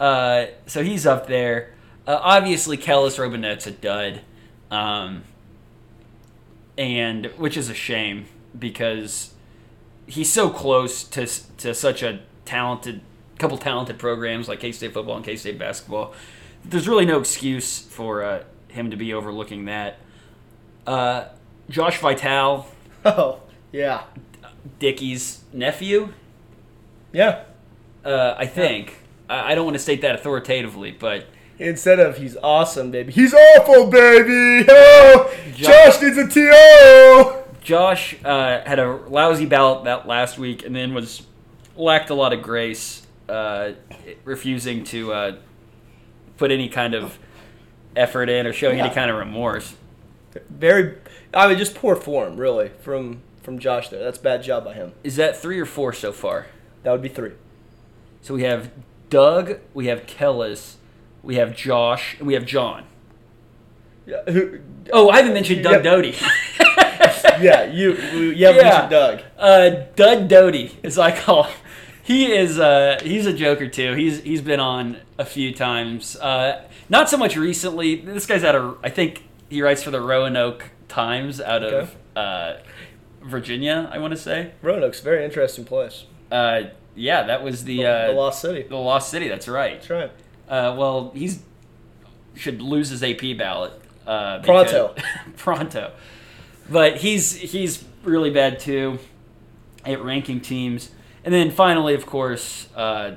uh, 0.00 0.46
so 0.66 0.82
he's 0.82 1.06
up 1.06 1.26
there. 1.26 1.74
Uh, 2.06 2.18
obviously, 2.22 2.78
Kellis 2.78 3.18
Robinett's 3.18 3.66
a 3.66 3.70
dud, 3.70 4.22
um, 4.70 5.24
and 6.76 7.26
which 7.36 7.56
is 7.56 7.68
a 7.68 7.74
shame 7.74 8.26
because 8.58 9.34
he's 10.06 10.30
so 10.32 10.48
close 10.50 11.04
to 11.04 11.26
to 11.58 11.74
such 11.74 12.02
a 12.02 12.20
talented 12.44 13.02
couple 13.38 13.58
talented 13.58 13.98
programs 13.98 14.48
like 14.48 14.60
K 14.60 14.72
State 14.72 14.94
football 14.94 15.16
and 15.16 15.24
K 15.24 15.36
State 15.36 15.58
basketball. 15.58 16.14
There's 16.64 16.88
really 16.88 17.06
no 17.06 17.18
excuse 17.18 17.80
for 17.80 18.22
uh, 18.22 18.44
him 18.68 18.90
to 18.90 18.96
be 18.96 19.12
overlooking 19.14 19.64
that. 19.66 19.98
Uh, 20.86 21.26
Josh 21.68 21.98
Vitale, 21.98 22.66
oh 23.04 23.40
yeah, 23.72 24.04
Dickey's 24.78 25.42
nephew, 25.52 26.12
yeah. 27.12 27.44
Uh, 28.04 28.34
I 28.38 28.46
think. 28.46 28.98
I 29.28 29.52
I 29.52 29.54
don't 29.54 29.64
want 29.64 29.74
to 29.76 29.82
state 29.82 30.00
that 30.02 30.14
authoritatively, 30.14 30.92
but 30.92 31.26
Instead 31.60 31.98
of 31.98 32.16
he's 32.18 32.36
awesome, 32.36 32.92
baby, 32.92 33.12
he's 33.12 33.34
awful, 33.34 33.86
baby. 33.88 34.64
Oh, 34.70 35.34
Jo- 35.54 35.66
Josh 35.66 36.00
needs 36.00 36.16
a 36.16 36.28
TO. 36.28 37.44
Josh 37.62 38.14
uh, 38.24 38.62
had 38.64 38.78
a 38.78 38.92
lousy 39.08 39.44
ballot 39.44 39.84
that 39.84 40.06
last 40.06 40.38
week 40.38 40.64
and 40.64 40.74
then 40.74 40.94
was 40.94 41.22
lacked 41.76 42.10
a 42.10 42.14
lot 42.14 42.32
of 42.32 42.42
grace, 42.42 43.04
uh, 43.28 43.72
refusing 44.24 44.84
to 44.84 45.12
uh, 45.12 45.36
put 46.38 46.50
any 46.50 46.68
kind 46.70 46.94
of 46.94 47.18
effort 47.94 48.30
in 48.30 48.46
or 48.46 48.52
showing 48.54 48.80
any 48.80 48.90
kind 48.94 49.10
of 49.10 49.18
remorse. 49.18 49.74
Very, 50.48 50.96
I 51.34 51.48
mean, 51.48 51.58
just 51.58 51.74
poor 51.74 51.94
form, 51.96 52.36
really, 52.36 52.70
from 52.80 53.20
from 53.42 53.58
Josh 53.58 53.88
there. 53.88 54.02
That's 54.02 54.18
bad 54.18 54.42
job 54.42 54.64
by 54.64 54.74
him. 54.74 54.92
Is 55.02 55.16
that 55.16 55.36
three 55.36 55.58
or 55.58 55.66
four 55.66 55.92
so 55.92 56.12
far? 56.12 56.46
That 56.82 56.92
would 56.92 57.02
be 57.02 57.08
three. 57.08 57.32
So 58.22 58.34
we 58.34 58.42
have 58.44 58.70
Doug, 59.10 59.58
we 59.74 59.86
have 59.86 60.06
Kellis, 60.06 60.74
we 61.22 61.36
have 61.36 61.56
Josh, 61.56 62.16
and 62.18 62.26
we 62.26 62.34
have 62.34 62.44
Jon. 62.44 62.84
Yeah, 64.06 64.22
who, 64.28 64.60
Oh, 64.92 65.08
I 65.10 65.16
haven't 65.18 65.34
mentioned 65.34 65.62
Doug 65.62 65.84
Yeah. 65.84 65.90
Doughty. 65.90 66.14
yeah 67.42 67.64
you 67.64 67.92
you 67.94 68.46
haven't 68.46 68.64
Yeah. 68.64 68.70
mentioned 68.70 68.90
Doug. 68.90 69.20
Uh, 69.38 69.70
Dud 69.96 70.28
Doughty, 70.28 70.78
as 70.84 70.98
I 70.98 71.16
call 71.18 71.44
him. 71.44 71.56
He 72.02 72.32
is 72.32 72.58
uh, 72.58 73.00
he's 73.02 73.26
a 73.26 73.32
joker 73.32 73.66
too. 73.68 73.94
He's 73.94 74.20
he's 74.22 74.40
been 74.42 74.60
on 74.60 74.98
a 75.18 75.24
few 75.24 75.52
times. 75.52 76.16
Uh, 76.16 76.64
not 76.88 77.08
so 77.10 77.16
much 77.16 77.36
recently. 77.36 77.96
This 77.96 78.26
guy's 78.26 78.44
out 78.44 78.54
of 78.54 78.78
I 78.82 78.88
think 78.90 79.24
he 79.48 79.62
writes 79.62 79.82
for 79.82 79.90
the 79.90 80.00
Roanoke 80.00 80.70
Times 80.88 81.40
out 81.40 81.62
of 81.64 81.96
uh, 82.16 82.54
Virginia. 83.22 83.88
I 83.92 83.98
want 83.98 84.12
to 84.12 84.16
say. 84.16 84.52
Roanoke's 84.62 85.00
a 85.00 85.04
very 85.04 85.24
interesting 85.24 85.64
place. 85.64 86.04
Uh, 86.30 86.62
yeah, 86.94 87.24
that 87.24 87.42
was 87.42 87.64
the 87.64 87.78
The, 87.78 87.86
uh, 87.86 88.06
the 88.08 88.12
Lost 88.14 88.40
City. 88.40 88.62
the 88.62 88.76
Lost 88.76 89.10
City. 89.10 89.28
That's 89.28 89.48
right. 89.48 89.74
That's 89.74 89.90
right. 89.90 90.10
Uh, 90.48 90.74
well, 90.78 91.12
he's 91.14 91.42
should 92.34 92.62
lose 92.62 92.88
his 92.90 93.02
AP 93.02 93.36
ballot. 93.36 93.72
Uh, 94.06 94.40
Pronto. 94.40 94.94
pronto. 95.36 95.92
But 96.70 96.98
he's 96.98 97.36
he's 97.36 97.84
really 98.02 98.30
bad 98.30 98.58
too 98.60 98.98
at 99.84 100.02
ranking 100.02 100.40
teams. 100.40 100.90
And 101.24 101.34
then 101.34 101.50
finally, 101.50 101.94
of 101.94 102.06
course, 102.06 102.68
uh, 102.74 103.16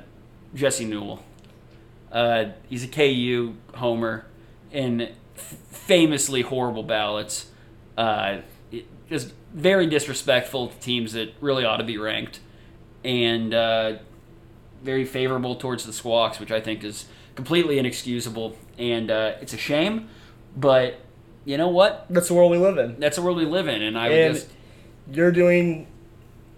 Jesse 0.54 0.84
Newell. 0.84 1.22
Uh, 2.12 2.50
he's 2.68 2.84
a 2.84 2.88
KU 2.88 3.54
homer 3.74 4.26
in 4.70 5.00
f- 5.00 5.56
famously 5.70 6.42
horrible 6.42 6.82
ballots. 6.82 7.46
Uh, 7.96 8.38
it, 8.70 8.86
just 9.08 9.32
very 9.54 9.86
disrespectful 9.86 10.68
to 10.68 10.78
teams 10.78 11.12
that 11.14 11.32
really 11.40 11.64
ought 11.64 11.78
to 11.78 11.84
be 11.84 11.98
ranked, 11.98 12.40
and 13.04 13.52
uh, 13.54 13.94
very 14.82 15.04
favorable 15.04 15.56
towards 15.56 15.84
the 15.84 15.92
Squawks, 15.92 16.38
which 16.38 16.50
I 16.50 16.60
think 16.60 16.84
is 16.84 17.06
completely 17.34 17.78
inexcusable. 17.78 18.56
And 18.78 19.10
uh, 19.10 19.34
it's 19.40 19.52
a 19.52 19.58
shame, 19.58 20.08
but 20.56 21.00
you 21.44 21.56
know 21.56 21.68
what? 21.68 22.06
That's 22.10 22.28
the 22.28 22.34
world 22.34 22.50
we 22.50 22.58
live 22.58 22.78
in. 22.78 23.00
That's 23.00 23.16
the 23.16 23.22
world 23.22 23.36
we 23.38 23.44
live 23.46 23.68
in, 23.68 23.82
and 23.82 23.98
I 23.98 24.08
would 24.08 24.14
just 24.34 24.48
you're 25.10 25.32
doing. 25.32 25.86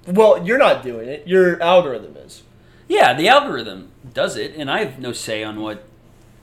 Well, 0.06 0.46
you're 0.46 0.58
not 0.58 0.82
doing 0.82 1.08
it. 1.08 1.26
Your 1.26 1.60
algorithm 1.62 2.16
is. 2.18 2.42
Yeah, 2.88 3.14
the 3.14 3.28
algorithm 3.28 3.90
does 4.12 4.36
it, 4.36 4.54
and 4.56 4.70
I 4.70 4.84
have 4.84 4.98
no 4.98 5.12
say 5.12 5.42
on 5.44 5.60
what. 5.60 5.84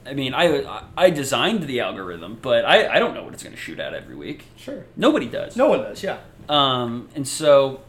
I 0.06 0.14
mean, 0.16 0.34
I 0.34 0.82
I 0.98 1.12
designed 1.12 1.64
the 1.64 1.80
algorithm, 1.80 2.40
but 2.42 2.66
I, 2.66 2.96
I 2.96 3.00
don't 3.00 3.14
know 3.14 3.24
what 3.24 3.34
it's 3.34 3.44
going 3.44 3.56
to 3.56 3.62
shoot 3.62 3.80
at 3.80 3.94
every 3.94 4.16
week. 4.16 4.46
Sure. 4.58 4.84
Nobody 4.96 5.28
does. 5.28 5.56
No 5.56 5.68
one 5.70 5.80
does. 5.82 6.02
Yeah. 6.02 6.18
Um, 6.50 7.08
and 7.14 7.28
so, 7.28 7.82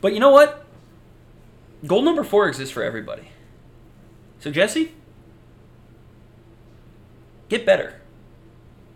but 0.00 0.12
you 0.14 0.20
know 0.20 0.30
what? 0.30 0.64
Goal 1.84 2.02
number 2.02 2.22
four 2.22 2.46
exists 2.46 2.72
for 2.72 2.84
everybody. 2.84 3.28
So 4.38 4.50
Jesse, 4.52 4.92
get 7.48 7.66
better, 7.66 8.00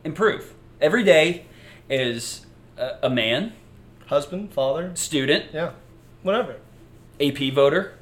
improve. 0.05 0.55
Every 0.81 1.03
day 1.05 1.47
is 1.89 2.47
a, 2.79 2.99
a 3.05 3.11
man, 3.11 3.53
Husband, 4.07 4.53
father. 4.53 4.93
student, 4.95 5.47
Yeah. 5.53 5.73
Whatever. 6.23 6.57
AP 7.21 7.53
voter, 7.53 7.95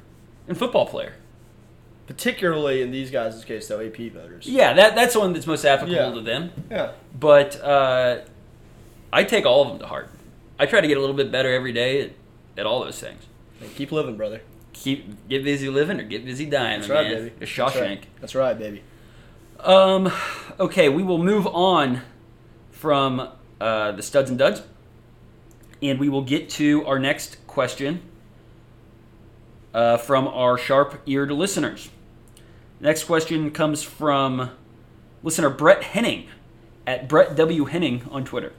and 0.49 0.57
football 0.57 0.85
player. 0.85 1.13
Particularly 2.07 2.81
in 2.81 2.89
these 2.91 3.11
guys' 3.11 3.45
case, 3.45 3.67
though, 3.67 3.79
AP 3.79 3.97
voters. 4.11 4.47
Yeah, 4.47 4.73
that 4.73 4.95
that's 4.95 5.13
the 5.13 5.19
one 5.19 5.31
that's 5.33 5.45
most 5.45 5.63
applicable 5.63 5.93
Yeah. 6.09 6.11
to 6.15 6.21
them. 6.21 6.51
Yeah. 6.69 6.91
But 7.17 7.61
uh, 7.63 8.21
I 9.13 9.23
take 9.23 9.45
all 9.45 9.61
of 9.61 9.67
them 9.69 9.79
to 9.79 9.85
heart. 9.85 10.09
I 10.57 10.65
try 10.65 10.81
to 10.81 10.87
get 10.87 10.97
a 10.97 10.99
little 10.99 11.15
bit 11.15 11.31
better 11.31 11.53
every 11.53 11.71
day 11.71 12.01
at, 12.01 12.11
at 12.57 12.65
all 12.65 12.83
those 12.83 12.99
things. 12.99 13.23
Keep 13.75 13.91
living, 13.91 14.17
brother. 14.17 14.41
Keep 14.73 15.29
get 15.29 15.43
busy 15.43 15.69
living 15.69 15.99
or 15.99 16.03
get 16.03 16.25
busy 16.25 16.45
dying, 16.47 16.79
That's 16.79 16.89
right, 16.89 17.07
man. 17.07 17.23
baby. 17.25 17.35
That's 17.39 17.51
Shawshank. 17.51 17.79
right. 17.81 18.05
That's 18.21 18.33
right, 18.35 18.57
baby. 18.57 18.81
Um, 19.59 20.11
okay, 20.59 20.89
we 20.89 21.03
will 21.03 21.17
move 21.23 21.45
on 21.47 22.01
from 22.71 23.29
uh, 23.61 23.91
the 23.91 24.01
studs 24.01 24.29
and 24.29 24.39
duds, 24.39 24.63
and 25.83 25.99
we 25.99 26.09
will 26.09 26.21
get 26.23 26.49
to 26.51 26.85
our 26.87 26.97
next 26.97 27.45
question 27.45 28.01
uh, 29.73 29.97
from 29.97 30.27
our 30.27 30.57
sharp-eared 30.57 31.31
listeners. 31.31 31.89
Next 32.79 33.03
question 33.03 33.51
comes 33.51 33.83
from 33.83 34.51
listener 35.23 35.49
Brett 35.49 35.83
Henning 35.83 36.27
at 36.87 37.07
Brett 37.07 37.35
W 37.35 37.65
Henning 37.65 38.03
on 38.09 38.23
Twitter. 38.23 38.53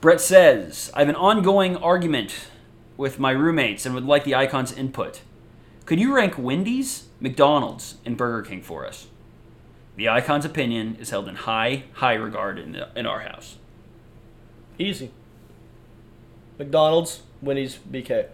Brett 0.00 0.20
says, 0.20 0.90
"I 0.94 1.00
have 1.00 1.08
an 1.08 1.16
ongoing 1.16 1.76
argument 1.76 2.48
with 2.96 3.18
my 3.18 3.30
roommates 3.30 3.84
and 3.84 3.94
would 3.94 4.04
like 4.04 4.24
the 4.24 4.34
icon's 4.34 4.72
input. 4.72 5.20
Could 5.84 6.00
you 6.00 6.14
rank 6.14 6.38
Wendy's, 6.38 7.06
McDonald's, 7.20 7.96
and 8.04 8.16
Burger 8.16 8.48
King 8.48 8.62
for 8.62 8.86
us?" 8.86 9.06
The 9.96 10.08
icon's 10.08 10.44
opinion 10.44 10.96
is 11.00 11.10
held 11.10 11.28
in 11.28 11.34
high, 11.34 11.84
high 11.94 12.14
regard 12.14 12.58
in, 12.58 12.72
the, 12.72 12.88
in 12.94 13.04
our 13.04 13.20
house. 13.20 13.56
Easy. 14.78 15.10
McDonald's, 16.56 17.22
Wendy's, 17.42 17.78
BK. 17.90 18.28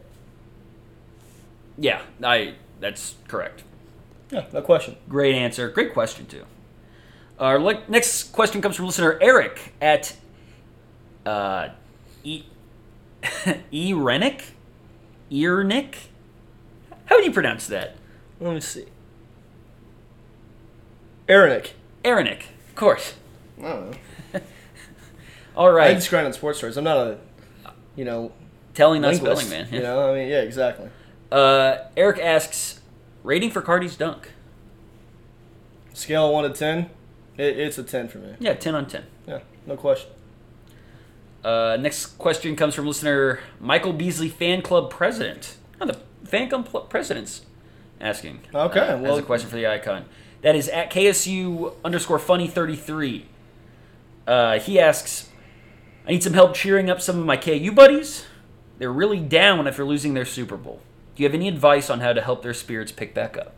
Yeah, 1.78 2.02
I 2.22 2.54
that's 2.80 3.14
correct. 3.28 3.62
Yeah, 4.30 4.46
no 4.52 4.62
question. 4.62 4.96
Great 5.08 5.34
answer. 5.34 5.68
Great 5.68 5.92
question 5.92 6.26
too. 6.26 6.44
Our 7.38 7.58
le- 7.58 7.82
next 7.88 8.32
question 8.32 8.60
comes 8.62 8.76
from 8.76 8.86
listener 8.86 9.18
Eric 9.20 9.74
at 9.80 10.16
uh, 11.26 11.68
e 12.22 12.44
e 13.72 13.92
Renick, 13.92 14.42
Earnick. 15.30 15.94
How 17.06 17.16
would 17.16 17.24
you 17.24 17.32
pronounce 17.32 17.66
that? 17.66 17.96
Let 18.40 18.54
me 18.54 18.60
see. 18.60 18.86
Erinick. 21.28 21.70
Erinick, 22.04 22.42
of 22.68 22.74
course. 22.74 23.14
I 23.58 23.62
don't 23.62 23.90
know. 23.90 23.96
All 25.56 25.68
I 25.68 25.72
right, 25.72 25.94
just 25.94 26.10
grind 26.10 26.26
on 26.26 26.32
sports 26.32 26.58
stories. 26.58 26.76
I'm 26.76 26.84
not 26.84 26.96
a, 26.98 27.18
you 27.96 28.04
know, 28.04 28.32
telling 28.74 29.02
linguist. 29.02 29.22
spelling 29.42 29.48
man. 29.48 29.72
You 29.72 29.82
know, 29.82 30.10
I 30.10 30.14
mean, 30.14 30.28
yeah, 30.28 30.40
exactly. 30.42 30.88
Uh, 31.34 31.88
Eric 31.96 32.20
asks, 32.20 32.80
rating 33.24 33.50
for 33.50 33.60
Cardi's 33.60 33.96
dunk. 33.96 34.30
Scale 35.92 36.26
of 36.26 36.32
one 36.32 36.44
to 36.44 36.56
ten, 36.56 36.90
it, 37.36 37.58
it's 37.58 37.76
a 37.76 37.82
ten 37.82 38.06
for 38.06 38.18
me. 38.18 38.36
Yeah, 38.38 38.54
ten 38.54 38.76
on 38.76 38.86
ten. 38.86 39.04
Yeah, 39.26 39.40
no 39.66 39.76
question. 39.76 40.10
Uh, 41.44 41.76
next 41.80 42.06
question 42.18 42.54
comes 42.54 42.76
from 42.76 42.86
listener 42.86 43.40
Michael 43.58 43.92
Beasley, 43.92 44.28
fan 44.28 44.62
club 44.62 44.90
president. 44.90 45.56
Oh, 45.80 45.86
the 45.86 45.98
fan 46.24 46.48
club 46.48 46.88
president's 46.88 47.42
asking. 48.00 48.40
Okay, 48.54 48.78
uh, 48.78 48.98
well- 48.98 49.14
as 49.14 49.18
a 49.18 49.22
question 49.22 49.50
for 49.50 49.56
the 49.56 49.66
icon. 49.66 50.04
That 50.42 50.54
is 50.54 50.68
at 50.68 50.88
KSU 50.92 51.74
underscore 51.84 52.20
funny 52.20 52.46
thirty 52.46 52.76
three. 52.76 53.26
Uh, 54.24 54.60
he 54.60 54.78
asks, 54.78 55.30
I 56.06 56.12
need 56.12 56.22
some 56.22 56.34
help 56.34 56.54
cheering 56.54 56.88
up 56.88 57.00
some 57.00 57.18
of 57.18 57.26
my 57.26 57.36
KU 57.36 57.72
buddies. 57.72 58.24
They're 58.78 58.92
really 58.92 59.18
down 59.18 59.66
after 59.66 59.84
losing 59.84 60.14
their 60.14 60.24
Super 60.24 60.56
Bowl. 60.56 60.80
Do 61.14 61.22
you 61.22 61.28
have 61.28 61.34
any 61.34 61.48
advice 61.48 61.90
on 61.90 62.00
how 62.00 62.12
to 62.12 62.20
help 62.20 62.42
their 62.42 62.54
spirits 62.54 62.90
pick 62.90 63.14
back 63.14 63.36
up? 63.36 63.54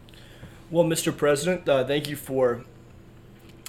Well, 0.70 0.85
Mr. 0.85 1.16
President, 1.16 1.69
uh, 1.69 1.85
thank 1.85 2.09
you 2.09 2.16
for 2.16 2.65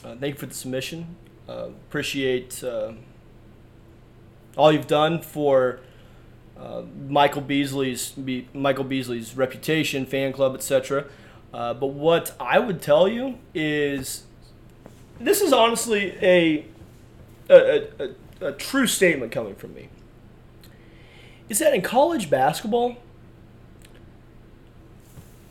uh, 0.04 0.16
thank 0.16 0.36
you 0.36 0.40
for 0.40 0.46
the 0.46 0.54
submission. 0.54 1.16
Uh, 1.48 1.70
appreciate 1.88 2.64
uh, 2.64 2.94
all 4.58 4.72
you've 4.72 4.88
done 4.88 5.22
for 5.22 5.80
uh, 6.60 6.82
Michael 7.08 7.42
Beasley's 7.42 8.12
be, 8.12 8.48
Michael 8.54 8.84
Beasley's 8.84 9.38
reputation, 9.38 10.06
fan 10.06 10.34
club, 10.34 10.54
etc. 10.56 11.06
Uh, 11.54 11.74
but 11.74 11.88
what 11.88 12.36
I 12.40 12.60
would 12.60 12.82
tell 12.82 13.08
you 13.08 13.38
is, 13.54 14.24
this 15.20 15.42
is 15.42 15.54
honestly 15.54 16.18
a 16.22 16.66
a, 17.50 17.54
a, 17.54 18.10
a, 18.42 18.48
a 18.48 18.52
true 18.52 18.88
statement 18.88 19.32
coming 19.32 19.56
from 19.56 19.74
me. 19.74 19.88
Is 21.48 21.60
that 21.60 21.74
in 21.74 21.82
college 21.82 22.30
basketball, 22.30 22.98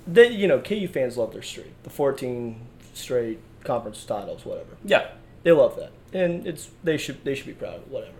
they 0.07 0.31
you 0.31 0.47
know 0.47 0.61
KU 0.61 0.89
fans 0.89 1.16
love 1.16 1.33
their 1.33 1.43
streak, 1.43 1.83
the 1.83 1.91
14 1.91 2.61
straight 2.95 3.41
conference 3.65 4.05
titles, 4.05 4.45
whatever. 4.45 4.77
Yeah. 4.85 5.11
They 5.43 5.53
love 5.53 5.77
that, 5.77 5.93
and 6.12 6.47
it's 6.47 6.70
they 6.83 6.97
should 6.97 7.24
they 7.24 7.35
should 7.35 7.47
be 7.47 7.53
proud 7.53 7.77
of 7.77 7.83
it, 7.83 7.89
whatever. 7.89 8.16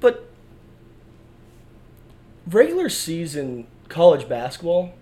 But 0.00 0.28
regular 2.46 2.88
season 2.88 3.66
college 3.88 4.28
basketball 4.28 4.94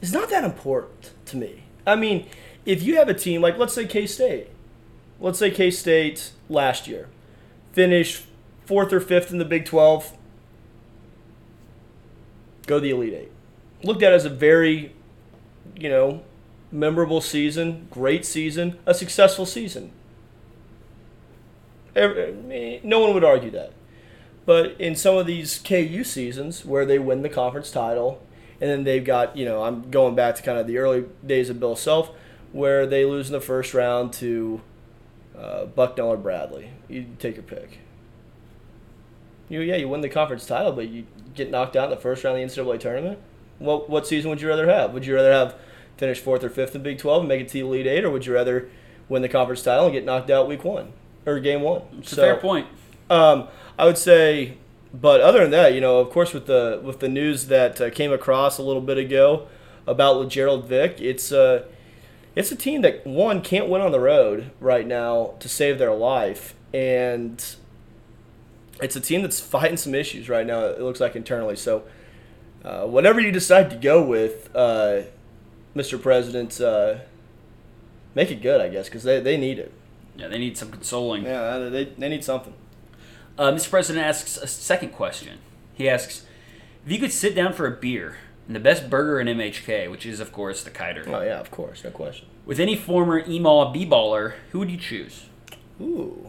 is 0.00 0.12
not 0.12 0.28
that 0.30 0.42
important 0.42 1.12
to 1.26 1.36
me. 1.36 1.62
I 1.86 1.94
mean, 1.94 2.26
if 2.64 2.82
you 2.82 2.96
have 2.96 3.08
a 3.08 3.14
team 3.14 3.40
like 3.42 3.58
let's 3.58 3.74
say 3.74 3.86
K 3.86 4.06
State, 4.06 4.48
let's 5.20 5.38
say 5.38 5.50
K 5.50 5.70
State 5.70 6.32
last 6.48 6.88
year 6.88 7.08
finished 7.72 8.24
fourth 8.66 8.92
or 8.92 9.00
fifth 9.00 9.30
in 9.30 9.38
the 9.38 9.44
Big 9.44 9.64
12, 9.64 10.12
go 12.66 12.76
to 12.76 12.80
the 12.80 12.90
Elite 12.90 13.14
Eight. 13.14 13.31
Looked 13.82 14.02
at 14.02 14.12
as 14.12 14.24
a 14.24 14.30
very, 14.30 14.94
you 15.76 15.88
know, 15.88 16.22
memorable 16.70 17.20
season, 17.20 17.88
great 17.90 18.24
season, 18.24 18.78
a 18.86 18.94
successful 18.94 19.46
season. 19.46 19.92
Every- 21.94 22.80
No 22.82 23.00
one 23.00 23.12
would 23.14 23.24
argue 23.24 23.50
that. 23.50 23.72
But 24.44 24.74
in 24.80 24.96
some 24.96 25.16
of 25.16 25.26
these 25.26 25.58
KU 25.58 26.02
seasons 26.04 26.64
where 26.64 26.84
they 26.84 26.98
win 26.98 27.22
the 27.22 27.28
conference 27.28 27.70
title, 27.70 28.20
and 28.60 28.70
then 28.70 28.84
they've 28.84 29.04
got, 29.04 29.36
you 29.36 29.44
know, 29.44 29.62
I'm 29.62 29.90
going 29.90 30.14
back 30.14 30.34
to 30.36 30.42
kind 30.42 30.58
of 30.58 30.66
the 30.66 30.78
early 30.78 31.04
days 31.24 31.50
of 31.50 31.60
Bill 31.60 31.76
Self, 31.76 32.10
where 32.52 32.86
they 32.86 33.04
lose 33.04 33.28
in 33.28 33.32
the 33.32 33.40
first 33.40 33.74
round 33.74 34.12
to 34.14 34.60
uh, 35.38 35.66
Bucknell 35.66 36.08
or 36.08 36.16
Bradley. 36.16 36.70
You 36.88 37.06
take 37.18 37.36
your 37.36 37.44
pick. 37.44 37.78
You, 39.48 39.60
yeah, 39.60 39.76
you 39.76 39.88
win 39.88 40.00
the 40.00 40.08
conference 40.08 40.46
title, 40.46 40.72
but 40.72 40.88
you 40.88 41.06
get 41.34 41.50
knocked 41.50 41.76
out 41.76 41.84
in 41.84 41.90
the 41.90 41.96
first 42.00 42.24
round 42.24 42.40
of 42.40 42.54
the 42.54 42.62
NCAA 42.62 42.80
tournament. 42.80 43.18
What 43.62 43.88
what 43.88 44.06
season 44.06 44.30
would 44.30 44.40
you 44.40 44.48
rather 44.48 44.68
have? 44.68 44.92
Would 44.92 45.06
you 45.06 45.14
rather 45.14 45.32
have 45.32 45.56
finish 45.96 46.18
fourth 46.18 46.42
or 46.42 46.50
fifth 46.50 46.74
in 46.74 46.82
Big 46.82 46.98
Twelve 46.98 47.20
and 47.20 47.28
make 47.28 47.40
it 47.40 47.48
to 47.48 47.54
the 47.54 47.60
Elite 47.60 47.86
Eight, 47.86 48.04
or 48.04 48.10
would 48.10 48.26
you 48.26 48.34
rather 48.34 48.68
win 49.08 49.22
the 49.22 49.28
conference 49.28 49.62
title 49.62 49.86
and 49.86 49.92
get 49.92 50.04
knocked 50.04 50.30
out 50.30 50.48
week 50.48 50.64
one 50.64 50.92
or 51.26 51.38
game 51.40 51.62
one? 51.62 51.82
It's 51.98 52.12
a 52.12 52.16
fair 52.16 52.36
point. 52.36 52.66
Um, 53.10 53.48
I 53.78 53.84
would 53.84 53.98
say, 53.98 54.56
but 54.92 55.20
other 55.20 55.40
than 55.40 55.50
that, 55.50 55.74
you 55.74 55.80
know, 55.80 55.98
of 55.98 56.10
course, 56.10 56.32
with 56.32 56.46
the 56.46 56.80
with 56.82 57.00
the 57.00 57.08
news 57.08 57.46
that 57.46 57.80
uh, 57.80 57.90
came 57.90 58.12
across 58.12 58.58
a 58.58 58.62
little 58.62 58.82
bit 58.82 58.98
ago 58.98 59.46
about 59.86 60.28
Gerald 60.28 60.66
Vick, 60.66 61.00
it's 61.00 61.32
uh, 61.32 61.64
it's 62.34 62.50
a 62.50 62.56
team 62.56 62.82
that 62.82 63.06
one 63.06 63.42
can't 63.42 63.68
win 63.68 63.80
on 63.80 63.92
the 63.92 64.00
road 64.00 64.50
right 64.60 64.86
now 64.86 65.34
to 65.40 65.48
save 65.48 65.78
their 65.78 65.94
life, 65.94 66.54
and 66.72 67.56
it's 68.80 68.96
a 68.96 69.00
team 69.00 69.22
that's 69.22 69.40
fighting 69.40 69.76
some 69.76 69.94
issues 69.94 70.28
right 70.28 70.46
now. 70.46 70.64
It 70.64 70.80
looks 70.80 71.00
like 71.00 71.14
internally. 71.14 71.56
So, 71.56 71.84
uh, 72.64 72.86
whatever 72.86 73.20
you 73.20 73.32
decide 73.32 73.70
to 73.70 73.76
go 73.76 74.02
with, 74.02 74.54
uh, 74.54 75.02
Mr. 75.74 76.00
President, 76.00 76.60
uh, 76.60 76.96
make 78.14 78.30
it 78.30 78.42
good, 78.42 78.60
I 78.60 78.68
guess, 78.68 78.86
because 78.88 79.02
they, 79.04 79.20
they 79.20 79.36
need 79.36 79.58
it. 79.58 79.72
Yeah, 80.16 80.28
they 80.28 80.38
need 80.38 80.56
some 80.58 80.70
consoling. 80.70 81.24
Yeah, 81.24 81.58
they, 81.58 81.84
they 81.84 82.08
need 82.08 82.22
something. 82.24 82.54
Uh, 83.38 83.50
Mr. 83.52 83.70
President 83.70 84.04
asks 84.04 84.36
a 84.36 84.46
second 84.46 84.90
question. 84.90 85.38
He 85.74 85.88
asks, 85.88 86.26
if 86.84 86.92
you 86.92 86.98
could 86.98 87.12
sit 87.12 87.34
down 87.34 87.54
for 87.54 87.66
a 87.66 87.70
beer 87.70 88.16
and 88.46 88.54
the 88.54 88.60
best 88.60 88.90
burger 88.90 89.18
in 89.20 89.26
MHK, 89.28 89.90
which 89.90 90.04
is 90.04 90.20
of 90.20 90.32
course 90.32 90.62
the 90.62 90.70
Kiter, 90.70 91.04
Oh 91.08 91.22
yeah, 91.22 91.40
of 91.40 91.50
course, 91.50 91.82
no 91.82 91.90
question. 91.90 92.28
with 92.44 92.60
any 92.60 92.76
former 92.76 93.22
Emaw 93.22 93.72
b-baller, 93.72 94.34
who 94.50 94.58
would 94.58 94.70
you 94.70 94.76
choose? 94.76 95.26
Ooh. 95.80 96.28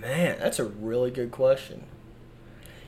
Man, 0.00 0.38
that's 0.38 0.58
a 0.58 0.64
really 0.64 1.10
good 1.10 1.30
question. 1.30 1.84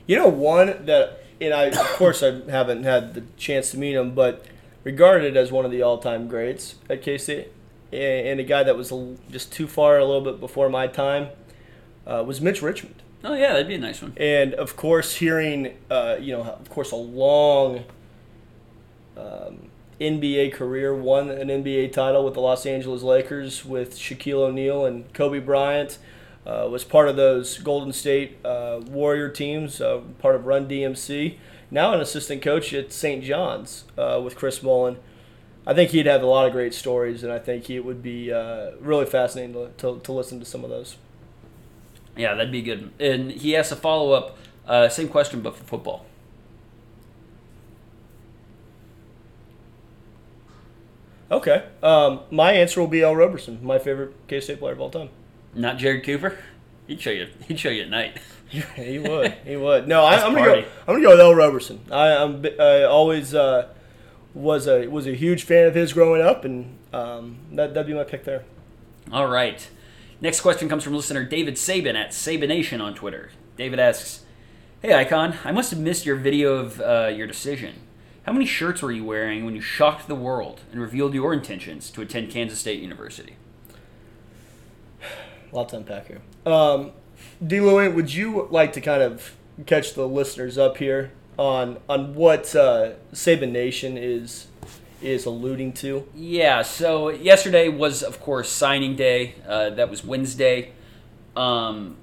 You 0.07 0.17
know, 0.17 0.27
one 0.27 0.85
that, 0.85 1.23
and 1.39 1.53
I, 1.53 1.65
of 1.65 1.77
course, 1.97 2.23
I 2.23 2.41
haven't 2.49 2.83
had 2.83 3.13
the 3.13 3.23
chance 3.37 3.71
to 3.71 3.77
meet 3.77 3.93
him, 3.93 4.15
but 4.15 4.45
regarded 4.83 5.37
as 5.37 5.51
one 5.51 5.65
of 5.65 5.71
the 5.71 5.81
all-time 5.81 6.27
greats 6.27 6.75
at 6.89 7.01
K 7.01 7.17
State, 7.17 7.51
and 7.91 8.39
a 8.39 8.43
guy 8.43 8.63
that 8.63 8.75
was 8.75 8.91
just 9.29 9.53
too 9.53 9.67
far 9.67 9.99
a 9.99 10.05
little 10.05 10.21
bit 10.21 10.39
before 10.39 10.69
my 10.69 10.87
time, 10.87 11.29
uh, 12.07 12.23
was 12.25 12.41
Mitch 12.41 12.61
Richmond. 12.61 13.01
Oh 13.23 13.35
yeah, 13.35 13.53
that'd 13.53 13.67
be 13.67 13.75
a 13.75 13.79
nice 13.79 14.01
one. 14.01 14.13
And 14.17 14.53
of 14.55 14.75
course, 14.75 15.15
hearing, 15.15 15.77
uh, 15.89 16.17
you 16.19 16.35
know, 16.35 16.41
of 16.41 16.69
course, 16.69 16.91
a 16.91 16.97
long 16.97 17.85
um, 19.15 19.69
NBA 20.01 20.53
career, 20.53 20.93
won 20.93 21.29
an 21.29 21.47
NBA 21.47 21.93
title 21.93 22.25
with 22.25 22.33
the 22.33 22.41
Los 22.41 22.65
Angeles 22.65 23.01
Lakers 23.03 23.63
with 23.63 23.97
Shaquille 23.97 24.39
O'Neal 24.39 24.85
and 24.85 25.11
Kobe 25.13 25.39
Bryant. 25.39 25.99
Uh, 26.45 26.67
was 26.69 26.83
part 26.83 27.07
of 27.07 27.15
those 27.15 27.57
Golden 27.57 27.93
State 27.93 28.37
uh, 28.43 28.81
Warrior 28.87 29.29
teams, 29.29 29.79
uh, 29.79 30.01
part 30.19 30.35
of 30.35 30.45
Run 30.45 30.67
TMC. 30.67 31.37
Now 31.71 31.93
an 31.93 32.01
assistant 32.01 32.41
coach 32.41 32.73
at 32.73 32.91
St. 32.91 33.23
John's 33.23 33.85
uh, 33.97 34.19
with 34.23 34.35
Chris 34.35 34.61
Mullin. 34.61 34.97
I 35.65 35.73
think 35.73 35.91
he'd 35.91 36.05
have 36.05 36.21
a 36.21 36.25
lot 36.25 36.45
of 36.45 36.51
great 36.51 36.73
stories, 36.73 37.23
and 37.23 37.31
I 37.31 37.39
think 37.39 37.69
it 37.69 37.79
would 37.79 38.03
be 38.03 38.31
uh, 38.31 38.71
really 38.81 39.05
fascinating 39.05 39.53
to, 39.53 39.69
to, 39.77 39.99
to 40.01 40.11
listen 40.11 40.39
to 40.39 40.45
some 40.45 40.65
of 40.65 40.69
those. 40.69 40.97
Yeah, 42.17 42.33
that'd 42.35 42.51
be 42.51 42.61
good. 42.61 42.91
And 42.99 43.31
he 43.31 43.55
asks 43.55 43.71
a 43.71 43.75
follow 43.77 44.11
up, 44.11 44.37
uh, 44.67 44.89
same 44.89 45.07
question 45.07 45.41
but 45.41 45.55
for 45.55 45.63
football. 45.63 46.05
Okay. 51.31 51.63
Um, 51.81 52.19
my 52.29 52.51
answer 52.51 52.79
will 52.79 52.87
be 52.87 53.01
Al 53.01 53.15
Roberson, 53.15 53.59
my 53.63 53.79
favorite 53.79 54.13
K 54.27 54.39
State 54.39 54.59
player 54.59 54.73
of 54.73 54.81
all 54.81 54.91
time. 54.91 55.09
Not 55.55 55.77
Jared 55.77 56.03
Cooper. 56.03 56.37
He'd 56.87 57.01
show 57.01 57.11
you. 57.11 57.27
He'd 57.47 57.59
show 57.59 57.69
you 57.69 57.83
at 57.83 57.89
night. 57.89 58.17
he 58.75 58.99
would. 58.99 59.33
He 59.45 59.55
would. 59.55 59.87
No, 59.87 60.03
I, 60.03 60.15
I'm 60.17 60.33
gonna 60.33 60.45
go. 60.45 60.67
I'm 60.87 60.95
gonna 60.95 61.01
go 61.01 61.09
with 61.11 61.19
Al 61.19 61.35
Roberson. 61.35 61.81
I, 61.91 62.15
I'm. 62.15 62.45
I 62.59 62.83
always 62.83 63.33
uh, 63.33 63.69
was 64.33 64.67
a 64.67 64.87
was 64.87 65.07
a 65.07 65.13
huge 65.13 65.43
fan 65.43 65.67
of 65.67 65.75
his 65.75 65.93
growing 65.93 66.21
up, 66.21 66.45
and 66.45 66.77
um, 66.91 67.37
that 67.53 67.73
that'd 67.73 67.87
be 67.87 67.93
my 67.93 68.03
pick 68.03 68.25
there. 68.25 68.43
All 69.11 69.27
right. 69.27 69.67
Next 70.21 70.41
question 70.41 70.69
comes 70.69 70.83
from 70.83 70.93
listener 70.93 71.23
David 71.23 71.57
Sabin 71.57 71.95
at 71.95 72.11
Sabination 72.11 72.81
on 72.81 72.93
Twitter. 72.93 73.31
David 73.57 73.79
asks, 73.79 74.23
"Hey 74.81 74.93
Icon, 74.93 75.35
I 75.43 75.51
must 75.51 75.71
have 75.71 75.79
missed 75.79 76.05
your 76.05 76.15
video 76.15 76.55
of 76.57 76.79
uh, 76.79 77.11
your 77.13 77.27
decision. 77.27 77.75
How 78.25 78.31
many 78.33 78.45
shirts 78.45 78.81
were 78.81 78.91
you 78.91 79.03
wearing 79.03 79.43
when 79.45 79.55
you 79.55 79.61
shocked 79.61 80.07
the 80.07 80.15
world 80.15 80.61
and 80.71 80.79
revealed 80.79 81.13
your 81.13 81.33
intentions 81.33 81.89
to 81.91 82.01
attend 82.01 82.29
Kansas 82.29 82.59
State 82.59 82.81
University?" 82.81 83.35
Lots 85.53 85.71
to 85.71 85.77
unpack 85.77 86.07
here. 86.07 86.21
Um, 86.45 86.91
D. 87.45 87.61
Lewin, 87.61 87.95
would 87.95 88.13
you 88.13 88.47
like 88.49 88.73
to 88.73 88.81
kind 88.81 89.03
of 89.03 89.35
catch 89.67 89.93
the 89.93 90.07
listeners 90.07 90.57
up 90.57 90.77
here 90.77 91.11
on 91.37 91.77
on 91.87 92.15
what 92.15 92.55
uh, 92.55 92.93
Saban 93.13 93.51
Nation 93.51 93.97
is 93.97 94.47
is 95.01 95.25
alluding 95.25 95.73
to? 95.73 96.07
Yeah, 96.15 96.63
so 96.63 97.09
yesterday 97.09 97.69
was, 97.69 98.01
of 98.01 98.19
course, 98.19 98.49
signing 98.49 98.95
day. 98.95 99.35
Uh, 99.47 99.69
that 99.71 99.89
was 99.89 100.03
Wednesday. 100.03 100.71
Um, 101.35 101.97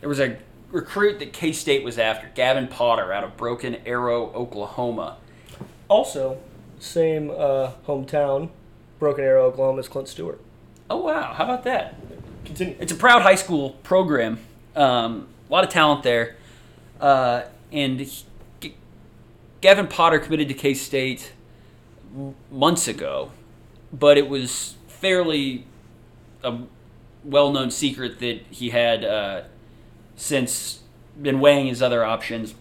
there 0.00 0.08
was 0.08 0.20
a 0.20 0.36
recruit 0.70 1.20
that 1.20 1.32
K 1.32 1.52
State 1.52 1.84
was 1.84 1.98
after, 1.98 2.30
Gavin 2.34 2.68
Potter 2.68 3.12
out 3.12 3.24
of 3.24 3.36
Broken 3.36 3.76
Arrow, 3.86 4.30
Oklahoma. 4.34 5.16
Also, 5.88 6.38
same 6.78 7.30
uh, 7.30 7.72
hometown, 7.86 8.50
Broken 8.98 9.24
Arrow, 9.24 9.46
Oklahoma, 9.46 9.78
as 9.78 9.88
Clint 9.88 10.08
Stewart. 10.08 10.40
Oh, 10.90 10.98
wow. 10.98 11.32
How 11.32 11.44
about 11.44 11.64
that? 11.64 11.94
Continue. 12.44 12.76
It's 12.78 12.92
a 12.92 12.96
proud 12.96 13.22
high 13.22 13.34
school 13.36 13.70
program. 13.82 14.38
Um, 14.76 15.28
a 15.48 15.52
lot 15.52 15.64
of 15.64 15.70
talent 15.70 16.02
there. 16.02 16.36
Uh, 17.00 17.42
and 17.72 18.00
he, 18.00 18.24
G- 18.60 18.74
Gavin 19.60 19.86
Potter 19.86 20.18
committed 20.18 20.48
to 20.48 20.54
K 20.54 20.74
State 20.74 21.32
months 22.50 22.86
ago, 22.86 23.32
but 23.92 24.16
it 24.16 24.28
was 24.28 24.76
fairly 24.86 25.66
a 26.42 26.58
well 27.24 27.50
known 27.50 27.70
secret 27.70 28.18
that 28.20 28.40
he 28.50 28.70
had 28.70 29.04
uh, 29.04 29.42
since 30.16 30.82
been 31.20 31.40
weighing 31.40 31.66
his 31.66 31.82
other 31.82 32.04
options. 32.04 32.54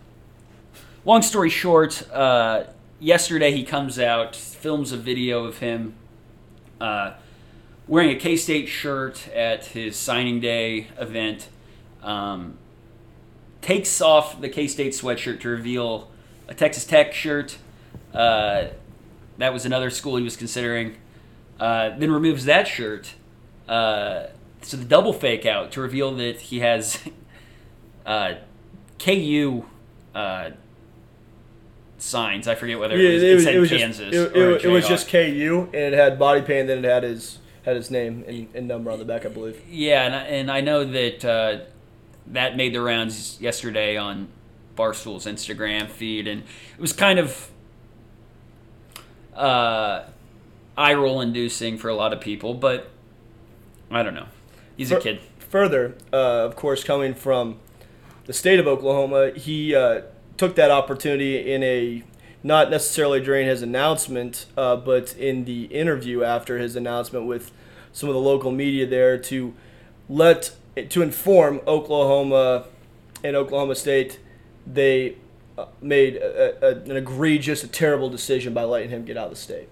Long 1.05 1.21
story 1.21 1.49
short, 1.49 2.09
uh, 2.11 2.63
yesterday 2.99 3.51
he 3.51 3.63
comes 3.63 3.99
out, 3.99 4.35
films 4.35 4.91
a 4.91 4.97
video 4.97 5.43
of 5.43 5.59
him. 5.59 5.95
Uh, 6.79 7.13
wearing 7.87 8.11
a 8.11 8.19
K 8.19 8.35
State 8.35 8.67
shirt 8.67 9.27
at 9.29 9.67
his 9.67 9.95
signing 9.95 10.39
day 10.39 10.87
event. 10.99 11.49
Um, 12.01 12.57
takes 13.61 14.01
off 14.01 14.41
the 14.41 14.49
K 14.49 14.67
State 14.67 14.93
sweatshirt 14.93 15.39
to 15.41 15.49
reveal 15.49 16.09
a 16.47 16.53
Texas 16.53 16.85
Tech 16.85 17.13
shirt. 17.13 17.57
Uh, 18.13 18.65
that 19.37 19.53
was 19.53 19.65
another 19.65 19.89
school 19.89 20.17
he 20.17 20.23
was 20.23 20.35
considering. 20.37 20.97
Uh, 21.59 21.97
then 21.97 22.11
removes 22.11 22.45
that 22.45 22.67
shirt. 22.67 23.13
Uh, 23.67 24.27
so 24.61 24.77
the 24.77 24.85
double 24.85 25.13
fake 25.13 25.45
out 25.45 25.71
to 25.71 25.81
reveal 25.81 26.13
that 26.15 26.41
he 26.41 26.59
has 26.59 26.99
uh, 28.05 28.35
KU 28.99 29.65
uh, 30.13 30.51
signs. 31.97 32.47
I 32.47 32.55
forget 32.55 32.79
whether 32.79 32.97
Yeah, 32.97 33.09
it 33.09 33.13
was, 33.13 33.23
it 33.23 33.33
was, 33.35 33.43
said 33.43 33.55
it 33.55 33.59
was 33.59 33.69
Kansas. 33.69 34.11
just 34.11 34.35
it, 34.35 34.65
it 34.65 34.69
was 34.69 34.87
just 34.87 35.09
KU, 35.09 35.69
and 35.73 35.75
it 35.75 35.93
had 35.93 36.19
body 36.19 36.41
paint, 36.41 36.67
then 36.67 36.83
it 36.83 36.87
had 36.87 37.03
his 37.03 37.39
had 37.63 37.75
his 37.75 37.89
name 37.89 38.23
and, 38.27 38.47
and 38.53 38.67
number 38.67 38.91
on 38.91 38.99
the 38.99 39.05
back, 39.05 39.25
I 39.25 39.29
believe. 39.29 39.61
Yeah, 39.69 40.05
and 40.05 40.15
I, 40.15 40.19
and 40.19 40.51
I 40.51 40.61
know 40.61 40.85
that 40.85 41.25
uh, 41.25 41.59
that 42.27 42.55
made 42.55 42.73
the 42.73 42.81
rounds 42.81 43.39
yesterday 43.41 43.97
on 43.97 44.27
Barstool's 44.75 45.25
Instagram 45.25 45.89
feed, 45.89 46.27
and 46.27 46.43
it 46.43 46.81
was 46.81 46.93
kind 46.93 47.19
of 47.19 47.49
uh, 49.35 50.03
eye 50.77 50.93
roll 50.93 51.21
inducing 51.21 51.77
for 51.77 51.89
a 51.89 51.95
lot 51.95 52.13
of 52.13 52.21
people, 52.21 52.53
but 52.53 52.89
I 53.91 54.03
don't 54.03 54.15
know. 54.15 54.27
He's 54.75 54.91
a 54.91 54.99
kid. 54.99 55.21
Further, 55.49 55.95
uh, 56.11 56.45
of 56.45 56.55
course, 56.55 56.83
coming 56.83 57.13
from 57.13 57.59
the 58.25 58.33
state 58.33 58.59
of 58.59 58.67
Oklahoma, 58.67 59.31
he 59.31 59.75
uh, 59.75 60.01
took 60.37 60.55
that 60.55 60.71
opportunity 60.71 61.53
in 61.53 61.61
a 61.61 62.03
not 62.43 62.69
necessarily 62.69 63.21
during 63.21 63.47
his 63.47 63.61
announcement, 63.61 64.45
uh, 64.57 64.75
but 64.75 65.15
in 65.15 65.45
the 65.45 65.63
interview 65.65 66.23
after 66.23 66.57
his 66.59 66.75
announcement 66.75 67.25
with 67.25 67.51
some 67.93 68.09
of 68.09 68.15
the 68.15 68.21
local 68.21 68.51
media 68.51 68.85
there 68.85 69.17
to 69.17 69.53
let 70.09 70.53
to 70.89 71.01
inform 71.01 71.61
Oklahoma 71.67 72.65
and 73.23 73.35
Oklahoma 73.35 73.75
State 73.75 74.19
they 74.65 75.15
uh, 75.57 75.65
made 75.81 76.15
a, 76.15 76.65
a, 76.65 76.75
an 76.89 76.97
egregious, 76.97 77.63
a 77.63 77.67
terrible 77.67 78.09
decision 78.09 78.53
by 78.53 78.63
letting 78.63 78.89
him 78.89 79.05
get 79.05 79.17
out 79.17 79.25
of 79.25 79.29
the 79.31 79.35
state. 79.37 79.69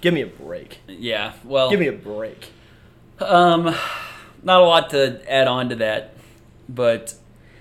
Give 0.00 0.14
me 0.14 0.22
a 0.22 0.26
break. 0.26 0.78
Yeah, 0.88 1.32
well, 1.44 1.68
Give 1.70 1.80
me 1.80 1.88
a 1.88 1.92
break. 1.92 2.50
um, 3.20 3.74
not 4.42 4.60
a 4.62 4.64
lot 4.64 4.90
to 4.90 5.20
add 5.30 5.46
on 5.48 5.68
to 5.70 5.76
that, 5.76 6.14
but 6.68 7.14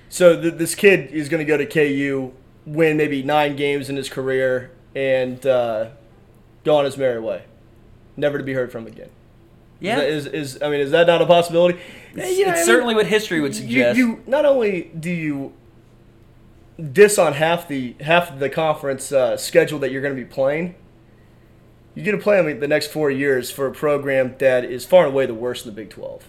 So 0.10 0.40
th- 0.42 0.56
this 0.56 0.76
kid 0.76 1.12
is 1.12 1.28
going 1.30 1.40
to 1.40 1.46
go 1.46 1.58
to 1.58 1.66
KU, 1.66 2.32
win 2.66 2.98
maybe 2.98 3.24
nine 3.24 3.56
games 3.56 3.90
in 3.90 3.96
his 3.96 4.10
career, 4.10 4.72
and 4.96 5.46
uh, 5.46 5.90
go 6.64 6.78
on 6.78 6.86
his 6.86 6.98
merry 6.98 7.20
way, 7.20 7.44
never 8.18 8.38
to 8.38 8.44
be 8.44 8.54
heard 8.54 8.72
from 8.72 8.88
again. 8.88 9.10
yeah, 9.80 10.02
is, 10.02 10.26
is, 10.26 10.56
is 10.56 10.62
I 10.62 10.70
mean, 10.70 10.80
is 10.80 10.92
that 10.92 11.08
not 11.08 11.22
a 11.22 11.26
possibility? 11.26 11.80
it's, 12.16 12.38
You 12.38 12.46
know, 12.46 12.52
it's 12.52 12.60
I 12.60 12.62
mean, 12.62 12.66
certainly 12.66 12.96
what 12.96 13.08
history 13.08 13.42
would 13.42 13.56
suggest. 13.56 13.98
you 13.98 14.24
not 14.26 14.46
only 14.46 14.92
do 15.00 15.12
you 15.12 15.54
diss 16.92 17.18
on 17.18 17.34
half 17.34 17.68
the 17.68 17.96
half 18.02 18.38
the 18.38 18.50
conference 18.50 19.12
uh, 19.12 19.38
schedule 19.38 19.80
that 19.80 19.92
you're 19.92 20.02
going 20.02 20.16
to 20.16 20.22
be 20.22 20.28
playing, 20.30 20.76
you 21.94 22.04
get 22.04 22.12
to 22.12 22.18
play 22.18 22.42
them 22.42 22.60
the 22.60 22.68
next 22.68 22.88
four 22.88 23.10
years 23.12 23.52
for 23.52 23.68
a 23.68 23.72
program 23.72 24.36
that 24.40 24.66
is 24.66 24.86
far 24.86 25.06
and 25.06 25.14
away 25.14 25.26
the 25.26 25.34
worst 25.34 25.66
in 25.66 25.72
the 25.72 25.76
Big 25.76 25.90
Twelve. 25.90 26.28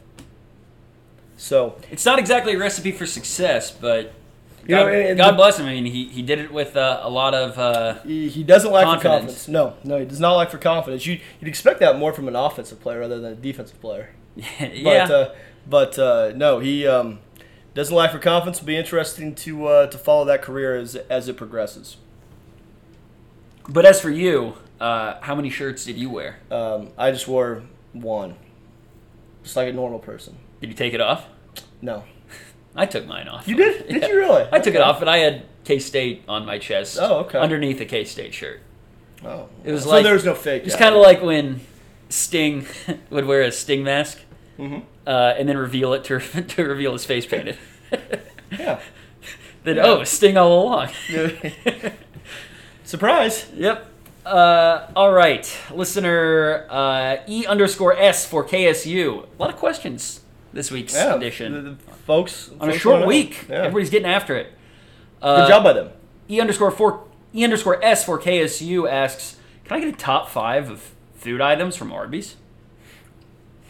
So 1.36 1.76
It's 1.90 2.04
not 2.04 2.18
exactly 2.18 2.54
a 2.54 2.58
recipe 2.58 2.92
for 2.92 3.04
success, 3.06 3.70
but 3.70 4.12
You 4.68 4.74
God, 4.74 4.86
know, 4.86 4.92
and- 4.92 5.08
and 5.10 5.16
God 5.18 5.30
the- 5.32 5.36
bless 5.36 5.58
him. 5.58 5.66
I 5.66 5.74
mean, 5.74 5.84
he, 5.86 6.08
he 6.08 6.22
did 6.22 6.38
it 6.40 6.52
with 6.52 6.76
uh, 6.76 7.00
a 7.02 7.08
lot 7.10 7.34
of. 7.34 7.58
Uh, 7.58 7.94
He, 8.04 8.28
he 8.28 8.42
doesn't 8.42 8.72
lack 8.72 8.84
for 8.84 8.92
Confidence. 9.02 9.46
confidence. 9.46 9.48
No, 9.48 9.74
no, 9.84 9.98
he 10.00 10.04
does 10.06 10.20
not 10.20 10.34
lack 10.36 10.50
for 10.50 10.58
confidence. 10.58 11.06
You, 11.06 11.20
you'd 11.40 11.48
expect 11.48 11.80
that 11.80 11.98
more 11.98 12.12
from 12.12 12.26
an 12.28 12.34
offensive 12.36 12.80
player 12.80 13.00
rather 13.00 13.20
than 13.20 13.32
a 13.32 13.36
defensive 13.36 13.80
player. 13.80 14.10
yeah, 14.36 15.06
But 15.06 15.10
uh, 15.10 15.34
but 15.68 15.98
uh, 15.98 16.32
no, 16.36 16.58
he 16.58 16.86
um, 16.86 17.20
doesn't 17.74 17.94
lack 17.94 18.10
for 18.12 18.18
confidence. 18.18 18.58
It'll 18.58 18.66
be 18.66 18.76
interesting 18.76 19.34
to 19.36 19.66
uh, 19.66 19.86
to 19.86 19.98
follow 19.98 20.24
that 20.26 20.42
career 20.42 20.76
as 20.76 20.96
as 20.96 21.28
it 21.28 21.36
progresses. 21.36 21.96
But 23.68 23.84
as 23.84 24.00
for 24.00 24.10
you, 24.10 24.54
uh, 24.80 25.14
how 25.22 25.34
many 25.34 25.50
shirts 25.50 25.84
did 25.84 25.96
you 25.96 26.10
wear? 26.10 26.38
Um, 26.50 26.88
I 26.98 27.10
just 27.10 27.26
wore 27.26 27.62
one, 27.92 28.34
just 29.42 29.56
like 29.56 29.68
a 29.68 29.72
normal 29.72 29.98
person. 29.98 30.36
Did 30.60 30.70
you 30.70 30.76
take 30.76 30.92
it 30.94 31.00
off? 31.00 31.26
No, 31.82 32.04
I 32.76 32.86
took 32.86 33.06
mine 33.06 33.28
off. 33.28 33.48
you 33.48 33.56
did? 33.56 33.88
Did 33.88 34.02
Yeah. 34.02 34.08
you 34.08 34.16
really? 34.16 34.46
I 34.52 34.58
took 34.60 34.74
it 34.74 34.80
off, 34.80 35.00
and 35.00 35.08
I 35.10 35.18
had 35.18 35.44
K 35.64 35.78
State 35.78 36.22
on 36.28 36.44
my 36.46 36.58
chest. 36.58 36.98
Oh, 37.00 37.20
okay. 37.20 37.38
Underneath 37.38 37.80
a 37.80 37.84
K 37.86 38.04
State 38.04 38.34
shirt. 38.34 38.60
Oh, 39.24 39.48
It 39.64 39.72
was 39.72 39.84
so 39.84 39.90
like- 39.90 40.04
there 40.04 40.14
was 40.14 40.24
no 40.24 40.34
fake. 40.34 40.64
It's 40.66 40.76
kind 40.76 40.94
of 40.94 41.00
like 41.00 41.22
when 41.22 41.60
Sting 42.08 42.66
would 43.10 43.24
wear 43.24 43.42
a 43.42 43.50
Sting 43.52 43.82
mask 43.82 44.20
hmm 44.56 44.78
uh, 45.06 45.34
and 45.38 45.48
then 45.48 45.56
reveal 45.58 45.92
it 45.92 46.02
to, 46.04 46.18
to 46.42 46.64
reveal 46.64 46.92
his 46.92 47.04
face 47.04 47.24
painted. 47.26 47.56
yeah. 48.50 48.80
then 49.64 49.76
Yeah. 49.76 49.84
oh, 49.86 50.04
Sting 50.04 50.36
all 50.36 50.62
along. 50.64 50.88
Surprise. 52.84 53.46
Yep. 53.54 53.86
Uh, 54.24 54.88
all 54.96 55.12
right, 55.12 55.56
listener 55.72 56.66
uh, 56.68 57.16
E 57.28 57.46
underscore 57.46 57.96
S 57.96 58.26
for 58.26 58.44
KSU. 58.44 59.24
A 59.38 59.42
lot 59.42 59.50
of 59.50 59.56
questions 59.56 60.20
this 60.56 60.70
week's 60.70 60.94
Yeah, 60.94 61.14
edition 61.14 61.52
the- 61.52 61.70
the 61.70 61.76
folks 62.06 62.50
on 62.60 62.68
a 62.70 62.76
short 62.78 63.06
week. 63.06 63.44
Yeah. 63.48 63.56
Everybody's 63.58 63.90
getting 63.90 64.08
after 64.08 64.34
it. 64.36 64.46
Good 65.20 65.28
Uh, 65.28 65.48
job 65.48 65.62
by 65.64 65.72
them. 65.72 65.90
E 66.28 66.40
underscore 66.40 66.70
four 66.70 67.04
E 67.34 67.44
underscore 67.44 67.78
S 67.84 68.04
for 68.04 68.18
KSU 68.18 68.88
asks, 68.88 69.36
"Can 69.64 69.76
I 69.76 69.80
get 69.80 69.88
a 69.94 69.96
top 69.96 70.28
five 70.28 70.70
of 70.70 70.90
food 71.16 71.40
items 71.40 71.76
from 71.76 71.92
Arby's?" 71.92 72.36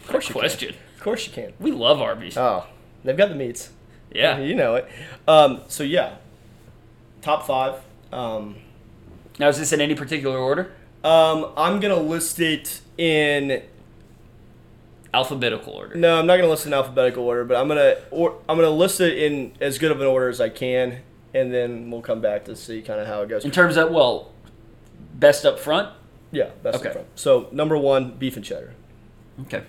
Of 0.03 0.07
course 0.11 0.27
you 0.29 0.33
can. 0.33 0.39
question. 0.41 0.75
Of 0.95 1.03
course 1.03 1.27
you 1.27 1.33
can. 1.33 1.53
We 1.59 1.71
love 1.71 2.01
Arby's. 2.01 2.37
Oh, 2.37 2.65
they've 3.03 3.17
got 3.17 3.29
the 3.29 3.35
meats. 3.35 3.69
yeah. 4.11 4.37
You 4.39 4.55
know 4.55 4.75
it. 4.75 4.87
Um, 5.27 5.61
so 5.67 5.83
yeah, 5.83 6.13
top 7.21 7.45
five. 7.45 7.75
Um, 8.11 8.55
Now 9.39 9.49
is 9.49 9.57
this 9.59 9.71
in 9.73 9.81
any 9.81 9.93
particular 9.95 10.37
order? 10.37 10.71
um, 11.03 11.47
I'm 11.57 11.79
gonna 11.79 11.99
list 11.99 12.39
it 12.39 12.79
in. 12.97 13.61
Alphabetical 15.17 15.73
order. 15.73 15.95
No, 15.95 16.19
I'm 16.19 16.27
not 16.27 16.37
gonna 16.37 16.49
list 16.49 16.65
it 16.65 16.69
in 16.69 16.73
alphabetical 16.73 17.23
order, 17.23 17.43
but 17.43 17.57
I'm 17.57 17.67
gonna 17.67 17.95
or 18.11 18.37
I'm 18.47 18.55
gonna 18.55 18.69
list 18.69 19.01
it 19.01 19.17
in 19.17 19.53
as 19.59 19.79
good 19.79 19.89
of 19.91 19.99
an 19.99 20.05
order 20.05 20.29
as 20.29 20.39
I 20.39 20.49
can, 20.49 20.99
and 21.33 21.51
then 21.51 21.89
we'll 21.89 22.01
come 22.03 22.21
back 22.21 22.45
to 22.45 22.55
see 22.55 22.81
kind 22.83 22.99
of 22.99 23.07
how 23.07 23.23
it 23.23 23.29
goes. 23.29 23.43
In 23.43 23.49
terms 23.51 23.77
of 23.77 23.91
well, 23.91 24.31
best 25.15 25.43
up 25.43 25.57
front. 25.59 25.89
Yeah, 26.31 26.49
best 26.61 26.77
Okay. 26.77 26.89
in 26.89 26.93
front. 26.93 27.07
So 27.15 27.47
number 27.51 27.75
one, 27.77 28.11
beef 28.11 28.35
and 28.35 28.45
cheddar. 28.45 28.73
Okay. 29.41 29.63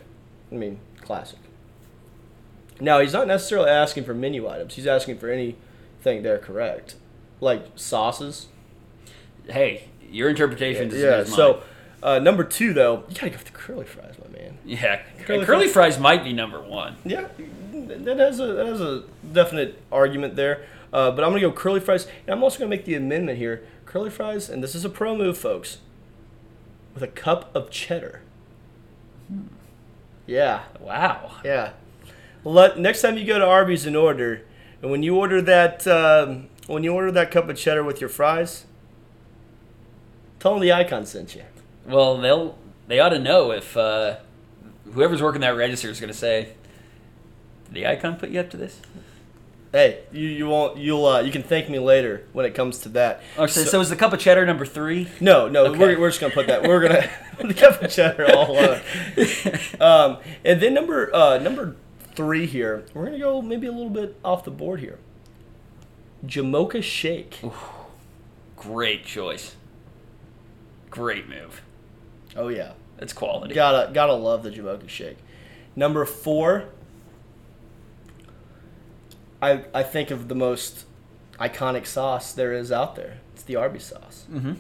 I 0.53 0.55
mean, 0.55 0.81
classic. 1.01 1.39
Now 2.81 3.01
he's 3.01 3.13
not 3.15 3.27
necessarily 3.27 3.71
asking 3.71 4.05
for 4.05 4.13
menu 4.15 4.47
items. 4.49 4.75
He's 4.75 4.87
asking 4.87 5.19
for 5.19 5.31
anything 5.31 6.23
there 6.23 6.39
correct, 6.39 6.97
like 7.41 7.65
sauces. 7.75 8.49
Hey, 9.49 9.89
your 10.11 10.29
interpretation 10.29 10.89
is 10.89 11.01
yeah. 11.03 11.25
So 11.25 11.63
uh, 12.03 12.19
number 12.19 12.45
two, 12.45 12.73
though, 12.75 13.05
you 13.09 13.15
gotta 13.15 13.31
go 13.31 13.37
with 13.37 13.47
the 13.47 13.51
curly 13.53 13.85
fries, 13.87 14.15
my 14.23 14.39
man. 14.39 14.59
yeah, 14.65 15.01
Curly 15.29 15.45
curly, 15.47 15.69
fries 15.69 15.99
might 15.99 16.25
be 16.25 16.33
number 16.33 16.61
one. 16.61 16.97
Yeah, 17.05 17.29
that 17.73 18.19
has 18.19 18.41
a 18.41 18.47
that 18.55 18.67
has 18.67 18.81
a 18.81 19.05
definite 19.33 19.81
argument 19.93 20.37
there. 20.37 20.65
Uh, 20.93 21.11
but 21.11 21.23
I'm 21.23 21.31
gonna 21.31 21.41
go 21.41 21.53
curly 21.53 21.81
fries, 21.81 22.07
and 22.27 22.35
I'm 22.35 22.43
also 22.43 22.59
gonna 22.59 22.71
make 22.71 22.85
the 22.87 22.95
amendment 22.95 23.39
here: 23.39 23.63
curly 23.85 24.11
fries, 24.11 24.49
and 24.49 24.63
this 24.63 24.75
is 24.75 24.85
a 24.85 24.89
pro 24.89 25.15
move, 25.17 25.37
folks, 25.37 25.79
with 26.95 27.03
a 27.03 27.09
cup 27.09 27.55
of 27.55 27.71
cheddar. 27.71 28.23
Yeah, 30.27 30.63
Wow. 30.81 31.33
yeah. 31.45 31.71
Let 32.45 32.79
next 32.79 33.03
time 33.03 33.17
you 33.19 33.25
go 33.27 33.39
to 33.39 33.45
Arby's 33.47 33.85
and 33.87 33.97
order, 33.97 34.43
and 34.81 34.91
when 34.91 35.03
you 35.03 35.17
order 35.17 35.43
that 35.43 35.87
um, 35.87 36.49
when 36.67 36.85
you 36.85 36.95
order 36.95 37.11
that 37.13 37.31
cup 37.31 37.49
of 37.49 37.57
cheddar 37.57 37.83
with 37.85 38.01
your 38.01 38.09
fries, 38.11 38.65
tell 40.39 40.53
them 40.53 40.61
the 40.61 40.73
icon 40.73 41.05
sent 41.05 41.35
you. 41.35 41.43
Well, 41.87 42.17
they'll 42.19 42.57
they 42.87 43.01
ought 43.01 43.09
to 43.11 43.19
know 43.19 43.51
if 43.53 43.77
uh, 43.77 44.17
whoever's 44.93 45.23
working 45.23 45.41
that 45.43 45.51
register 45.57 45.89
is 45.91 46.01
going 46.01 46.13
to 46.13 46.19
say, 46.19 46.53
"Did 47.67 47.75
the 47.75 47.87
icon 47.87 48.17
put 48.17 48.31
you 48.31 48.41
up 48.41 48.51
to 48.51 48.57
this?" 48.57 48.81
Hey, 49.71 50.01
you 50.13 50.27
you 50.29 50.47
won't 50.49 50.79
you'll 50.79 51.05
uh, 51.05 51.21
you 51.21 51.31
can 51.31 51.43
thank 51.43 51.69
me 51.69 51.79
later 51.79 52.25
when 52.33 52.47
it 52.47 52.55
comes 52.55 52.79
to 52.81 52.89
that. 52.91 53.23
Oh, 53.37 53.47
so, 53.47 53.65
so 53.65 53.81
is 53.83 53.91
the 53.91 53.97
cup 53.97 54.15
of 54.15 54.19
cheddar 54.19 54.47
number 54.47 54.65
three? 54.65 55.09
No, 55.21 55.47
no, 55.47 55.67
Okay. 55.67 55.79
we're, 55.79 56.01
we're 56.01 56.09
just 56.09 56.21
gonna 56.23 56.33
put 56.33 56.47
that. 56.47 56.63
We're 56.63 56.81
gonna 56.81 57.09
the 57.47 57.53
cup 57.53 57.83
of 57.83 57.91
cheddar 57.91 58.35
all 58.35 58.51
alone. 58.53 58.81
Um, 59.79 60.19
and 60.45 60.61
then 60.63 60.73
number 60.73 61.15
uh, 61.15 61.37
number 61.39 61.77
three 62.15 62.47
here, 62.47 62.87
we're 62.95 63.05
gonna 63.05 63.19
go 63.19 63.43
maybe 63.43 63.67
a 63.67 63.73
little 63.73 63.91
bit 63.91 64.17
off 64.25 64.43
the 64.45 64.51
board 64.51 64.81
here. 64.81 64.99
Jamocha 66.25 66.83
shake. 66.83 67.39
Great 68.57 69.05
choice. 69.05 69.55
Great 70.91 71.29
move. 71.29 71.61
Oh 72.35 72.49
yeah, 72.49 72.73
That's 72.99 73.13
quality. 73.13 73.55
gotta 73.55 73.93
gotta 73.93 74.13
love 74.15 74.43
the 74.43 74.51
Jamocha 74.51 74.89
shake. 74.89 75.17
Number 75.77 76.05
four, 76.05 76.65
I 79.41 79.65
I 79.73 79.83
think 79.83 80.11
of 80.11 80.29
the 80.29 80.35
most 80.35 80.85
iconic 81.39 81.87
sauce 81.87 82.33
there 82.33 82.53
is 82.53 82.73
out 82.73 82.97
there. 82.97 83.19
It's 83.35 83.43
the 83.45 83.57
Arby's 83.57 83.85
sauce. 83.85 84.27
Mm-hmm. 84.33 84.55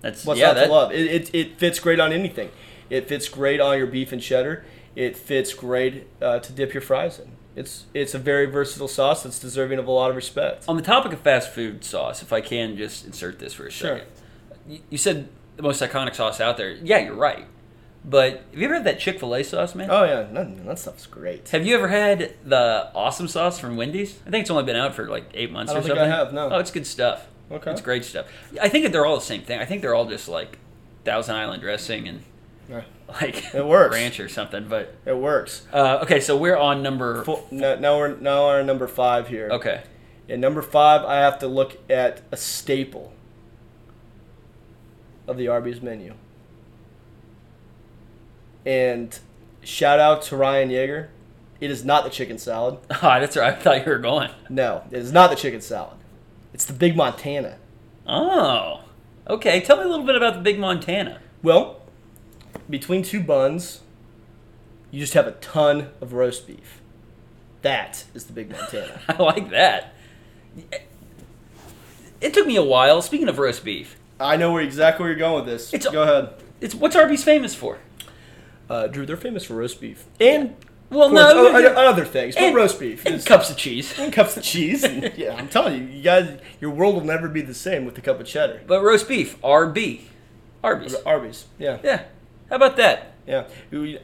That's 0.00 0.24
What's 0.24 0.40
yeah. 0.40 0.46
not 0.48 0.54
That, 0.56 0.66
to 0.66 0.72
love? 0.72 0.92
It, 0.92 1.10
it, 1.10 1.34
it 1.34 1.58
fits 1.58 1.78
great 1.78 2.00
on 2.00 2.12
anything. 2.12 2.50
It 2.90 3.06
fits 3.08 3.28
great 3.28 3.60
on 3.60 3.78
your 3.78 3.86
beef 3.86 4.10
and 4.12 4.20
cheddar. 4.20 4.64
It 4.96 5.16
fits 5.16 5.54
great 5.54 6.06
uh, 6.20 6.40
to 6.40 6.52
dip 6.52 6.74
your 6.74 6.80
fries 6.80 7.18
in. 7.18 7.32
It's 7.54 7.84
it's 7.92 8.14
a 8.14 8.18
very 8.18 8.46
versatile 8.46 8.88
sauce 8.88 9.22
that's 9.22 9.38
deserving 9.38 9.78
of 9.78 9.86
a 9.86 9.90
lot 9.90 10.08
of 10.10 10.16
respect. 10.16 10.64
On 10.66 10.76
the 10.76 10.82
topic 10.82 11.12
of 11.12 11.20
fast 11.20 11.50
food 11.50 11.84
sauce, 11.84 12.22
if 12.22 12.32
I 12.32 12.40
can 12.40 12.76
just 12.76 13.04
insert 13.04 13.38
this 13.38 13.52
for 13.52 13.66
a 13.66 13.70
Sure. 13.70 13.98
second. 13.98 14.10
You, 14.66 14.80
you 14.90 14.98
said 14.98 15.28
the 15.62 15.68
most 15.68 15.80
iconic 15.82 16.14
sauce 16.14 16.40
out 16.40 16.56
there. 16.56 16.72
Yeah, 16.72 16.98
you're 16.98 17.14
right. 17.14 17.46
But 18.04 18.42
have 18.50 18.58
you 18.58 18.64
ever 18.64 18.74
had 18.74 18.84
that 18.84 18.98
Chick 18.98 19.20
Fil 19.20 19.32
A 19.36 19.44
sauce, 19.44 19.74
man? 19.76 19.88
Oh 19.90 20.02
yeah, 20.04 20.22
that, 20.22 20.64
that 20.66 20.78
stuff's 20.80 21.06
great. 21.06 21.48
Have 21.50 21.64
you 21.64 21.76
ever 21.76 21.86
had 21.88 22.34
the 22.44 22.90
awesome 22.94 23.28
sauce 23.28 23.60
from 23.60 23.76
Wendy's? 23.76 24.18
I 24.26 24.30
think 24.30 24.42
it's 24.42 24.50
only 24.50 24.64
been 24.64 24.74
out 24.76 24.94
for 24.94 25.06
like 25.06 25.26
eight 25.34 25.52
months 25.52 25.70
I 25.70 25.74
don't 25.74 25.80
or 25.84 25.86
think 25.86 25.98
something. 25.98 26.12
I 26.12 26.16
have, 26.16 26.32
no. 26.32 26.50
Oh, 26.50 26.58
it's 26.58 26.72
good 26.72 26.86
stuff. 26.86 27.28
Okay. 27.50 27.70
It's 27.70 27.80
great 27.80 28.04
stuff. 28.04 28.26
I 28.60 28.68
think 28.68 28.84
that 28.84 28.92
they're 28.92 29.06
all 29.06 29.14
the 29.16 29.20
same 29.24 29.42
thing. 29.42 29.60
I 29.60 29.64
think 29.66 29.82
they're 29.82 29.94
all 29.94 30.06
just 30.06 30.26
like 30.28 30.58
Thousand 31.04 31.36
Island 31.36 31.62
dressing 31.62 32.08
and 32.08 32.22
Yeah, 32.68 32.82
like 33.20 33.54
It 33.54 33.64
works. 33.64 33.94
ranch 33.94 34.18
or 34.18 34.28
something. 34.28 34.66
But 34.68 34.96
It 35.06 35.16
works. 35.16 35.64
uh, 35.72 36.00
okay, 36.02 36.18
so 36.18 36.36
we're 36.36 36.56
on 36.56 36.82
number. 36.82 37.22
Fo- 37.22 37.44
now, 37.52 37.76
now 37.76 37.98
we're 37.98 38.16
now 38.16 38.46
we're 38.46 38.58
on 38.60 38.66
number 38.66 38.88
five 38.88 39.28
here. 39.28 39.48
Okay. 39.52 39.82
And 40.28 40.40
number 40.40 40.62
five, 40.62 41.04
I 41.04 41.16
have 41.18 41.38
to 41.40 41.46
look 41.46 41.78
at 41.88 42.22
a 42.32 42.36
staple 42.36 43.12
of 45.26 45.36
the 45.36 45.48
Arby's 45.48 45.80
menu. 45.80 46.14
And 48.64 49.18
shout 49.62 49.98
out 49.98 50.22
to 50.22 50.36
Ryan 50.36 50.70
Yeager. 50.70 51.08
It 51.60 51.70
is 51.70 51.84
not 51.84 52.04
the 52.04 52.10
chicken 52.10 52.38
salad. 52.38 52.78
Ah, 52.90 53.18
that's 53.20 53.36
right. 53.36 53.54
I 53.54 53.56
thought 53.56 53.84
you 53.84 53.92
were 53.92 53.98
going. 53.98 54.30
No, 54.48 54.82
it 54.90 54.98
is 54.98 55.12
not 55.12 55.30
the 55.30 55.36
chicken 55.36 55.60
salad. 55.60 55.96
It's 56.52 56.64
the 56.64 56.72
Big 56.72 56.96
Montana. 56.96 57.56
Oh. 58.06 58.80
Okay. 59.28 59.60
Tell 59.60 59.76
me 59.76 59.84
a 59.84 59.88
little 59.88 60.06
bit 60.06 60.16
about 60.16 60.34
the 60.34 60.40
Big 60.40 60.58
Montana. 60.58 61.20
Well, 61.42 61.80
between 62.68 63.02
two 63.02 63.20
buns, 63.20 63.80
you 64.90 65.00
just 65.00 65.14
have 65.14 65.26
a 65.26 65.32
ton 65.32 65.90
of 66.00 66.12
roast 66.12 66.46
beef. 66.46 66.80
That 67.62 68.04
is 68.14 68.24
the 68.24 68.32
Big 68.32 68.50
Montana. 68.50 69.00
I 69.08 69.22
like 69.22 69.50
that. 69.50 69.94
It 72.20 72.34
took 72.34 72.46
me 72.46 72.56
a 72.56 72.62
while. 72.62 73.02
Speaking 73.02 73.28
of 73.28 73.38
roast 73.38 73.64
beef, 73.64 73.96
I 74.22 74.36
know 74.36 74.52
where 74.52 74.62
exactly 74.62 75.02
where 75.04 75.10
you're 75.10 75.18
going 75.18 75.44
with 75.44 75.46
this. 75.52 75.72
It's- 75.74 75.90
Go 75.92 76.02
ahead. 76.02 76.34
it's 76.60 76.74
what's 76.74 76.96
Arby's 76.96 77.24
famous 77.24 77.54
for? 77.54 77.78
Uh, 78.70 78.86
Drew, 78.86 79.04
they're 79.04 79.16
famous 79.16 79.44
for 79.44 79.54
roast 79.54 79.80
beef. 79.80 80.04
And 80.20 80.54
Well, 80.90 81.10
no, 81.10 81.48
o- 81.48 81.56
o- 81.56 81.88
other 81.88 82.04
things, 82.04 82.34
but 82.34 82.44
and- 82.44 82.54
roast 82.54 82.78
beef. 82.80 83.04
and 83.04 83.24
cups 83.24 83.50
of 83.50 83.56
cheese. 83.56 83.92
and 83.98 84.12
cups 84.12 84.36
of 84.36 84.42
cheese. 84.42 84.84
And, 84.84 85.12
yeah, 85.16 85.34
I'm 85.34 85.48
telling 85.48 85.74
you, 85.80 85.84
you 85.96 86.02
guys, 86.02 86.38
your 86.60 86.70
world 86.70 86.94
will 86.94 87.04
never 87.04 87.28
be 87.28 87.40
the 87.42 87.54
same 87.54 87.84
with 87.84 87.96
a 87.98 88.00
cup 88.00 88.20
of 88.20 88.26
cheddar. 88.26 88.62
But 88.66 88.82
roast 88.82 89.08
beef, 89.08 89.40
RB, 89.42 90.02
Arby's. 90.64 90.94
Arby's, 91.04 91.46
yeah, 91.58 91.78
Yeah. 91.82 92.02
How 92.48 92.56
about 92.56 92.76
that? 92.76 93.14
yeah. 93.26 93.44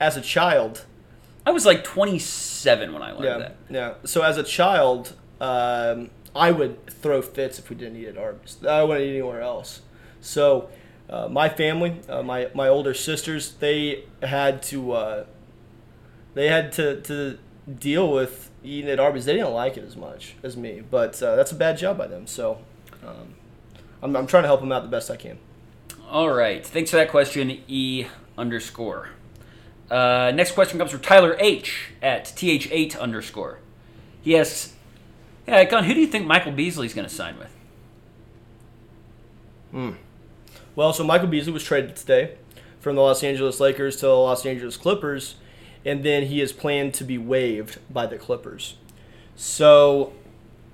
As 0.00 0.16
a 0.16 0.20
child, 0.22 0.84
I 1.46 1.50
was 1.50 1.64
like 1.66 1.84
27 1.84 2.92
when 2.92 3.02
I 3.02 3.12
learned 3.12 3.24
yeah, 3.24 3.38
that. 3.38 3.56
yeah. 3.70 3.94
So 4.04 4.22
as 4.22 4.36
a 4.38 4.42
child, 4.42 5.14
um, 5.40 6.10
I 6.34 6.50
would 6.50 6.86
throw 6.88 7.22
fits 7.22 7.58
if 7.58 7.70
we 7.70 7.76
didn't 7.76 7.96
eat 7.96 8.08
at 8.08 8.18
Arby's. 8.18 8.58
I 8.66 8.82
wouldn't 8.82 9.06
eat 9.06 9.10
anywhere 9.18 9.40
else. 9.40 9.80
So 10.28 10.68
uh, 11.08 11.28
my 11.28 11.48
family, 11.48 12.00
uh, 12.08 12.22
my 12.22 12.50
my 12.54 12.68
older 12.68 12.92
sisters, 12.92 13.54
they 13.54 14.04
had 14.22 14.62
to 14.64 14.92
uh, 14.92 15.24
they 16.34 16.48
had 16.48 16.70
to 16.72 17.00
to 17.02 17.38
deal 17.78 18.12
with 18.12 18.50
eating 18.62 18.90
at 18.90 19.00
Arby's. 19.00 19.24
They 19.24 19.34
didn't 19.34 19.52
like 19.52 19.78
it 19.78 19.84
as 19.84 19.96
much 19.96 20.34
as 20.42 20.56
me, 20.56 20.82
but 20.88 21.20
uh, 21.22 21.34
that's 21.34 21.50
a 21.50 21.54
bad 21.54 21.78
job 21.78 21.96
by 21.96 22.06
them. 22.06 22.26
So 22.26 22.58
um, 23.02 23.34
I'm, 24.02 24.14
I'm 24.14 24.26
trying 24.26 24.42
to 24.42 24.48
help 24.48 24.60
them 24.60 24.70
out 24.70 24.82
the 24.82 24.88
best 24.88 25.10
I 25.10 25.16
can. 25.16 25.38
All 26.10 26.30
right. 26.30 26.64
Thanks 26.64 26.90
for 26.90 26.96
that 26.96 27.10
question, 27.10 27.62
E 27.66 28.06
underscore. 28.36 29.10
Uh, 29.90 30.30
next 30.34 30.52
question 30.52 30.78
comes 30.78 30.90
from 30.90 31.00
Tyler 31.00 31.36
H 31.40 31.92
at 32.02 32.26
th8 32.26 33.00
underscore. 33.00 33.60
He 34.20 34.36
asks, 34.36 34.74
"Hey, 35.46 35.62
Icon, 35.62 35.84
who 35.84 35.94
do 35.94 36.00
you 36.00 36.06
think 36.06 36.26
Michael 36.26 36.52
Beasley's 36.52 36.92
going 36.92 37.08
to 37.08 37.14
sign 37.14 37.38
with?" 37.38 37.48
Well, 40.78 40.92
so 40.92 41.02
Michael 41.02 41.26
Beasley 41.26 41.52
was 41.52 41.64
traded 41.64 41.96
today 41.96 42.36
from 42.78 42.94
the 42.94 43.02
Los 43.02 43.24
Angeles 43.24 43.58
Lakers 43.58 43.96
to 43.96 44.06
the 44.06 44.14
Los 44.14 44.46
Angeles 44.46 44.76
Clippers, 44.76 45.34
and 45.84 46.04
then 46.04 46.26
he 46.26 46.40
is 46.40 46.52
planned 46.52 46.94
to 46.94 47.02
be 47.04 47.18
waived 47.18 47.80
by 47.90 48.06
the 48.06 48.16
Clippers. 48.16 48.76
So, 49.34 50.12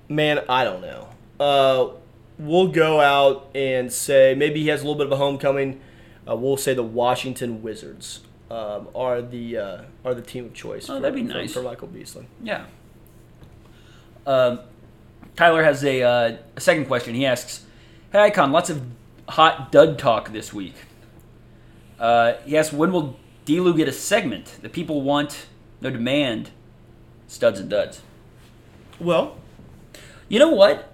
man, 0.07 0.43
I 0.47 0.63
don't 0.63 0.81
know. 0.81 1.07
Uh, 1.39 1.93
we'll 2.37 2.67
go 2.67 3.01
out 3.01 3.49
and 3.55 3.91
say 3.91 4.35
maybe 4.37 4.61
he 4.61 4.67
has 4.67 4.81
a 4.81 4.83
little 4.83 4.95
bit 4.95 5.07
of 5.07 5.11
a 5.11 5.17
homecoming. 5.17 5.81
Uh, 6.29 6.35
we'll 6.35 6.55
say 6.55 6.75
the 6.75 6.83
Washington 6.83 7.63
Wizards 7.63 8.19
um, 8.51 8.87
are 8.93 9.23
the 9.23 9.57
uh, 9.57 9.81
are 10.05 10.13
the 10.13 10.21
team 10.21 10.45
of 10.45 10.53
choice. 10.53 10.87
Oh, 10.87 10.97
for, 10.97 10.99
that'd 10.99 11.15
be 11.15 11.25
for- 11.25 11.33
nice. 11.33 11.51
for 11.51 11.63
Michael 11.63 11.87
Beasley. 11.87 12.27
Yeah. 12.43 12.65
Um, 14.27 14.59
Tyler 15.35 15.63
has 15.63 15.83
a, 15.83 16.03
uh, 16.03 16.37
a 16.55 16.61
second 16.61 16.85
question. 16.85 17.15
He 17.15 17.25
asks, 17.25 17.65
"Hey, 18.11 18.19
Icon, 18.19 18.51
lots 18.51 18.69
of 18.69 18.83
hot 19.29 19.71
dud 19.71 19.97
talk 19.99 20.31
this 20.31 20.53
week." 20.53 20.75
Uh, 21.99 22.33
he 22.45 22.57
asks, 22.57 22.73
"When 22.73 22.91
will 22.91 23.17
DLew 23.45 23.75
get 23.75 23.87
a 23.87 23.91
segment? 23.91 24.57
The 24.61 24.69
people 24.69 25.01
want, 25.01 25.45
no 25.81 25.89
demand, 25.89 26.51
studs 27.27 27.59
and 27.59 27.69
duds." 27.69 28.01
Well, 28.99 29.37
You 30.27 30.39
know 30.39 30.49
what? 30.49 30.91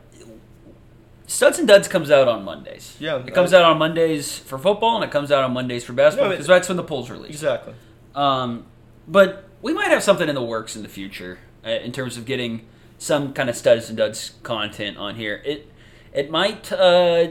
Studs 1.26 1.58
and 1.60 1.66
Duds 1.68 1.88
comes 1.88 2.12
out 2.12 2.28
on 2.28 2.44
Mondays. 2.44 2.98
Yeah, 3.00 3.24
it 3.26 3.34
comes 3.34 3.54
I- 3.54 3.60
out 3.60 3.64
on 3.72 3.78
Mondays 3.78 4.38
for 4.38 4.58
football, 4.58 4.96
and 4.96 5.06
it 5.06 5.12
comes 5.12 5.32
out 5.32 5.44
on 5.46 5.54
Mondays 5.54 5.86
for 5.86 5.94
basketball 5.94 6.28
No, 6.28 6.34
because 6.34 6.48
that's 6.48 6.68
when 6.68 6.76
the 6.76 6.84
polls 6.84 7.10
release. 7.10 7.30
exactly. 7.32 7.74
Um, 8.14 8.66
but 9.08 9.46
we 9.62 9.74
might 9.74 9.90
have 9.90 10.04
something 10.04 10.28
in 10.28 10.36
the 10.36 10.42
works 10.44 10.76
in 10.76 10.84
the 10.84 10.90
future 10.90 11.40
uh, 11.66 11.70
in 11.70 11.94
terms 11.94 12.18
of 12.18 12.26
getting 12.26 12.66
some 12.98 13.32
kind 13.32 13.50
of 13.50 13.56
studs 13.56 13.88
and 13.88 13.98
duds 13.98 14.34
content 14.44 14.98
on 14.98 15.16
here. 15.16 15.42
It 15.46 15.72
it 16.14 16.30
might 16.30 16.70
uh, 16.74 17.30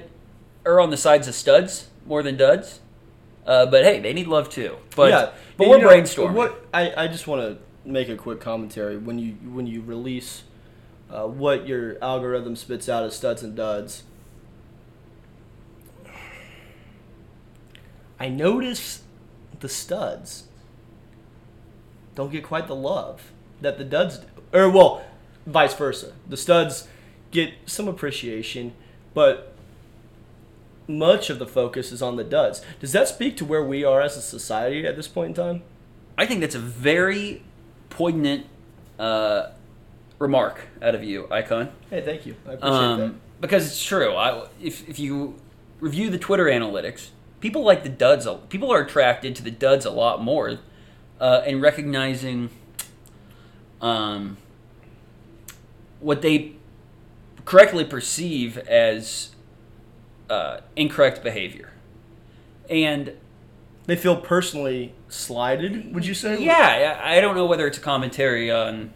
err 0.65 0.81
on 0.81 0.91
the 0.91 0.97
sides 0.97 1.29
of 1.29 1.35
studs 1.35 1.89
more 2.07 2.23
than 2.23 2.37
duds, 2.37 2.81
uh, 3.47 3.67
but 3.67 3.85
hey, 3.85 4.01
they 4.01 4.13
need 4.13 4.27
love 4.27 4.49
too. 4.49 4.77
But 4.97 5.11
yeah, 5.11 5.31
but 5.57 5.69
we're 5.69 5.79
know, 5.79 5.89
brainstorming. 5.89 6.33
What 6.33 6.67
I, 6.73 7.05
I 7.05 7.09
just 7.09 7.27
want 7.27 7.43
to 7.43 7.89
make 7.89 8.09
a 8.09 8.17
quick 8.17 8.41
commentary 8.41 8.97
when 8.97 9.19
you 9.19 9.33
when 9.53 9.67
you 9.67 9.83
release 9.83 10.43
uh, 11.11 11.27
what 11.27 11.67
your 11.67 12.03
algorithm 12.03 12.57
spits 12.57 12.89
out 12.89 13.05
as 13.05 13.17
studs 13.17 13.43
and 13.43 13.57
duds. 13.57 14.05
I 18.19 18.29
notice 18.29 19.03
the 19.61 19.69
studs 19.69 20.45
don't 22.15 22.31
get 22.31 22.45
quite 22.45 22.67
the 22.67 22.77
love 22.77 23.33
that 23.63 23.79
the 23.79 23.85
duds 23.85 24.19
do, 24.19 24.27
or 24.53 24.69
well, 24.71 25.05
vice 25.47 25.75
versa. 25.75 26.13
The 26.29 26.37
studs 26.37 26.87
get 27.31 27.55
some 27.67 27.89
appreciation, 27.89 28.75
but 29.15 29.50
much 30.99 31.31
of 31.31 31.39
the 31.39 31.47
focus 31.47 31.93
is 31.93 32.03
on 32.03 32.17
the 32.17 32.25
duds. 32.25 32.63
Does 32.81 32.93
that 32.93 33.09
speak 33.09 33.37
to 33.39 33.45
where 33.45 33.65
we 33.65 33.85
are 33.85 34.01
as 34.01 34.17
a 34.17 34.23
society 34.23 34.87
at 34.87 34.97
this 34.97 35.09
point 35.09 35.29
in 35.29 35.35
time? 35.35 35.63
I 36.19 36.27
think 36.27 36.41
that's 36.41 36.55
a 36.55 36.59
very 36.61 37.43
poignant 37.89 38.47
uh, 38.99 39.51
remark 40.19 40.61
out 40.83 40.95
of 40.95 41.03
you, 41.03 41.27
Icon. 41.31 41.71
Hey, 41.89 42.03
thank 42.03 42.27
you. 42.27 42.37
I 42.47 42.53
appreciate 42.53 42.75
Um, 42.75 43.21
because 43.41 43.67
it's 43.67 43.83
true. 43.83 44.15
I, 44.15 44.47
if, 44.61 44.89
if 44.89 44.99
you 44.99 45.37
review 45.81 46.11
the 46.11 46.19
Twitter 46.19 46.45
analytics, 46.45 47.09
people 47.41 47.63
like 47.63 47.83
the 47.83 47.89
duds. 47.89 48.29
People 48.51 48.71
are 48.71 48.83
attracted 48.83 49.35
to 49.37 49.43
the 49.43 49.51
duds 49.51 49.87
a 49.87 49.91
lot 49.91 50.23
more, 50.23 50.59
uh, 51.21 51.43
and 51.47 51.63
recognizing 51.63 52.51
um, 53.81 54.37
what 56.01 56.23
they 56.23 56.53
correctly 57.45 57.85
perceive 57.85 58.59
as 58.59 59.30
uh, 60.31 60.61
incorrect 60.77 61.23
behavior. 61.23 61.73
And. 62.69 63.13
They 63.87 63.97
feel 63.97 64.17
personally 64.17 64.95
slighted. 65.09 65.93
Would 65.95 66.07
you 66.07 66.15
say? 66.15 66.41
yeah, 66.41 67.01
I 67.03 67.21
don't 67.21 67.35
know 67.35 67.47
whether 67.47 67.67
it's 67.67 67.79
a 67.79 67.81
commentary 67.81 68.49
on 68.49 68.93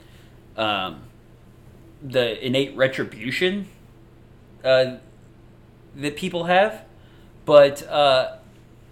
um, 0.56 1.01
the 2.02 2.44
innate 2.44 2.77
retribution 2.77 3.66
uh, 4.62 4.97
that 5.97 6.16
people 6.16 6.44
have, 6.44 6.85
but 7.44 7.86
uh, 7.89 8.36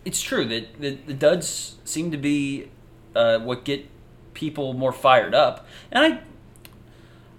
it's 0.04 0.22
true 0.22 0.44
that 0.46 0.80
the, 0.80 0.98
the 1.06 1.14
duds 1.14 1.76
seem 1.84 2.10
to 2.10 2.16
be 2.16 2.70
uh, 3.14 3.38
what 3.38 3.64
get 3.64 3.88
people 4.34 4.72
more 4.72 4.92
fired 4.92 5.34
up, 5.34 5.66
and 5.90 6.04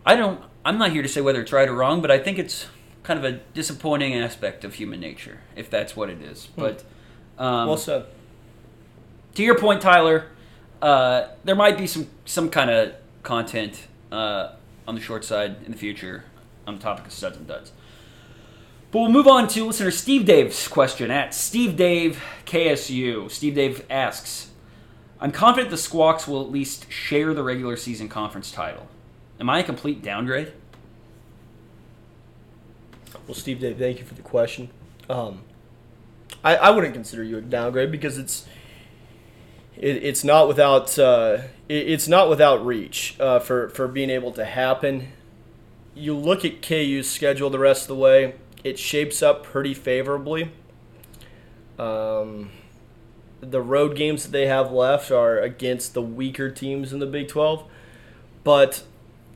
I, 0.06 0.14
I 0.14 0.16
don't, 0.16 0.42
I'm 0.64 0.78
not 0.78 0.92
here 0.92 1.02
to 1.02 1.10
say 1.10 1.22
whether 1.22 1.42
it's 1.42 1.52
right 1.52 1.68
or 1.68 1.74
wrong, 1.74 2.02
but 2.02 2.12
I 2.12 2.20
think 2.20 2.38
it's 2.38 2.68
kind 3.04 3.20
of 3.24 3.26
a 3.26 3.40
disappointing 3.54 4.16
aspect 4.16 4.64
of 4.64 4.76
human 4.76 5.00
nature, 5.00 5.40
if 5.56 5.70
that's 5.70 5.96
what 5.96 6.10
it 6.10 6.22
is. 6.22 6.48
But 6.56 6.84
um, 7.38 7.68
Well 7.68 7.78
said. 7.78 8.06
to 9.36 9.44
your 9.44 9.58
point, 9.58 9.82
Tyler, 9.82 10.28
uh, 10.82 11.28
there 11.44 11.56
might 11.56 11.78
be 11.78 11.88
some 11.88 12.08
some 12.26 12.50
kind 12.50 12.70
of 12.70 12.94
content 13.24 13.88
uh, 14.12 14.54
on 14.88 14.96
the 14.96 15.02
short 15.02 15.24
side 15.26 15.58
in 15.66 15.72
the 15.72 15.78
future 15.78 16.24
on 16.68 16.76
the 16.76 16.82
topic 16.82 17.06
of 17.06 17.12
studs 17.12 17.38
and 17.38 17.48
duds. 17.48 17.72
But 18.92 19.00
we'll 19.00 19.12
move 19.12 19.28
on 19.28 19.48
to 19.50 19.66
listener 19.66 19.90
Steve 19.92 20.26
Dave's 20.26 20.68
question 20.68 21.10
at 21.10 21.34
Steve 21.34 21.76
Dave 21.76 22.22
KSU. 22.46 23.30
Steve 23.32 23.56
Dave 23.56 23.86
asks, 23.90 24.52
"I'm 25.20 25.32
confident 25.32 25.72
the 25.72 25.78
Squawks 25.78 26.28
will 26.28 26.42
at 26.42 26.52
least 26.52 26.92
share 26.92 27.34
the 27.34 27.44
regular 27.44 27.76
season 27.76 28.08
conference 28.08 28.52
title. 28.52 28.88
Am 29.40 29.50
I 29.50 29.60
a 29.60 29.64
complete 29.64 30.02
downgrade?" 30.04 30.54
Well, 33.28 33.36
Steve 33.36 33.60
Dave, 33.60 33.78
thank 33.78 34.00
you 34.00 34.06
for 34.06 34.16
the 34.16 34.22
question. 34.22 34.70
Um, 35.10 35.44
I, 36.44 36.56
I 36.58 36.70
wouldn't 36.72 36.94
consider 36.94 37.24
you 37.24 37.38
a 37.38 37.42
downgrade 37.42 37.92
because 37.92 38.18
it's 38.18 38.46
it, 39.78 40.04
it's 40.04 40.24
not 40.24 40.48
without 40.48 40.98
uh, 41.00 41.40
it, 41.70 41.90
it's 41.90 42.08
not 42.08 42.30
without 42.30 42.66
reach 42.66 43.16
uh, 43.20 43.40
for 43.40 43.70
for 43.70 43.88
being 43.88 44.10
able 44.10 44.32
to 44.34 44.46
happen. 44.46 45.10
You 45.96 46.16
look 46.16 46.44
at 46.44 46.62
KU's 46.62 47.10
schedule 47.10 47.50
the 47.50 47.60
rest 47.60 47.84
of 47.84 47.88
the 47.90 47.96
way; 47.96 48.36
it 48.64 48.78
shapes 48.78 49.22
up 49.22 49.44
pretty 49.44 49.74
favorably. 49.74 50.52
Um, 51.80 52.52
the 53.40 53.62
road 53.62 53.96
games 53.96 54.24
that 54.24 54.32
they 54.32 54.48
have 54.48 54.72
left 54.72 55.12
are 55.12 55.40
against 55.40 55.94
the 55.94 56.02
weaker 56.02 56.52
teams 56.52 56.92
in 56.92 57.00
the 57.00 57.06
Big 57.06 57.30
Twelve, 57.30 57.64
but 58.44 58.84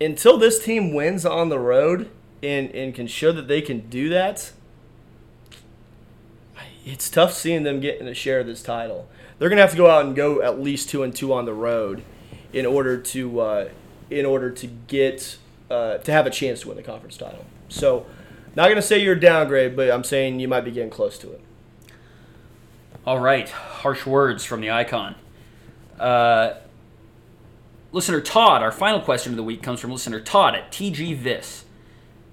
until 0.01 0.38
this 0.38 0.64
team 0.64 0.93
wins 0.93 1.26
on 1.26 1.49
the 1.49 1.59
road 1.59 2.09
and, 2.43 2.69
and 2.72 2.93
can 2.93 3.07
show 3.07 3.31
that 3.31 3.47
they 3.47 3.61
can 3.61 3.89
do 3.89 4.09
that, 4.09 4.51
it's 6.85 7.09
tough 7.09 7.34
seeing 7.34 7.64
them 7.64 7.80
getting 7.80 8.07
a 8.07 8.14
share 8.14 8.39
of 8.39 8.47
this 8.47 8.64
title. 8.64 9.09
They're 9.38 9.49
gonna 9.49 9.61
have 9.61 9.72
to 9.72 9.77
go 9.77 9.89
out 9.89 10.05
and 10.05 10.15
go 10.15 10.41
at 10.41 10.59
least 10.59 10.89
two 10.89 11.03
and 11.03 11.14
two 11.14 11.34
on 11.34 11.45
the 11.45 11.53
road 11.53 12.01
in 12.53 12.65
order 12.65 12.97
to 12.97 13.39
uh, 13.39 13.69
in 14.09 14.26
order 14.26 14.49
to 14.49 14.68
get 14.68 15.38
uh, 15.69 15.97
to 15.97 16.11
have 16.11 16.26
a 16.26 16.30
chance 16.30 16.61
to 16.61 16.69
win 16.69 16.77
the 16.77 16.84
conference 16.84 17.18
title. 17.18 17.45
So, 17.68 18.05
not 18.55 18.69
gonna 18.69 18.81
say 18.81 19.03
you're 19.03 19.15
a 19.15 19.19
downgrade, 19.19 19.76
but 19.76 19.91
I'm 19.91 20.03
saying 20.03 20.39
you 20.39 20.47
might 20.47 20.61
be 20.61 20.72
getting 20.72 20.89
close 20.89 21.18
to 21.19 21.31
it. 21.31 21.41
All 23.05 23.19
right, 23.19 23.49
harsh 23.49 24.05
words 24.05 24.43
from 24.43 24.61
the 24.61 24.72
icon. 24.72 25.15
Uh, 25.99 26.53
listener 27.91 28.22
Todd, 28.22 28.61
our 28.61 28.72
final 28.72 29.01
question 29.01 29.34
of 29.34 29.38
the 29.38 29.43
week 29.43 29.61
comes 29.61 29.80
from 29.80 29.91
listener 29.91 30.19
Todd 30.19 30.55
at 30.55 30.72
TG 30.72 31.22
This. 31.22 31.65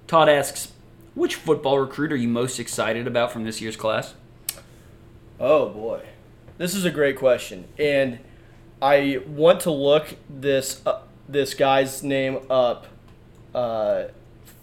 Todd 0.07 0.29
asks, 0.29 0.71
which 1.15 1.35
football 1.35 1.79
recruit 1.79 2.11
are 2.11 2.15
you 2.15 2.27
most 2.27 2.59
excited 2.59 3.07
about 3.07 3.31
from 3.31 3.43
this 3.43 3.61
year's 3.61 3.75
class? 3.75 4.13
Oh 5.39 5.69
boy, 5.69 6.01
this 6.57 6.75
is 6.75 6.85
a 6.85 6.91
great 6.91 7.17
question, 7.17 7.65
and 7.79 8.19
I 8.81 9.21
want 9.27 9.61
to 9.61 9.71
look 9.71 10.15
this 10.29 10.81
uh, 10.85 11.01
this 11.27 11.53
guy's 11.53 12.03
name 12.03 12.39
up 12.49 12.87
uh, 13.53 14.05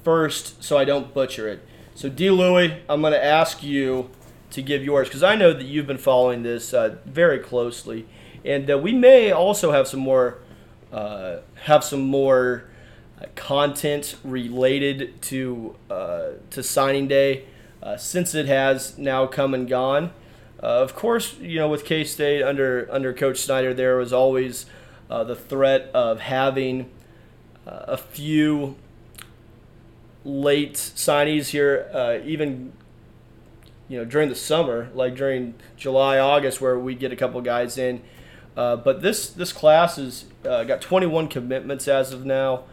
first 0.04 0.62
so 0.62 0.78
I 0.78 0.84
don't 0.84 1.12
butcher 1.12 1.48
it. 1.48 1.66
So 1.94 2.08
D. 2.08 2.30
Louie, 2.30 2.78
I'm 2.88 3.00
going 3.00 3.12
to 3.12 3.24
ask 3.24 3.62
you 3.62 4.10
to 4.50 4.62
give 4.62 4.84
yours 4.84 5.08
because 5.08 5.22
I 5.22 5.34
know 5.34 5.52
that 5.52 5.64
you've 5.64 5.86
been 5.86 5.98
following 5.98 6.42
this 6.42 6.72
uh, 6.72 6.96
very 7.04 7.38
closely, 7.38 8.06
and 8.44 8.70
uh, 8.70 8.78
we 8.78 8.92
may 8.92 9.32
also 9.32 9.72
have 9.72 9.88
some 9.88 10.00
more 10.00 10.38
uh, 10.92 11.38
have 11.64 11.82
some 11.82 12.02
more 12.02 12.64
content 13.34 14.16
related 14.24 15.20
to 15.22 15.76
uh, 15.90 16.30
to 16.50 16.62
signing 16.62 17.08
day 17.08 17.44
uh, 17.82 17.96
since 17.96 18.34
it 18.34 18.46
has 18.46 18.96
now 18.98 19.26
come 19.26 19.54
and 19.54 19.68
gone. 19.68 20.12
Uh, 20.62 20.66
of 20.66 20.94
course, 20.94 21.38
you 21.38 21.58
know 21.58 21.68
with 21.68 21.84
K 21.84 22.04
State 22.04 22.42
under 22.42 22.88
under 22.90 23.12
Coach 23.12 23.38
Snyder, 23.38 23.74
there 23.74 23.96
was 23.96 24.12
always 24.12 24.66
uh, 25.10 25.24
the 25.24 25.36
threat 25.36 25.90
of 25.92 26.20
having 26.20 26.90
uh, 27.66 27.84
a 27.88 27.96
few 27.96 28.76
late 30.24 30.74
signees 30.74 31.48
here, 31.48 31.90
uh, 31.92 32.18
even 32.24 32.72
you 33.88 33.98
know 33.98 34.04
during 34.04 34.28
the 34.28 34.34
summer, 34.34 34.88
like 34.94 35.16
during 35.16 35.54
July, 35.76 36.18
August, 36.18 36.60
where 36.60 36.78
we 36.78 36.94
get 36.94 37.12
a 37.12 37.16
couple 37.16 37.40
guys 37.40 37.76
in. 37.76 38.02
Uh, 38.56 38.76
but 38.76 39.02
this 39.02 39.30
this 39.30 39.52
class 39.52 39.96
has 39.96 40.26
uh, 40.46 40.64
got 40.64 40.80
21 40.80 41.28
commitments 41.28 41.88
as 41.88 42.12
of 42.12 42.24
now. 42.24 42.64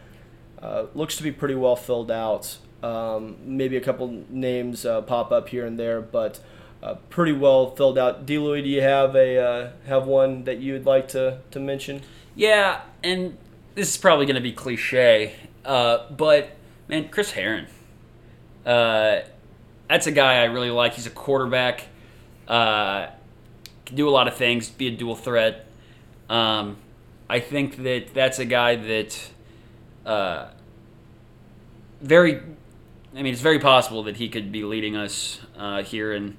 Uh, 0.62 0.86
looks 0.94 1.16
to 1.16 1.24
be 1.24 1.32
pretty 1.32 1.56
well 1.56 1.76
filled 1.76 2.12
out. 2.12 2.58
Um, 2.84 3.38
maybe 3.44 3.78
a 3.78 3.82
couple 3.82 4.24
names 4.30 4.86
uh, 4.86 5.02
pop 5.02 5.32
up 5.32 5.50
here 5.50 5.66
and 5.66 5.78
there, 5.78 6.02
but 6.02 6.40
uh, 6.82 6.96
pretty 7.10 7.32
well 7.32 7.76
filled 7.76 7.98
out. 7.98 8.26
DLew, 8.26 8.64
do 8.64 8.70
you 8.70 8.82
have 8.82 9.16
a 9.16 9.38
uh, 9.38 9.72
have 9.86 10.06
one 10.06 10.44
that 10.46 10.60
you 10.60 10.74
would 10.74 10.86
like 10.86 11.08
to, 11.10 11.40
to 11.52 11.60
mention? 11.60 12.02
Yeah, 12.36 12.82
and 13.04 13.38
this 13.76 13.90
is 13.90 13.98
probably 13.98 14.26
going 14.26 14.36
to 14.36 14.42
be 14.42 14.54
cliche, 14.54 15.36
uh, 15.66 16.10
but 16.12 16.52
man, 16.88 17.10
Chris 17.10 17.32
Herron. 17.32 17.68
Uh, 18.66 19.22
that's 19.90 20.08
a 20.08 20.12
guy 20.12 20.42
I 20.42 20.46
really 20.46 20.72
like. 20.72 20.94
He's 20.94 21.08
a 21.08 21.12
quarterback. 21.12 21.88
Can 22.48 23.96
do 23.96 24.08
a 24.08 24.12
lot 24.12 24.28
of 24.28 24.36
things. 24.36 24.70
Be 24.70 24.88
a 24.88 24.92
dual 24.92 25.16
threat. 25.16 25.66
Um, 26.30 26.78
I 27.30 27.40
think 27.40 27.78
that 27.78 28.14
that's 28.14 28.40
a 28.40 28.46
guy 28.46 28.76
that 28.76 29.32
uh, 30.06 30.50
very. 32.02 32.42
I 33.16 33.24
mean, 33.24 33.34
it's 33.34 33.42
very 33.42 33.60
possible 33.60 34.04
that 34.04 34.18
he 34.18 34.30
could 34.30 34.52
be 34.52 34.64
leading 34.64 34.96
us 34.96 35.42
uh, 35.58 35.82
here 35.82 36.14
in 36.14 36.38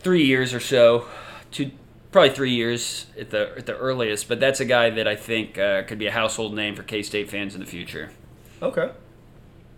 three 0.00 0.24
years 0.24 0.52
or 0.52 0.60
so, 0.60 1.06
to 1.52 1.70
probably 2.10 2.30
three 2.30 2.52
years 2.52 3.06
at 3.18 3.30
the 3.30 3.52
at 3.56 3.66
the 3.66 3.76
earliest. 3.76 4.28
But 4.28 4.40
that's 4.40 4.60
a 4.60 4.64
guy 4.64 4.90
that 4.90 5.06
I 5.06 5.16
think 5.16 5.58
uh, 5.58 5.82
could 5.84 5.98
be 5.98 6.06
a 6.06 6.12
household 6.12 6.54
name 6.54 6.74
for 6.74 6.82
K 6.82 7.02
State 7.02 7.30
fans 7.30 7.54
in 7.54 7.60
the 7.60 7.66
future. 7.66 8.10
Okay. 8.60 8.90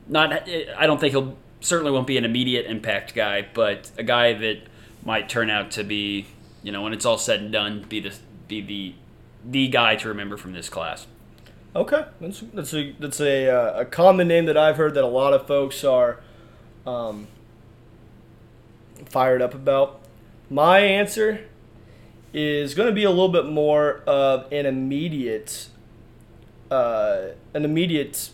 Not, 0.08 0.48
I 0.78 0.86
don't 0.86 1.00
think 1.00 1.12
he'll 1.12 1.36
certainly 1.60 1.90
won't 1.90 2.06
be 2.06 2.16
an 2.16 2.24
immediate 2.24 2.66
impact 2.66 3.14
guy, 3.14 3.46
but 3.52 3.90
a 3.98 4.04
guy 4.04 4.34
that 4.34 4.60
might 5.04 5.28
turn 5.28 5.50
out 5.50 5.72
to 5.72 5.84
be, 5.84 6.26
you 6.62 6.70
know, 6.70 6.82
when 6.82 6.92
it's 6.92 7.04
all 7.04 7.18
said 7.18 7.40
and 7.40 7.52
done, 7.52 7.84
be 7.88 8.00
the 8.00 8.14
be 8.48 8.60
the 8.60 8.94
the 9.44 9.68
guy 9.68 9.96
to 9.96 10.08
remember 10.08 10.36
from 10.36 10.52
this 10.52 10.68
class. 10.68 11.06
Okay, 11.76 12.06
that's 12.22 12.42
that's 12.54 12.72
a 12.72 12.92
that's 12.98 13.20
a 13.20 13.50
uh, 13.50 13.80
a 13.80 13.84
common 13.84 14.28
name 14.28 14.46
that 14.46 14.56
I've 14.56 14.78
heard 14.78 14.94
that 14.94 15.04
a 15.04 15.06
lot 15.06 15.34
of 15.34 15.46
folks 15.46 15.84
are 15.84 16.20
um, 16.86 17.26
fired 19.04 19.42
up 19.42 19.52
about. 19.52 20.00
My 20.48 20.78
answer 20.78 21.40
is 22.32 22.74
going 22.74 22.88
to 22.88 22.94
be 22.94 23.04
a 23.04 23.10
little 23.10 23.28
bit 23.28 23.44
more 23.44 24.00
of 24.06 24.50
an 24.50 24.64
immediate 24.64 25.68
uh, 26.70 27.28
an 27.52 27.66
immediate 27.66 28.30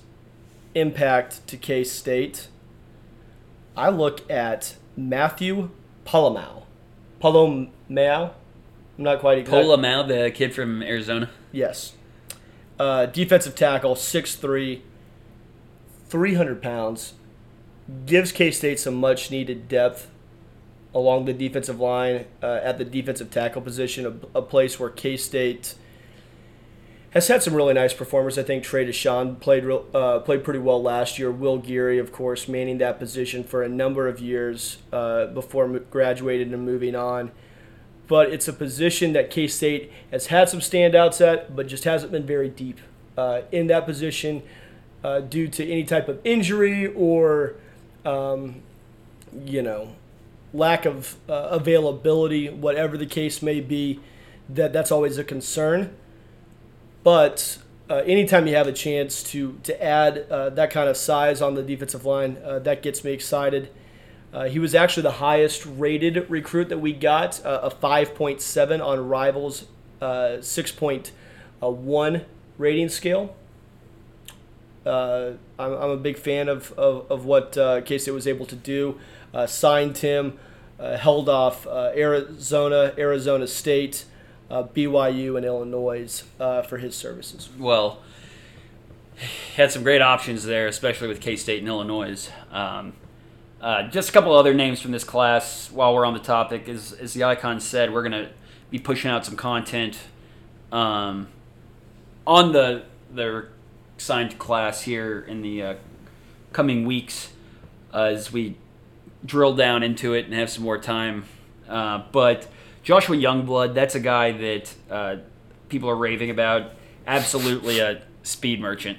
impact 0.76 1.44
to 1.48 1.56
K 1.56 1.82
State. 1.82 2.46
I 3.76 3.88
look 3.88 4.30
at 4.30 4.76
Matthew 4.96 5.70
Pola-Mao. 6.04 6.62
Pola-Mao? 7.18 8.24
I'm 8.98 9.04
not 9.04 9.18
quite 9.18 9.38
exact. 9.38 9.56
The 10.06 10.30
kid 10.30 10.54
from 10.54 10.82
Arizona. 10.82 11.30
Yes. 11.50 11.94
Uh, 12.78 13.06
defensive 13.06 13.54
tackle, 13.54 13.94
6'3", 13.94 14.80
300 16.08 16.62
pounds. 16.62 17.14
Gives 18.06 18.32
K 18.32 18.50
State 18.50 18.78
some 18.80 18.94
much 18.94 19.30
needed 19.30 19.68
depth 19.68 20.10
along 20.94 21.24
the 21.24 21.32
defensive 21.32 21.80
line 21.80 22.26
uh, 22.42 22.60
at 22.62 22.78
the 22.78 22.84
defensive 22.84 23.30
tackle 23.30 23.62
position, 23.62 24.06
a, 24.34 24.38
a 24.38 24.42
place 24.42 24.78
where 24.78 24.90
K 24.90 25.16
State 25.16 25.74
has 27.12 27.28
had 27.28 27.42
some 27.42 27.54
really 27.54 27.74
nice 27.74 27.92
performers. 27.92 28.38
I 28.38 28.42
think 28.42 28.64
Trey 28.64 28.86
Dishon 28.86 29.38
played 29.38 29.64
real, 29.64 29.86
uh, 29.94 30.20
played 30.20 30.44
pretty 30.44 30.60
well 30.60 30.82
last 30.82 31.18
year. 31.18 31.30
Will 31.30 31.58
Geary, 31.58 31.98
of 31.98 32.10
course, 32.10 32.48
manning 32.48 32.78
that 32.78 32.98
position 32.98 33.44
for 33.44 33.62
a 33.62 33.68
number 33.68 34.08
of 34.08 34.18
years 34.18 34.78
uh, 34.92 35.26
before 35.26 35.68
graduating 35.78 36.54
and 36.54 36.64
moving 36.64 36.94
on. 36.94 37.30
But 38.12 38.30
it's 38.30 38.46
a 38.46 38.52
position 38.52 39.14
that 39.14 39.30
K 39.30 39.48
State 39.48 39.90
has 40.10 40.26
had 40.26 40.50
some 40.50 40.60
standouts 40.60 41.26
at, 41.26 41.56
but 41.56 41.66
just 41.66 41.84
hasn't 41.84 42.12
been 42.12 42.26
very 42.26 42.50
deep 42.50 42.78
uh, 43.16 43.40
in 43.50 43.68
that 43.68 43.86
position 43.86 44.42
uh, 45.02 45.20
due 45.20 45.48
to 45.48 45.66
any 45.66 45.84
type 45.84 46.10
of 46.10 46.20
injury 46.22 46.88
or, 46.88 47.54
um, 48.04 48.56
you 49.46 49.62
know, 49.62 49.94
lack 50.52 50.84
of 50.84 51.16
uh, 51.26 51.48
availability, 51.52 52.50
whatever 52.50 52.98
the 52.98 53.06
case 53.06 53.40
may 53.40 53.62
be. 53.62 53.98
That 54.46 54.74
that's 54.74 54.92
always 54.92 55.16
a 55.16 55.24
concern. 55.24 55.96
But 57.02 57.56
uh, 57.88 58.02
anytime 58.04 58.46
you 58.46 58.56
have 58.56 58.68
a 58.68 58.74
chance 58.74 59.22
to 59.32 59.58
to 59.62 59.82
add 59.82 60.26
uh, 60.30 60.50
that 60.50 60.70
kind 60.70 60.90
of 60.90 60.98
size 60.98 61.40
on 61.40 61.54
the 61.54 61.62
defensive 61.62 62.04
line, 62.04 62.36
uh, 62.44 62.58
that 62.58 62.82
gets 62.82 63.04
me 63.04 63.12
excited. 63.12 63.70
Uh, 64.32 64.44
he 64.44 64.58
was 64.58 64.74
actually 64.74 65.02
the 65.02 65.12
highest 65.12 65.66
rated 65.66 66.28
recruit 66.30 66.68
that 66.70 66.78
we 66.78 66.92
got, 66.92 67.44
uh, 67.44 67.60
a 67.64 67.70
5.7 67.70 68.84
on 68.84 69.08
Rivals' 69.08 69.66
uh, 70.00 70.38
6.1 70.40 72.24
rating 72.58 72.88
scale. 72.88 73.36
I'm, 74.84 75.38
I'm, 75.58 75.90
a 75.90 75.96
big 75.96 76.18
fan 76.18 76.48
of, 76.48 76.72
of, 76.72 77.10
of 77.10 77.24
what 77.24 77.56
uh, 77.56 77.82
K 77.82 77.98
State 77.98 78.12
was 78.12 78.26
able 78.26 78.46
to 78.46 78.56
do. 78.56 78.98
signed 79.46 79.98
him, 79.98 80.38
held 80.78 81.28
off 81.28 81.66
Arizona, 81.66 82.94
Arizona 82.98 83.46
State 83.46 84.06
uh, 84.52 84.62
BYU 84.62 85.36
and 85.36 85.46
Illinois 85.46 86.22
uh, 86.38 86.62
for 86.62 86.76
his 86.76 86.94
services. 86.94 87.48
Well, 87.58 88.02
had 89.56 89.72
some 89.72 89.82
great 89.82 90.02
options 90.02 90.44
there, 90.44 90.66
especially 90.66 91.08
with 91.08 91.20
K 91.20 91.36
State 91.36 91.60
and 91.60 91.68
Illinois. 91.68 92.30
Um, 92.50 92.92
uh, 93.62 93.84
just 93.88 94.08
a 94.08 94.12
couple 94.12 94.34
other 94.34 94.52
names 94.52 94.80
from 94.80 94.90
this 94.90 95.04
class 95.04 95.70
while 95.70 95.94
we're 95.94 96.04
on 96.04 96.14
the 96.14 96.20
topic. 96.20 96.68
As, 96.68 96.92
as 96.92 97.14
the 97.14 97.24
icon 97.24 97.60
said, 97.60 97.92
we're 97.92 98.02
going 98.02 98.24
to 98.24 98.30
be 98.70 98.78
pushing 98.78 99.10
out 99.10 99.24
some 99.24 99.36
content 99.36 99.98
um, 100.72 101.28
on 102.26 102.52
the 102.52 102.84
the 103.14 103.46
signed 103.98 104.38
class 104.38 104.82
here 104.82 105.20
in 105.20 105.42
the 105.42 105.62
uh, 105.62 105.74
coming 106.52 106.86
weeks 106.86 107.32
as 107.92 108.32
we 108.32 108.56
drill 109.24 109.54
down 109.54 109.82
into 109.82 110.14
it 110.14 110.24
and 110.24 110.34
have 110.34 110.50
some 110.50 110.64
more 110.64 110.78
time. 110.78 111.24
Uh, 111.68 112.02
but 112.10 112.48
Joshua 112.82 113.16
Youngblood, 113.16 113.74
that's 113.74 113.94
a 113.94 114.00
guy 114.00 114.32
that 114.32 114.74
uh, 114.90 115.16
people 115.68 115.88
are 115.88 115.96
raving 115.96 116.30
about. 116.30 116.72
Absolutely 117.06 117.78
a 117.78 118.02
speed 118.22 118.60
merchant. 118.60 118.98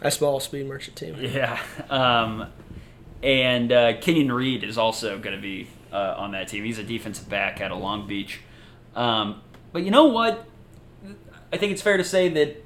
A 0.00 0.10
small 0.10 0.40
speed 0.40 0.66
merchant 0.66 0.96
team. 0.96 1.16
Yeah. 1.20 1.60
Um, 1.90 2.50
and 3.22 3.72
uh, 3.72 4.00
Kenyon 4.00 4.32
Reed 4.32 4.64
is 4.64 4.78
also 4.78 5.18
going 5.18 5.36
to 5.36 5.42
be 5.42 5.68
uh, 5.92 6.14
on 6.16 6.32
that 6.32 6.48
team. 6.48 6.64
He's 6.64 6.78
a 6.78 6.84
defensive 6.84 7.28
back 7.28 7.60
out 7.60 7.72
of 7.72 7.78
Long 7.78 8.06
Beach. 8.06 8.40
Um, 8.94 9.42
but 9.72 9.82
you 9.82 9.90
know 9.90 10.06
what? 10.06 10.46
I 11.52 11.56
think 11.56 11.72
it's 11.72 11.82
fair 11.82 11.96
to 11.96 12.04
say 12.04 12.28
that 12.28 12.64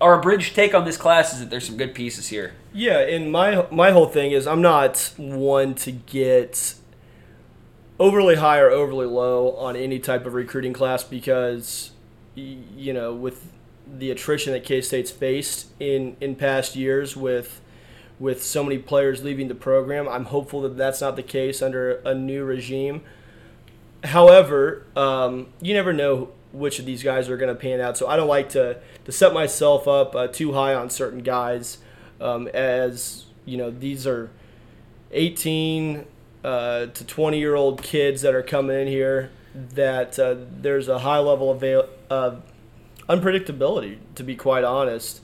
our 0.00 0.18
abridged 0.18 0.54
take 0.54 0.74
on 0.74 0.84
this 0.84 0.96
class 0.96 1.32
is 1.32 1.40
that 1.40 1.50
there's 1.50 1.66
some 1.66 1.76
good 1.76 1.94
pieces 1.94 2.28
here. 2.28 2.54
Yeah, 2.72 2.98
and 2.98 3.32
my 3.32 3.66
my 3.70 3.90
whole 3.90 4.06
thing 4.06 4.32
is 4.32 4.46
I'm 4.46 4.62
not 4.62 5.12
one 5.16 5.74
to 5.76 5.92
get 5.92 6.74
overly 7.98 8.36
high 8.36 8.58
or 8.58 8.70
overly 8.70 9.06
low 9.06 9.52
on 9.56 9.76
any 9.76 9.98
type 9.98 10.26
of 10.26 10.34
recruiting 10.34 10.72
class 10.72 11.02
because 11.02 11.90
you 12.34 12.92
know 12.92 13.14
with 13.14 13.52
the 13.86 14.10
attrition 14.10 14.52
that 14.52 14.64
K 14.64 14.80
State's 14.80 15.10
faced 15.10 15.68
in 15.80 16.16
in 16.20 16.36
past 16.36 16.76
years 16.76 17.16
with 17.16 17.60
with 18.18 18.42
so 18.44 18.64
many 18.64 18.78
players 18.78 19.22
leaving 19.22 19.48
the 19.48 19.54
program, 19.54 20.08
I'm 20.08 20.26
hopeful 20.26 20.62
that 20.62 20.76
that's 20.76 21.00
not 21.00 21.16
the 21.16 21.22
case 21.22 21.62
under 21.62 21.96
a 22.04 22.14
new 22.14 22.44
regime. 22.44 23.02
However, 24.04 24.84
um, 24.96 25.48
you 25.60 25.74
never 25.74 25.92
know 25.92 26.30
which 26.52 26.78
of 26.78 26.86
these 26.86 27.02
guys 27.02 27.28
are 27.28 27.36
going 27.36 27.54
to 27.54 27.60
pan 27.60 27.80
out, 27.80 27.96
so 27.96 28.08
I 28.08 28.16
don't 28.16 28.28
like 28.28 28.48
to 28.50 28.80
to 29.04 29.12
set 29.12 29.32
myself 29.32 29.86
up 29.86 30.14
uh, 30.14 30.28
too 30.28 30.52
high 30.52 30.74
on 30.74 30.90
certain 30.90 31.22
guys, 31.22 31.78
um, 32.20 32.48
as 32.48 33.26
you 33.44 33.56
know 33.56 33.70
these 33.70 34.06
are 34.06 34.30
18 35.12 36.04
uh, 36.44 36.86
to 36.86 37.04
20 37.04 37.38
year 37.38 37.54
old 37.54 37.82
kids 37.82 38.22
that 38.22 38.34
are 38.34 38.42
coming 38.42 38.78
in 38.80 38.86
here 38.86 39.30
that 39.54 40.18
uh, 40.18 40.36
there's 40.60 40.88
a 40.88 41.00
high 41.00 41.18
level 41.18 41.50
of 41.50 41.62
uh, 42.10 42.36
unpredictability, 43.08 43.98
to 44.14 44.22
be 44.22 44.36
quite 44.36 44.64
honest, 44.64 45.20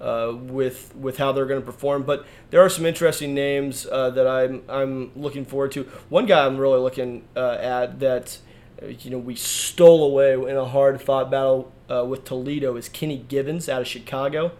uh, 0.00 0.34
with 0.34 0.94
with 0.96 1.18
how 1.18 1.32
they're 1.32 1.46
going 1.46 1.60
to 1.60 1.66
perform. 1.66 2.02
But 2.02 2.26
there 2.50 2.60
are 2.60 2.68
some 2.68 2.86
interesting 2.86 3.34
names 3.34 3.86
uh, 3.86 4.10
that 4.10 4.26
I'm 4.26 4.62
I'm 4.68 5.12
looking 5.14 5.44
forward 5.44 5.72
to. 5.72 5.84
One 6.08 6.26
guy 6.26 6.46
I'm 6.46 6.56
really 6.56 6.80
looking 6.80 7.24
uh, 7.36 7.58
at 7.60 8.00
that 8.00 8.38
you 8.86 9.10
know 9.10 9.18
we 9.18 9.34
stole 9.34 10.04
away 10.04 10.32
in 10.34 10.56
a 10.56 10.64
hard 10.64 11.02
fought 11.02 11.30
battle 11.30 11.72
with 11.88 12.24
Toledo 12.24 12.76
is 12.76 12.88
Kenny 12.88 13.18
Givens 13.18 13.68
out 13.68 13.82
of 13.82 13.86
Chicago. 13.86 14.52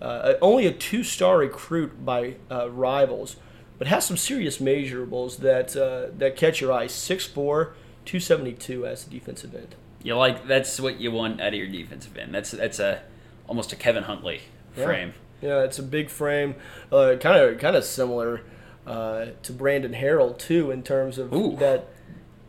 only 0.00 0.66
a 0.66 0.72
two 0.72 1.04
star 1.04 1.38
recruit 1.38 2.04
by 2.04 2.36
rivals 2.48 3.36
but 3.80 3.88
has 3.88 4.04
some 4.04 4.18
serious 4.18 4.58
measurables 4.58 5.38
that 5.38 5.74
uh, 5.74 6.14
that 6.18 6.36
catch 6.36 6.60
your 6.60 6.70
eye. 6.70 6.84
6'4", 6.84 7.72
272 8.04 8.86
as 8.86 9.06
a 9.06 9.10
defensive 9.10 9.54
end. 9.54 9.74
You 10.02 10.16
like 10.16 10.46
that's 10.46 10.78
what 10.78 11.00
you 11.00 11.10
want 11.10 11.40
out 11.40 11.48
of 11.48 11.54
your 11.54 11.66
defensive 11.66 12.14
end. 12.18 12.34
That's 12.34 12.50
that's 12.50 12.78
a 12.78 13.00
almost 13.48 13.72
a 13.72 13.76
Kevin 13.76 14.02
Huntley 14.02 14.42
frame. 14.74 15.14
Yeah, 15.40 15.48
yeah 15.48 15.64
it's 15.64 15.78
a 15.78 15.82
big 15.82 16.10
frame, 16.10 16.54
kind 16.90 17.24
of 17.24 17.58
kind 17.58 17.76
of 17.76 17.84
similar 17.84 18.42
uh, 18.86 19.26
to 19.42 19.52
Brandon 19.52 19.92
Harold 19.92 20.38
too 20.38 20.70
in 20.70 20.82
terms 20.82 21.18
of 21.18 21.32
Ooh, 21.32 21.56
that. 21.56 21.88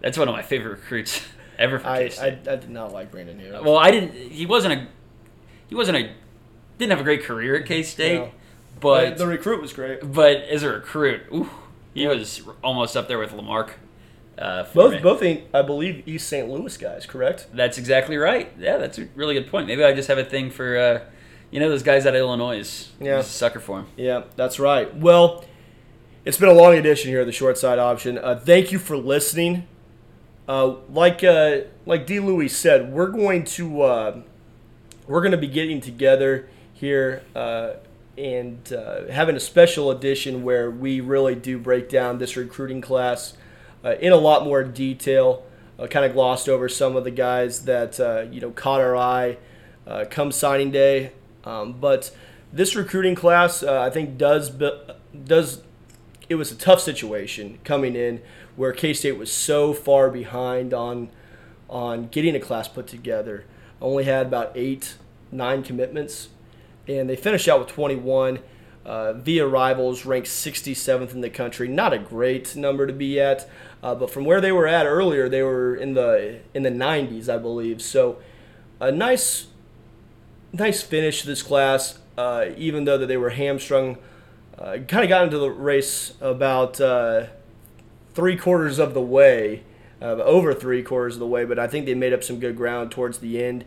That's 0.02 0.18
one 0.18 0.28
of 0.28 0.34
my 0.34 0.42
favorite 0.42 0.72
recruits 0.72 1.22
ever. 1.60 1.82
I, 1.86 2.12
I, 2.20 2.28
I 2.28 2.56
did 2.56 2.70
not 2.70 2.92
like 2.92 3.12
Brandon 3.12 3.40
Harold. 3.40 3.66
Well, 3.66 3.78
I 3.78 3.92
didn't. 3.92 4.14
He 4.14 4.46
wasn't 4.46 4.74
a 4.74 4.88
he 5.68 5.76
wasn't 5.76 5.98
a 5.98 6.10
didn't 6.78 6.92
have 6.92 7.00
a 7.02 7.04
great 7.04 7.24
career 7.24 7.56
at 7.56 7.66
K 7.66 7.84
State, 7.84 8.20
No. 8.20 8.32
but 8.80 9.18
the 9.18 9.28
recruit 9.28 9.62
was 9.62 9.74
great. 9.74 10.00
but 10.12 10.38
as 10.38 10.64
a 10.64 10.70
recruit, 10.70 11.22
ooh, 11.34 11.50
he 11.94 12.08
was 12.08 12.42
almost 12.64 12.98
up 12.98 13.08
there 13.08 13.20
with 13.20 13.34
Lamarck. 13.34 13.74
Uh, 14.38 14.66
Both 14.74 14.94
me. 14.94 15.00
both 15.02 15.22
I 15.54 15.62
believe 15.62 16.08
East 16.08 16.28
St. 16.28 16.50
Louis 16.50 16.76
guys, 16.76 17.06
correct? 17.06 17.46
That's 17.54 17.78
exactly 17.78 18.18
right. 18.18 18.52
Yeah, 18.58 18.78
that's 18.78 18.98
a 18.98 19.08
really 19.14 19.36
good 19.36 19.48
point. 19.48 19.68
Maybe 19.68 19.84
I 19.84 19.94
just 19.94 20.08
have 20.08 20.18
a 20.18 20.24
thing 20.24 20.50
for, 20.50 20.78
uh, 20.78 21.02
you 21.52 21.60
know, 21.60 21.70
those 21.70 21.84
guys 21.84 22.06
out 22.06 22.16
of 22.16 22.20
Illinois. 22.20 22.90
Yeah. 23.00 23.22
Sucker 23.22 23.60
for 23.60 23.80
them. 23.80 23.88
Yeah, 23.98 24.24
that's 24.36 24.60
right. 24.60 24.96
Well, 24.96 25.46
it's 26.26 26.38
been 26.38 26.50
a 26.50 26.54
long 26.54 26.76
edition 26.76 27.10
here 27.10 27.22
of 27.22 27.26
the 27.28 27.32
short 27.32 27.58
side 27.58 27.78
option. 27.80 28.18
Uh, 28.18 28.40
thank 28.44 28.72
you 28.72 28.80
for 28.80 28.98
listening. 28.98 29.68
Uh, 30.48 30.76
like 30.90 31.24
uh, 31.24 31.62
like 31.86 32.08
DLew 32.08 32.50
said, 32.50 32.92
we're 32.92 33.08
going 33.08 33.44
to 33.44 33.82
uh, 33.82 34.22
we're 35.08 35.22
going 35.22 35.32
to 35.32 35.38
be 35.38 35.48
getting 35.48 35.82
together 35.82 36.48
here 36.74 37.24
uh, 37.36 37.74
and 38.18 38.74
uh, 38.74 39.08
having 39.12 39.36
a 39.36 39.40
special 39.40 39.92
edition 39.92 40.44
where 40.44 40.70
we 40.70 41.00
really 41.00 41.36
do 41.36 41.58
break 41.58 41.90
down 41.90 42.18
this 42.18 42.36
recruiting 42.36 42.82
class 42.82 43.36
uh, 43.84 43.96
in 44.00 44.12
a 44.12 44.18
lot 44.18 44.44
more 44.44 44.64
detail. 44.64 45.46
Uh, 45.80 45.88
kind 45.88 46.06
of 46.06 46.14
glossed 46.14 46.48
over 46.48 46.70
some 46.70 46.96
of 46.96 47.04
the 47.04 47.12
guys 47.12 47.66
that 47.66 48.00
uh, 48.00 48.26
you 48.32 48.40
know 48.40 48.52
caught 48.52 48.82
our 48.82 48.96
eye 48.96 49.38
uh, 49.88 50.06
come 50.10 50.32
signing 50.32 50.70
day, 50.70 51.12
um, 51.46 51.74
but 51.74 52.16
this 52.54 52.76
recruiting 52.76 53.16
class 53.16 53.64
uh, 53.64 53.82
I 53.82 53.90
think 53.90 54.18
does 54.18 54.50
does 54.50 55.62
it 56.30 56.36
was 56.36 56.52
a 56.52 56.56
tough 56.56 56.80
situation 56.80 57.60
coming 57.64 57.96
in 57.96 58.22
where 58.56 58.72
K 58.72 58.94
State 58.94 59.18
was 59.18 59.32
so 59.32 59.74
far 59.74 60.10
behind 60.10 60.74
on 60.74 61.10
on 61.70 62.08
getting 62.08 62.36
a 62.36 62.40
class 62.40 62.68
put 62.68 62.88
together. 62.88 63.46
Only 63.82 64.04
had 64.04 64.28
about 64.28 64.52
eight, 64.56 64.96
nine 65.32 65.64
commitments, 65.64 66.30
and 66.88 67.10
they 67.10 67.16
finished 67.16 67.48
out 67.48 67.60
with 67.60 67.70
21. 67.70 68.40
Uh, 68.84 69.14
via 69.14 69.46
rivals, 69.46 70.08
ranked 70.08 70.28
67th 70.28 71.14
in 71.14 71.22
the 71.22 71.30
country. 71.30 71.68
Not 71.68 71.94
a 71.94 72.00
great 72.00 72.56
number 72.56 72.88
to 72.88 72.94
be 72.94 73.20
at, 73.20 73.48
uh, 73.84 73.94
but 73.94 74.10
from 74.10 74.26
where 74.26 74.42
they 74.42 74.52
were 74.52 74.66
at 74.66 74.88
earlier, 74.88 75.30
they 75.30 75.44
were 75.44 75.76
in 75.76 75.94
the 75.94 76.40
in 76.56 76.64
the 76.64 76.72
90s, 76.72 77.30
I 77.30 77.38
believe. 77.38 77.80
So, 77.80 78.18
a 78.80 78.92
nice 78.92 79.46
nice 80.54 80.82
finish 80.82 81.22
to 81.22 81.28
this 81.28 81.44
class, 81.44 82.00
uh, 82.18 82.48
even 82.58 82.86
though 82.86 82.98
that 82.98 83.08
they 83.08 83.18
were 83.18 83.32
hamstrung. 83.32 83.98
Uh, 84.58 84.78
kind 84.88 85.04
of 85.04 85.10
got 85.10 85.24
into 85.24 85.40
the 85.40 85.50
race 85.50 86.14
about 86.22 86.80
uh, 86.80 87.26
three 88.14 88.38
quarters 88.38 88.80
of 88.80 88.94
the 88.94 89.02
way, 89.02 89.64
uh, 90.02 90.06
over 90.06 90.54
three 90.54 90.84
quarters 90.84 91.16
of 91.16 91.20
the 91.20 91.28
way, 91.28 91.46
but 91.46 91.58
I 91.58 91.68
think 91.68 91.86
they 91.86 91.96
made 91.96 92.14
up 92.14 92.24
some 92.24 92.40
good 92.40 92.56
ground 92.56 92.92
towards 92.92 93.20
the 93.20 93.44
end. 93.44 93.66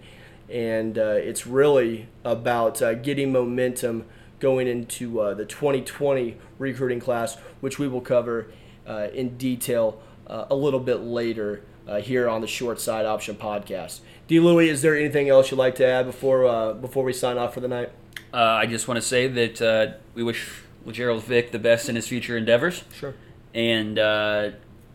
And 0.48 0.98
uh, 0.98 1.16
it's 1.16 1.46
really 1.46 2.08
about 2.22 2.80
uh, 2.82 2.94
getting 2.94 3.32
momentum 3.32 4.04
going 4.40 4.68
into 4.68 5.14
the 5.34 5.46
2020 5.46 6.36
recruiting 6.58 7.00
class, 7.00 7.36
which 7.60 7.78
we 7.78 7.88
will 7.88 8.02
cover 8.02 8.50
in 8.86 9.38
detail 9.38 10.02
a 10.26 10.54
little 10.54 10.80
bit 10.80 11.00
later 11.00 11.62
uh, 11.88 12.00
here 12.00 12.28
on 12.28 12.40
the 12.40 12.46
Short 12.46 12.80
Side 12.80 13.06
Option 13.06 13.34
podcast. 13.36 14.00
DLew, 14.28 14.66
is 14.66 14.82
there 14.82 14.96
anything 14.96 15.28
else 15.28 15.50
you'd 15.50 15.56
like 15.58 15.74
to 15.76 15.86
add 15.86 16.06
before 16.06 16.46
uh, 16.46 16.72
before 16.72 17.04
we 17.04 17.12
sign 17.12 17.36
off 17.38 17.54
for 17.54 17.60
the 17.60 17.68
night? 17.68 17.90
Uh, 18.32 18.38
I 18.38 18.66
just 18.66 18.88
want 18.88 18.96
to 18.96 19.02
say 19.02 19.28
that 19.28 19.62
uh, 19.62 19.92
we 20.14 20.22
wish 20.22 20.48
Gerald 20.90 21.22
Vick 21.24 21.52
the 21.52 21.58
best 21.58 21.88
in 21.88 21.96
his 21.96 22.08
future 22.08 22.36
endeavors, 22.36 22.84
Sure. 22.98 23.14
and 23.54 23.98
uh, 23.98 24.50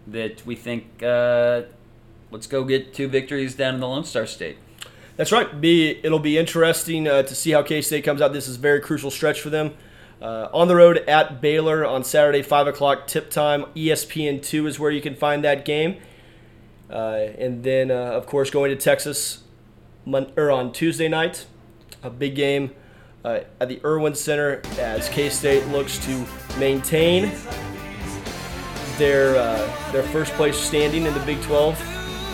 that 0.08 0.46
we 0.46 0.56
think 0.56 1.02
uh, 1.04 1.62
let's 2.32 2.48
go 2.48 2.64
get 2.64 2.94
two 2.94 3.08
victories 3.08 3.56
down 3.56 3.76
in 3.76 3.80
the 3.80 3.88
Lone 3.88 4.04
Star 4.04 4.26
State. 4.26 4.58
That's 5.16 5.32
right. 5.32 5.60
Be 5.62 6.00
it'll 6.04 6.20
be 6.20 6.38
interesting 6.38 7.08
uh, 7.08 7.24
to 7.24 7.36
see 7.36 7.52
how 7.52 7.62
K 7.62 7.82
State 7.82 8.04
comes 8.04 8.22
out. 8.22 8.34
This 8.34 8.48
is 8.48 8.56
a 8.56 8.60
very 8.60 8.80
crucial 8.82 9.12
stretch 9.12 9.42
for 9.42 9.50
them. 9.50 9.74
Uh, 10.22 10.50
on 10.54 10.68
the 10.68 10.76
road 10.76 10.98
at 11.08 11.40
Baylor 11.40 11.86
on 11.86 12.04
Saturday, 12.04 12.42
five 12.42 12.68
o'clock 12.68 13.08
tip 13.08 13.30
time. 13.30 13.66
E 13.76 13.88
ESPN 13.88 14.42
two 14.44 14.66
is 14.68 14.80
where 14.80 14.92
you 14.92 15.02
can 15.02 15.16
find 15.16 15.44
that 15.46 15.64
game. 15.66 15.98
Uh, 16.90 17.28
and 17.38 17.64
then, 17.64 17.92
uh, 17.92 17.96
of 17.96 18.26
course, 18.26 18.50
going 18.50 18.72
to 18.72 18.76
Texas 18.76 19.44
mon- 20.06 20.32
or 20.36 20.52
on 20.52 20.72
Tuesday 20.72 21.08
night, 21.08 21.46
a 22.02 22.10
big 22.10 22.36
game 22.36 22.72
uh, 23.24 23.42
at 23.60 23.68
the 23.70 23.80
Erwin 23.84 24.16
Center 24.16 24.62
as 24.80 25.10
K 25.10 25.30
State 25.30 25.68
looks 25.68 25.98
to 26.06 26.26
maintain 26.58 27.32
their 28.98 29.36
uh, 29.36 29.92
their 29.92 30.04
first 30.04 30.34
place 30.34 30.58
standing 30.58 31.06
in 31.06 31.14
the 31.14 31.20
Big 31.22 31.42
12 31.44 31.80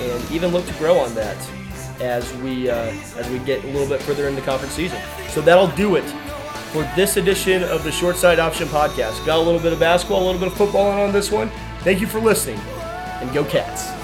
and 0.01 0.31
even 0.31 0.51
look 0.51 0.65
to 0.65 0.73
grow 0.73 0.97
on 0.97 1.13
that 1.15 1.37
as 2.01 2.31
we 2.37 2.69
uh, 2.69 2.75
as 3.17 3.29
we 3.29 3.39
get 3.39 3.63
a 3.63 3.67
little 3.67 3.87
bit 3.87 4.01
further 4.01 4.27
in 4.27 4.35
the 4.35 4.41
conference 4.41 4.73
season. 4.73 5.01
So 5.29 5.41
that'll 5.41 5.67
do 5.75 5.95
it 5.95 6.07
for 6.71 6.83
this 6.95 7.17
edition 7.17 7.63
of 7.63 7.83
the 7.83 7.91
Short 7.91 8.17
Side 8.17 8.39
Option 8.39 8.67
Podcast. 8.67 9.25
Got 9.25 9.37
a 9.37 9.41
little 9.41 9.59
bit 9.59 9.73
of 9.73 9.79
basketball, 9.79 10.23
a 10.23 10.25
little 10.25 10.39
bit 10.39 10.49
of 10.49 10.57
football 10.57 10.89
on 10.91 11.13
this 11.13 11.31
one. 11.31 11.49
Thank 11.79 12.01
you 12.01 12.07
for 12.07 12.19
listening, 12.19 12.59
and 12.59 13.33
go 13.33 13.45
Cats. 13.45 13.94